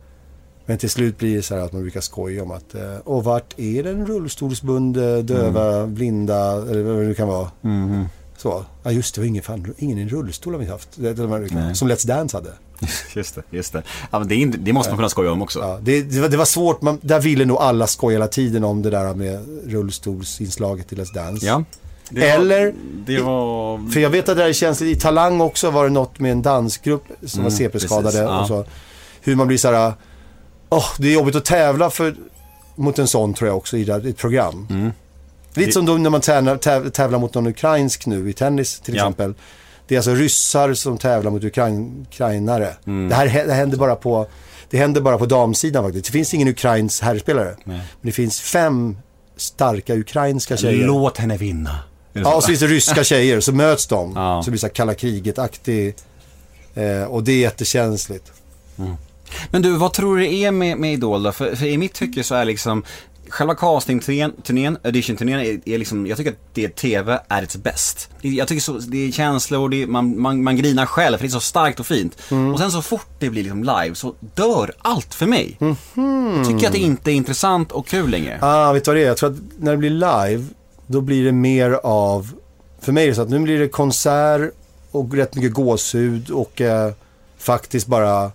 men 0.65 0.77
till 0.77 0.89
slut 0.89 1.17
blir 1.17 1.35
det 1.35 1.41
så 1.43 1.55
här 1.55 1.61
att 1.61 1.73
man 1.73 1.81
brukar 1.81 2.01
skoja 2.01 2.43
om 2.43 2.51
att, 2.51 2.75
eh, 2.75 2.95
och 3.03 3.23
vart 3.23 3.53
är 3.59 3.83
den 3.83 4.05
rullstolsbundne, 4.07 5.21
döva, 5.21 5.87
blinda, 5.87 6.51
eller 6.51 6.83
vad 6.83 6.95
det 7.01 7.07
nu 7.07 7.13
kan 7.13 7.27
vara. 7.27 7.51
Så, 8.37 8.65
ja 8.83 8.91
just 8.91 9.15
det, 9.15 9.21
var 9.21 9.25
ingen, 9.27 9.43
fan, 9.43 9.73
ingen 9.77 9.97
i 9.97 10.01
en 10.01 10.09
rullstol 10.09 10.53
har 10.53 10.59
vi 10.59 10.65
haft. 10.67 10.89
Det, 10.95 11.13
det 11.13 11.75
som 11.75 11.89
Let's 11.91 12.07
Dance 12.07 12.37
hade. 12.37 12.49
Just 13.15 13.35
det, 13.35 13.41
just 13.49 13.73
det. 13.73 13.83
Ja, 14.11 14.19
det, 14.19 14.35
inte- 14.35 14.57
det 14.57 14.73
måste 14.73 14.91
man 14.91 14.97
kunna 14.97 15.09
skoja 15.09 15.31
om 15.31 15.41
också. 15.41 15.59
Ja, 15.59 15.79
det, 15.81 16.01
det, 16.01 16.19
var, 16.21 16.29
det 16.29 16.37
var 16.37 16.45
svårt, 16.45 16.81
man, 16.81 16.99
där 17.01 17.19
ville 17.19 17.45
nog 17.45 17.57
alla 17.57 17.87
skoja 17.87 18.15
hela 18.15 18.27
tiden 18.27 18.63
om 18.63 18.81
det 18.81 18.89
där 18.89 19.13
med 19.13 19.45
rullstolsinslaget 19.67 20.93
i 20.93 20.95
Let's 20.95 21.13
Dance. 21.13 21.45
Ja. 21.45 21.63
Det 22.09 22.29
Eller, 22.29 22.73
Det 23.05 23.21
var... 23.21 23.91
för 23.91 23.99
jag 23.99 24.09
vet 24.09 24.29
att 24.29 24.37
det 24.37 24.43
där 24.43 24.53
känns, 24.53 24.81
i 24.81 24.95
Talang 24.95 25.41
också 25.41 25.71
var 25.71 25.83
det 25.83 25.89
något 25.89 26.19
med 26.19 26.31
en 26.31 26.41
dansgrupp 26.41 27.03
som 27.25 27.43
var 27.43 27.49
CP-skadade. 27.49 28.17
ja. 28.17 28.41
och 28.41 28.47
så, 28.47 28.65
hur 29.21 29.35
man 29.35 29.47
blir 29.47 29.57
så 29.57 29.71
här, 29.71 29.93
åh, 30.69 30.85
det 30.97 31.07
är 31.07 31.13
jobbigt 31.13 31.35
att 31.35 31.45
tävla 31.45 31.89
för, 31.89 32.15
mot 32.75 32.99
en 32.99 33.07
sån 33.07 33.33
tror 33.33 33.47
jag 33.47 33.57
också 33.57 33.77
i 33.77 33.91
här- 33.91 34.07
ett 34.09 34.17
program. 34.17 34.91
Lite 35.53 35.71
som 35.71 35.85
då 35.85 35.93
när 35.97 36.09
man 36.09 36.21
tävlar, 36.21 36.57
täv, 36.57 36.89
tävlar 36.89 37.19
mot 37.19 37.33
någon 37.33 37.47
ukrainsk 37.47 38.05
nu 38.05 38.29
i 38.29 38.33
tennis 38.33 38.79
till 38.79 38.95
Ja. 38.95 39.01
exempel. 39.03 39.33
Det 39.87 39.95
är 39.95 39.99
alltså 39.99 40.13
ryssar 40.13 40.73
som 40.73 40.97
tävlar 40.97 41.31
mot 41.31 41.43
ukrain, 41.43 42.05
ukrainare. 42.09 42.73
Det 43.09 43.15
här 43.15 43.27
hä- 43.27 43.47
det 43.47 43.53
händer 43.53 43.77
bara 43.77 43.95
på 43.95 44.27
det 44.69 44.77
händer 44.77 45.01
bara 45.01 45.17
på 45.17 45.25
damsidan 45.25 45.83
faktiskt. 45.83 46.05
Det 46.05 46.11
finns 46.11 46.33
ingen 46.33 46.47
ukrainsk 46.47 47.03
herrspelare. 47.03 47.55
Men 47.63 47.79
det 48.01 48.11
finns 48.11 48.41
fem 48.41 48.97
starka 49.37 49.95
ukrainska 49.95 50.57
tjejer. 50.57 50.87
Låt 50.87 51.17
henne 51.17 51.37
vinna. 51.37 51.75
Är 52.13 52.19
det 52.19 52.19
Ja, 52.19 52.31
så? 52.31 52.35
och 52.37 52.43
så 52.43 52.47
finns 52.47 52.59
det 52.59 52.67
ryska 52.67 53.03
tjejer, 53.03 53.39
så 53.39 53.51
möts 53.53 53.87
de. 53.87 54.13
Ja. 54.15 54.41
Så 54.43 54.45
det 54.47 54.51
blir 54.51 54.59
så 54.59 54.67
här 54.67 54.73
kalla 54.73 54.93
kriget-aktig. 54.93 55.95
Eh, 56.75 57.03
och 57.03 57.23
det 57.23 57.31
är 57.31 57.37
jättekänsligt. 57.39 58.31
Men 59.51 59.61
du, 59.61 59.71
vad 59.71 59.93
tror 59.93 60.17
du 60.17 60.23
det 60.23 60.33
är 60.33 60.51
med, 60.51 60.77
med 60.77 60.93
Idol 60.93 61.23
då? 61.23 61.31
För, 61.31 61.55
för 61.55 61.65
i 61.65 61.77
mitt 61.77 61.93
tycke 61.93 62.23
så 62.23 62.35
är 62.35 62.45
liksom 62.45 62.83
Själva 63.31 63.55
castingturnén, 63.55 64.31
turnén, 64.43 64.77
audition-turnén 64.83 65.39
är, 65.39 65.59
är 65.69 65.77
liksom, 65.77 66.07
jag 66.07 66.17
tycker 66.17 66.31
att 66.31 66.37
det 66.53 66.75
TV 66.75 67.19
är 67.27 67.41
its 67.43 67.55
bäst. 67.57 68.09
Det- 68.21 68.27
Jag 68.29 68.47
tycker 68.47 68.61
så, 68.61 68.71
det 68.73 69.07
är 69.07 69.11
känslor, 69.11 69.69
det 69.69 69.81
är, 69.83 69.87
man, 69.87 70.21
man, 70.21 70.43
man 70.43 70.55
grinar 70.57 70.85
själv 70.85 71.17
för 71.17 71.23
det 71.23 71.27
är 71.27 71.31
så 71.31 71.39
starkt 71.39 71.79
och 71.79 71.85
fint. 71.87 72.17
Och 72.53 72.59
sen 72.59 72.71
så 72.71 72.81
fort 72.81 73.07
det 73.19 73.29
blir 73.29 73.43
liksom 73.43 73.63
live 73.63 73.95
så 73.95 74.15
dör 74.35 74.73
allt 74.81 75.13
för 75.15 75.25
mig. 75.25 75.57
Jag 75.59 76.47
tycker 76.47 76.67
att 76.67 76.73
det 76.73 76.79
inte 76.79 77.11
är 77.11 77.15
intressant 77.15 77.71
och 77.71 77.87
kul 77.87 78.09
längre. 78.09 78.39
Ah, 78.41 78.73
vet 78.73 78.85
du 78.85 78.89
vad 78.91 78.95
det 78.97 79.03
är? 79.03 79.07
Jag 79.07 79.17
tror 79.17 79.29
att 79.29 79.37
när 79.59 79.71
det 79.71 79.77
blir 79.77 79.89
live, 79.89 80.45
då 80.91 81.01
blir 81.01 81.25
det 81.25 81.31
mer 81.31 81.71
av... 81.83 82.31
För 82.79 82.91
mig 82.91 83.03
är 83.03 83.07
det 83.07 83.15
så 83.15 83.21
att 83.21 83.29
nu 83.29 83.39
blir 83.39 83.59
det 83.59 83.67
konsert 83.67 84.51
och 84.91 85.13
rätt 85.13 85.35
mycket 85.35 85.53
gåshud 85.53 86.29
och 86.29 86.61
eh, 86.61 86.91
faktiskt 87.37 87.87
bara 87.87 88.31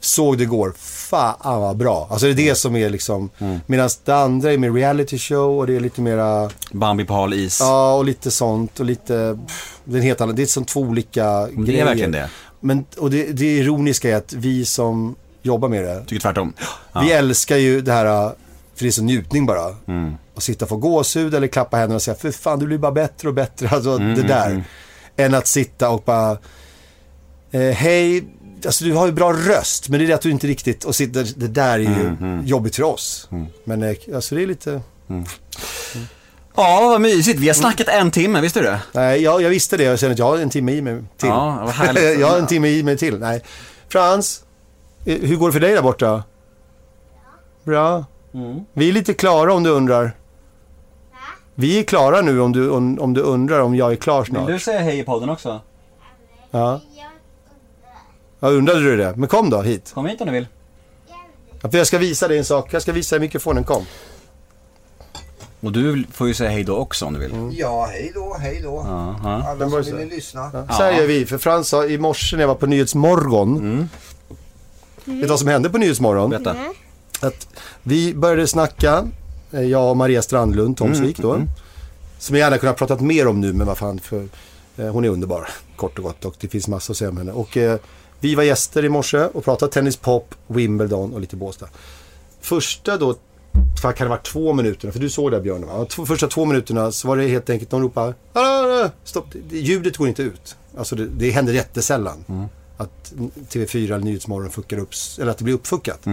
såg 0.00 0.38
det 0.38 0.44
går. 0.44 0.72
Fan 0.78 1.60
vad 1.60 1.76
bra. 1.76 2.08
Alltså 2.10 2.26
det 2.26 2.32
är 2.32 2.48
det 2.48 2.54
som 2.54 2.76
är 2.76 2.90
liksom... 2.90 3.30
Medan 3.66 3.90
det 4.04 4.12
andra 4.16 4.52
är 4.52 4.58
mer 4.58 4.70
reality 4.72 5.18
show 5.18 5.58
och 5.58 5.66
det 5.66 5.76
är 5.76 5.80
lite 5.80 6.00
mera... 6.00 6.50
Bambi 6.72 7.04
på 7.04 7.14
hal 7.14 7.34
is. 7.34 7.60
Ja, 7.60 7.94
och 7.94 8.04
lite 8.04 8.30
sånt 8.30 8.80
och 8.80 8.86
lite... 8.86 9.38
Pff, 9.46 9.78
det 9.84 9.92
är 9.94 9.96
en 9.96 10.02
helt 10.02 10.20
annan... 10.20 10.36
Det 10.36 10.42
är 10.42 10.46
som 10.46 10.64
två 10.64 10.80
olika 10.80 11.26
det 11.46 11.52
grejer. 11.62 11.80
är 11.80 11.84
verkligen 11.84 12.12
det. 12.12 12.30
Men, 12.60 12.84
och 12.98 13.10
det, 13.10 13.24
det 13.32 13.56
ironiska 13.56 14.10
är 14.10 14.16
att 14.16 14.32
vi 14.32 14.64
som 14.64 15.14
jobbar 15.42 15.68
med 15.68 15.84
det, 15.84 16.04
Tycker 16.06 16.20
tvärtom. 16.20 16.52
vi 17.02 17.12
älskar 17.12 17.56
ju 17.56 17.80
det 17.80 17.92
här, 17.92 18.32
för 18.78 18.84
det 18.84 18.88
är 18.88 18.92
så 18.92 19.02
njutning 19.02 19.46
bara. 19.46 19.74
Mm. 19.88 20.14
Att 20.34 20.42
sitta 20.42 20.64
och 20.64 20.68
få 20.68 20.76
gåshud 20.76 21.34
eller 21.34 21.46
klappa 21.46 21.76
händerna 21.76 21.94
och 21.96 22.02
säga, 22.02 22.14
för 22.14 22.30
fan 22.30 22.58
du 22.58 22.66
blir 22.66 22.78
bara 22.78 22.92
bättre 22.92 23.28
och 23.28 23.34
bättre. 23.34 23.68
Alltså 23.72 23.90
Mm, 23.90 24.14
det 24.14 24.22
där. 24.22 24.64
Än 25.16 25.34
att 25.34 25.46
sitta 25.46 25.90
och 25.90 26.02
bara, 26.06 26.30
eh, 27.50 27.60
hej, 27.60 28.24
alltså 28.66 28.84
du 28.84 28.92
har 28.94 29.06
ju 29.06 29.12
bra 29.12 29.32
röst, 29.32 29.88
men 29.88 29.98
det 30.00 30.04
är 30.06 30.08
det 30.08 30.14
att 30.14 30.20
du 30.22 30.30
inte 30.30 30.46
riktigt, 30.46 30.84
och 30.84 30.94
sitta, 30.94 31.22
det 31.36 31.48
där 31.48 31.74
är 31.74 31.78
ju 31.78 32.06
Mm, 32.06 32.46
jobbigt 32.46 32.76
för 32.76 32.82
oss. 32.82 33.28
Men 33.64 33.82
eh, 33.82 33.96
alltså 34.14 34.34
det 34.34 34.42
är 34.42 34.46
lite, 34.46 34.80
Ja, 36.56 36.80
vad 36.88 37.00
mysigt. 37.00 37.38
Vi 37.38 37.46
har 37.46 37.54
snackat 37.54 37.88
en 37.88 38.10
timme, 38.10 38.40
visste 38.40 38.60
du 38.60 38.66
det? 38.66 38.80
nej 38.92 39.22
jag, 39.22 39.42
jag 39.42 39.50
visste 39.50 39.76
det, 39.76 39.82
jag 39.84 39.98
känner 39.98 40.12
att 40.12 40.18
jag 40.18 40.26
har 40.26 40.38
en 40.38 40.50
timme 40.50 40.72
i 40.72 40.82
mig 40.82 41.02
till. 41.16 41.28
Ja, 41.28 41.60
vad 41.64 41.74
härligt. 41.74 42.20
jag 42.20 42.26
har 42.26 42.38
en 42.38 42.46
timme 42.46 42.68
i 42.68 42.82
mig 42.82 42.98
till, 42.98 43.18
nej. 43.18 43.42
Frans, 43.88 44.42
eh, 45.04 45.18
hur 45.20 45.36
går 45.36 45.46
det 45.48 45.52
för 45.52 45.60
dig 45.60 45.74
där 45.74 45.82
borta? 45.82 46.22
Bra. 47.64 48.04
Mm. 48.34 48.60
Vi 48.72 48.88
är 48.88 48.92
lite 48.92 49.14
klara 49.14 49.54
om 49.54 49.62
du 49.62 49.70
undrar. 49.70 50.12
Vi 51.54 51.78
är 51.78 51.82
klara 51.82 52.20
nu 52.20 52.40
om 52.40 52.52
du, 52.52 52.70
om, 52.70 52.98
om 53.00 53.14
du 53.14 53.20
undrar 53.20 53.60
om 53.60 53.74
jag 53.74 53.92
är 53.92 53.96
klar 53.96 54.24
snart. 54.24 54.62
säga 54.62 54.80
hej 54.80 54.98
i 54.98 55.04
podden 55.04 55.28
också? 55.28 55.60
Ja. 56.50 56.80
ja, 58.40 58.48
undrade 58.48 58.80
du 58.80 58.96
det? 58.96 59.16
Men 59.16 59.28
kom 59.28 59.50
då 59.50 59.62
hit. 59.62 59.90
Kom 59.94 60.06
hit 60.06 60.20
om 60.20 60.26
du 60.26 60.32
vill. 60.32 60.46
Ja, 61.62 61.70
för 61.70 61.78
jag 61.78 61.86
ska 61.86 61.98
visa 61.98 62.28
dig 62.28 62.38
en 62.38 62.44
sak. 62.44 62.72
Jag 62.72 62.82
ska 62.82 62.92
visa 62.92 63.16
dig 63.16 63.20
mikrofonen. 63.20 63.64
Kom. 63.64 63.84
Och 65.60 65.72
du 65.72 66.04
får 66.12 66.28
ju 66.28 66.34
säga 66.34 66.50
hej 66.50 66.64
då 66.64 66.76
också 66.76 67.06
om 67.06 67.12
du 67.12 67.20
vill. 67.20 67.32
Ja, 67.52 67.88
hej 67.90 68.12
då, 68.14 68.36
hej 68.40 68.60
då. 68.62 68.84
Ja. 68.86 69.42
Alla 69.46 69.82
som 69.82 69.96
vill 69.96 70.08
lyssna. 70.08 70.50
Ja. 70.52 70.74
Så 70.74 70.82
här 70.82 70.92
gör 70.92 71.06
vi. 71.06 71.26
För 71.26 71.38
Frans 71.38 71.68
sa 71.68 71.86
i 71.86 71.98
morse 71.98 72.36
när 72.36 72.42
jag 72.42 72.48
var 72.48 72.54
på 72.54 72.66
Nyhetsmorgon. 72.66 73.88
Vet 75.04 75.20
du 75.20 75.26
vad 75.26 75.38
som 75.38 75.48
hände 75.48 75.70
på 75.70 75.78
Nyhetsmorgon? 75.78 76.30
Berätta. 76.30 76.56
Att 77.20 77.48
vi 77.82 78.14
började 78.14 78.46
snacka, 78.46 79.08
eh, 79.52 79.62
jag 79.62 79.90
och 79.90 79.96
Maria 79.96 80.22
Strandlund, 80.22 80.76
Tomsvik 80.76 81.18
då. 81.18 81.42
Som 82.18 82.36
jag 82.36 82.40
gärna 82.44 82.58
kunnat 82.58 82.76
pratat 82.76 83.00
mer 83.00 83.26
om 83.26 83.40
nu, 83.40 83.52
men 83.52 83.66
vad 83.66 83.78
fan 83.78 83.98
för 83.98 84.28
eh, 84.76 84.86
hon 84.88 85.04
är 85.04 85.08
underbar, 85.08 85.48
kort 85.76 85.98
och 85.98 86.04
gott. 86.04 86.24
Och 86.24 86.34
det 86.40 86.48
finns 86.48 86.68
massor 86.68 86.94
att 86.94 86.98
säga 86.98 87.10
om 87.10 87.16
henne. 87.16 87.32
Och 87.32 87.56
eh, 87.56 87.78
vi 88.20 88.34
var 88.34 88.42
gäster 88.42 88.84
i 88.84 88.88
morse 88.88 89.18
och 89.18 89.44
pratade 89.44 89.72
tennis, 89.72 89.96
pop, 89.96 90.34
Wimbledon 90.46 91.14
och 91.14 91.20
lite 91.20 91.36
Båstad. 91.36 91.68
Första 92.40 92.96
då, 92.96 93.14
vad 93.82 93.94
kan 93.96 94.04
det 94.04 94.08
varit 94.08 94.26
två 94.26 94.52
minuterna, 94.52 94.92
för 94.92 95.00
du 95.00 95.10
såg 95.10 95.30
det 95.30 95.40
Björn 95.40 95.66
va? 95.66 95.86
Två, 95.90 96.06
första 96.06 96.26
två 96.26 96.44
minuterna 96.44 96.92
så 96.92 97.08
var 97.08 97.16
det 97.16 97.28
helt 97.28 97.50
enkelt, 97.50 97.70
de 97.70 97.82
ropade 97.82 98.14
"Hallå, 98.34 98.90
stopp, 99.04 99.24
det- 99.32 99.38
det- 99.50 99.58
ljudet 99.58 99.96
går 99.96 100.08
inte 100.08 100.22
ut. 100.22 100.56
Alltså 100.78 100.96
det, 100.96 101.06
det 101.06 101.30
händer 101.30 101.52
jättesällan. 101.52 102.24
Att 102.76 103.12
TV4 103.50 103.84
eller 103.84 103.98
Nyhetsmorgon 103.98 104.50
fuckar 104.50 104.78
upp, 104.78 104.90
eller 105.20 105.30
att 105.30 105.38
det 105.38 105.44
blir 105.44 105.54
uppfuckat. 105.54 106.06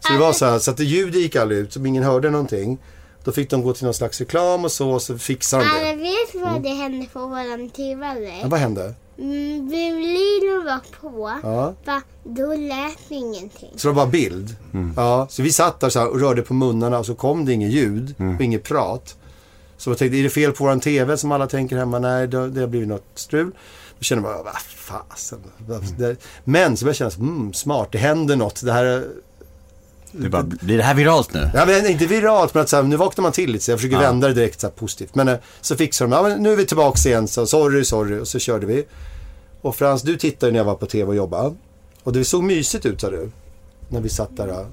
Så 0.00 0.12
det 0.12 0.18
var 0.18 0.32
så 0.32 0.44
här, 0.44 0.58
så 0.58 0.70
att 0.70 0.76
det 0.76 0.84
ljudet 0.84 1.20
gick 1.20 1.36
aldrig 1.36 1.58
ut, 1.60 1.72
så 1.72 1.84
ingen 1.86 2.02
hörde 2.02 2.30
någonting. 2.30 2.78
Då 3.24 3.32
fick 3.32 3.50
de 3.50 3.62
gå 3.62 3.72
till 3.72 3.84
någon 3.84 3.94
slags 3.94 4.20
reklam 4.20 4.64
och 4.64 4.72
så, 4.72 4.90
och 4.90 5.02
så 5.02 5.18
fixade 5.18 5.64
de 5.64 5.88
det. 5.90 5.94
vet 5.96 6.42
vad 6.42 6.62
det 6.62 6.68
hände 6.68 7.06
på 7.12 7.26
våran 7.26 7.70
TV 7.70 8.06
Ja, 8.42 8.48
vad 8.48 8.60
hände? 8.60 8.94
Mm, 9.18 9.68
Violinen 9.68 10.64
var 10.64 10.80
på, 11.00 11.32
Ja. 11.42 11.74
va, 11.84 12.02
då 12.24 12.54
lät 12.54 12.98
det 13.08 13.14
ingenting. 13.14 13.70
Så 13.76 13.88
det 13.88 13.94
var 13.94 14.04
bara 14.04 14.10
bild. 14.10 14.56
Ja, 14.96 15.26
så 15.30 15.42
vi 15.42 15.52
satt 15.52 15.80
där 15.80 15.88
så 15.88 15.98
här 15.98 16.08
och 16.08 16.20
rörde 16.20 16.42
på 16.42 16.54
munnarna 16.54 16.98
och 16.98 17.06
så 17.06 17.14
kom 17.14 17.44
det 17.44 17.52
inget 17.52 17.70
ljud 17.70 18.14
och 18.36 18.44
inget 18.44 18.62
prat. 18.62 19.16
Så 19.76 19.90
jag 19.90 19.98
tänkte, 19.98 20.18
är 20.18 20.22
det 20.22 20.30
fel 20.30 20.52
på 20.52 20.64
våran 20.64 20.80
TV 20.80 21.16
som 21.16 21.32
alla 21.32 21.46
tänker 21.46 21.76
hemma? 21.76 21.98
Nej, 21.98 22.28
det, 22.28 22.50
det 22.50 22.60
har 22.60 22.68
blivit 22.68 22.88
något 22.88 23.04
strul. 23.14 23.50
Då 23.98 24.02
kände 24.02 24.22
man, 24.22 24.44
vad 24.44 24.56
fasen. 24.76 25.38
det- 25.98 26.16
Men 26.44 26.76
så 26.76 26.84
började 26.84 27.04
jag 27.04 27.12
känna, 27.12 27.26
mm, 27.30 27.52
smart, 27.52 27.88
det 27.92 27.98
händer 27.98 28.36
något. 28.36 28.64
Det 28.64 28.72
här 28.72 28.84
är- 28.84 29.08
Det 30.12 30.28
bara, 30.28 30.42
blir 30.42 30.76
det 30.76 30.82
här 30.82 30.94
viralt 30.94 31.32
nu? 31.34 31.50
Ja, 31.54 31.66
men 31.66 31.86
inte 31.86 32.06
viralt, 32.06 32.54
men 32.54 32.62
att 32.62 32.68
så 32.68 32.76
här, 32.76 32.82
nu 32.82 32.96
vaknar 32.96 33.22
man 33.22 33.32
till 33.32 33.52
lite 33.52 33.64
så 33.64 33.70
jag 33.70 33.78
försöker 33.78 33.98
vända 33.98 34.28
det 34.28 34.34
direkt 34.34 34.60
så 34.60 34.66
här, 34.66 34.74
positivt. 34.74 35.14
Men 35.14 35.28
eh, 35.28 35.36
så 35.60 35.76
fixar 35.76 36.04
de, 36.06 36.12
ja 36.12 36.22
men 36.22 36.42
nu 36.42 36.52
är 36.52 36.56
vi 36.56 36.66
tillbaka 36.66 37.08
igen, 37.08 37.28
så 37.28 37.46
sorry, 37.46 37.84
sorry, 37.84 38.18
och 38.20 38.28
så 38.28 38.38
körde 38.38 38.66
vi. 38.66 38.84
Och 39.60 39.76
Frans, 39.76 40.02
du 40.02 40.16
tittade 40.16 40.46
ju 40.46 40.52
när 40.52 40.58
jag 40.58 40.64
var 40.64 40.74
på 40.74 40.86
tv 40.86 41.08
och 41.08 41.16
jobbade. 41.16 41.54
Och 42.02 42.12
det 42.12 42.24
såg 42.24 42.42
mysigt 42.42 42.86
ut 42.86 43.00
sa 43.00 43.10
du. 43.10 43.30
När 43.88 44.00
vi 44.00 44.08
satt 44.08 44.36
där. 44.36 44.48
eh. 44.48 44.66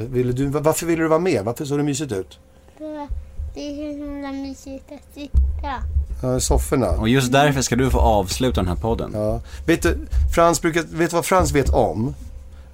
Ville 0.00 0.32
du, 0.32 0.46
varför 0.46 0.86
ville 0.86 1.02
du 1.02 1.08
vara 1.08 1.18
med? 1.18 1.44
Varför 1.44 1.64
såg 1.64 1.78
det 1.78 1.82
mysigt 1.84 2.12
ut? 2.12 2.38
För 2.78 3.06
Det 3.54 3.60
är 3.60 3.92
så 3.92 4.04
himla 4.04 4.32
mysigt 4.32 4.84
att 4.92 5.14
sitta. 5.14 5.74
Ja, 6.22 6.40
sofforna. 6.40 6.90
Och 6.90 7.08
just 7.08 7.32
därför 7.32 7.62
ska 7.62 7.76
du 7.76 7.90
få 7.90 7.98
avsluta 7.98 8.60
den 8.60 8.68
här 8.68 8.76
podden. 8.76 9.10
Ja. 9.14 9.40
Vet 9.66 9.82
du, 9.82 9.98
Frans 10.34 10.62
brukar, 10.62 10.82
vet 10.82 11.10
du 11.10 11.16
vad 11.16 11.24
Frans 11.24 11.52
vet 11.52 11.68
om? 11.70 12.14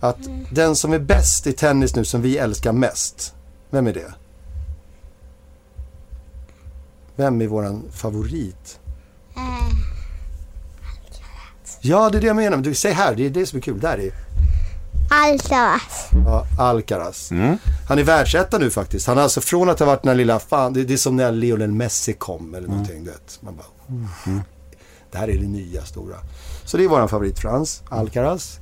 Att 0.00 0.16
den 0.50 0.76
som 0.76 0.92
är 0.92 0.98
bäst 0.98 1.46
i 1.46 1.52
tennis 1.52 1.94
nu, 1.94 2.04
som 2.04 2.22
vi 2.22 2.38
älskar 2.38 2.72
mest. 2.72 3.34
Vem 3.70 3.86
är 3.86 3.92
det? 3.92 4.14
Vem 7.16 7.40
är 7.42 7.46
våran 7.46 7.82
favorit? 7.92 8.78
Eh, 9.36 9.42
Ja, 11.80 12.10
det 12.10 12.18
är 12.18 12.20
det 12.20 12.26
jag 12.26 12.36
menar. 12.36 12.50
Men 12.56 12.62
du, 12.62 12.74
säg 12.74 12.92
här, 12.92 13.14
det 13.14 13.26
är 13.26 13.30
det 13.30 13.46
som 13.46 13.56
är 13.56 13.60
kul. 13.60 13.80
Där 13.80 13.98
är 13.98 14.12
Alcaraz. 15.10 16.08
ja, 16.26 16.46
Alcaraz. 16.58 17.30
Han 17.88 17.98
är 17.98 18.02
världsetta 18.02 18.58
nu 18.58 18.70
faktiskt. 18.70 19.06
Han 19.06 19.16
har 19.16 19.22
alltså 19.24 19.40
från 19.40 19.68
att 19.70 19.78
ha 19.78 19.86
varit 19.86 20.02
den 20.02 20.08
här 20.08 20.16
lilla, 20.16 20.38
fan, 20.38 20.72
det, 20.72 20.84
det 20.84 20.92
är 20.92 20.98
som 20.98 21.16
när 21.16 21.32
Lionel 21.32 21.72
Messi 21.72 22.12
kom 22.12 22.54
eller 22.54 22.68
någonting. 22.68 23.04
Du 23.04 23.10
vet. 23.10 23.38
Man 23.40 23.56
bara, 23.56 23.66
mm. 24.26 24.40
Det 25.10 25.18
här 25.18 25.28
är 25.30 25.38
det 25.38 25.46
nya 25.46 25.84
stora. 25.84 26.16
Så 26.64 26.76
det 26.76 26.84
är 26.84 26.88
våran 26.88 27.08
favorit 27.08 27.38
Frans, 27.38 27.82
Alcaraz. 27.88 28.60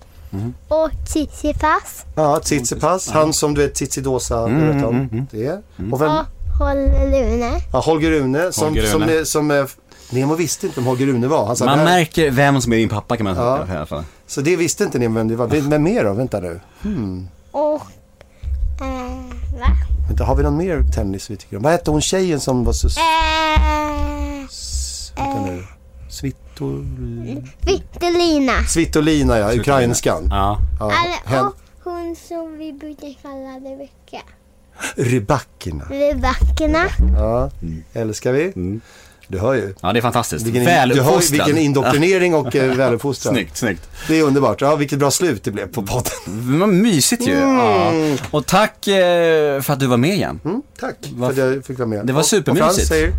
Och 0.68 0.90
Tsitsipas. 1.06 2.04
Ja, 2.14 2.40
Tsitsipas. 2.40 3.10
Han 3.10 3.32
som 3.32 3.54
du 3.54 3.62
vet, 3.62 3.74
Tsitsidosa, 3.74 4.46
du 4.46 4.72
vet 4.72 4.84
om. 4.84 5.26
Det. 5.30 5.62
Och 5.92 6.00
vem? 6.00 6.10
Och 6.12 6.24
Holger 6.58 7.06
Rune. 7.06 7.60
Ja, 7.72 7.80
Holger 7.80 8.10
Rune. 8.10 8.52
Som, 8.52 8.68
Holger 8.68 8.86
som, 8.86 9.02
Rune. 9.02 9.24
som, 9.24 9.50
eh, 9.50 9.64
Nemo 10.10 10.34
visste 10.34 10.66
inte 10.66 10.80
om 10.80 10.86
Holger 10.86 11.06
Rune 11.06 11.26
var. 11.28 11.46
Han 11.46 11.56
sa, 11.56 11.64
Man 11.64 11.84
märker 11.84 12.30
vem 12.30 12.60
som 12.60 12.72
är 12.72 12.76
din 12.76 12.88
pappa 12.88 13.16
kan 13.16 13.24
man 13.24 13.36
Ja. 13.36 13.56
säga 13.66 13.74
i 13.74 13.76
alla 13.76 13.86
fall. 13.86 14.04
Så 14.26 14.40
det 14.40 14.56
visste 14.56 14.84
inte 14.84 14.98
Nemo 14.98 15.14
vem 15.18 15.28
det 15.28 15.36
var. 15.36 15.46
Vem 15.46 15.82
mer 15.82 16.04
då? 16.04 16.12
Vänta 16.12 16.40
nu. 16.40 16.60
Och... 17.50 17.80
Eh, 18.80 19.58
va? 19.60 19.66
Vänta, 20.08 20.24
har 20.24 20.36
vi 20.36 20.42
någon 20.42 20.56
mer 20.56 20.82
tennis 20.94 21.30
vi 21.30 21.36
tycker 21.36 21.56
om? 21.56 21.62
Vad 21.62 21.72
hette 21.72 21.90
hon 21.90 22.00
tjejen 22.00 22.40
som 22.40 22.64
var 22.64 22.72
så... 22.72 22.88
Eh, 22.88 22.94
Vänta 25.16 25.40
nu. 25.46 25.64
Svitol... 26.08 26.40
Vittelina. 27.60 28.64
Svitolina, 28.68 29.38
ja. 29.38 29.54
Ukrainskan. 29.54 30.26
Ja. 30.30 30.58
Ja. 30.80 30.92
Hen... 31.24 31.46
och 31.46 31.54
hon 31.84 32.16
som 32.28 32.58
vi 32.58 32.72
brukar 32.72 33.14
kalla 33.22 33.70
Rebecka. 33.70 34.22
Rybackerna. 34.96 35.84
Rebeckorna. 35.90 36.84
Ja, 37.18 37.50
älskar 37.92 38.32
vi. 38.32 38.52
Du 39.28 39.38
hör 39.38 39.54
ju. 39.54 39.74
ja, 39.82 39.92
det 39.92 39.98
är 39.98 40.02
fantastiskt. 40.02 40.46
Vilken, 40.46 40.64
du 40.64 40.70
hör 40.70 40.78
Väluppfostrad. 40.88 41.46
vilken 41.46 41.58
indoktrinering 41.64 42.34
och 42.34 42.56
eh, 42.56 42.74
väluppfostran. 42.76 43.34
Snyggt, 43.34 43.56
snyggt. 43.56 43.88
Det 44.08 44.18
är 44.18 44.22
underbart. 44.22 44.60
Ja, 44.60 44.76
vilket 44.76 44.98
bra 44.98 45.10
slut 45.10 45.44
det 45.44 45.50
blev 45.50 45.66
på 45.72 45.82
podden. 45.82 46.12
Vad 46.58 46.68
mysigt 46.68 47.26
ju. 47.28 47.32
Ja. 47.32 47.92
Och 48.30 48.46
tack 48.46 48.86
eh, 48.88 49.60
för 49.60 49.72
att 49.72 49.80
du 49.80 49.86
var 49.86 49.96
med 49.96 50.14
igen. 50.14 50.40
Mm, 50.44 50.62
tack 50.80 50.96
Vad- 51.14 51.34
för 51.34 51.42
att 51.48 51.54
jag 51.54 51.64
fick 51.64 51.78
vara 51.78 51.88
med. 51.88 52.06
Det 52.06 52.12
var 52.12 52.20
Och- 52.20 52.26
supermysigt. 52.26 52.68
Och 52.70 52.74
Frans 52.76 52.88
säger... 52.88 53.12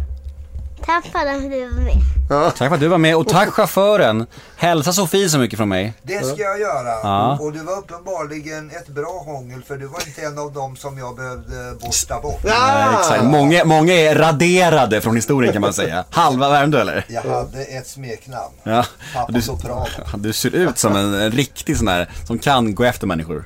Tack 0.86 1.06
för 1.06 1.20
att 1.20 1.42
du 1.42 1.66
var 1.66 1.72
med. 1.82 2.56
Tack 2.58 2.68
för 2.68 2.74
att 2.76 2.80
du 2.80 2.88
var 2.88 2.98
med 2.98 3.16
och 3.16 3.28
tack 3.28 3.50
chauffören. 3.50 4.26
Hälsa 4.58 4.94
Sofie 4.94 5.30
så 5.30 5.38
mycket 5.38 5.58
från 5.58 5.70
mig. 5.70 5.94
Det 6.04 6.26
ska 6.26 6.42
jag 6.42 6.60
göra. 6.60 6.90
Ja. 7.04 7.38
Och 7.42 7.54
det 7.54 7.64
var 7.64 7.78
uppenbarligen 7.78 8.72
ett 8.72 8.88
bra 8.88 9.24
hångel 9.26 9.64
för 9.64 9.78
du 9.78 9.86
var 9.88 10.08
inte 10.08 10.22
en 10.22 10.40
av 10.40 10.54
dem 10.54 10.76
som 10.76 10.98
jag 10.98 11.16
behövde 11.16 11.76
borsta 11.82 12.20
bort. 12.22 12.40
Nej, 12.44 12.86
exakt. 13.00 13.24
Många, 13.24 13.66
många 13.66 13.94
är 13.94 14.16
raderade 14.16 15.02
från 15.02 15.16
historien 15.16 15.54
kan 15.54 15.62
man 15.62 15.74
säga. 15.74 16.04
Halva 16.10 16.50
Värmdö 16.50 16.82
eller? 16.82 17.06
Jag 17.10 17.22
hade 17.22 17.64
ett 17.64 17.88
smeknamn. 17.88 18.54
Ja. 18.64 18.86
Pappa 19.16 19.32
Du, 19.32 19.42
Sopran. 19.42 19.88
du 20.18 20.34
ser 20.34 20.56
ut 20.56 20.78
som 20.78 20.96
en, 20.96 21.14
en 21.14 21.32
riktig 21.32 21.78
sån 21.78 21.88
här 21.88 22.10
som 22.28 22.40
kan 22.40 22.76
gå 22.76 22.84
efter 22.84 23.08
människor. 23.08 23.44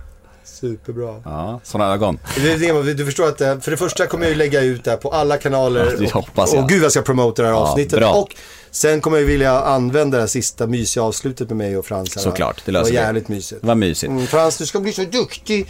Superbra. 0.60 1.22
Ja, 1.26 1.60
såna 1.64 1.94
ögon. 1.94 2.20
Det 2.36 2.52
är 2.54 2.84
det, 2.84 2.94
du 2.94 3.06
förstår 3.06 3.28
att 3.28 3.42
eh, 3.42 3.60
för 3.60 3.72
det 3.72 3.78
första 3.78 4.08
kommer 4.08 4.24
jag 4.26 4.32
ju 4.32 4.38
lägga 4.38 4.62
ut 4.62 4.84
det 4.84 4.90
här 4.92 4.98
på 4.98 5.10
alla 5.12 5.38
kanaler. 5.38 5.86
Ja, 5.92 5.98
det 6.00 6.06
och, 6.06 6.12
hoppas 6.12 6.54
jag. 6.54 6.64
Och 6.64 6.70
gud 6.70 6.78
vad 6.80 6.86
jag 6.86 6.92
ska 6.92 7.02
promota 7.02 7.42
det 7.42 7.48
här 7.48 7.56
Ja, 7.56 7.62
avsnittet. 7.62 8.00
bra. 8.00 8.14
Och 8.14 8.36
sen 8.72 9.02
kommer 9.02 9.18
jag 9.18 9.26
vilja 9.26 9.60
använda 9.62 10.18
det 10.18 10.22
här 10.24 10.28
sista 10.28 10.68
mysiga 10.68 11.04
avslutet 11.04 11.48
med 11.50 11.58
mig 11.58 11.78
och 11.78 11.86
Frans. 11.86 12.16
här. 12.16 12.22
Såklart, 12.24 12.62
det 12.66 12.72
löser 12.72 12.84
var 12.84 12.90
vi. 12.90 12.96
jävligt 12.96 13.28
mysigt. 13.28 13.64
Vad 13.64 13.78
mysigt. 13.78 14.10
Mm, 14.12 14.28
Frans, 14.28 14.58
du 14.58 14.66
ska 14.66 14.80
bli 14.80 14.94
så 14.94 15.02
duktig 15.04 15.68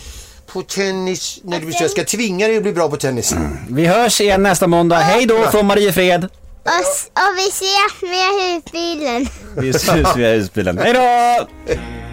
på 0.54 0.62
tennis. 0.62 1.40
När 1.44 1.60
du, 1.60 1.70
jag 1.72 1.90
ska 1.92 2.04
tvinga 2.04 2.48
dig 2.48 2.58
att 2.58 2.64
bli 2.64 2.74
bra 2.74 2.90
på 2.90 2.98
tennis. 2.98 3.36
Vi 3.70 3.86
hörs 3.86 4.22
igen 4.22 4.44
nästa 4.44 4.68
måndag. 4.68 4.96
Hej 4.98 5.26
då 5.26 5.44
från 5.52 5.66
Mariefred. 5.66 6.24
Och, 6.24 6.70
och 7.14 7.38
vi 7.38 7.48
ses 7.50 8.02
med 8.02 8.54
husbilen. 8.56 9.28
Vi 9.58 9.70
ses 9.70 10.16
via 10.18 10.34
husbilen. 10.34 10.78
Hej 10.78 10.94
då! 10.94 11.48